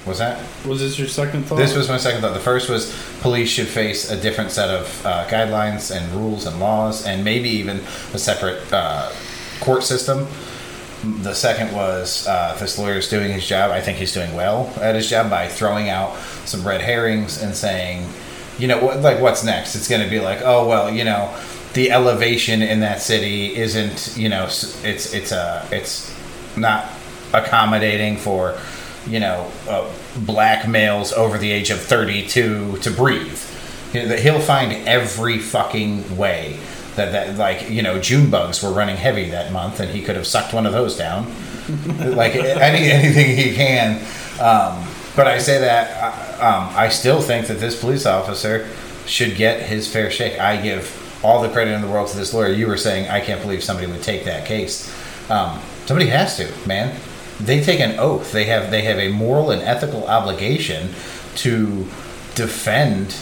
Was 0.06 0.18
that? 0.18 0.42
Was 0.66 0.80
this 0.80 0.98
your 0.98 1.08
second 1.08 1.44
thought? 1.44 1.56
This 1.56 1.74
was 1.74 1.88
my 1.88 1.96
second 1.96 2.20
thought. 2.20 2.34
The 2.34 2.40
first 2.40 2.68
was 2.68 2.94
police 3.22 3.48
should 3.48 3.66
face 3.68 4.10
a 4.10 4.20
different 4.20 4.50
set 4.50 4.68
of 4.68 5.06
uh, 5.06 5.26
guidelines 5.28 5.90
and 5.90 6.12
rules 6.12 6.44
and 6.44 6.60
laws, 6.60 7.06
and 7.06 7.24
maybe 7.24 7.48
even 7.48 7.78
a 8.12 8.18
separate 8.18 8.70
uh, 8.70 9.10
court 9.60 9.82
system. 9.82 10.26
The 11.22 11.32
second 11.34 11.72
was 11.74 12.26
uh, 12.26 12.54
this 12.60 12.78
is 12.78 13.08
doing 13.08 13.32
his 13.32 13.46
job. 13.46 13.70
I 13.70 13.80
think 13.80 13.96
he's 13.96 14.12
doing 14.12 14.34
well 14.34 14.70
at 14.80 14.94
his 14.94 15.08
job 15.08 15.30
by 15.30 15.48
throwing 15.48 15.88
out 15.88 16.14
some 16.46 16.66
red 16.66 16.80
herrings 16.80 17.42
and 17.42 17.54
saying, 17.54 18.08
you 18.58 18.68
know, 18.68 18.82
what, 18.82 19.00
like 19.00 19.20
what's 19.20 19.44
next? 19.44 19.74
It's 19.74 19.88
going 19.88 20.02
to 20.02 20.10
be 20.10 20.20
like, 20.20 20.40
oh 20.42 20.68
well, 20.68 20.90
you 20.90 21.04
know, 21.04 21.36
the 21.74 21.90
elevation 21.90 22.62
in 22.62 22.80
that 22.80 23.00
city 23.00 23.54
isn't, 23.56 24.16
you 24.16 24.28
know, 24.28 24.44
it's 24.44 24.84
it's 24.84 25.32
a 25.32 25.68
it's 25.72 26.14
not 26.56 26.88
accommodating 27.32 28.16
for, 28.16 28.56
you 29.06 29.20
know, 29.20 29.50
uh, 29.68 29.90
black 30.18 30.68
males 30.68 31.12
over 31.12 31.36
the 31.38 31.50
age 31.50 31.70
of 31.70 31.80
thirty-two 31.80 32.78
to 32.78 32.90
breathe. 32.90 33.40
You 33.92 34.02
know, 34.02 34.08
that 34.08 34.20
he'll 34.20 34.40
find 34.40 34.72
every 34.88 35.38
fucking 35.38 36.16
way 36.16 36.58
that 36.96 37.12
that 37.12 37.36
like 37.36 37.70
you 37.70 37.82
know 37.82 38.00
June 38.00 38.30
bugs 38.30 38.62
were 38.62 38.72
running 38.72 38.96
heavy 38.96 39.30
that 39.30 39.52
month, 39.52 39.80
and 39.80 39.90
he 39.90 40.02
could 40.02 40.16
have 40.16 40.26
sucked 40.26 40.54
one 40.54 40.66
of 40.66 40.72
those 40.72 40.96
down. 40.96 41.26
like 42.16 42.34
any 42.36 42.90
anything 42.90 43.36
he 43.36 43.54
can. 43.54 44.00
Um, 44.40 44.86
but 45.16 45.26
I 45.26 45.38
say 45.38 45.58
that 45.60 46.40
uh, 46.40 46.46
um, 46.46 46.76
I 46.76 46.88
still 46.88 47.20
think 47.20 47.46
that 47.46 47.60
this 47.60 47.80
police 47.80 48.06
officer 48.06 48.68
should 49.06 49.36
get 49.36 49.62
his 49.62 49.90
fair 49.90 50.10
shake. 50.10 50.38
I 50.38 50.60
give 50.60 51.00
all 51.24 51.42
the 51.42 51.48
credit 51.48 51.72
in 51.72 51.80
the 51.80 51.88
world 51.88 52.08
to 52.08 52.16
this 52.16 52.34
lawyer. 52.34 52.52
You 52.52 52.66
were 52.66 52.76
saying 52.76 53.08
I 53.08 53.20
can't 53.20 53.40
believe 53.40 53.62
somebody 53.62 53.90
would 53.90 54.02
take 54.02 54.24
that 54.24 54.46
case. 54.46 54.92
Um, 55.30 55.60
somebody 55.86 56.10
has 56.10 56.36
to, 56.36 56.52
man. 56.66 56.98
They 57.40 57.62
take 57.62 57.80
an 57.80 57.98
oath. 57.98 58.32
They 58.32 58.44
have 58.44 58.70
they 58.70 58.82
have 58.82 58.98
a 58.98 59.08
moral 59.08 59.50
and 59.50 59.62
ethical 59.62 60.06
obligation 60.06 60.90
to 61.36 61.88
defend 62.34 63.16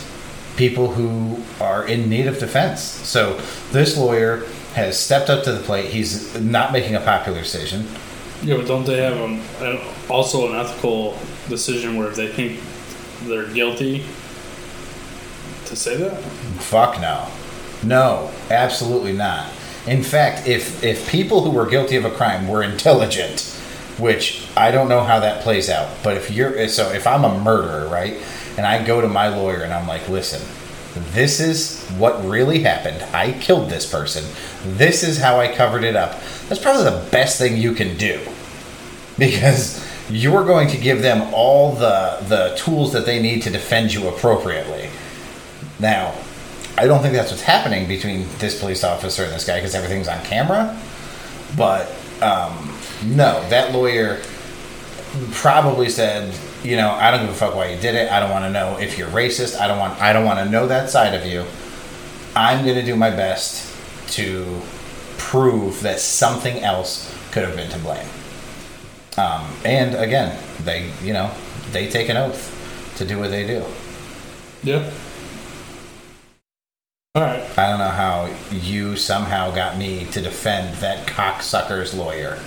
people 0.57 0.93
who 0.93 1.43
are 1.63 1.87
in 1.87 2.09
need 2.09 2.27
of 2.27 2.39
defense. 2.39 2.83
So 2.83 3.41
this 3.71 3.97
lawyer 3.97 4.45
has 4.75 4.99
stepped 4.99 5.31
up 5.31 5.45
to 5.45 5.53
the 5.53 5.61
plate. 5.61 5.91
He's 5.91 6.39
not 6.41 6.73
making 6.73 6.95
a 6.95 7.01
popular 7.01 7.41
decision. 7.41 7.87
Yeah, 8.43 8.57
but 8.57 8.67
don't 8.67 8.85
they 8.85 9.01
have 9.01 9.17
an, 9.19 9.81
also 10.09 10.49
an 10.49 10.59
ethical 10.59 11.17
decision 11.49 11.97
where 11.97 12.09
if 12.09 12.17
they 12.17 12.29
think 12.29 12.61
they're 13.29 13.47
guilty 13.53 14.05
to 15.67 15.77
say 15.77 15.97
that? 15.97 16.21
Fuck 16.61 17.01
no. 17.01 17.29
No, 17.85 18.31
absolutely 18.51 19.13
not. 19.13 19.53
In 19.87 20.03
fact, 20.03 20.47
if 20.47 20.83
if 20.83 21.09
people 21.09 21.43
who 21.43 21.51
were 21.51 21.67
guilty 21.67 21.97
of 21.97 22.05
a 22.05 22.11
crime 22.11 22.49
were 22.49 22.63
intelligent, 22.63 23.41
which 23.99 24.47
I 24.57 24.71
don't 24.71 24.89
know 24.89 25.03
how 25.03 25.21
that 25.21 25.43
plays 25.43 25.69
out, 25.69 25.89
but 26.03 26.17
if 26.17 26.31
you're 26.31 26.69
so 26.69 26.91
if 26.93 27.07
I'm 27.07 27.25
a 27.25 27.39
murderer, 27.41 27.89
right? 27.89 28.17
And 28.57 28.67
I 28.67 28.85
go 28.85 29.01
to 29.01 29.09
my 29.09 29.29
lawyer 29.29 29.63
and 29.63 29.73
I'm 29.73 29.89
like, 29.89 30.09
"Listen, 30.09 30.41
this 31.13 31.41
is 31.41 31.85
what 31.99 32.25
really 32.25 32.61
happened. 32.61 33.03
I 33.15 33.33
killed 33.33 33.71
this 33.71 33.91
person. 33.91 34.25
This 34.65 35.03
is 35.03 35.19
how 35.19 35.41
I 35.41 35.53
covered 35.55 35.85
it 35.85 35.97
up." 35.97 36.21
That's 36.49 36.61
probably 36.61 36.85
the 36.85 37.07
best 37.11 37.39
thing 37.39 37.57
you 37.57 37.73
can 37.73 37.97
do. 37.97 38.21
Because 39.19 39.85
you're 40.11 40.45
going 40.45 40.69
to 40.69 40.77
give 40.77 41.03
them 41.03 41.33
all 41.33 41.73
the 41.73 42.19
the 42.29 42.55
tools 42.57 42.93
that 42.93 43.07
they 43.07 43.21
need 43.21 43.43
to 43.43 43.51
defend 43.51 43.93
you 43.93 44.09
appropriately. 44.09 44.89
Now, 45.79 46.15
I 46.79 46.87
don't 46.87 47.03
think 47.03 47.15
that's 47.15 47.31
what's 47.31 47.43
happening 47.43 47.87
between 47.87 48.27
this 48.39 48.59
police 48.59 48.85
officer 48.85 49.25
and 49.25 49.33
this 49.33 49.47
guy 49.47 49.57
because 49.57 49.75
everything's 49.75 50.09
on 50.09 50.23
camera. 50.25 50.79
But 51.57 51.91
um, 52.23 52.77
no, 53.05 53.47
that 53.51 53.73
lawyer 53.73 54.21
probably 55.33 55.89
said, 55.89 56.35
you 56.63 56.77
know, 56.77 56.91
I 56.91 57.11
don't 57.11 57.21
give 57.21 57.31
a 57.31 57.35
fuck 57.35 57.55
why 57.55 57.71
you 57.71 57.81
did 57.81 57.95
it. 57.95 58.11
I 58.11 58.21
don't 58.21 58.31
want 58.31 58.45
to 58.45 58.51
know 58.51 58.79
if 58.79 58.97
you're 58.97 59.09
racist. 59.09 59.59
I 59.59 59.67
don't 59.67 59.79
want. 59.79 60.01
I 60.01 60.13
don't 60.13 60.25
want 60.25 60.39
to 60.39 60.49
know 60.49 60.67
that 60.69 60.91
side 60.91 61.15
of 61.15 61.27
you. 61.27 61.45
I'm 62.35 62.65
going 62.65 62.77
to 62.77 62.85
do 62.85 62.97
my 62.97 63.11
best 63.11 63.69
to 64.15 64.61
prove 65.19 65.81
that 65.83 66.01
something 66.01 66.63
else 66.63 67.13
could 67.33 67.45
have 67.45 67.57
been 67.57 67.71
to 67.71 67.79
blame. 67.79 68.07
Um, 69.17 69.47
and 69.65 69.95
again, 69.95 70.39
they, 70.65 70.91
you 71.03 71.13
know, 71.13 71.31
they 71.73 71.89
take 71.89 72.09
an 72.09 72.17
oath 72.17 72.95
to 72.97 73.05
do 73.05 73.19
what 73.19 73.31
they 73.31 73.47
do. 73.47 73.65
Yeah. 74.63 74.91
All 77.15 77.23
right. 77.23 77.43
I 77.59 77.69
don't 77.69 77.79
know 77.79 77.89
how 77.89 78.35
you 78.51 78.97
somehow 78.97 79.51
got 79.55 79.77
me 79.77 80.07
to 80.13 80.23
defend 80.23 80.77
that 80.77 81.07
cocksucker's 81.07 81.93
lawyer. 81.93 82.39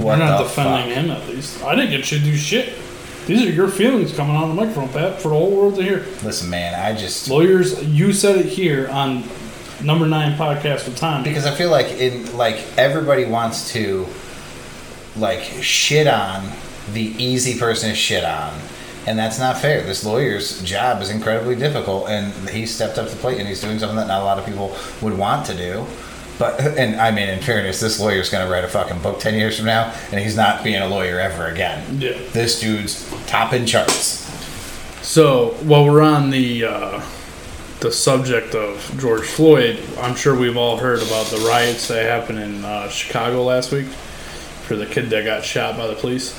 We're 0.00 0.16
not 0.16 0.42
defending 0.42 0.92
fuck? 0.92 1.04
him 1.04 1.10
at 1.10 1.28
least. 1.28 1.62
I 1.62 1.74
didn't 1.76 1.90
get 1.90 2.10
you 2.10 2.18
to 2.18 2.24
do 2.24 2.36
shit. 2.36 2.74
These 3.26 3.42
are 3.46 3.50
your 3.50 3.68
feelings 3.68 4.14
coming 4.14 4.34
on 4.36 4.48
the 4.48 4.54
microphone, 4.54 4.88
Pat, 4.88 5.20
for 5.22 5.28
the 5.28 5.34
whole 5.36 5.50
world 5.56 5.76
to 5.76 5.82
hear. 5.82 6.04
Listen, 6.24 6.50
man, 6.50 6.74
I 6.74 6.98
just 6.98 7.30
Lawyers, 7.30 7.82
you 7.84 8.12
said 8.12 8.36
it 8.36 8.46
here 8.46 8.88
on 8.88 9.22
number 9.82 10.04
nine 10.04 10.36
podcast 10.36 10.86
with 10.86 10.96
Tom. 10.96 11.22
because 11.22 11.46
I 11.46 11.54
feel 11.54 11.70
like 11.70 11.86
in 11.92 12.36
like 12.36 12.56
everybody 12.76 13.24
wants 13.24 13.72
to 13.72 14.06
like 15.16 15.42
shit 15.62 16.06
on 16.08 16.50
the 16.92 17.14
easy 17.22 17.58
person 17.58 17.90
to 17.90 17.94
shit 17.94 18.24
on, 18.24 18.52
and 19.06 19.16
that's 19.16 19.38
not 19.38 19.58
fair. 19.58 19.82
This 19.82 20.04
lawyer's 20.04 20.60
job 20.64 21.00
is 21.02 21.08
incredibly 21.08 21.54
difficult, 21.54 22.08
and 22.08 22.50
he 22.50 22.66
stepped 22.66 22.98
up 22.98 23.08
to 23.08 23.14
the 23.14 23.20
plate, 23.20 23.38
and 23.38 23.48
he's 23.48 23.60
doing 23.60 23.78
something 23.78 23.96
that 23.96 24.08
not 24.08 24.20
a 24.20 24.24
lot 24.24 24.38
of 24.38 24.44
people 24.44 24.76
would 25.00 25.16
want 25.16 25.46
to 25.46 25.56
do. 25.56 25.86
But 26.38 26.60
and 26.60 27.00
I 27.00 27.10
mean, 27.12 27.28
in 27.28 27.40
fairness, 27.40 27.78
this 27.80 28.00
lawyer's 28.00 28.28
going 28.30 28.44
to 28.44 28.52
write 28.52 28.64
a 28.64 28.68
fucking 28.68 29.00
book 29.00 29.20
ten 29.20 29.34
years 29.34 29.56
from 29.56 29.66
now, 29.66 29.94
and 30.10 30.20
he's 30.20 30.36
not 30.36 30.64
being 30.64 30.82
a 30.82 30.88
lawyer 30.88 31.20
ever 31.20 31.46
again. 31.46 32.00
Yeah. 32.00 32.18
This 32.32 32.60
dude's 32.60 33.08
topping 33.26 33.66
charts. 33.66 34.22
So 35.06 35.50
while 35.62 35.84
we're 35.84 36.02
on 36.02 36.30
the 36.30 36.64
uh, 36.64 37.00
the 37.80 37.92
subject 37.92 38.54
of 38.54 38.94
George 38.98 39.26
Floyd, 39.26 39.78
I'm 40.00 40.16
sure 40.16 40.34
we've 40.36 40.56
all 40.56 40.76
heard 40.78 41.02
about 41.02 41.26
the 41.26 41.36
riots 41.48 41.86
that 41.88 42.04
happened 42.06 42.38
in 42.40 42.64
uh, 42.64 42.88
Chicago 42.88 43.44
last 43.44 43.70
week 43.70 43.86
for 43.86 44.74
the 44.76 44.86
kid 44.86 45.10
that 45.10 45.24
got 45.24 45.44
shot 45.44 45.76
by 45.76 45.86
the 45.86 45.94
police. 45.94 46.32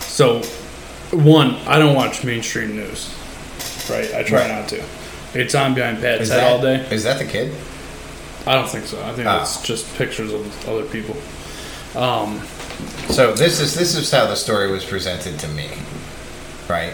So, 0.00 0.42
one, 1.12 1.54
I 1.66 1.78
don't 1.78 1.94
watch 1.94 2.22
mainstream 2.24 2.76
news, 2.76 3.14
right? 3.88 4.12
I 4.14 4.22
try 4.24 4.40
Right. 4.40 4.48
not 4.50 4.68
to. 4.70 4.84
It's 5.34 5.54
on 5.54 5.74
behind 5.74 6.00
Pat's 6.02 6.28
head 6.28 6.42
all 6.52 6.60
day. 6.60 6.86
Is 6.90 7.04
that 7.04 7.18
the 7.18 7.24
kid? 7.24 7.54
I 8.46 8.54
don't 8.54 8.68
think 8.68 8.86
so. 8.86 9.02
I 9.04 9.12
think 9.12 9.26
Ah. 9.28 9.42
it's 9.42 9.62
just 9.62 9.92
pictures 9.96 10.32
of 10.32 10.68
other 10.68 10.84
people. 10.84 11.16
Um, 11.94 12.40
So 13.10 13.32
this 13.32 13.60
is 13.60 13.74
this 13.74 13.94
is 13.94 14.10
how 14.10 14.26
the 14.26 14.34
story 14.34 14.70
was 14.70 14.84
presented 14.84 15.38
to 15.40 15.48
me, 15.48 15.68
right? 16.68 16.92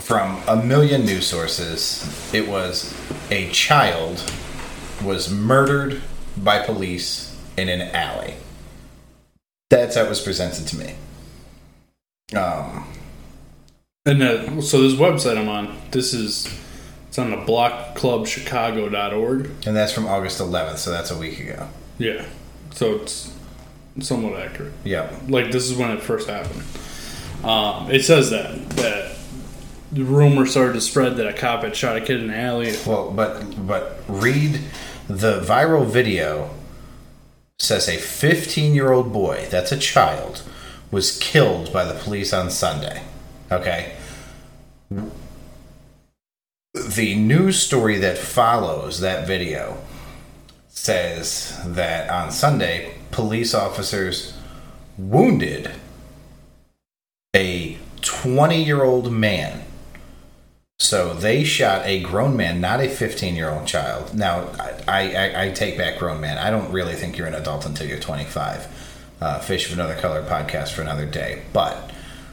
From 0.00 0.40
a 0.46 0.56
million 0.56 1.04
news 1.04 1.26
sources, 1.26 2.04
it 2.32 2.46
was 2.48 2.94
a 3.30 3.48
child 3.50 4.22
was 5.02 5.28
murdered 5.30 6.02
by 6.36 6.60
police 6.60 7.34
in 7.56 7.68
an 7.68 7.80
alley. 7.94 8.34
That's 9.70 9.96
how 9.96 10.02
it 10.02 10.08
was 10.08 10.20
presented 10.20 10.66
to 10.68 10.76
me. 10.76 10.94
Um, 12.36 12.86
And 14.06 14.22
uh, 14.22 14.60
so 14.62 14.82
this 14.82 14.94
website 14.98 15.36
I'm 15.36 15.48
on, 15.48 15.76
this 15.90 16.12
is 16.14 16.46
it's 17.10 17.18
on 17.18 17.30
the 17.32 17.36
blockclubchicago.org. 17.38 19.50
and 19.66 19.74
that's 19.74 19.90
from 19.90 20.06
August 20.06 20.38
11th, 20.38 20.78
so 20.78 20.92
that's 20.92 21.10
a 21.10 21.18
week 21.18 21.40
ago. 21.40 21.66
Yeah. 21.98 22.24
So 22.70 22.94
it's 22.94 23.36
somewhat 23.98 24.40
accurate. 24.40 24.72
Yeah. 24.84 25.12
Like 25.26 25.50
this 25.50 25.68
is 25.68 25.76
when 25.76 25.90
it 25.90 26.00
first 26.00 26.28
happened. 26.28 26.62
Um, 27.44 27.90
it 27.90 28.04
says 28.04 28.30
that 28.30 28.70
that 28.76 29.16
the 29.90 30.04
rumor 30.04 30.46
started 30.46 30.74
to 30.74 30.80
spread 30.80 31.16
that 31.16 31.26
a 31.26 31.32
cop 31.32 31.64
had 31.64 31.74
shot 31.74 31.96
a 31.96 32.00
kid 32.00 32.20
in 32.20 32.28
the 32.28 32.36
alley. 32.36 32.76
Well, 32.86 33.10
but 33.10 33.66
but 33.66 34.04
read 34.06 34.60
the 35.08 35.40
viral 35.40 35.84
video 35.84 36.50
says 37.58 37.88
a 37.88 37.96
15-year-old 37.96 39.12
boy, 39.12 39.48
that's 39.50 39.72
a 39.72 39.76
child, 39.76 40.44
was 40.92 41.18
killed 41.18 41.72
by 41.72 41.84
the 41.84 41.94
police 41.98 42.32
on 42.32 42.52
Sunday. 42.52 43.02
Okay? 43.50 43.96
The 46.74 47.16
news 47.16 47.60
story 47.60 47.98
that 47.98 48.16
follows 48.16 49.00
that 49.00 49.26
video 49.26 49.78
says 50.68 51.60
that 51.66 52.08
on 52.08 52.30
Sunday, 52.30 52.94
police 53.10 53.54
officers 53.54 54.36
wounded 54.96 55.72
a 57.34 57.76
20 58.02 58.62
year 58.62 58.84
old 58.84 59.12
man 59.12 59.64
so 60.80 61.12
they 61.12 61.44
shot 61.44 61.84
a 61.84 62.00
grown 62.00 62.38
man, 62.38 62.60
not 62.60 62.80
a 62.80 62.88
15 62.88 63.36
year 63.36 63.50
old 63.50 63.66
child. 63.66 64.14
Now, 64.14 64.48
I, 64.88 65.14
I, 65.14 65.44
I 65.44 65.50
take 65.50 65.76
back 65.76 65.98
grown 65.98 66.22
man. 66.22 66.38
I 66.38 66.50
don't 66.50 66.72
really 66.72 66.94
think 66.94 67.18
you're 67.18 67.26
an 67.26 67.34
adult 67.34 67.66
until 67.66 67.86
you're 67.86 68.00
25. 68.00 69.16
Uh, 69.20 69.38
Fish 69.40 69.66
of 69.66 69.74
Another 69.74 69.94
Color 69.96 70.22
podcast 70.22 70.70
for 70.70 70.80
another 70.80 71.04
day. 71.04 71.42
But, 71.52 71.90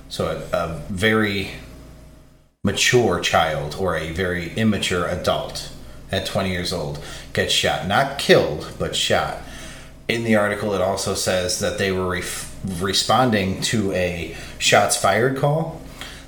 so 0.08 0.42
a, 0.54 0.58
a 0.58 0.82
very 0.88 1.52
mature 2.68 3.22
child 3.22 3.78
or 3.80 3.96
a 3.96 4.12
very 4.12 4.54
immature 4.56 5.08
adult 5.08 5.72
at 6.12 6.26
20 6.26 6.52
years 6.52 6.74
old 6.74 7.02
gets 7.32 7.54
shot. 7.54 7.88
Not 7.88 8.20
killed, 8.20 8.74
but 8.78 8.96
shot. 8.96 9.38
in 10.10 10.24
the 10.24 10.36
article, 10.36 10.74
it 10.74 10.82
also 10.82 11.14
says 11.14 11.60
that 11.60 11.78
they 11.78 11.92
were 11.92 12.22
responding 12.80 13.62
to 13.62 13.92
a 13.92 14.36
shots 14.58 14.96
fired 14.96 15.38
call. 15.38 15.82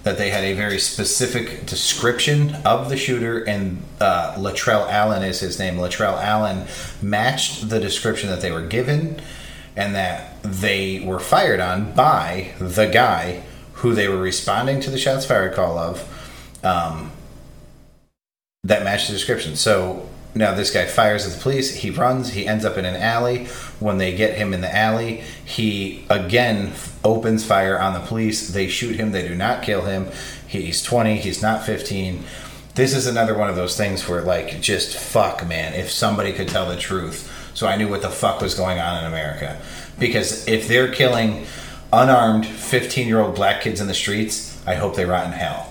That 0.03 0.18
they 0.18 0.30
had 0.30 0.45
a 0.45 0.53
very 0.53 0.80
specific 0.80 1.65
description 1.65 2.56
of 2.65 2.88
the 2.89 2.95
shooter, 2.95 3.43
and 3.43 3.84
uh, 3.99 4.35
Latrell 4.38 4.89
Allen 4.89 5.23
is 5.23 5.41
his 5.41 5.60
name. 5.60 5.76
Latrell 5.76 6.22
Allen 6.22 6.68
matched 7.01 7.69
the 7.69 7.81
description 7.81 8.30
that 8.30 8.39
they 8.39 8.51
were 8.51 8.65
given, 8.65 9.22
and 9.76 9.93
that 9.95 10.41
they 10.41 11.01
were 11.06 11.19
fired 11.19 11.60
on 11.60 11.93
by 11.93 12.53
the 12.60 12.85
guy 12.85 13.43
who 13.73 13.93
they 13.93 14.07
were 14.07 14.22
responding 14.22 14.80
to 14.81 14.89
the 14.89 14.97
shots 14.97 15.26
fired 15.26 15.53
call 15.53 15.77
of. 15.77 16.07
Um, 16.64 17.11
that 18.64 18.84
matched 18.84 19.07
the 19.07 19.14
description. 19.14 19.56
So 19.56 20.07
now 20.36 20.53
this 20.53 20.72
guy 20.72 20.86
fires 20.86 21.26
at 21.26 21.34
the 21.34 21.41
police. 21.41 21.76
He 21.76 21.90
runs. 21.90 22.34
He 22.34 22.45
ends 22.45 22.65
up 22.65 22.77
in 22.77 22.86
an 22.86 22.95
alley. 22.95 23.45
When 23.80 23.98
they 23.98 24.15
get 24.15 24.38
him 24.38 24.53
in 24.53 24.61
the 24.61 24.76
alley, 24.76 25.23
he 25.44 26.06
again 26.10 26.73
opens 27.03 27.45
fire 27.45 27.80
on 27.80 27.94
the 27.94 27.99
police. 27.99 28.49
They 28.49 28.68
shoot 28.68 28.95
him. 28.95 29.11
They 29.11 29.27
do 29.27 29.36
not 29.36 29.64
kill 29.64 29.84
him. 29.84 30.10
He's 30.48 30.84
20. 30.84 31.18
He's 31.18 31.41
not 31.41 31.65
15. 31.65 32.23
This 32.76 32.95
is 32.95 33.07
another 33.07 33.38
one 33.38 33.49
of 33.49 33.56
those 33.56 33.76
things 33.76 34.07
where, 34.07 34.22
like, 34.22 34.61
just 34.61 34.95
fuck, 34.95 35.45
man. 35.48 35.73
If 35.73 35.91
somebody 35.91 36.31
could 36.31 36.48
tell 36.48 36.69
the 36.69 36.77
truth, 36.77 37.52
so 37.53 37.68
I 37.68 37.76
knew 37.76 37.90
what 37.90 38.02
the 38.02 38.10
fuck 38.10 38.41
was 38.41 38.53
going 38.53 38.80
on 38.80 38.99
in 38.99 39.06
America. 39.06 39.60
Because 39.98 40.48
if 40.48 40.68
they're 40.68 40.91
killing 40.91 41.45
unarmed 41.91 42.45
15 42.45 43.07
year 43.07 43.19
old 43.19 43.36
black 43.36 43.61
kids 43.61 43.81
in 43.81 43.88
the 43.88 43.94
streets, 43.94 44.61
I 44.65 44.76
hope 44.76 44.95
they 44.95 45.06
rot 45.06 45.26
in 45.26 45.34
hell 45.34 45.69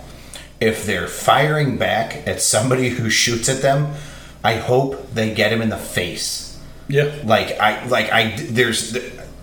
if 0.61 0.87
they're 0.87 1.07
firing 1.07 1.77
back 1.77 2.27
at 2.27 2.41
somebody 2.41 2.91
who 2.91 3.11
shoots 3.11 3.49
at 3.49 3.63
them, 3.63 3.95
I 4.43 4.57
hope 4.57 5.13
they 5.13 5.35
get 5.35 5.53
him 5.53 5.63
in 5.63 5.69
the 5.69 5.79
face. 5.79 6.59
Yeah. 6.89 7.15
Like 7.25 7.59
I 7.61 7.85
like 7.87 8.11
I 8.11 8.37
there's 8.37 8.97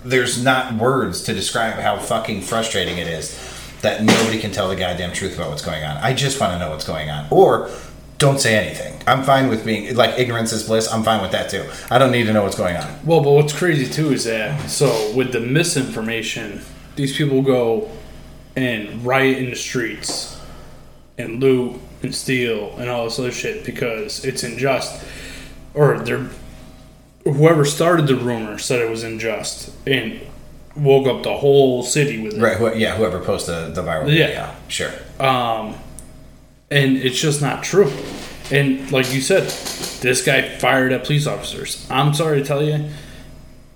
there's 0.04 0.44
not 0.44 0.76
words 0.76 1.24
to 1.24 1.34
describe 1.34 1.76
how 1.76 1.98
fucking 1.98 2.42
frustrating 2.42 2.98
it 2.98 3.08
is 3.08 3.40
that 3.82 4.04
nobody 4.04 4.40
can 4.40 4.52
tell 4.52 4.68
the 4.68 4.76
goddamn 4.76 5.14
truth 5.14 5.36
about 5.36 5.50
what's 5.50 5.64
going 5.64 5.84
on. 5.84 5.98
I 5.98 6.14
just 6.14 6.40
want 6.40 6.54
to 6.54 6.60
know 6.60 6.72
what's 6.72 6.86
going 6.86 7.10
on. 7.10 7.28
Or 7.30 7.70
don't 8.18 8.40
say 8.40 8.56
anything. 8.56 9.00
I'm 9.06 9.24
fine 9.24 9.50
with 9.50 9.66
being 9.66 9.96
like 9.96 10.18
ignorance 10.18 10.52
is 10.54 10.66
bliss. 10.66 10.92
I'm 10.92 11.04
fine 11.04 11.22
with 11.22 11.32
that 11.32 11.50
too. 11.50 11.70
I 11.92 11.98
don't 11.98 12.12
need 12.12 12.26
to 12.26 12.34
know 12.34 12.44
what's 12.44 12.58
going 12.58 12.76
on. 12.78 13.00
Well, 13.06 13.22
but 13.22 13.32
what's 13.32 13.54
crazy 13.54 13.92
too 13.92 14.12
is 14.12 14.24
that 14.24 14.70
so 14.70 15.14
with 15.14 15.32
the 15.32 15.42
misinformation, 15.42 16.62
these 16.96 17.16
people 17.16 17.42
go 17.42 17.92
and 18.56 19.06
riot 19.06 19.38
in 19.38 19.50
the 19.50 19.56
streets 19.56 20.35
and 21.18 21.42
loot 21.42 21.80
and 22.04 22.14
steal 22.14 22.76
and 22.78 22.90
all 22.90 23.06
this 23.06 23.18
other 23.20 23.32
shit 23.32 23.66
because 23.66 24.24
it's 24.26 24.44
unjust, 24.44 25.04
or 25.74 26.00
they're 26.00 26.30
whoever 27.24 27.66
started 27.66 28.06
the 28.08 28.16
rumor 28.16 28.58
said 28.58 28.80
it 28.82 28.90
was 28.90 29.04
unjust 29.04 29.72
and 29.88 30.20
woke 30.76 31.08
up 31.08 31.24
the 31.24 31.38
whole 31.38 31.82
city 31.84 32.22
with 32.22 32.34
it. 32.36 32.42
Right? 32.42 32.58
Wh- 32.58 32.78
yeah. 32.78 32.96
Whoever 32.98 33.20
posted 33.20 33.74
the 33.76 33.82
viral 33.82 34.08
Yeah. 34.08 34.28
video. 34.28 34.50
Sure. 34.68 34.92
Um, 35.20 35.76
and 36.70 36.98
it's 36.98 37.20
just 37.20 37.42
not 37.42 37.64
true. 37.64 37.92
And 38.52 38.92
like 38.92 39.12
you 39.14 39.22
said, 39.22 39.44
this 40.02 40.24
guy 40.24 40.48
fired 40.60 40.92
at 40.92 41.04
police 41.06 41.26
officers. 41.26 41.88
I'm 41.90 42.14
sorry 42.14 42.42
to 42.42 42.46
tell 42.46 42.62
you, 42.62 42.90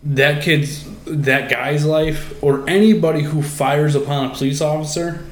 that 0.04 0.44
kid's 0.44 0.86
that 1.06 1.50
guy's 1.50 1.86
life 1.86 2.34
or 2.44 2.70
anybody 2.70 3.22
who 3.24 3.42
fires 3.42 3.96
upon 3.96 4.30
a 4.30 4.36
police 4.36 4.62
officer, 4.62 5.26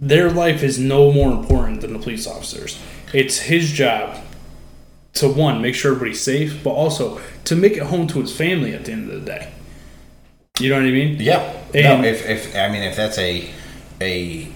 their 0.00 0.30
life 0.30 0.62
is 0.62 0.78
no 0.78 1.10
more 1.12 1.32
important 1.32 1.80
than 1.80 1.92
the 1.92 1.98
police 1.98 2.26
officers. 2.26 2.80
It's 3.12 3.38
his 3.40 3.72
job 3.72 4.16
to 5.14 5.28
one 5.28 5.60
make 5.62 5.74
sure 5.74 5.92
everybody's 5.92 6.20
safe, 6.20 6.62
but 6.62 6.70
also 6.70 7.20
to 7.44 7.56
make 7.56 7.72
it 7.76 7.84
home 7.84 8.06
to 8.08 8.20
his 8.20 8.34
family 8.36 8.74
at 8.74 8.84
the 8.84 8.92
end 8.92 9.10
of 9.10 9.20
the 9.20 9.26
day. 9.26 9.52
You 10.60 10.70
know 10.70 10.76
what 10.76 10.86
I 10.86 10.90
mean? 10.90 11.16
Yeah. 11.20 11.40
And- 11.74 12.02
no, 12.02 12.08
if, 12.08 12.26
if 12.28 12.56
I 12.56 12.68
mean 12.68 12.82
if 12.82 12.96
that's 12.96 13.18
a 13.18 13.50
a 14.00 14.48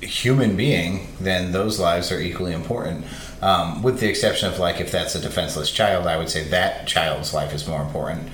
human 0.00 0.56
being, 0.56 1.08
then 1.20 1.52
those 1.52 1.80
lives 1.80 2.12
are 2.12 2.20
equally 2.20 2.52
important. 2.52 3.04
Um, 3.42 3.82
with 3.82 4.00
the 4.00 4.08
exception 4.08 4.48
of 4.52 4.58
like 4.58 4.80
if 4.80 4.90
that's 4.92 5.14
a 5.14 5.20
defenseless 5.20 5.70
child, 5.70 6.06
I 6.06 6.16
would 6.16 6.28
say 6.30 6.44
that 6.48 6.86
child's 6.86 7.34
life 7.34 7.52
is 7.54 7.66
more 7.66 7.82
important. 7.82 8.28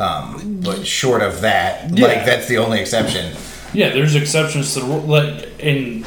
Um, 0.00 0.60
but 0.64 0.86
short 0.86 1.22
of 1.22 1.42
that, 1.42 1.96
Yeah. 1.96 2.06
like 2.06 2.24
that's 2.24 2.48
the 2.48 2.58
only 2.58 2.80
exception. 2.80 3.34
Yeah, 3.72 3.90
there's 3.90 4.14
exceptions 4.14 4.74
to 4.74 4.80
the 4.80 4.86
rule. 4.86 5.00
Like 5.00 5.60
in 5.60 6.04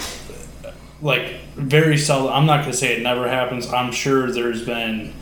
like 1.02 1.41
very 1.56 1.98
seldom. 1.98 2.34
I'm 2.34 2.45
not 2.45 2.61
gonna 2.61 2.73
say 2.73 2.95
it 2.95 3.03
never 3.03 3.27
happens. 3.27 3.72
I'm 3.72 3.91
sure 3.91 4.31
there's 4.31 4.65
been 4.65 5.14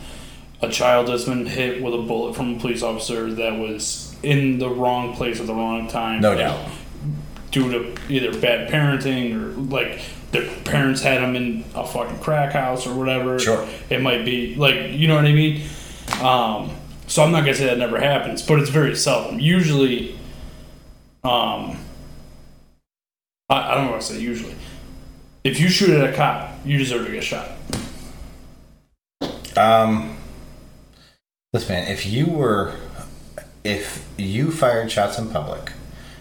a 0.62 0.68
child 0.70 1.08
that's 1.08 1.24
been 1.24 1.44
hit 1.44 1.82
with 1.82 1.92
a 1.92 1.98
bullet 1.98 2.34
from 2.36 2.56
a 2.56 2.58
police 2.58 2.82
officer 2.82 3.32
that 3.34 3.58
was 3.58 4.16
in 4.22 4.58
the 4.58 4.68
wrong 4.68 5.14
place 5.14 5.40
at 5.40 5.46
the 5.46 5.54
wrong 5.54 5.88
time. 5.88 6.20
No 6.20 6.36
doubt. 6.36 6.70
Due 7.50 7.70
to 7.70 8.12
either 8.12 8.38
bad 8.40 8.70
parenting 8.70 9.34
or 9.34 9.50
like 9.70 10.00
their 10.30 10.48
parents 10.62 11.02
had 11.02 11.20
them 11.20 11.36
in 11.36 11.64
a 11.74 11.86
fucking 11.86 12.18
crack 12.20 12.52
house 12.52 12.86
or 12.86 12.94
whatever. 12.94 13.38
Sure. 13.38 13.68
It 13.90 14.00
might 14.00 14.24
be 14.24 14.54
like 14.54 14.92
you 14.92 15.08
know 15.08 15.16
what 15.16 15.26
I 15.26 15.32
mean. 15.32 15.62
Um, 16.22 16.70
so 17.08 17.22
I'm 17.22 17.32
not 17.32 17.40
gonna 17.40 17.54
say 17.54 17.66
that 17.66 17.78
never 17.78 18.00
happens, 18.00 18.40
but 18.40 18.58
it's 18.60 18.70
very 18.70 18.96
seldom. 18.96 19.38
Usually, 19.38 20.18
um, 21.24 21.76
I, 23.52 23.72
I 23.72 23.74
don't 23.74 23.90
want 23.90 24.00
to 24.00 24.14
say 24.14 24.20
usually. 24.20 24.54
If 25.44 25.60
you 25.60 25.68
shoot 25.68 25.90
at 25.90 26.08
a 26.08 26.16
cop, 26.16 26.50
you 26.64 26.78
deserve 26.78 27.06
to 27.06 27.12
get 27.12 27.22
shot. 27.22 27.50
Um, 29.56 30.16
listen, 31.52 31.74
man, 31.74 31.92
if 31.92 32.06
you 32.06 32.26
were, 32.26 32.76
if 33.62 34.08
you 34.16 34.50
fired 34.50 34.90
shots 34.90 35.18
in 35.18 35.28
public, 35.28 35.72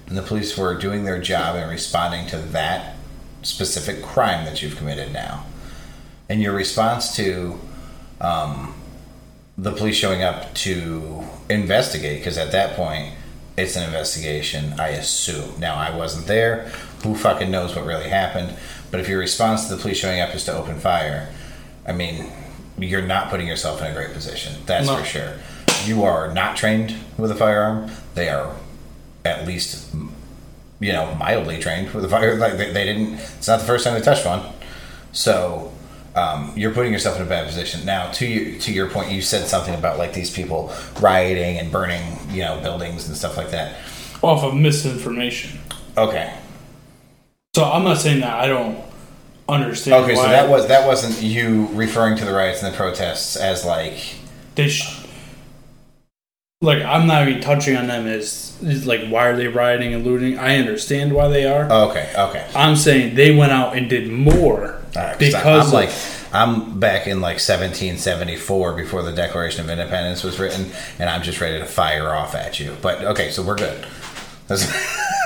and 0.08 0.18
the 0.18 0.22
police 0.22 0.58
were 0.58 0.76
doing 0.76 1.06
their 1.06 1.22
job 1.22 1.56
and 1.56 1.72
responding 1.72 2.28
to 2.28 2.38
that 2.38 2.96
specific 3.44 4.04
crime 4.04 4.44
that 4.46 4.62
you've 4.62 4.76
committed 4.76 5.14
now, 5.14 5.46
and 6.28 6.42
your 6.42 6.54
response 6.54 7.16
to 7.16 7.60
um, 8.20 8.74
the 9.58 9.72
police 9.72 9.96
showing 9.96 10.22
up 10.22 10.54
to 10.56 11.24
investigate, 11.50 12.20
because 12.20 12.38
at 12.38 12.52
that 12.52 12.76
point 12.76 13.14
it's 13.58 13.76
an 13.76 13.84
investigation, 13.84 14.80
I 14.80 14.90
assume. 14.90 15.60
Now 15.60 15.76
I 15.76 15.96
wasn't 15.96 16.28
there. 16.28 16.72
Who 17.04 17.16
fucking 17.16 17.50
knows 17.50 17.76
what 17.76 17.86
really 17.86 18.10
happened? 18.10 18.56
But 18.92 19.00
if 19.00 19.10
your 19.10 19.20
response 19.20 19.68
to 19.68 19.76
the 19.76 19.82
police 19.82 19.98
showing 19.98 20.22
up 20.22 20.36
is 20.36 20.44
to 20.46 20.54
open 20.54 20.80
fire, 20.80 21.30
I 21.88 21.94
mean, 21.94 22.32
you're 22.78 23.02
not 23.02 23.30
putting 23.30 23.48
yourself 23.48 23.82
in 23.82 23.88
a 23.88 23.94
great 23.94 24.14
position. 24.14 24.54
That's 24.66 24.88
No. 24.88 24.98
for 24.98 25.06
sure. 25.06 25.34
You 25.86 26.04
are 26.04 26.34
not 26.34 26.56
trained 26.58 26.96
with 27.18 27.32
a 27.32 27.36
firearm. 27.36 27.92
They 28.14 28.30
are 28.30 28.56
at 29.26 29.48
least, 29.48 29.94
you 30.80 30.92
know, 30.94 31.16
mildly 31.16 31.60
trained 31.60 31.92
with 31.94 32.06
a 32.06 32.10
fire. 32.10 32.36
Like 32.36 32.58
they, 32.58 32.72
they 32.72 32.84
didn't. 32.86 33.14
It's 33.16 33.48
not 33.48 33.60
the 33.60 33.66
first 33.66 33.84
time 33.84 33.94
they 33.96 34.02
touched 34.02 34.26
one. 34.26 34.42
So 35.12 35.72
um, 36.16 36.54
you're 36.56 36.74
putting 36.74 36.92
yourself 36.92 37.18
in 37.18 37.24
a 37.24 37.30
bad 37.30 37.48
position. 37.48 37.86
Now, 37.86 38.12
to 38.12 38.26
you, 38.28 38.60
to 38.60 38.72
your 38.72 38.90
point, 38.90 39.12
you 39.12 39.22
said 39.22 39.48
something 39.48 39.74
about 39.74 39.98
like 39.98 40.14
these 40.14 40.30
people 40.30 40.72
rioting 41.00 41.58
and 41.58 41.72
burning, 41.72 42.18
you 42.30 42.42
know, 42.42 42.60
buildings 42.62 43.08
and 43.08 43.18
stuff 43.18 43.38
like 43.38 43.52
that. 43.52 43.76
Off 44.22 44.44
of 44.44 44.54
misinformation. 44.56 45.60
Okay. 45.98 46.34
So 47.54 47.66
I'm 47.66 47.84
not 47.84 47.98
saying 47.98 48.22
that 48.22 48.34
I 48.40 48.48
don't 48.48 48.82
understand. 49.50 50.06
Okay, 50.06 50.16
so 50.16 50.22
that 50.24 50.50
was 50.50 50.68
that 50.70 50.88
wasn't 50.88 51.22
you 51.22 51.68
referring 51.74 52.16
to 52.18 52.24
the 52.26 52.32
riots 52.32 52.64
and 52.64 52.72
the 52.74 52.78
protests 52.78 53.36
as 53.36 53.66
like 53.66 54.16
they. 54.56 54.70
Sh- 54.70 54.98
like 56.62 56.82
I'm 56.84 57.08
not 57.08 57.28
even 57.28 57.42
touching 57.42 57.76
on 57.76 57.88
them 57.88 58.06
as, 58.08 58.56
as 58.66 58.86
like 58.86 59.08
why 59.10 59.26
are 59.28 59.36
they 59.36 59.48
rioting 59.48 59.94
and 59.96 60.06
looting? 60.06 60.38
I 60.38 60.58
understand 60.58 61.12
why 61.12 61.28
they 61.28 61.46
are. 61.46 61.68
Oh, 61.70 61.90
okay, 61.90 62.14
okay. 62.16 62.48
I'm 62.56 62.76
saying 62.78 63.16
they 63.16 63.36
went 63.36 63.52
out 63.52 63.76
and 63.76 63.90
did 63.90 64.10
more 64.12 64.80
right, 64.96 65.18
'cause 65.18 65.18
because 65.18 65.36
I, 65.46 65.54
am 65.56 65.66
of- 65.68 65.74
like 65.74 65.90
I'm 66.34 66.80
back 66.80 67.08
in 67.08 67.20
like 67.20 67.40
1774 67.40 68.74
before 68.76 69.02
the 69.02 69.12
Declaration 69.12 69.62
of 69.62 69.70
Independence 69.70 70.24
was 70.24 70.40
written, 70.40 70.72
and 71.00 71.10
I'm 71.10 71.24
just 71.24 71.42
ready 71.42 71.58
to 71.60 71.66
fire 71.66 72.14
off 72.14 72.34
at 72.36 72.60
you. 72.62 72.78
But 72.82 73.04
okay, 73.04 73.30
so 73.32 73.44
we're 73.44 73.56
good. 73.58 73.86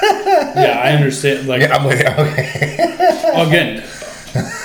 Yeah, 0.03 0.81
I 0.83 0.91
understand. 0.91 1.47
Like 1.47 1.61
yeah, 1.61 1.75
I'm 1.75 1.85
with 1.85 1.99
you. 1.99 2.05
Okay. 2.07 2.75
again, 3.47 3.83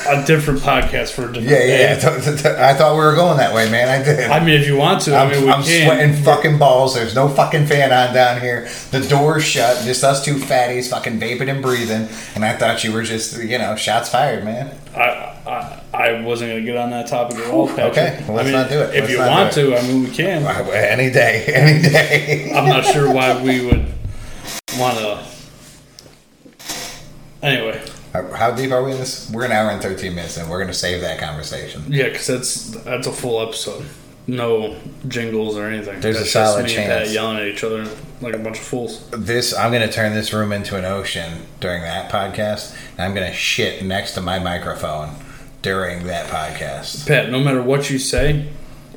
a 0.08 0.26
different 0.26 0.60
podcast 0.60 1.12
for 1.12 1.28
a 1.28 1.32
different 1.32 1.48
Yeah, 1.48 1.64
yeah. 1.64 1.92
I 1.92 1.96
thought- 1.96 2.56
I 2.58 2.74
thought 2.74 2.92
we 2.94 2.98
were 3.04 3.14
going 3.14 3.36
that 3.38 3.54
way, 3.54 3.70
man. 3.70 3.88
I 3.88 4.02
did. 4.02 4.28
I 4.30 4.44
mean, 4.44 4.60
if 4.60 4.66
you 4.66 4.76
want 4.76 5.02
to, 5.02 5.16
I'm, 5.16 5.28
I 5.28 5.32
mean, 5.32 5.44
we 5.44 5.50
I'm 5.50 5.62
can. 5.62 5.86
sweating 5.86 6.24
fucking 6.24 6.58
balls. 6.58 6.94
There's 6.94 7.14
no 7.14 7.28
fucking 7.28 7.66
fan 7.66 7.92
on 7.92 8.12
down 8.12 8.40
here. 8.40 8.68
The 8.90 9.00
door's 9.08 9.44
shut. 9.44 9.84
Just 9.84 10.02
us 10.02 10.24
two 10.24 10.34
fatties 10.34 10.90
fucking 10.90 11.20
vaping 11.20 11.48
and 11.48 11.62
breathing. 11.62 12.08
And 12.34 12.44
I 12.44 12.56
thought 12.56 12.82
you 12.82 12.92
were 12.92 13.02
just, 13.04 13.40
you 13.42 13.58
know, 13.58 13.76
shots 13.76 14.08
fired, 14.10 14.44
man. 14.44 14.74
I, 14.96 15.00
I, 15.46 15.80
I 15.94 16.20
wasn't 16.22 16.50
going 16.50 16.64
to 16.64 16.66
get 16.72 16.76
on 16.76 16.90
that 16.90 17.06
topic 17.06 17.38
at 17.38 17.50
all, 17.50 17.68
Patrick. 17.68 17.92
Okay, 17.96 18.24
well, 18.26 18.36
let's 18.38 18.48
I 18.48 18.50
mean, 18.50 18.52
not 18.60 18.68
do 18.68 18.80
it. 18.80 18.94
If 18.94 19.00
Let's 19.02 19.12
you 19.12 19.18
want 19.20 19.52
to, 19.52 19.76
I 19.78 19.82
mean, 19.82 20.02
we 20.04 20.10
can. 20.10 20.42
Any 20.72 21.10
day, 21.10 21.44
any 21.54 21.80
day. 21.82 22.52
I'm 22.54 22.68
not 22.68 22.84
sure 22.84 23.12
why 23.14 23.40
we 23.40 23.64
would 23.64 23.86
want 24.78 24.98
to. 24.98 25.24
Anyway, 27.42 27.80
How- 28.12 28.50
deep 28.50 28.70
are 28.70 28.82
we 28.84 28.92
in 28.92 28.98
this? 28.98 29.30
We're 29.30 29.44
an 29.46 29.52
hour 29.52 29.70
and 29.70 29.80
13 29.80 30.14
minutes, 30.14 30.36
and 30.36 30.50
we're 30.50 30.58
going 30.58 30.68
to 30.68 30.74
save 30.74 31.00
that 31.00 31.18
conversation. 31.18 31.84
yeah, 31.88 32.04
because 32.08 32.26
that's 32.26 32.70
that's 32.84 33.06
a 33.06 33.12
full 33.12 33.40
episode. 33.42 33.84
no 34.26 34.76
jingles 35.08 35.56
or 35.56 35.66
anything. 35.66 36.00
There's 36.00 36.18
a 36.18 36.24
solid 36.26 36.64
just 36.64 36.76
me 36.76 36.82
and 36.82 36.90
Pat 36.90 37.02
chance. 37.04 37.14
yelling 37.14 37.38
at 37.38 37.46
each 37.48 37.64
other 37.64 37.86
like 38.20 38.34
a 38.34 38.38
bunch 38.38 38.58
of 38.58 38.64
fools. 38.64 39.08
This 39.10 39.56
I'm 39.56 39.72
going 39.72 39.86
to 39.88 39.92
turn 39.92 40.12
this 40.14 40.32
room 40.34 40.52
into 40.52 40.76
an 40.76 40.84
ocean 40.84 41.46
during 41.60 41.82
that 41.82 42.12
podcast, 42.12 42.76
and 42.92 43.00
I'm 43.06 43.14
going 43.14 43.26
to 43.26 43.34
shit 43.36 43.82
next 43.84 44.12
to 44.14 44.20
my 44.20 44.38
microphone 44.38 45.14
during 45.62 46.06
that 46.06 46.26
podcast. 46.26 47.06
Pat, 47.08 47.30
no 47.30 47.40
matter 47.40 47.62
what 47.62 47.88
you 47.90 47.98
say, 47.98 48.48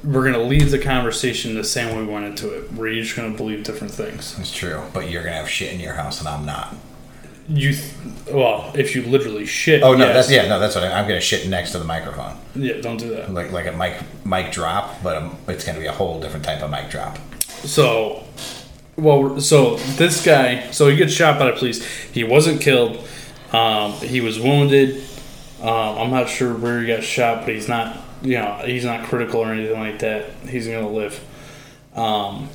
we're 0.03 0.23
gonna 0.25 0.43
leave 0.43 0.71
the 0.71 0.79
conversation 0.79 1.55
the 1.55 1.63
same 1.63 1.95
way 1.95 2.03
we 2.03 2.11
went 2.13 2.25
into 2.25 2.49
it. 2.49 2.71
We're 2.73 2.87
each 2.89 3.15
gonna 3.15 3.35
believe 3.35 3.63
different 3.63 3.93
things. 3.93 4.37
It's 4.39 4.51
true, 4.53 4.83
but 4.93 5.09
you're 5.09 5.23
going 5.23 5.33
to 5.33 5.39
have 5.39 5.49
shit 5.49 5.73
in 5.73 5.79
your 5.79 5.93
house, 5.93 6.19
and 6.19 6.27
I'm 6.27 6.45
not. 6.45 6.75
You, 7.49 7.73
th- 7.73 7.93
well, 8.31 8.71
if 8.73 8.95
you 8.95 9.01
literally 9.03 9.45
shit. 9.45 9.83
Oh 9.83 9.93
no, 9.93 10.05
yes. 10.05 10.13
that's 10.15 10.31
yeah, 10.31 10.47
no, 10.47 10.59
that's 10.59 10.75
what 10.75 10.83
I, 10.85 10.93
I'm 10.97 11.07
going 11.07 11.19
to 11.19 11.25
shit 11.25 11.47
next 11.49 11.71
to 11.71 11.79
the 11.79 11.83
microphone, 11.85 12.37
Yeah, 12.55 12.79
don't 12.79 12.95
do 12.97 13.09
that. 13.15 13.33
like 13.33 13.51
like 13.51 13.65
a 13.67 13.71
mic 13.73 13.97
mic 14.25 14.51
drop, 14.53 15.01
but 15.03 15.17
um, 15.17 15.37
it's 15.47 15.65
going 15.65 15.75
to 15.75 15.81
be 15.81 15.87
a 15.87 15.91
whole 15.91 16.21
different 16.21 16.45
type 16.45 16.61
of 16.61 16.71
mic 16.71 16.89
drop. 16.89 17.17
So, 17.65 18.23
well, 18.97 19.39
so 19.41 19.75
this 19.97 20.23
guy, 20.23 20.69
so 20.71 20.87
he 20.89 20.95
gets 20.95 21.11
shot 21.13 21.37
by 21.39 21.45
the 21.51 21.53
police. 21.57 21.85
He 21.85 22.23
wasn't 22.23 22.61
killed. 22.61 23.05
Um, 23.51 23.91
he 23.93 24.21
was 24.21 24.39
wounded. 24.39 25.03
Um, 25.61 25.97
I'm 25.97 26.11
not 26.11 26.29
sure 26.29 26.53
where 26.53 26.81
he 26.81 26.87
got 26.87 27.03
shot, 27.03 27.45
but 27.45 27.55
he's 27.55 27.67
not. 27.69 27.97
You 28.23 28.39
know, 28.39 28.61
he's 28.65 28.85
not 28.85 29.05
critical 29.07 29.41
or 29.41 29.51
anything 29.51 29.79
like 29.79 29.99
that. 29.99 30.29
He's 30.47 30.67
gonna 30.67 30.89
live. 30.89 31.23
Um, 31.95 32.49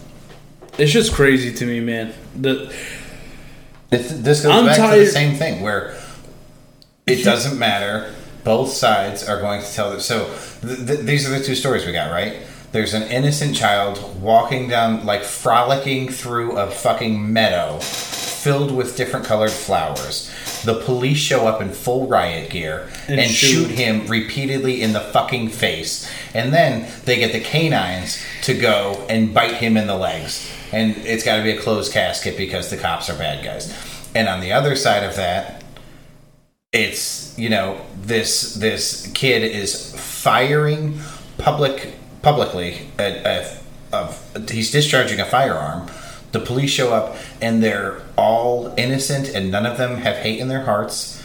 it's 0.78 0.92
just 0.92 1.12
crazy 1.12 1.52
to 1.54 1.66
me, 1.66 1.80
man. 1.80 2.14
The 2.34 2.72
This, 3.90 4.10
this 4.12 4.42
goes 4.42 4.52
I'm 4.52 4.66
back 4.66 4.92
to 4.92 4.98
the 4.98 5.06
same 5.06 5.36
thing 5.36 5.62
where 5.62 5.96
it 7.06 7.24
doesn't 7.24 7.58
matter. 7.58 8.14
Both 8.44 8.70
sides 8.70 9.28
are 9.28 9.40
going 9.40 9.62
to 9.62 9.74
tell. 9.74 9.90
The, 9.90 10.00
so 10.00 10.34
th- 10.62 10.86
th- 10.86 11.00
these 11.00 11.28
are 11.28 11.36
the 11.36 11.44
two 11.44 11.54
stories 11.54 11.84
we 11.84 11.92
got, 11.92 12.10
right? 12.10 12.42
There's 12.72 12.94
an 12.94 13.02
innocent 13.04 13.56
child 13.56 14.20
walking 14.22 14.68
down, 14.68 15.04
like 15.06 15.22
frolicking 15.22 16.08
through 16.08 16.56
a 16.56 16.70
fucking 16.70 17.32
meadow 17.32 17.78
filled 17.78 18.70
with 18.70 18.96
different 18.96 19.26
colored 19.26 19.50
flowers. 19.50 20.27
The 20.64 20.80
police 20.84 21.18
show 21.18 21.46
up 21.46 21.60
in 21.62 21.70
full 21.70 22.06
riot 22.06 22.50
gear 22.50 22.88
and, 23.06 23.20
And 23.20 23.30
shoot 23.30 23.68
shoot. 23.68 23.70
him 23.70 24.06
repeatedly 24.06 24.82
in 24.82 24.92
the 24.92 25.00
fucking 25.00 25.48
face. 25.48 26.10
And 26.34 26.52
then 26.52 26.88
they 27.04 27.16
get 27.16 27.32
the 27.32 27.40
canines 27.40 28.22
to 28.42 28.54
go 28.54 29.06
and 29.08 29.32
bite 29.32 29.54
him 29.54 29.76
in 29.76 29.86
the 29.86 29.96
legs. 29.96 30.50
And 30.72 30.96
it's 30.98 31.24
got 31.24 31.36
to 31.36 31.42
be 31.42 31.50
a 31.52 31.60
closed 31.60 31.92
casket 31.92 32.36
because 32.36 32.70
the 32.70 32.76
cops 32.76 33.08
are 33.08 33.16
bad 33.18 33.44
guys. 33.44 33.72
And 34.14 34.28
on 34.28 34.40
the 34.40 34.52
other 34.52 34.76
side 34.76 35.04
of 35.04 35.16
that, 35.16 35.62
it's 36.72 37.38
you 37.38 37.48
know 37.48 37.80
this 38.02 38.54
this 38.54 39.10
kid 39.14 39.42
is 39.42 39.94
firing 39.98 41.00
public 41.38 41.94
publicly 42.20 42.88
at, 42.98 43.16
at, 43.24 43.62
of 43.92 44.50
he's 44.50 44.70
discharging 44.70 45.18
a 45.20 45.24
firearm 45.24 45.88
the 46.32 46.40
police 46.40 46.70
show 46.70 46.92
up 46.92 47.16
and 47.40 47.62
they're 47.62 48.02
all 48.16 48.74
innocent 48.76 49.28
and 49.34 49.50
none 49.50 49.66
of 49.66 49.78
them 49.78 49.98
have 49.98 50.16
hate 50.16 50.40
in 50.40 50.48
their 50.48 50.64
hearts. 50.64 51.22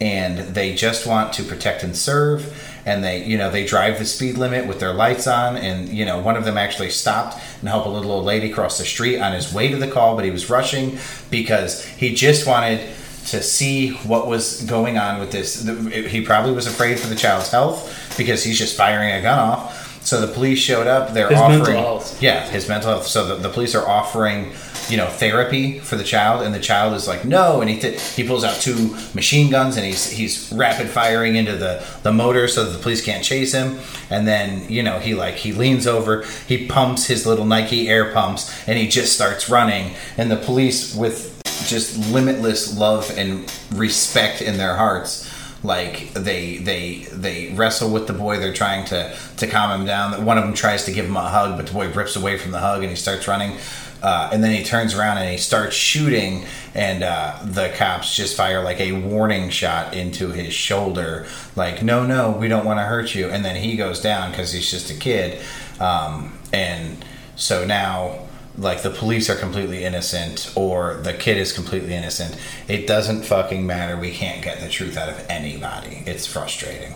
And 0.00 0.54
they 0.54 0.74
just 0.74 1.06
want 1.06 1.32
to 1.34 1.44
protect 1.44 1.82
and 1.82 1.96
serve. 1.96 2.60
And 2.84 3.02
they 3.02 3.24
you 3.24 3.38
know 3.38 3.50
they 3.50 3.64
drive 3.64 3.98
the 3.98 4.04
speed 4.04 4.36
limit 4.36 4.66
with 4.66 4.80
their 4.80 4.92
lights 4.92 5.26
on. 5.26 5.56
And 5.56 5.88
you 5.88 6.04
know 6.04 6.18
one 6.18 6.36
of 6.36 6.44
them 6.44 6.58
actually 6.58 6.90
stopped 6.90 7.38
and 7.60 7.68
helped 7.68 7.86
a 7.86 7.90
little 7.90 8.12
old 8.12 8.24
lady 8.24 8.50
cross 8.50 8.78
the 8.78 8.84
street 8.84 9.20
on 9.20 9.32
his 9.32 9.52
way 9.52 9.68
to 9.68 9.76
the 9.76 9.88
call 9.88 10.16
but 10.16 10.24
he 10.24 10.30
was 10.30 10.50
rushing 10.50 10.98
because 11.30 11.84
he 11.84 12.14
just 12.14 12.46
wanted 12.46 12.80
to 13.26 13.42
see 13.42 13.90
what 13.90 14.26
was 14.26 14.62
going 14.64 14.98
on 14.98 15.18
with 15.18 15.32
this. 15.32 15.66
He 16.10 16.20
probably 16.20 16.52
was 16.52 16.66
afraid 16.66 17.00
for 17.00 17.06
the 17.06 17.14
child's 17.14 17.50
health 17.50 18.14
because 18.18 18.44
he's 18.44 18.58
just 18.58 18.76
firing 18.76 19.12
a 19.12 19.22
gun 19.22 19.38
off 19.38 19.83
so 20.04 20.20
the 20.20 20.32
police 20.32 20.58
showed 20.58 20.86
up 20.86 21.12
they're 21.14 21.28
His 21.30 21.38
mental 21.38 21.60
offering 21.62 21.78
health. 21.78 22.22
yeah 22.22 22.46
his 22.48 22.68
mental 22.68 22.90
health. 22.90 23.06
So 23.06 23.26
the, 23.26 23.36
the 23.36 23.48
police 23.48 23.74
are 23.74 23.88
offering 23.88 24.52
you 24.90 24.98
know 24.98 25.06
therapy 25.08 25.78
for 25.78 25.96
the 25.96 26.04
child 26.04 26.44
and 26.44 26.54
the 26.54 26.60
child 26.60 26.92
is 26.92 27.08
like 27.08 27.24
no 27.24 27.62
and 27.62 27.70
he 27.70 27.78
th- 27.80 27.98
he 28.16 28.22
pulls 28.26 28.44
out 28.44 28.54
two 28.60 28.94
machine 29.14 29.50
guns 29.50 29.76
and 29.78 29.86
he's 29.86 30.10
he's 30.10 30.52
rapid 30.52 30.88
firing 30.90 31.36
into 31.36 31.56
the 31.56 31.82
the 32.02 32.12
motor 32.12 32.46
so 32.46 32.64
that 32.64 32.72
the 32.76 32.82
police 32.82 33.02
can't 33.02 33.24
chase 33.24 33.52
him. 33.52 33.78
And 34.10 34.28
then 34.28 34.68
you 34.70 34.82
know 34.82 34.98
he 34.98 35.14
like 35.14 35.36
he 35.36 35.52
leans 35.52 35.86
over 35.86 36.24
he 36.46 36.66
pumps 36.66 37.06
his 37.06 37.26
little 37.26 37.46
Nike 37.46 37.88
air 37.88 38.12
pumps 38.12 38.52
and 38.68 38.78
he 38.78 38.86
just 38.88 39.14
starts 39.14 39.48
running. 39.48 39.94
And 40.18 40.30
the 40.30 40.36
police 40.36 40.94
with 40.94 41.32
just 41.66 42.12
limitless 42.12 42.76
love 42.76 43.10
and 43.16 43.50
respect 43.72 44.42
in 44.42 44.58
their 44.58 44.76
hearts 44.76 45.30
like 45.64 46.12
they 46.12 46.58
they 46.58 46.98
they 47.10 47.52
wrestle 47.54 47.90
with 47.90 48.06
the 48.06 48.12
boy. 48.12 48.38
They're 48.38 48.52
trying 48.52 48.84
to 48.86 49.16
to 49.38 49.46
calm 49.46 49.80
him 49.80 49.86
down. 49.86 50.24
One 50.24 50.38
of 50.38 50.44
them 50.44 50.54
tries 50.54 50.84
to 50.84 50.92
give 50.92 51.06
him 51.06 51.16
a 51.16 51.28
hug 51.28 51.56
but 51.56 51.66
the 51.66 51.72
boy 51.72 51.88
rips 51.88 52.14
away 52.14 52.38
from 52.38 52.52
the 52.52 52.60
hug 52.60 52.82
and 52.82 52.90
he 52.90 52.96
starts 52.96 53.26
running. 53.26 53.56
Uh, 54.02 54.28
and 54.34 54.44
then 54.44 54.54
he 54.54 54.62
turns 54.62 54.94
around 54.94 55.16
and 55.16 55.30
he 55.30 55.38
starts 55.38 55.74
shooting. 55.74 56.44
And 56.74 57.02
uh, 57.02 57.38
the 57.42 57.72
cops 57.76 58.14
just 58.14 58.36
fire 58.36 58.62
like 58.62 58.78
a 58.78 58.92
warning 58.92 59.48
shot 59.48 59.94
into 59.94 60.28
his 60.28 60.52
shoulder. 60.52 61.26
Like 61.56 61.82
no 61.82 62.06
no 62.06 62.32
we 62.32 62.46
don't 62.46 62.66
want 62.66 62.78
to 62.78 62.84
hurt 62.84 63.14
you. 63.14 63.30
And 63.30 63.42
then 63.42 63.56
he 63.56 63.76
goes 63.76 64.00
down 64.00 64.30
because 64.30 64.52
he's 64.52 64.70
just 64.70 64.90
a 64.90 64.94
kid. 64.94 65.40
Um, 65.80 66.38
and 66.52 67.02
so 67.36 67.64
now 67.64 68.26
like 68.56 68.82
the 68.82 68.90
police 68.90 69.28
are 69.28 69.36
completely 69.36 69.84
innocent 69.84 70.52
or 70.54 70.94
the 71.02 71.12
kid 71.12 71.36
is 71.36 71.52
completely 71.52 71.94
innocent 71.94 72.36
it 72.68 72.86
doesn't 72.86 73.22
fucking 73.24 73.66
matter 73.66 73.96
we 73.96 74.10
can't 74.12 74.42
get 74.42 74.60
the 74.60 74.68
truth 74.68 74.96
out 74.96 75.08
of 75.08 75.26
anybody 75.28 76.02
it's 76.06 76.26
frustrating 76.26 76.94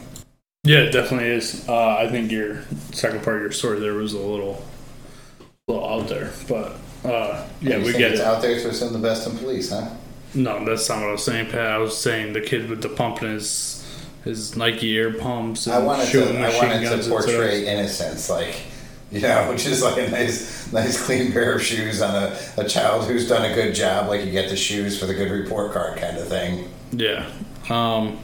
Yeah, 0.64 0.78
it 0.80 0.92
definitely 0.92 1.28
is. 1.30 1.66
Uh, 1.68 1.96
I 1.96 2.08
think 2.10 2.30
your 2.30 2.62
second 2.92 3.22
part 3.22 3.36
of 3.36 3.42
your 3.42 3.52
story 3.52 3.80
there 3.80 3.94
was 3.94 4.12
a 4.12 4.18
little, 4.18 4.62
little 5.68 5.88
out 5.88 6.08
there, 6.08 6.32
but 6.48 6.76
uh, 7.04 7.46
yeah, 7.60 7.78
we 7.78 7.92
get 7.92 8.12
it. 8.12 8.20
out 8.20 8.42
there 8.42 8.58
for 8.60 8.72
some 8.72 8.88
of 8.88 8.94
the 8.94 8.98
best 9.00 9.26
in 9.26 9.38
police 9.38 9.70
huh 9.70 9.88
No, 10.34 10.64
that's 10.64 10.88
not 10.88 10.98
what 10.98 11.08
I 11.08 11.12
was 11.12 11.24
saying, 11.24 11.50
Pat. 11.50 11.66
I 11.72 11.78
was 11.78 11.96
saying 11.96 12.32
the 12.34 12.40
kid 12.40 12.68
with 12.68 12.82
the 12.82 12.88
pump 12.88 13.22
in 13.22 13.30
his 13.30 13.84
his 14.24 14.56
Nike 14.56 14.98
air 14.98 15.12
pumps 15.12 15.66
and 15.66 15.76
I 15.76 15.78
wanted 15.78 16.08
to 16.10 16.38
I 16.38 16.54
wanted 16.58 17.02
to 17.02 17.08
portray 17.08 17.66
innocence 17.66 18.28
like 18.28 18.56
you 19.12 19.20
know 19.22 19.50
is 19.52 19.82
like 19.82 19.96
a 19.96 20.10
nice 20.10 20.72
nice 20.72 21.02
clean 21.02 21.32
pair 21.32 21.54
of 21.54 21.62
shoes 21.62 22.02
on 22.02 22.14
a, 22.14 22.38
a 22.58 22.68
child 22.68 23.06
who's 23.06 23.28
done 23.28 23.50
a 23.50 23.54
good 23.54 23.74
job 23.74 24.08
like 24.08 24.24
you 24.24 24.30
get 24.30 24.50
the 24.50 24.56
shoes 24.56 24.98
for 24.98 25.06
the 25.06 25.14
good 25.14 25.30
report 25.30 25.72
card 25.72 25.98
kind 25.98 26.18
of 26.18 26.28
thing 26.28 26.68
Yeah. 26.92 27.30
Um, 27.68 28.18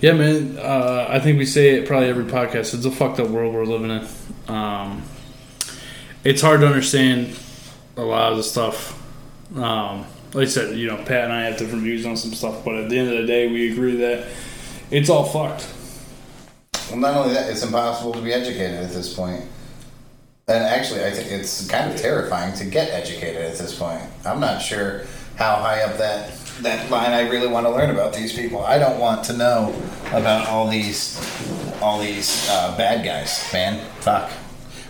yeah, 0.00 0.12
man. 0.12 0.58
Uh, 0.58 1.06
I 1.08 1.20
think 1.20 1.38
we 1.38 1.46
say 1.46 1.76
it 1.76 1.86
probably 1.86 2.08
every 2.08 2.24
podcast. 2.24 2.74
It's 2.74 2.84
a 2.84 2.90
fucked 2.90 3.20
up 3.20 3.28
world 3.28 3.54
we're 3.54 3.64
living 3.64 3.90
in. 3.90 4.54
Um, 4.54 5.02
it's 6.22 6.42
hard 6.42 6.60
to 6.60 6.66
understand 6.66 7.38
a 7.96 8.02
lot 8.02 8.32
of 8.32 8.38
the 8.38 8.44
stuff. 8.44 9.00
Um, 9.56 10.04
like 10.34 10.48
I 10.48 10.50
said, 10.50 10.76
you 10.76 10.88
know, 10.88 10.96
Pat 10.96 11.24
and 11.24 11.32
I 11.32 11.42
have 11.44 11.56
different 11.56 11.84
views 11.84 12.04
on 12.04 12.16
some 12.16 12.32
stuff, 12.32 12.64
but 12.64 12.74
at 12.74 12.90
the 12.90 12.98
end 12.98 13.12
of 13.12 13.18
the 13.18 13.26
day, 13.26 13.50
we 13.50 13.72
agree 13.72 13.96
that 13.96 14.26
it's 14.90 15.08
all 15.08 15.24
fucked. 15.24 15.72
Well, 16.90 16.98
not 16.98 17.14
only 17.14 17.34
that, 17.34 17.50
it's 17.50 17.62
impossible 17.62 18.12
to 18.12 18.20
be 18.20 18.32
educated 18.32 18.82
at 18.82 18.90
this 18.90 19.14
point. 19.14 19.44
And 20.46 20.62
actually, 20.62 21.04
I 21.04 21.10
think 21.10 21.30
it's 21.30 21.66
kind 21.68 21.90
of 21.90 21.98
terrifying 21.98 22.54
to 22.56 22.66
get 22.66 22.90
educated 22.90 23.42
at 23.42 23.56
this 23.56 23.78
point. 23.78 24.02
I'm 24.26 24.40
not 24.40 24.60
sure 24.60 25.04
how 25.36 25.56
high 25.56 25.82
up 25.82 25.96
that 25.98 26.32
that 26.60 26.88
line 26.90 27.12
I 27.12 27.28
really 27.28 27.48
want 27.48 27.66
to 27.66 27.70
learn 27.70 27.90
about 27.90 28.12
these 28.12 28.32
people. 28.32 28.60
I 28.60 28.78
don't 28.78 29.00
want 29.00 29.24
to 29.24 29.32
know 29.32 29.74
about 30.12 30.46
all 30.48 30.68
these 30.68 31.18
all 31.80 31.98
these 31.98 32.48
uh, 32.50 32.76
bad 32.76 33.04
guys, 33.04 33.48
man. 33.52 33.80
Fuck. 34.00 34.30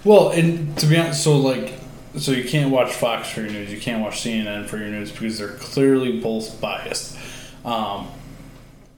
Well, 0.04 0.30
and 0.30 0.76
to 0.78 0.86
be 0.86 0.98
honest, 0.98 1.22
so 1.22 1.36
like, 1.38 1.74
so 2.18 2.32
you 2.32 2.44
can't 2.44 2.70
watch 2.70 2.92
Fox 2.92 3.30
for 3.30 3.40
your 3.40 3.50
news, 3.50 3.72
you 3.72 3.80
can't 3.80 4.02
watch 4.02 4.22
CNN 4.22 4.66
for 4.66 4.76
your 4.76 4.88
news 4.88 5.10
because 5.10 5.38
they're 5.38 5.48
clearly 5.48 6.20
both 6.20 6.60
biased. 6.60 7.16
Um, 7.64 8.08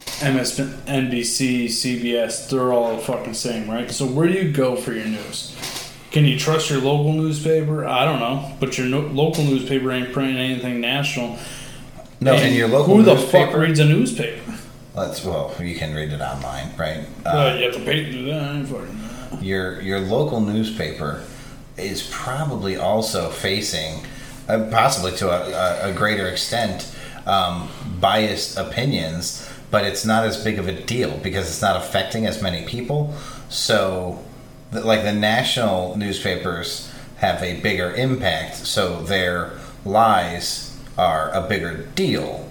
MSNBC, 0.00 1.66
CBS, 1.66 2.48
they're 2.48 2.72
all 2.72 2.96
the 2.96 3.02
fucking 3.02 3.34
same, 3.34 3.70
right? 3.70 3.90
So 3.90 4.06
where 4.06 4.26
do 4.26 4.34
you 4.34 4.50
go 4.50 4.74
for 4.74 4.92
your 4.92 5.04
news? 5.04 5.54
Can 6.16 6.24
you 6.24 6.38
trust 6.38 6.70
your 6.70 6.80
local 6.80 7.12
newspaper? 7.12 7.84
I 7.84 8.06
don't 8.06 8.20
know, 8.20 8.50
but 8.58 8.78
your 8.78 8.86
no- 8.86 9.00
local 9.00 9.44
newspaper 9.44 9.92
ain't 9.92 10.14
printing 10.14 10.38
anything 10.38 10.80
national. 10.80 11.36
No, 12.22 12.32
and 12.32 12.56
your 12.56 12.68
local 12.68 12.96
who 12.96 13.02
the 13.02 13.16
newspaper. 13.16 13.50
fuck 13.52 13.60
reads 13.60 13.80
a 13.80 13.84
newspaper? 13.84 14.54
Let's 14.94 15.22
well, 15.22 15.54
you 15.60 15.74
can 15.74 15.94
read 15.94 16.14
it 16.14 16.22
online, 16.22 16.70
right? 16.78 17.00
Uh, 17.26 17.28
Uh, 17.28 17.56
you 17.58 17.64
have 17.64 17.74
to 17.74 17.80
pay 17.80 18.02
to 18.06 18.10
do 18.10 18.24
that. 18.30 18.42
I 18.42 18.52
ain't 18.54 18.66
fucking- 18.66 19.44
your 19.44 19.82
your 19.82 20.00
local 20.00 20.40
newspaper 20.40 21.22
is 21.76 22.04
probably 22.04 22.78
also 22.78 23.28
facing, 23.28 24.00
uh, 24.48 24.60
possibly 24.70 25.12
to 25.18 25.28
a, 25.28 25.50
a, 25.86 25.90
a 25.90 25.92
greater 25.92 26.28
extent, 26.28 26.96
um, 27.26 27.68
biased 28.00 28.56
opinions, 28.56 29.46
but 29.70 29.84
it's 29.84 30.06
not 30.06 30.24
as 30.24 30.42
big 30.42 30.58
of 30.58 30.66
a 30.66 30.72
deal 30.72 31.20
because 31.22 31.46
it's 31.46 31.60
not 31.60 31.76
affecting 31.76 32.24
as 32.24 32.40
many 32.40 32.64
people. 32.64 33.14
So, 33.50 34.18
like 34.72 35.02
the 35.02 35.12
national 35.12 35.96
newspapers 35.96 36.92
have 37.18 37.42
a 37.42 37.60
bigger 37.60 37.92
impact, 37.94 38.56
so 38.56 39.02
their 39.02 39.52
lies 39.84 40.76
are 40.98 41.30
a 41.30 41.46
bigger 41.48 41.86
deal. 41.94 42.50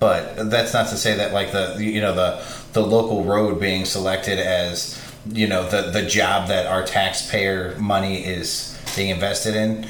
But 0.00 0.50
that's 0.50 0.72
not 0.72 0.88
to 0.88 0.96
say 0.96 1.16
that 1.16 1.32
like 1.32 1.52
the 1.52 1.76
you 1.78 2.00
know 2.00 2.14
the 2.14 2.44
the 2.72 2.82
local 2.86 3.24
road 3.24 3.60
being 3.60 3.84
selected 3.84 4.38
as 4.38 5.00
you 5.26 5.46
know 5.46 5.68
the 5.68 5.90
the 5.90 6.02
job 6.02 6.48
that 6.48 6.66
our 6.66 6.84
taxpayer 6.84 7.76
money 7.78 8.24
is 8.24 8.80
being 8.94 9.10
invested 9.10 9.56
in 9.56 9.86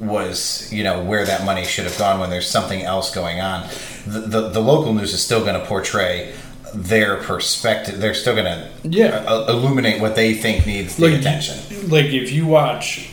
was 0.00 0.72
you 0.72 0.82
know 0.82 1.02
where 1.02 1.26
that 1.26 1.44
money 1.44 1.64
should 1.64 1.84
have 1.84 1.98
gone 1.98 2.20
when 2.20 2.30
there's 2.30 2.48
something 2.48 2.82
else 2.82 3.14
going 3.14 3.40
on. 3.40 3.68
The 4.06 4.20
the, 4.20 4.48
the 4.48 4.60
local 4.60 4.94
news 4.94 5.12
is 5.12 5.22
still 5.22 5.40
going 5.40 5.60
to 5.60 5.66
portray 5.66 6.34
their 6.82 7.16
perspective 7.16 8.00
they're 8.00 8.14
still 8.14 8.34
going 8.34 8.44
to 8.44 8.68
Yeah. 8.84 9.24
illuminate 9.48 10.00
what 10.00 10.14
they 10.14 10.34
think 10.34 10.66
needs 10.66 10.96
the 10.96 11.18
attention 11.18 11.56
Like 11.90 12.06
if 12.06 12.30
you 12.32 12.46
watch, 12.46 13.10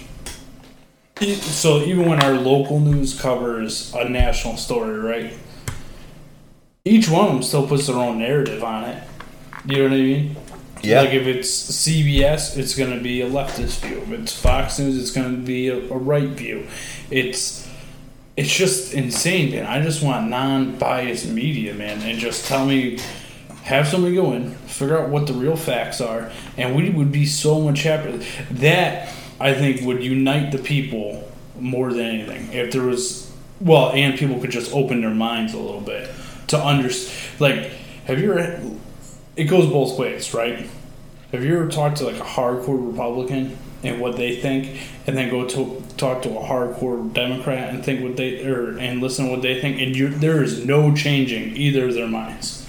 so 1.21 1.81
even 1.83 2.07
when 2.07 2.21
our 2.21 2.33
local 2.33 2.79
news 2.79 3.19
covers 3.19 3.93
a 3.95 4.07
national 4.09 4.57
story, 4.57 4.99
right? 4.99 5.33
Each 6.83 7.09
one 7.09 7.25
of 7.27 7.33
them 7.33 7.43
still 7.43 7.65
puts 7.67 7.87
their 7.87 7.95
own 7.95 8.19
narrative 8.19 8.63
on 8.63 8.83
it. 8.83 9.03
You 9.65 9.77
know 9.77 9.83
what 9.85 9.93
I 9.93 10.01
mean? 10.01 10.35
Yeah. 10.83 11.01
Like 11.01 11.13
if 11.13 11.25
it's 11.25 11.49
CBS, 11.49 12.57
it's 12.57 12.75
going 12.75 12.95
to 12.95 13.01
be 13.01 13.21
a 13.21 13.29
leftist 13.29 13.79
view. 13.79 14.01
If 14.01 14.11
it's 14.11 14.39
Fox 14.39 14.77
News, 14.77 15.01
it's 15.01 15.09
going 15.11 15.31
to 15.35 15.41
be 15.41 15.69
a, 15.69 15.77
a 15.77 15.97
right 15.97 16.29
view. 16.29 16.67
It's 17.09 17.67
it's 18.37 18.53
just 18.53 18.93
insane, 18.93 19.51
man. 19.51 19.65
I 19.65 19.81
just 19.81 20.03
want 20.03 20.29
non-biased 20.29 21.27
media, 21.29 21.73
man, 21.73 22.01
and 22.01 22.19
just 22.19 22.45
tell 22.45 22.65
me, 22.65 22.99
have 23.65 23.87
somebody 23.87 24.13
go 24.13 24.31
in, 24.33 24.51
figure 24.51 24.99
out 24.99 25.09
what 25.09 25.25
the 25.25 25.33
real 25.33 25.55
facts 25.55 25.99
are, 25.99 26.31
and 26.55 26.75
we 26.75 26.91
would 26.91 27.11
be 27.11 27.25
so 27.25 27.59
much 27.59 27.81
happier. 27.81 28.19
That 28.51 29.11
I 29.39 29.53
think 29.55 29.81
would 29.81 30.03
unite 30.03 30.51
the 30.51 30.59
people 30.59 31.27
more 31.59 31.91
than 31.91 32.05
anything. 32.05 32.53
If 32.53 32.71
there 32.71 32.83
was, 32.83 33.31
well, 33.59 33.91
and 33.91 34.17
people 34.19 34.39
could 34.39 34.51
just 34.51 34.71
open 34.71 35.01
their 35.01 35.09
minds 35.09 35.55
a 35.55 35.57
little 35.57 35.81
bit 35.81 36.11
to 36.47 36.63
understand. 36.63 37.41
Like, 37.41 37.71
have 38.05 38.19
you 38.19 38.37
ever? 38.37 38.61
It 39.35 39.45
goes 39.45 39.65
both 39.65 39.97
ways, 39.97 40.33
right? 40.33 40.69
Have 41.31 41.43
you 41.43 41.59
ever 41.59 41.67
talked 41.67 41.97
to 41.97 42.05
like 42.05 42.21
a 42.21 42.23
hardcore 42.23 42.91
Republican 42.91 43.57
and 43.83 43.99
what 43.99 44.15
they 44.15 44.39
think, 44.39 44.79
and 45.07 45.17
then 45.17 45.31
go 45.31 45.43
to 45.43 45.83
talk 45.97 46.21
to 46.21 46.29
a 46.29 46.43
hardcore 46.43 47.11
Democrat 47.13 47.73
and 47.73 47.83
think 47.83 48.03
what 48.03 48.15
they 48.15 48.45
or 48.45 48.77
and 48.77 49.01
listen 49.01 49.25
to 49.25 49.31
what 49.31 49.41
they 49.41 49.59
think, 49.59 49.81
and 49.81 49.95
you 49.95 50.09
there 50.09 50.43
is 50.43 50.63
no 50.63 50.93
changing 50.95 51.57
either 51.57 51.87
of 51.87 51.95
their 51.95 52.07
minds 52.07 52.64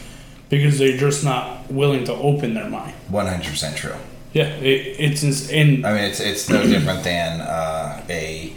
because 0.48 0.78
they're 0.78 0.97
just 0.97 1.24
not 1.24 1.70
willing 1.70 2.05
to 2.05 2.12
open 2.12 2.55
their 2.55 2.68
mind. 2.68 2.94
100% 3.10 3.77
true 3.77 3.94
Yeah, 4.32 4.48
it, 4.56 4.97
it's 4.98 5.51
and 5.51 5.86
I 5.86 5.93
mean, 5.93 6.05
it's 6.05 6.20
it's 6.20 6.48
no 6.48 6.62
different 6.62 7.05
than 7.05 7.40
uh, 7.40 8.05
a 8.09 8.55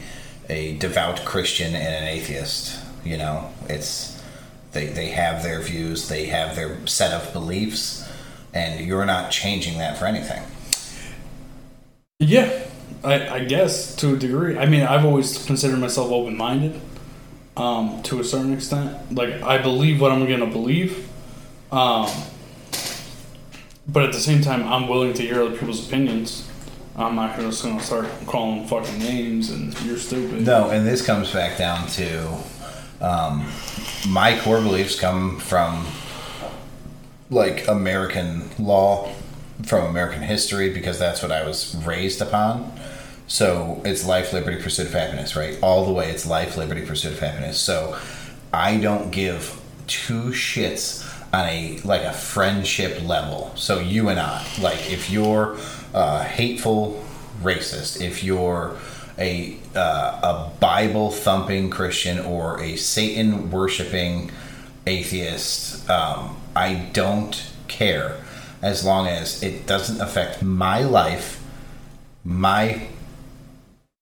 a 0.50 0.78
devout 0.78 1.24
Christian 1.26 1.76
and 1.76 1.96
an 1.96 2.04
atheist. 2.06 2.80
You 3.04 3.18
know, 3.18 3.52
it's 3.68 4.22
they 4.72 4.88
they 4.88 5.08
have 5.08 5.44
their 5.44 5.62
views, 5.62 6.10
they 6.10 6.26
have 6.26 6.56
their 6.56 6.86
set 6.86 7.14
of 7.14 7.32
beliefs, 7.34 8.08
and 8.54 8.86
you're 8.86 9.06
not 9.06 9.32
changing 9.32 9.78
that 9.78 9.98
for 9.98 10.06
anything. 10.06 10.44
Yeah, 12.20 12.66
I, 13.04 13.30
I 13.30 13.44
guess 13.46 13.96
to 13.98 14.16
a 14.16 14.18
degree. 14.18 14.58
I 14.58 14.66
mean, 14.66 14.84
I've 14.84 15.06
always 15.06 15.46
considered 15.46 15.80
myself 15.80 16.12
open 16.12 16.36
minded 16.36 16.82
um, 17.56 18.04
to 18.04 18.20
a 18.20 18.24
certain 18.24 18.54
extent. 18.54 19.16
Like, 19.16 19.42
I 19.42 19.58
believe 19.58 20.02
what 20.02 20.12
I'm 20.12 20.26
going 20.26 20.42
to 20.42 20.46
believe. 20.46 21.09
Um, 21.72 22.10
but 23.88 24.04
at 24.04 24.14
the 24.14 24.20
same 24.20 24.42
time, 24.42 24.68
I'm 24.68 24.88
willing 24.88 25.14
to 25.14 25.24
hear 25.24 25.44
other 25.44 25.58
people's 25.58 25.88
opinions. 25.88 26.48
I'm 26.96 27.16
not 27.16 27.40
just 27.40 27.64
going 27.64 27.78
to 27.78 27.84
start 27.84 28.08
calling 28.26 28.68
fucking 28.68 29.00
names 29.00 29.50
and 29.52 29.80
you're 29.82 29.98
stupid. 29.98 30.46
No, 30.46 30.70
and 30.70 30.86
this 30.86 31.06
comes 31.06 31.32
back 31.32 31.58
down 31.58 31.88
to 31.88 32.38
um, 33.02 33.50
my 34.10 34.38
core 34.40 34.62
beliefs 34.62 35.00
come 35.00 35.40
from 35.40 35.86
like 37.30 37.68
American 37.68 38.50
law, 38.60 39.14
from 39.64 39.86
American 39.86 40.24
history, 40.24 40.74
because 40.74 41.00
that's 41.00 41.22
what 41.22 41.32
I 41.32 41.48
was 41.48 41.76
raised 41.86 42.22
upon. 42.22 42.72
So 43.28 43.82
it's 43.86 44.06
life, 44.06 44.34
liberty, 44.34 44.62
pursuit 44.62 44.88
of 44.88 44.94
happiness, 44.94 45.36
right? 45.36 45.58
All 45.62 45.86
the 45.86 45.92
way, 45.92 46.10
it's 46.10 46.26
life, 46.26 46.58
liberty, 46.58 46.86
pursuit 46.86 47.14
of 47.14 47.20
happiness. 47.20 47.60
So 47.60 47.98
I 48.52 48.78
don't 48.78 49.12
give 49.12 49.62
two 49.88 50.32
shits 50.32 51.06
on 51.34 51.46
a 51.46 51.80
like 51.84 52.04
a 52.04 52.14
friendship 52.14 53.02
level. 53.04 53.52
So 53.56 53.80
you 53.80 54.10
and 54.10 54.20
I, 54.20 54.46
like 54.60 54.92
if 54.92 55.10
you're 55.10 55.58
a 55.94 56.24
hateful 56.24 57.04
racist, 57.42 58.02
if 58.02 58.24
you're 58.24 58.78
a 59.18 59.58
uh, 59.76 60.20
a 60.24 60.52
Bible 60.60 61.12
thumping 61.12 61.70
Christian 61.70 62.20
or 62.20 62.60
a 62.62 62.76
Satan 62.76 63.52
worshiping 63.52 64.32
atheist, 64.88 65.90
um, 65.90 66.38
I 66.56 66.90
don't 66.94 67.52
care 67.68 68.18
as 68.62 68.84
long 68.84 69.08
as 69.08 69.42
it 69.44 69.66
doesn't 69.66 70.02
affect 70.02 70.42
my 70.42 70.82
life, 70.82 71.42
my 72.24 72.88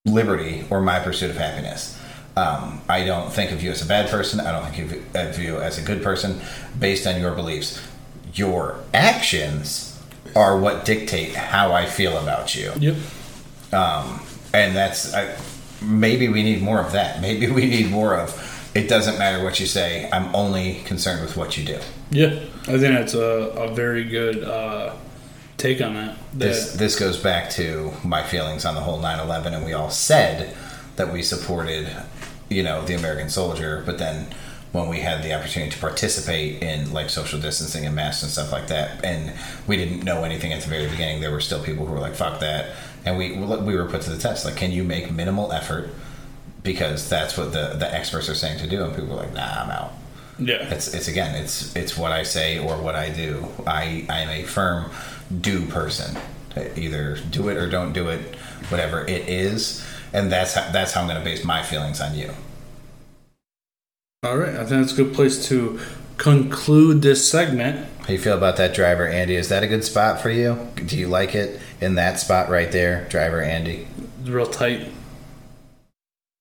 liberty, 0.05 0.65
or 0.69 0.81
my 0.81 0.99
pursuit 0.99 1.29
of 1.29 1.37
happiness. 1.37 1.96
Um, 2.37 2.81
I 2.87 3.03
don't 3.03 3.31
think 3.33 3.51
of 3.51 3.63
you 3.63 3.71
as 3.71 3.81
a 3.81 3.85
bad 3.87 4.09
person. 4.09 4.39
I 4.39 4.51
don't 4.51 4.71
think 4.71 4.91
of- 5.15 5.39
you 5.39 5.57
as 5.59 5.77
a 5.79 5.81
good 5.81 6.03
person 6.03 6.39
based 6.79 7.07
on 7.07 7.19
your 7.19 7.31
beliefs. 7.33 7.79
Your 8.35 8.75
actions 8.93 9.97
are 10.35 10.59
what 10.59 10.85
dictate 10.85 11.33
how 11.35 11.71
I 11.73 11.85
feel 11.87 12.15
about 12.17 12.53
you 12.53 12.71
Yep. 12.77 12.95
um, 13.73 14.21
and 14.53 14.75
that's 14.75 15.13
I, 15.15 15.33
maybe 15.81 16.27
we 16.27 16.43
need 16.43 16.61
more 16.61 16.79
of 16.79 16.91
that. 16.91 17.21
Maybe 17.21 17.47
we 17.49 17.65
need 17.65 17.89
more 17.89 18.15
of 18.19 18.29
it 18.75 18.87
doesn't 18.87 19.17
matter 19.17 19.43
what 19.43 19.59
you 19.59 19.65
say. 19.65 20.07
I'm 20.13 20.35
only 20.35 20.81
concerned 20.85 21.21
with 21.21 21.35
what 21.35 21.57
you 21.57 21.65
do. 21.65 21.79
Yeah. 22.11 22.27
I 22.67 22.77
think 22.77 22.93
that's 22.99 23.15
a, 23.15 23.19
a 23.65 23.73
very 23.73 24.03
good 24.03 24.43
uh, 24.43 24.93
take 25.57 25.81
on 25.81 25.95
that. 25.95 26.17
This 26.33 26.71
That- 26.73 26.77
this 26.77 26.95
goes 26.99 27.17
back 27.17 27.49
to 27.51 27.91
my 28.03 28.21
feelings 28.21 28.63
on 28.65 28.75
the 28.75 28.81
whole 28.81 28.99
9/11, 29.01 29.55
and 29.55 29.65
we 29.65 29.73
all 29.73 29.89
said 29.89 30.53
that 30.97 31.11
we 31.11 31.23
supported, 31.23 31.87
you 32.49 32.63
know, 32.63 32.85
the 32.85 32.95
American 32.95 33.29
soldier, 33.29 33.83
but 33.85 33.97
then 33.97 34.27
when 34.71 34.89
we 34.89 34.99
had 34.99 35.23
the 35.23 35.33
opportunity 35.33 35.71
to 35.71 35.79
participate 35.79 36.61
in 36.61 36.91
like 36.91 37.09
social 37.09 37.39
distancing 37.39 37.85
and 37.85 37.95
masks 37.95 38.23
and 38.23 38.31
stuff 38.31 38.51
like 38.51 38.67
that, 38.67 39.03
and 39.03 39.33
we 39.65 39.77
didn't 39.77 40.03
know 40.03 40.23
anything 40.23 40.53
at 40.53 40.61
the 40.61 40.69
very 40.69 40.89
beginning, 40.89 41.21
there 41.21 41.31
were 41.31 41.41
still 41.41 41.63
people 41.63 41.85
who 41.85 41.93
were 41.93 41.99
like, 41.99 42.15
"Fuck 42.15 42.39
that," 42.41 42.75
and 43.05 43.17
we 43.17 43.31
we 43.33 43.75
were 43.75 43.85
put 43.85 44.01
to 44.03 44.09
the 44.09 44.17
test. 44.17 44.45
Like, 44.45 44.55
can 44.55 44.71
you 44.71 44.83
make 44.83 45.11
minimal 45.11 45.51
effort? 45.51 45.89
Because 46.63 47.09
that's 47.09 47.37
what 47.37 47.53
the 47.53 47.75
the 47.77 47.91
experts 47.93 48.29
are 48.29 48.35
saying 48.35 48.59
to 48.59 48.67
do, 48.67 48.83
and 48.83 48.93
people 48.95 49.15
were 49.15 49.23
like, 49.23 49.33
"Nah, 49.33 49.63
I'm 49.63 49.69
out." 49.69 49.93
yeah. 50.39 50.71
it's 50.73 50.93
it's 50.93 51.07
again 51.07 51.35
it's 51.35 51.75
it's 51.75 51.97
what 51.97 52.11
I 52.11 52.23
say 52.23 52.59
or 52.59 52.77
what 52.77 52.95
I 52.95 53.09
do. 53.09 53.47
I 53.65 54.05
I 54.09 54.19
am 54.19 54.29
a 54.29 54.43
firm 54.43 54.91
do 55.41 55.65
person. 55.65 56.15
Either 56.75 57.17
do 57.29 57.49
it 57.49 57.57
or 57.57 57.69
don't 57.69 57.93
do 57.93 58.09
it, 58.09 58.35
whatever 58.69 59.05
it 59.05 59.29
is, 59.29 59.85
and 60.13 60.31
that's 60.31 60.53
how, 60.53 60.71
that's 60.71 60.93
how 60.93 61.01
I'm 61.01 61.07
going 61.07 61.19
to 61.19 61.23
base 61.23 61.43
my 61.43 61.63
feelings 61.63 62.01
on 62.01 62.15
you. 62.15 62.31
All 64.23 64.37
right. 64.37 64.55
I 64.55 64.65
think 64.65 64.81
that's 64.81 64.93
a 64.93 65.03
good 65.03 65.13
place 65.13 65.47
to 65.49 65.79
conclude 66.17 67.01
this 67.01 67.29
segment. 67.29 67.87
How 68.01 68.13
you 68.13 68.19
feel 68.19 68.37
about 68.37 68.57
that 68.57 68.73
driver, 68.73 69.07
Andy? 69.07 69.35
Is 69.35 69.49
that 69.49 69.63
a 69.63 69.67
good 69.67 69.83
spot 69.83 70.21
for 70.21 70.29
you? 70.29 70.67
Do 70.75 70.97
you 70.97 71.07
like 71.07 71.35
it 71.35 71.59
in 71.79 71.95
that 71.95 72.19
spot 72.19 72.49
right 72.49 72.71
there, 72.71 73.07
driver 73.09 73.41
Andy? 73.41 73.87
It's 74.21 74.29
real 74.29 74.47
tight. 74.47 74.89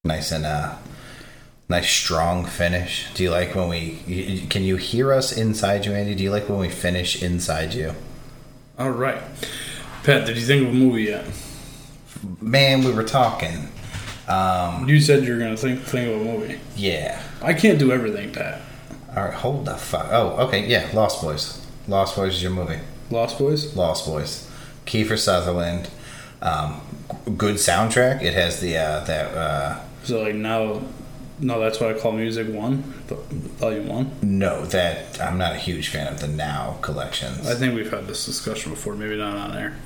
Nice 0.05 0.33
and 0.33 0.47
uh, 0.47 0.77
nice 1.69 1.91
strong 1.91 2.47
finish. 2.47 3.13
Do 3.15 3.25
you 3.25 3.31
like 3.31 3.55
when 3.55 3.69
we? 3.69 4.47
Can 4.49 4.63
you 4.63 4.77
hear 4.77 5.13
us 5.13 5.37
inside 5.37 5.85
you, 5.85 5.93
Andy? 5.93 6.15
Do 6.15 6.23
you 6.23 6.31
like 6.31 6.49
when 6.49 6.59
we 6.59 6.69
finish 6.69 7.23
inside 7.23 7.75
you? 7.75 7.95
All 8.79 8.91
right. 8.91 9.21
Pat, 10.05 10.27
did 10.27 10.37
you 10.37 10.47
think 10.47 10.69
of 10.69 10.71
a 10.71 10.73
movie 10.77 11.05
yet? 11.05 11.25
Man, 12.41 12.83
we 12.85 12.93
were 12.93 13.05
talking. 13.05 13.69
Um, 14.29 14.89
You 14.89 15.01
said 15.01 15.25
you 15.25 15.33
were 15.35 15.39
gonna 15.39 15.57
think 15.57 15.81
think 15.83 16.09
of 16.15 16.21
a 16.21 16.25
movie. 16.25 16.59
yeah. 16.77 17.23
I 17.43 17.53
can't 17.55 17.79
do 17.79 17.93
everything, 17.93 18.33
Pat. 18.33 18.61
All 19.15 19.25
right, 19.25 19.35
hold 19.35 19.67
the 19.67 19.75
fuck. 19.77 20.09
Oh, 20.11 20.31
okay, 20.47 20.67
yeah, 20.67 20.89
Lost 20.93 21.23
Boys. 21.23 21.65
Lost 21.87 22.17
Boys 22.17 22.35
is 22.37 22.43
your 22.43 22.51
movie. 22.53 22.81
Lost 23.11 23.39
Boys. 23.39 23.77
Lost 23.77 24.07
Boys. 24.07 24.51
Kiefer 24.87 25.19
Sutherland. 25.19 25.89
Um, 26.43 26.81
good 27.37 27.57
soundtrack. 27.57 28.23
It 28.23 28.35
has 28.35 28.61
the 28.61 28.77
uh, 28.77 29.05
that 29.05 29.35
uh, 29.35 29.81
So 30.05 30.23
like 30.23 30.35
now, 30.35 30.83
no, 31.39 31.61
that's 31.61 31.79
what 31.81 31.95
I 31.95 31.99
call 31.99 32.13
music 32.13 32.49
one, 32.53 32.83
volume 33.59 33.87
one. 33.89 34.11
no 34.23 34.65
that 34.67 35.21
I'm 35.21 35.39
not 35.39 35.53
a 35.53 35.59
huge 35.59 35.89
fan 35.89 36.13
of 36.13 36.21
the 36.21 36.27
Now 36.29 36.79
collections. 36.83 37.47
I 37.49 37.55
think 37.55 37.75
we've 37.75 37.91
had 37.91 38.07
this 38.09 38.27
discussion 38.27 38.73
before. 38.73 38.95
Maybe 38.97 39.17
not 39.17 39.37
on 39.37 39.57
air. 39.57 39.77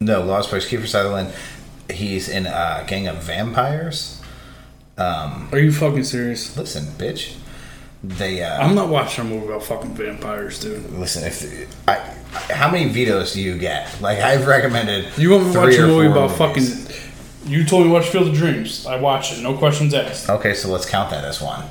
No, 0.00 0.22
Lost 0.22 0.50
Boys. 0.50 0.68
Kiefer 0.68 0.86
Sutherland. 0.86 1.32
He's 1.90 2.28
in 2.28 2.46
a 2.46 2.84
gang 2.86 3.06
of 3.06 3.16
vampires. 3.22 4.20
Are 4.98 5.58
you 5.58 5.72
fucking 5.72 6.04
serious? 6.04 6.56
Listen, 6.56 6.84
bitch. 6.98 7.36
They. 8.02 8.42
Uh, 8.42 8.62
I'm 8.62 8.74
not 8.74 8.88
watching 8.88 9.24
a 9.24 9.28
movie 9.28 9.46
about 9.46 9.62
fucking 9.62 9.94
vampires, 9.94 10.60
dude. 10.60 10.90
listen. 10.92 11.24
If 11.24 11.88
I, 11.88 11.94
how 12.52 12.70
many 12.70 12.88
vetoes 12.90 13.32
do 13.32 13.40
you 13.40 13.58
get? 13.58 14.00
Like 14.00 14.18
I've 14.18 14.46
recommended. 14.46 15.16
You 15.16 15.30
want 15.30 15.46
me 15.46 15.52
to 15.52 15.58
watch 15.58 15.74
a 15.76 15.86
movie 15.86 16.06
about 16.08 16.38
movies. 16.38 16.86
fucking? 16.86 17.50
You 17.50 17.64
told 17.64 17.84
me 17.84 17.88
to 17.90 17.94
watch 17.94 18.08
Field 18.08 18.28
of 18.28 18.34
Dreams. 18.34 18.86
I 18.86 18.96
watched 18.96 19.32
it. 19.38 19.42
No 19.42 19.56
questions 19.56 19.94
asked. 19.94 20.28
Okay, 20.28 20.54
so 20.54 20.68
let's 20.68 20.88
count 20.88 21.10
that 21.10 21.24
as 21.24 21.40
one. 21.40 21.64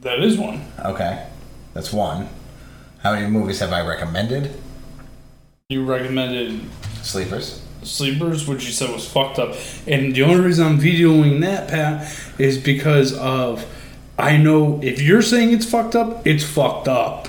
That 0.00 0.20
is 0.20 0.36
one. 0.36 0.64
Okay, 0.84 1.26
that's 1.74 1.92
one. 1.92 2.28
How 3.02 3.12
many 3.12 3.28
movies 3.28 3.60
have 3.60 3.72
I 3.72 3.86
recommended? 3.86 4.54
You 5.68 5.84
recommended 5.84 6.60
Sleepers. 7.02 7.62
Sleepers, 7.82 8.46
which 8.46 8.66
you 8.66 8.72
said 8.72 8.90
was 8.90 9.08
fucked 9.08 9.38
up. 9.38 9.56
And 9.86 10.14
the 10.14 10.22
only 10.22 10.40
reason 10.40 10.66
I'm 10.66 10.78
videoing 10.78 11.40
that, 11.40 11.68
Pat, 11.68 12.12
is 12.38 12.58
because 12.58 13.16
of 13.16 13.64
I 14.18 14.36
know 14.36 14.80
if 14.82 15.00
you're 15.00 15.22
saying 15.22 15.52
it's 15.52 15.64
fucked 15.64 15.94
up, 15.94 16.26
it's 16.26 16.42
fucked 16.42 16.88
up. 16.88 17.28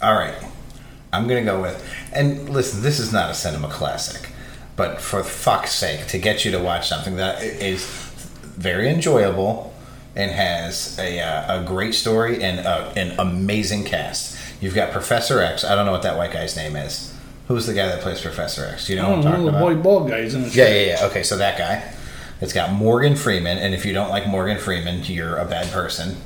All 0.00 0.14
right. 0.14 0.34
I'm 1.12 1.26
going 1.26 1.44
to 1.44 1.50
go 1.50 1.60
with. 1.60 1.84
And 2.12 2.48
listen, 2.48 2.82
this 2.82 3.00
is 3.00 3.12
not 3.12 3.30
a 3.30 3.34
cinema 3.34 3.68
classic, 3.68 4.30
but 4.76 5.00
for 5.00 5.24
fuck's 5.24 5.72
sake, 5.74 6.06
to 6.08 6.18
get 6.18 6.44
you 6.44 6.52
to 6.52 6.58
watch 6.58 6.88
something 6.88 7.16
that 7.16 7.42
is 7.42 7.84
very 8.56 8.88
enjoyable 8.88 9.74
and 10.14 10.30
has 10.30 10.98
a, 10.98 11.20
uh, 11.20 11.62
a 11.62 11.64
great 11.64 11.94
story 11.94 12.42
and 12.42 12.66
uh 12.66 12.92
an 12.96 13.18
amazing 13.18 13.84
cast. 13.84 14.38
You've 14.60 14.74
got 14.74 14.92
Professor 14.92 15.40
X. 15.40 15.64
I 15.64 15.74
don't 15.74 15.86
know 15.86 15.92
what 15.92 16.02
that 16.02 16.16
white 16.16 16.32
guy's 16.32 16.56
name 16.56 16.76
is. 16.76 17.11
Who's 17.48 17.66
the 17.66 17.74
guy 17.74 17.86
that 17.88 18.00
plays 18.00 18.20
Professor 18.20 18.64
X? 18.66 18.88
You 18.88 18.96
know 18.96 19.06
I 19.06 19.08
what 19.10 19.16
I'm 19.18 19.22
don't 19.22 19.30
talking 19.32 19.46
know 19.46 19.50
the 19.52 19.56
about? 19.58 19.66
white 19.74 19.82
bald 19.82 20.08
guys 20.08 20.34
in 20.34 20.44
it. 20.44 20.54
Yeah, 20.54 20.68
yeah, 20.68 20.86
yeah. 21.00 21.06
Okay, 21.06 21.22
so 21.22 21.36
that 21.38 21.58
guy. 21.58 21.92
It's 22.40 22.52
got 22.52 22.72
Morgan 22.72 23.14
Freeman, 23.14 23.58
and 23.58 23.72
if 23.74 23.84
you 23.86 23.92
don't 23.92 24.08
like 24.10 24.26
Morgan 24.26 24.58
Freeman, 24.58 25.04
you're 25.04 25.36
a 25.36 25.44
bad 25.44 25.70
person. 25.72 26.16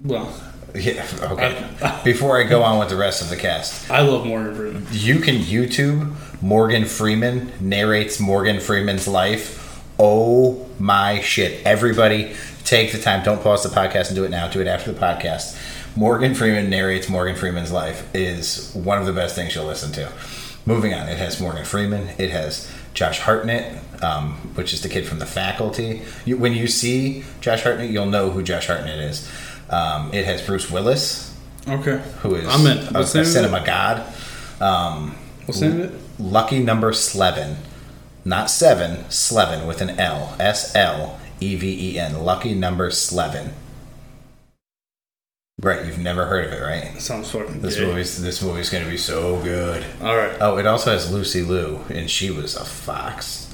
Well, 0.00 0.32
Yeah, 0.74 1.06
okay. 1.22 2.00
Before 2.04 2.38
I 2.40 2.44
go 2.44 2.62
on 2.62 2.78
with 2.78 2.88
the 2.88 2.96
rest 2.96 3.22
of 3.22 3.28
the 3.28 3.36
cast, 3.36 3.90
I 3.90 4.00
love 4.00 4.26
Morgan 4.26 4.54
Freeman. 4.54 4.86
you 4.90 5.18
can 5.20 5.36
YouTube 5.36 6.14
Morgan 6.42 6.84
Freeman 6.84 7.52
narrates 7.60 8.18
Morgan 8.18 8.58
Freeman's 8.60 9.06
life. 9.06 9.84
Oh 9.98 10.68
my 10.78 11.20
shit. 11.20 11.64
Everybody 11.66 12.34
take 12.64 12.90
the 12.92 12.98
time. 13.00 13.22
Don't 13.22 13.42
pause 13.42 13.62
the 13.62 13.68
podcast 13.68 14.06
and 14.08 14.16
do 14.16 14.24
it 14.24 14.30
now. 14.30 14.48
Do 14.48 14.60
it 14.60 14.66
after 14.66 14.90
the 14.92 14.98
podcast. 14.98 15.56
Morgan 15.96 16.34
Freeman 16.34 16.70
narrates 16.70 17.08
Morgan 17.08 17.36
Freeman's 17.36 17.72
life 17.72 18.08
is 18.14 18.72
one 18.74 18.98
of 18.98 19.06
the 19.06 19.12
best 19.12 19.34
things 19.34 19.54
you'll 19.54 19.66
listen 19.66 19.92
to. 19.92 20.10
Moving 20.66 20.94
on, 20.94 21.08
it 21.08 21.18
has 21.18 21.40
Morgan 21.40 21.64
Freeman. 21.64 22.08
It 22.18 22.30
has 22.30 22.70
Josh 22.94 23.18
Hartnett, 23.20 23.78
um, 24.02 24.34
which 24.54 24.72
is 24.72 24.82
the 24.82 24.88
kid 24.88 25.06
from 25.06 25.18
the 25.18 25.26
faculty. 25.26 26.02
You, 26.24 26.36
when 26.36 26.52
you 26.52 26.68
see 26.68 27.24
Josh 27.40 27.62
Hartnett, 27.62 27.90
you'll 27.90 28.06
know 28.06 28.30
who 28.30 28.42
Josh 28.42 28.66
Hartnett 28.66 28.98
is. 28.98 29.28
Um, 29.68 30.12
it 30.12 30.24
has 30.26 30.42
Bruce 30.42 30.70
Willis, 30.70 31.34
Okay. 31.68 32.02
who 32.22 32.34
is 32.36 32.46
I'm 32.48 32.66
in. 32.66 32.78
a, 32.88 32.90
What's 32.98 33.14
a 33.14 33.24
cinema 33.24 33.64
god. 33.64 34.12
Um, 34.60 35.16
What's 35.46 35.60
name 35.60 35.80
of 35.80 35.94
it? 35.94 36.00
Lucky 36.18 36.60
number 36.62 36.92
Slevin. 36.92 37.56
Not 38.24 38.50
seven, 38.50 39.08
Slevin 39.10 39.66
with 39.66 39.80
an 39.80 39.98
L. 39.98 40.36
S 40.38 40.74
L 40.76 41.18
E 41.40 41.56
V 41.56 41.94
E 41.94 41.98
N. 41.98 42.22
Lucky 42.22 42.54
number 42.54 42.90
Slevin. 42.90 43.52
Right, 45.62 45.84
you've 45.84 45.98
never 45.98 46.24
heard 46.24 46.46
of 46.46 46.52
it, 46.52 46.62
right? 46.62 47.00
Sounds 47.02 47.30
fucking 47.30 47.60
This 47.60 47.76
gay. 47.76 47.84
movie's 47.84 48.22
this 48.22 48.40
movie's 48.40 48.70
gonna 48.70 48.88
be 48.88 48.96
so 48.96 49.36
good. 49.42 49.84
All 50.00 50.16
right. 50.16 50.32
Oh, 50.40 50.56
it 50.56 50.66
also 50.66 50.90
has 50.92 51.12
Lucy 51.12 51.42
Liu, 51.42 51.80
and 51.90 52.10
she 52.10 52.30
was 52.30 52.56
a 52.56 52.64
fox. 52.64 53.52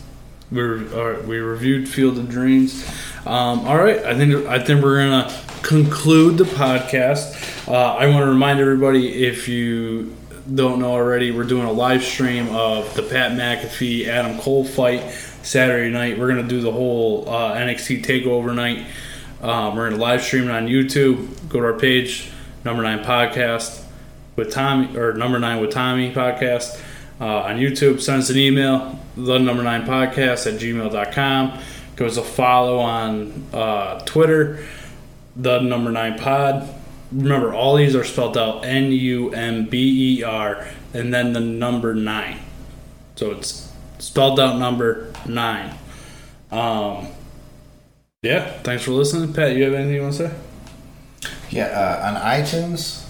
We 0.53 0.61
re- 0.63 0.93
all 0.95 1.11
right, 1.11 1.25
we 1.27 1.39
reviewed 1.39 1.89
Field 1.89 2.19
of 2.19 2.29
Dreams. 2.29 2.87
Um, 3.27 3.61
all 3.67 3.77
right, 3.77 3.99
I 4.05 4.15
think 4.17 4.47
I 4.47 4.61
think 4.63 4.85
we're 4.85 4.99
gonna 4.99 5.35
conclude 5.63 6.39
the 6.39 6.45
podcast. 6.45 7.67
Uh, 7.67 7.73
I 7.97 8.07
want 8.07 8.23
to 8.25 8.31
remind 8.31 8.61
everybody 8.61 9.25
if 9.27 9.49
you 9.49 10.15
don't 10.55 10.79
know 10.79 10.93
already, 10.93 11.33
we're 11.33 11.43
doing 11.43 11.67
a 11.67 11.73
live 11.73 12.05
stream 12.05 12.49
of 12.55 12.95
the 12.95 13.03
Pat 13.03 13.33
McAfee 13.33 14.07
Adam 14.07 14.39
Cole 14.39 14.65
fight 14.65 15.03
Saturday 15.43 15.91
night. 15.91 16.19
We're 16.21 16.29
gonna 16.29 16.45
do 16.45 16.61
the 16.61 16.71
whole 16.71 17.29
uh, 17.29 17.55
NXT 17.57 18.05
Takeover 18.05 18.55
night. 18.55 18.87
Um, 19.43 19.75
we're 19.77 19.91
gonna 19.91 20.01
live 20.01 20.23
stream 20.23 20.45
it 20.45 20.51
on 20.53 20.69
YouTube. 20.69 21.27
Go 21.49 21.61
to 21.61 21.67
our 21.67 21.79
page, 21.79 22.31
Number 22.65 22.83
Nine 22.83 23.05
Podcast 23.05 23.85
with 24.37 24.53
Tommy 24.53 24.97
or 24.97 25.15
Number 25.15 25.39
Nine 25.39 25.61
with 25.61 25.71
Tommy 25.71 26.13
podcast 26.13 26.81
uh, 27.21 27.43
on 27.43 27.57
YouTube. 27.57 28.01
Send 28.01 28.23
us 28.23 28.31
an 28.31 28.37
email, 28.37 28.99
the 29.17 29.39
number 29.39 29.63
nine 29.63 29.85
podcast 29.85 30.53
at 30.53 30.61
gmail.com. 30.61 31.61
Give 31.97 32.07
us 32.07 32.17
a 32.17 32.23
follow 32.23 32.79
on 32.79 33.47
uh, 33.53 34.01
Twitter, 34.01 34.65
the 35.35 35.61
number 35.61 35.91
nine 35.91 36.19
pod. 36.19 36.69
Remember, 37.13 37.55
all 37.55 37.77
these 37.77 37.95
are 37.95 38.05
spelled 38.05 38.37
out 38.37 38.65
N 38.65 38.93
U 38.93 39.31
M 39.31 39.67
B 39.67 40.19
E 40.19 40.23
R 40.23 40.67
and 40.93 41.13
then 41.15 41.33
the 41.33 41.41
number 41.41 41.95
nine. 41.95 42.41
So 43.15 43.31
it's 43.31 43.73
spelled 43.99 44.39
out 44.39 44.59
number 44.59 45.13
nine. 45.27 45.75
Um, 46.51 47.09
yeah, 48.23 48.51
thanks 48.63 48.85
for 48.85 48.91
listening. 48.91 49.33
Pat, 49.33 49.57
you 49.57 49.65
have 49.65 49.75
anything 49.75 49.95
you 49.95 50.03
want 50.03 50.15
to 50.15 50.29
say? 50.29 50.37
Yeah, 51.57 51.67
uh, 51.67 52.09
on 52.15 52.21
iTunes, 52.41 53.05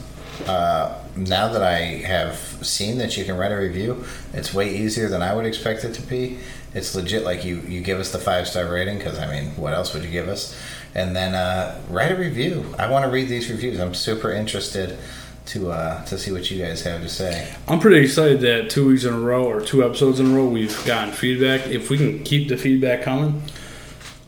uh, 0.47 0.95
now 1.17 1.49
that 1.53 1.63
I 1.63 1.79
have 2.07 2.37
seen 2.63 2.99
that 2.99 3.17
you 3.17 3.25
can 3.25 3.37
write 3.37 3.53
a 3.53 3.57
review, 3.57 4.05
it's 4.33 4.53
way 4.55 4.75
easier 4.77 5.09
than 5.09 5.23
I 5.23 5.35
would 5.35 5.47
expect 5.47 5.85
it 5.85 5.95
to 5.95 6.03
be. 6.03 6.39
It's 6.75 6.95
legit. 6.95 7.25
Like 7.25 7.45
you, 7.45 7.61
you 7.63 7.81
give 7.81 7.99
us 7.99 8.13
the 8.13 8.19
five 8.19 8.47
star 8.47 8.71
rating 8.71 8.99
because 8.99 9.19
I 9.19 9.27
mean, 9.31 9.57
what 9.57 9.73
else 9.73 9.95
would 9.95 10.05
you 10.05 10.11
give 10.11 10.29
us? 10.29 10.59
And 10.95 11.17
then 11.17 11.35
uh, 11.35 11.81
write 11.89 12.13
a 12.13 12.17
review. 12.17 12.75
I 12.79 12.91
want 12.91 13.05
to 13.05 13.11
read 13.11 13.29
these 13.29 13.51
reviews. 13.51 13.81
I'm 13.81 13.95
super 13.95 14.31
interested 14.31 14.99
to 15.47 15.71
uh, 15.71 16.05
to 16.07 16.19
see 16.19 16.33
what 16.33 16.51
you 16.51 16.63
guys 16.63 16.83
have 16.83 17.03
to 17.03 17.09
say. 17.09 17.55
I'm 17.69 17.81
pretty 17.81 18.01
excited 18.05 18.41
that 18.43 18.69
two 18.71 18.89
weeks 18.89 19.05
in 19.05 19.15
a 19.15 19.19
row 19.19 19.45
or 19.45 19.61
two 19.61 19.85
episodes 19.85 20.21
in 20.21 20.27
a 20.33 20.35
row 20.35 20.47
we've 20.47 20.85
gotten 20.87 21.13
feedback. 21.15 21.67
If 21.69 21.89
we 21.89 21.97
can 21.99 22.23
keep 22.25 22.49
the 22.49 22.57
feedback 22.57 23.03
coming, 23.03 23.43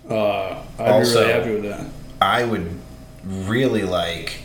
uh, 0.08 0.62
I'd 0.78 0.88
Also- 0.90 1.20
be 1.20 1.26
really 1.26 1.32
happy 1.32 1.50
with 1.54 1.64
that. 1.64 1.86
I 2.20 2.44
would 2.44 2.68
really 3.28 3.82
like 3.82 4.40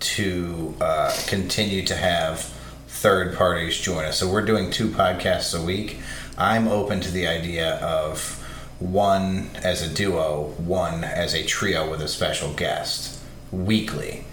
to 0.00 0.74
uh, 0.80 1.14
continue 1.26 1.82
to 1.84 1.94
have 1.94 2.40
third 2.88 3.36
parties 3.36 3.78
join 3.78 4.04
us. 4.04 4.18
So 4.18 4.30
we're 4.30 4.44
doing 4.44 4.70
two 4.70 4.88
podcasts 4.88 5.58
a 5.58 5.64
week. 5.64 5.98
I'm 6.38 6.66
open 6.66 7.00
to 7.00 7.10
the 7.10 7.26
idea 7.26 7.76
of 7.76 8.38
one 8.78 9.50
as 9.62 9.82
a 9.82 9.92
duo, 9.92 10.54
one 10.58 11.04
as 11.04 11.34
a 11.34 11.44
trio 11.44 11.88
with 11.90 12.00
a 12.00 12.08
special 12.08 12.52
guest 12.54 13.20
weekly, 13.52 14.24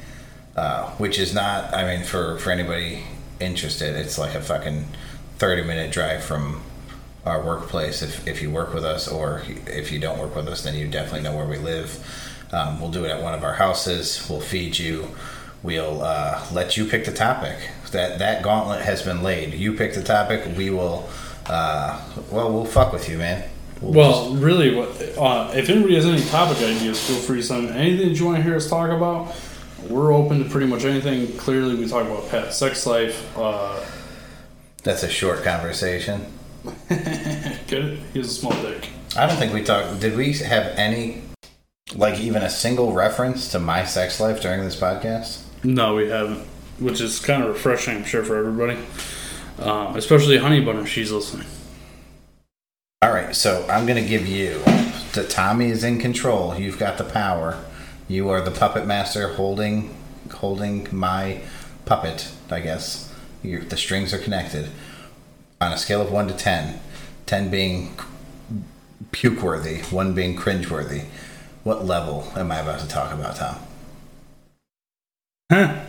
uh, 0.56 0.92
which 0.92 1.20
is 1.20 1.34
not. 1.34 1.74
I 1.74 1.96
mean, 1.96 2.06
for 2.06 2.38
for 2.40 2.52
anybody 2.52 3.04
interested, 3.40 3.96
it's 3.96 4.18
like 4.18 4.34
a 4.34 4.42
fucking 4.42 4.86
thirty 5.38 5.64
minute 5.64 5.92
drive 5.92 6.24
from 6.24 6.62
our 7.26 7.44
workplace 7.44 8.02
if, 8.02 8.26
if 8.28 8.42
you 8.42 8.50
work 8.50 8.74
with 8.74 8.86
us 8.86 9.08
or 9.08 9.44
if 9.68 9.92
you 9.92 10.00
don't 10.00 10.20
work 10.20 10.36
with 10.36 10.48
us 10.48 10.64
then 10.64 10.74
you 10.74 10.88
definitely 10.88 11.22
know 11.22 11.36
where 11.36 11.46
we 11.46 11.58
live 11.58 12.00
um, 12.52 12.80
we'll 12.80 12.92
do 12.92 13.06
it 13.06 13.10
at 13.10 13.22
one 13.22 13.34
of 13.34 13.44
our 13.44 13.54
houses 13.54 14.26
we'll 14.30 14.42
feed 14.42 14.78
you 14.78 15.08
we'll 15.64 16.02
uh, 16.02 16.46
let 16.52 16.78
you 16.78 16.86
pick 16.86 17.06
the 17.06 17.12
topic 17.12 17.58
that 17.92 18.20
that 18.20 18.44
gauntlet 18.44 18.82
has 18.82 19.02
been 19.02 19.22
laid 19.24 19.54
you 19.54 19.74
pick 19.74 19.94
the 19.94 20.04
topic 20.04 20.46
we 20.58 20.70
will 20.70 21.10
uh, 21.48 22.00
well 22.32 22.52
we'll 22.52 22.66
fuck 22.66 22.92
with 22.94 23.10
you 23.10 23.18
man 23.18 23.48
we'll 23.82 23.94
Well, 23.94 24.36
really, 24.36 24.76
what 24.76 24.90
uh, 25.18 25.52
if 25.56 25.70
anybody 25.70 25.96
has 25.96 26.06
any 26.06 26.22
topic 26.30 26.58
ideas, 26.58 27.00
feel 27.06 27.18
free 27.18 27.38
to 27.38 27.44
send 27.44 27.70
anything 27.70 28.10
that 28.10 28.20
you 28.20 28.26
want 28.26 28.38
to 28.38 28.44
hear 28.44 28.56
us 28.56 28.70
talk 28.70 28.92
about. 28.92 29.34
We're 29.90 30.14
open 30.14 30.44
to 30.44 30.50
pretty 30.50 30.68
much 30.68 30.84
anything. 30.84 31.38
Clearly, 31.38 31.76
we 31.76 31.88
talk 31.88 32.06
about 32.06 32.30
pet 32.30 32.54
sex 32.54 32.86
life. 32.86 33.36
Uh, 33.38 33.80
that's 34.84 35.04
a 35.04 35.10
short 35.10 35.44
conversation 35.44 36.26
get 36.90 37.72
it? 37.72 38.00
He 38.14 38.20
has 38.20 38.28
a 38.28 38.34
small 38.34 38.54
dick. 38.62 38.90
i 39.18 39.26
don't 39.26 39.38
think 39.38 39.54
we 39.54 39.64
talked 39.64 40.00
did 40.00 40.16
we 40.16 40.34
have 40.34 40.68
any 40.78 41.22
like 41.96 42.20
even 42.20 42.44
a 42.44 42.50
single 42.50 42.94
reference 42.94 43.52
to 43.52 43.60
my 43.60 43.84
sex 43.84 44.20
life 44.20 44.42
during 44.42 44.62
this 44.62 44.76
podcast 44.76 45.42
No, 45.64 45.96
we 45.96 46.10
haven't, 46.10 46.46
which 46.80 47.02
is 47.02 47.20
kind 47.20 47.44
of 47.44 47.50
refreshing, 47.50 47.98
I'm 47.98 48.04
sure, 48.04 48.24
for 48.24 48.38
everybody, 48.38 48.80
um, 49.60 49.96
especially 49.96 50.38
Honey 50.38 50.62
Bun 50.62 50.78
if 50.80 50.88
she's 50.88 51.12
listening. 51.12 51.48
All 53.02 53.12
right, 53.12 53.36
so 53.36 53.66
I'm 53.70 53.86
going 53.86 54.02
to 54.02 54.08
give 54.08 54.28
you 54.28 54.62
the 55.14 55.26
Tommy 55.28 55.68
is 55.68 55.84
in 55.84 56.00
control. 56.00 56.56
You've 56.56 56.78
got 56.78 56.98
the 56.98 57.04
power. 57.04 57.64
You 58.08 58.30
are 58.30 58.42
the 58.42 58.52
puppet 58.52 58.86
master 58.86 59.30
holding 59.36 59.96
holding 60.32 60.88
my 60.92 61.42
puppet, 61.86 62.32
I 62.52 62.60
guess. 62.60 63.14
you 63.42 63.62
the 63.62 63.78
strings 63.78 64.14
are 64.14 64.18
connected. 64.18 64.70
On 65.62 65.72
a 65.72 65.78
scale 65.78 66.02
of 66.02 66.12
1 66.12 66.28
to 66.28 66.34
10, 66.34 66.80
10 67.26 67.50
being 67.50 67.98
puke 69.12 69.42
worthy, 69.42 69.78
1 69.78 70.14
being 70.14 70.36
cringe 70.36 70.70
worthy. 70.70 71.04
What 71.64 71.86
level 71.86 72.32
am 72.36 72.52
I 72.52 72.60
about 72.60 72.80
to 72.80 72.88
talk 72.88 73.14
about, 73.14 73.36
Tom? 73.36 73.58
Huh? 75.52 75.86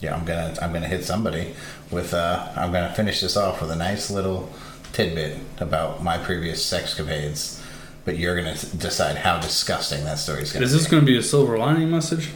Yeah, 0.00 0.16
I'm 0.16 0.24
gonna 0.24 0.54
I'm 0.60 0.72
gonna 0.72 0.88
hit 0.88 1.04
somebody 1.04 1.54
with 1.90 2.12
uh 2.12 2.52
I'm 2.56 2.72
gonna 2.72 2.92
finish 2.92 3.20
this 3.20 3.36
off 3.36 3.60
with 3.60 3.70
a 3.70 3.76
nice 3.76 4.10
little 4.10 4.50
tidbit 4.92 5.38
about 5.58 6.02
my 6.02 6.18
previous 6.18 6.64
sexcapades, 6.64 7.62
but 8.04 8.18
you're 8.18 8.36
gonna 8.36 8.56
decide 8.76 9.16
how 9.16 9.40
disgusting 9.40 10.04
that 10.04 10.18
story's 10.18 10.52
gonna 10.52 10.60
be. 10.60 10.66
Is 10.66 10.72
be. 10.72 10.78
this 10.78 10.88
going 10.88 11.02
to 11.02 11.06
be 11.06 11.16
a 11.16 11.22
silver 11.22 11.58
lining 11.58 11.90
message? 11.90 12.30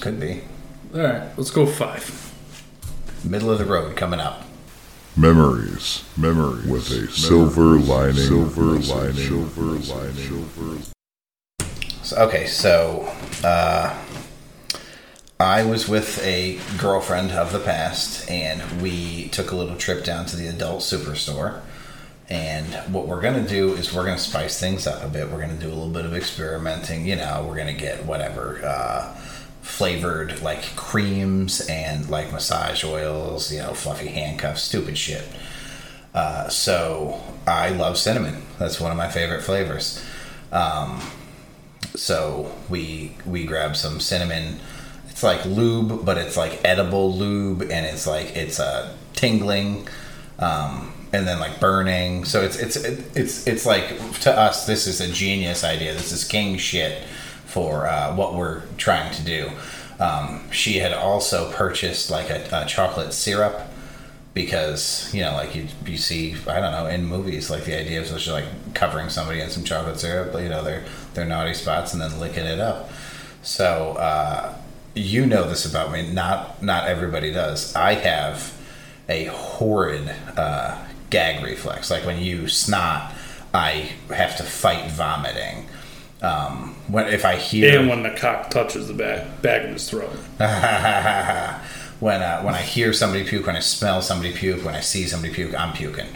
Could 0.00 0.20
be 0.20 0.42
All 0.94 1.00
right, 1.00 1.28
let's 1.36 1.50
go 1.50 1.66
five. 1.66 2.32
middle 3.24 3.50
of 3.50 3.58
the 3.58 3.64
road 3.64 3.96
coming 3.96 4.20
up. 4.20 4.44
Memories, 5.16 6.04
memories 6.16 6.66
with 6.66 6.90
a 6.90 7.10
silver 7.10 7.78
lining, 7.78 8.14
silver 8.14 8.62
lining, 8.62 9.14
silver 9.14 9.62
lining, 9.62 10.14
silver. 10.14 10.92
Okay, 12.12 12.46
so 12.46 13.12
uh, 13.44 13.96
I 15.38 15.64
was 15.64 15.88
with 15.88 16.24
a 16.24 16.58
girlfriend 16.78 17.32
of 17.32 17.52
the 17.52 17.58
past, 17.58 18.30
and 18.30 18.80
we 18.80 19.28
took 19.28 19.50
a 19.50 19.56
little 19.56 19.76
trip 19.76 20.04
down 20.04 20.26
to 20.26 20.36
the 20.36 20.46
adult 20.46 20.80
superstore. 20.80 21.60
And 22.30 22.74
what 22.92 23.06
we're 23.06 23.20
gonna 23.20 23.46
do 23.46 23.74
is 23.74 23.92
we're 23.92 24.04
gonna 24.04 24.18
spice 24.18 24.60
things 24.60 24.86
up 24.86 25.02
a 25.02 25.08
bit. 25.08 25.30
We're 25.30 25.40
gonna 25.40 25.54
do 25.54 25.68
a 25.68 25.74
little 25.74 25.88
bit 25.88 26.04
of 26.04 26.14
experimenting. 26.14 27.06
You 27.06 27.16
know, 27.16 27.44
we're 27.48 27.56
gonna 27.56 27.72
get 27.72 28.04
whatever 28.04 28.60
uh, 28.64 29.14
flavored 29.62 30.40
like 30.42 30.62
creams 30.76 31.66
and 31.68 32.08
like 32.08 32.32
massage 32.32 32.84
oils. 32.84 33.52
You 33.52 33.60
know, 33.60 33.74
fluffy 33.74 34.08
handcuffs, 34.08 34.62
stupid 34.62 34.96
shit. 34.96 35.24
Uh, 36.14 36.48
so 36.48 37.20
I 37.46 37.70
love 37.70 37.96
cinnamon. 37.96 38.42
That's 38.58 38.80
one 38.80 38.90
of 38.90 38.96
my 38.96 39.08
favorite 39.08 39.42
flavors. 39.42 40.04
Um, 40.52 41.02
so 41.94 42.54
we 42.68 43.12
we 43.26 43.44
grab 43.44 43.76
some 43.76 44.00
cinnamon. 44.00 44.60
It's 45.08 45.22
like 45.22 45.44
lube, 45.44 46.04
but 46.04 46.16
it's 46.18 46.36
like 46.36 46.60
edible 46.64 47.14
lube, 47.14 47.62
and 47.62 47.86
it's 47.86 48.06
like 48.06 48.36
it's 48.36 48.60
uh, 48.60 48.94
tingling, 49.14 49.88
um, 50.38 50.92
and 51.12 51.26
then 51.26 51.40
like 51.40 51.58
burning. 51.60 52.24
So 52.24 52.42
it's 52.42 52.56
it's 52.56 52.76
it's 52.76 53.46
it's 53.46 53.66
like 53.66 53.88
to 54.20 54.36
us, 54.36 54.66
this 54.66 54.86
is 54.86 55.00
a 55.00 55.10
genius 55.10 55.64
idea. 55.64 55.92
This 55.92 56.12
is 56.12 56.24
king 56.24 56.56
shit 56.56 57.02
for 57.46 57.86
uh, 57.86 58.14
what 58.14 58.34
we're 58.34 58.62
trying 58.76 59.12
to 59.14 59.24
do. 59.24 59.50
Um, 59.98 60.48
she 60.52 60.78
had 60.78 60.92
also 60.92 61.50
purchased 61.52 62.10
like 62.10 62.30
a, 62.30 62.48
a 62.52 62.66
chocolate 62.66 63.12
syrup 63.12 63.68
because 64.34 65.12
you 65.12 65.22
know 65.22 65.32
like 65.32 65.54
you, 65.54 65.66
you 65.84 65.96
see 65.96 66.36
i 66.46 66.60
don't 66.60 66.70
know 66.70 66.86
in 66.86 67.04
movies 67.04 67.50
like 67.50 67.64
the 67.64 67.76
idea 67.76 68.00
of 68.00 68.06
just 68.06 68.28
like 68.28 68.44
covering 68.74 69.08
somebody 69.08 69.40
in 69.40 69.50
some 69.50 69.64
chocolate 69.64 69.98
syrup 69.98 70.32
you 70.40 70.48
know 70.48 70.62
their 70.62 70.84
their 71.18 71.26
naughty 71.26 71.52
spots 71.52 71.92
and 71.92 72.00
then 72.00 72.18
licking 72.20 72.44
it 72.44 72.60
up. 72.60 72.90
So 73.42 73.94
uh, 73.98 74.54
you 74.94 75.26
know 75.26 75.48
this 75.48 75.66
about 75.66 75.92
me 75.92 76.10
not 76.10 76.62
not 76.62 76.88
everybody 76.88 77.32
does. 77.32 77.74
I 77.74 77.94
have 77.94 78.56
a 79.08 79.24
horrid 79.24 80.14
uh, 80.36 80.82
gag 81.10 81.44
reflex. 81.44 81.90
Like 81.90 82.06
when 82.06 82.20
you 82.22 82.48
snot 82.48 83.14
i 83.54 83.90
have 84.10 84.36
to 84.36 84.42
fight 84.42 84.90
vomiting. 84.90 85.66
Um, 86.20 86.74
when 86.88 87.06
if 87.06 87.24
i 87.24 87.36
hear 87.36 87.78
And 87.78 87.88
when 87.88 88.02
the 88.02 88.10
cock 88.10 88.50
touches 88.50 88.88
the 88.88 88.94
back 88.94 89.40
back 89.42 89.64
of 89.64 89.70
his 89.70 89.88
throat. 89.88 90.12
when 92.00 92.22
uh, 92.22 92.42
when 92.42 92.54
I 92.54 92.62
hear 92.62 92.92
somebody 92.92 93.24
puke, 93.24 93.46
when 93.46 93.56
I 93.56 93.60
smell 93.60 94.02
somebody 94.02 94.32
puke, 94.32 94.64
when 94.64 94.74
I 94.74 94.80
see 94.80 95.04
somebody 95.04 95.32
puke, 95.32 95.58
I'm 95.58 95.72
puking. 95.72 96.08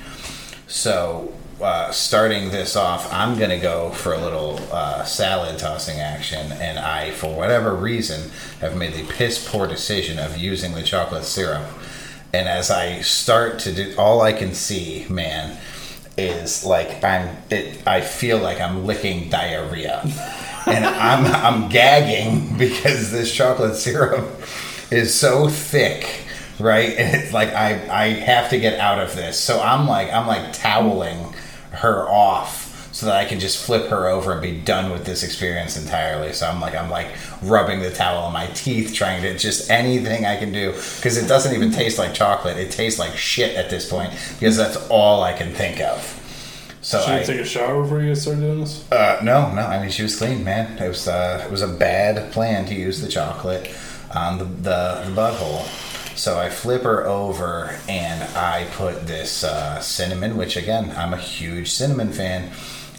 So 0.67 1.35
uh, 1.61 1.91
starting 1.91 2.51
this 2.51 2.77
off, 2.77 3.13
I'm 3.13 3.39
gonna 3.39 3.59
go 3.59 3.91
for 3.91 4.13
a 4.13 4.19
little 4.19 4.59
uh, 4.73 5.05
salad 5.05 5.59
tossing 5.59 6.01
action, 6.01 6.53
and 6.53 6.79
I, 6.79 7.11
for 7.11 7.35
whatever 7.35 7.75
reason, 7.75 8.31
have 8.61 8.77
made 8.77 8.95
the 8.95 9.05
piss 9.13 9.49
poor 9.49 9.67
decision 9.67 10.19
of 10.19 10.37
using 10.37 10.75
the 10.75 10.83
chocolate 10.83 11.25
syrup. 11.25 11.67
And 12.33 12.49
as 12.49 12.71
I 12.71 13.03
start 13.03 13.59
to 13.61 13.73
do, 13.73 13.95
all 13.99 14.23
I 14.23 14.33
can 14.33 14.55
see, 14.55 15.07
man, 15.11 15.59
is 16.17 16.65
like 16.65 17.03
I'm. 17.03 17.37
It, 17.51 17.87
I 17.87 18.01
feel 18.01 18.39
like 18.39 18.61
I'm 18.61 18.87
licking 18.87 19.29
diarrhea, 19.31 20.01
and 20.67 20.85
I'm 20.85 21.27
I'm 21.27 21.69
gagging 21.69 22.57
because 22.57 23.11
this 23.11 23.35
chocolate 23.35 23.77
syrup 23.77 24.29
is 24.93 25.15
so 25.15 25.49
thick, 25.49 26.27
right? 26.59 26.95
And 26.99 27.17
it's 27.17 27.33
like 27.33 27.49
I 27.51 27.89
I 27.91 28.09
have 28.09 28.51
to 28.51 28.59
get 28.59 28.79
out 28.79 28.99
of 29.01 29.15
this. 29.17 29.39
So 29.39 29.61
I'm 29.61 29.87
like 29.89 30.13
I'm 30.13 30.27
like 30.27 30.53
toweling 30.53 31.35
her 31.73 32.09
off 32.09 32.71
so 32.95 33.07
that 33.07 33.17
I 33.17 33.25
can 33.25 33.41
just 33.41 33.65
flip 33.65 33.89
her 33.89 34.07
over 34.07 34.33
and 34.33 34.43
be 34.43 34.61
done 34.61 34.93
with 34.93 35.07
this 35.07 35.23
experience 35.23 35.77
entirely. 35.83 36.33
So 36.35 36.47
I'm 36.47 36.61
like 36.61 36.75
I'm 36.75 36.91
like 36.91 37.09
rubbing 37.43 37.81
the 37.81 37.91
towel 37.91 38.25
on 38.25 38.33
my 38.33 38.47
teeth, 38.49 38.95
trying 38.95 39.23
to 39.23 39.37
just 39.37 39.71
anything 39.71 40.27
I 40.27 40.37
can 40.37 40.53
do 40.53 40.73
because 40.73 41.17
it 41.17 41.27
doesn't 41.27 41.55
even 41.55 41.73
taste 41.73 41.99
like 41.99 42.15
chocolate. 42.15 42.59
It 42.59 42.71
tastes 42.71 42.99
like 42.99 43.17
shit 43.17 43.57
at 43.57 43.71
this 43.71 43.89
point 43.89 44.13
because 44.39 44.57
that's 44.57 44.77
all 44.89 45.23
I 45.23 45.33
can 45.33 45.53
think 45.55 45.81
of. 45.81 46.19
So 46.83 47.01
Should 47.01 47.11
I, 47.11 47.23
take 47.23 47.41
a 47.41 47.45
shower 47.45 47.81
before 47.83 48.01
you 48.03 48.09
guys 48.09 48.23
start 48.23 48.41
doing 48.41 48.61
this? 48.61 48.91
uh, 48.91 49.21
no, 49.23 49.55
no. 49.55 49.63
I 49.63 49.81
mean, 49.81 49.91
she 49.91 50.03
was 50.03 50.17
clean, 50.17 50.43
man. 50.43 50.77
It 50.83 50.89
was 50.89 51.07
uh, 51.07 51.43
it 51.47 51.51
was 51.51 51.63
a 51.63 51.69
bad 51.69 52.33
plan 52.33 52.67
to 52.67 52.75
use 52.75 53.01
the 53.01 53.09
chocolate 53.09 53.69
on 54.15 54.39
the, 54.39 54.45
the, 54.45 55.03
the 55.07 55.13
butthole. 55.15 55.67
So 56.17 56.39
I 56.39 56.51
flip 56.51 56.83
her 56.83 57.07
over 57.07 57.79
and 57.89 58.23
I 58.37 58.67
put 58.73 59.07
this 59.07 59.45
uh, 59.45 59.81
cinnamon, 59.81 60.37
which 60.37 60.57
again, 60.57 60.93
I'm 60.97 61.15
a 61.15 61.19
huge 61.19 61.71
cinnamon 61.71 62.13
fan, 62.13 62.53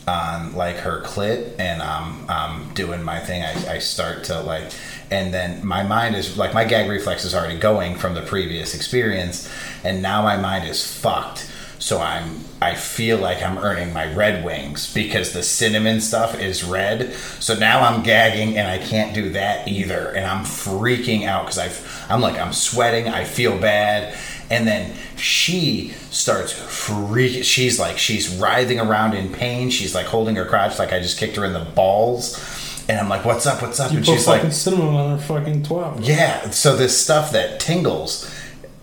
on 0.08 0.54
like 0.54 0.78
her 0.78 1.02
clit, 1.02 1.54
and 1.60 1.82
I'm 1.82 2.30
I'm 2.30 2.74
doing 2.74 3.04
my 3.04 3.20
thing. 3.20 3.44
I, 3.44 3.76
I 3.76 3.80
start 3.80 4.26
to 4.26 4.42
like, 4.42 4.72
and 5.10 5.34
then 5.34 5.66
my 5.66 5.84
mind 5.84 6.16
is 6.16 6.38
like 6.38 6.54
my 6.54 6.66
gag 6.66 6.90
reflex 6.90 7.24
is 7.24 7.34
already 7.34 7.58
going 7.58 7.96
from 7.96 8.14
the 8.14 8.22
previous 8.22 8.76
experience, 8.76 9.50
and 9.84 10.02
now 10.02 10.22
my 10.22 10.38
mind 10.38 10.68
is 10.68 10.86
fucked. 10.86 11.50
So 11.84 12.00
I'm 12.00 12.46
I 12.62 12.76
feel 12.76 13.18
like 13.18 13.44
I'm 13.44 13.58
earning 13.58 13.92
my 13.92 14.06
red 14.14 14.46
wings 14.46 14.92
because 14.94 15.34
the 15.34 15.44
cinnamon 15.44 16.00
stuff 16.00 16.40
is 16.40 16.64
red. 16.64 17.14
So 17.42 17.56
now 17.56 17.82
I'm 17.82 18.04
gagging 18.04 18.58
and 18.58 18.70
I 18.70 18.78
can't 18.78 19.14
do 19.14 19.32
that 19.32 19.68
either, 19.68 20.08
and 20.16 20.26
I'm 20.26 20.46
freaking 20.46 21.26
out 21.26 21.46
because 21.46 21.60
I 21.60 22.14
I'm 22.14 22.22
like 22.22 22.40
I'm 22.40 22.54
sweating. 22.54 23.10
I 23.10 23.26
feel 23.26 23.60
bad, 23.60 24.16
and 24.50 24.66
then 24.66 24.96
she 25.18 25.90
starts 26.10 26.54
freaking. 26.54 27.44
She's 27.44 27.78
like 27.82 27.98
she's 27.98 28.34
writhing 28.34 28.80
around 28.80 29.14
in 29.14 29.34
pain. 29.34 29.70
She's 29.70 29.94
like 29.94 30.06
holding 30.06 30.38
her 30.38 30.46
crotch 30.46 30.80
like 30.80 30.94
I 30.94 31.00
just 31.02 31.18
kicked 31.18 31.36
her 31.36 31.44
in 31.44 31.52
the 31.52 31.66
balls, 31.76 32.40
and 32.88 32.98
I'm 32.98 33.10
like, 33.10 33.26
"What's 33.26 33.46
up? 33.46 33.62
What's 33.62 33.82
up?" 33.82 33.92
You 33.92 33.98
and 33.98 34.06
she's 34.06 34.26
like, 34.26 34.50
cinnamon 34.54 34.96
on 34.96 35.20
her 35.20 35.26
fucking 35.26 35.64
twat. 35.64 36.00
yeah. 36.08 36.50
So 36.52 36.78
this 36.78 36.98
stuff 36.98 37.34
that 37.34 37.60
tingles, 37.60 38.33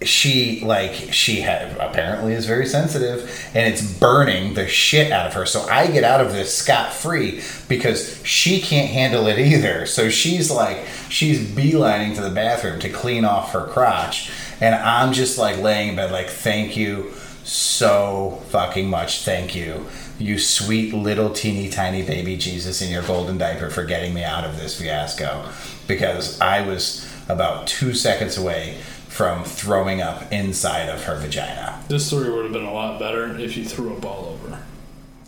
she 0.02 0.60
like 0.60 0.92
she 1.12 1.42
had 1.42 1.76
apparently 1.76 2.32
is 2.32 2.46
very 2.46 2.66
sensitive, 2.66 3.50
and 3.54 3.72
it's 3.72 3.82
burning 3.82 4.54
the 4.54 4.66
shit 4.66 5.12
out 5.12 5.26
of 5.26 5.34
her. 5.34 5.44
So 5.44 5.62
I 5.62 5.88
get 5.88 6.04
out 6.04 6.20
of 6.20 6.32
this 6.32 6.56
scot 6.56 6.92
free 6.92 7.42
because 7.68 8.24
she 8.24 8.60
can't 8.60 8.90
handle 8.90 9.26
it 9.26 9.38
either. 9.38 9.84
So 9.86 10.08
she's 10.08 10.50
like 10.50 10.86
she's 11.08 11.46
beelining 11.46 12.14
to 12.14 12.22
the 12.22 12.30
bathroom 12.30 12.80
to 12.80 12.88
clean 12.88 13.24
off 13.24 13.52
her 13.52 13.66
crotch, 13.66 14.30
and 14.60 14.74
I'm 14.74 15.12
just 15.12 15.38
like 15.38 15.58
laying 15.58 15.90
in 15.90 15.96
bed 15.96 16.12
like, 16.12 16.28
thank 16.28 16.76
you 16.76 17.12
so 17.44 18.42
fucking 18.48 18.88
much, 18.88 19.22
thank 19.22 19.54
you. 19.54 19.86
You 20.18 20.38
sweet 20.38 20.92
little 20.94 21.30
teeny 21.30 21.68
tiny 21.70 22.02
baby 22.02 22.36
Jesus 22.36 22.82
in 22.82 22.90
your 22.90 23.02
golden 23.02 23.38
diaper 23.38 23.70
for 23.70 23.84
getting 23.84 24.14
me 24.14 24.22
out 24.22 24.44
of 24.44 24.58
this 24.58 24.78
fiasco 24.78 25.48
because 25.86 26.40
I 26.40 26.66
was 26.66 27.10
about 27.28 27.66
two 27.66 27.94
seconds 27.94 28.36
away 28.36 28.76
from 29.10 29.44
throwing 29.44 30.00
up 30.00 30.32
inside 30.32 30.88
of 30.88 31.04
her 31.04 31.18
vagina. 31.18 31.82
This 31.88 32.06
story 32.06 32.30
would 32.30 32.44
have 32.44 32.52
been 32.52 32.64
a 32.64 32.72
lot 32.72 32.98
better 32.98 33.36
if 33.38 33.56
you 33.56 33.64
threw 33.64 33.94
a 33.94 34.00
ball 34.00 34.38
over. 34.40 34.62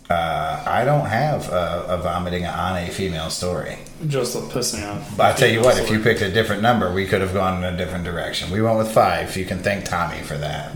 Uh, 0.09 0.63
I 0.65 0.83
don't 0.85 1.05
have 1.05 1.49
a, 1.49 1.85
a 1.89 1.97
vomiting 1.97 2.45
on 2.45 2.77
a 2.77 2.89
female 2.89 3.29
story. 3.29 3.77
Just 4.07 4.35
a 4.35 4.39
pissing 4.39 4.89
on. 4.89 5.03
But 5.17 5.35
I 5.35 5.37
tell 5.37 5.49
you 5.49 5.61
what, 5.61 5.77
if 5.79 5.89
you 5.89 5.99
picked 5.99 6.21
a 6.21 6.31
different 6.31 6.61
number, 6.61 6.93
we 6.93 7.05
could 7.05 7.21
have 7.21 7.33
gone 7.33 7.63
in 7.63 7.73
a 7.73 7.77
different 7.77 8.03
direction. 8.03 8.51
We 8.51 8.61
went 8.61 8.77
with 8.77 8.91
five. 8.91 9.35
You 9.35 9.45
can 9.45 9.59
thank 9.59 9.85
Tommy 9.85 10.21
for 10.21 10.37
that. 10.37 10.75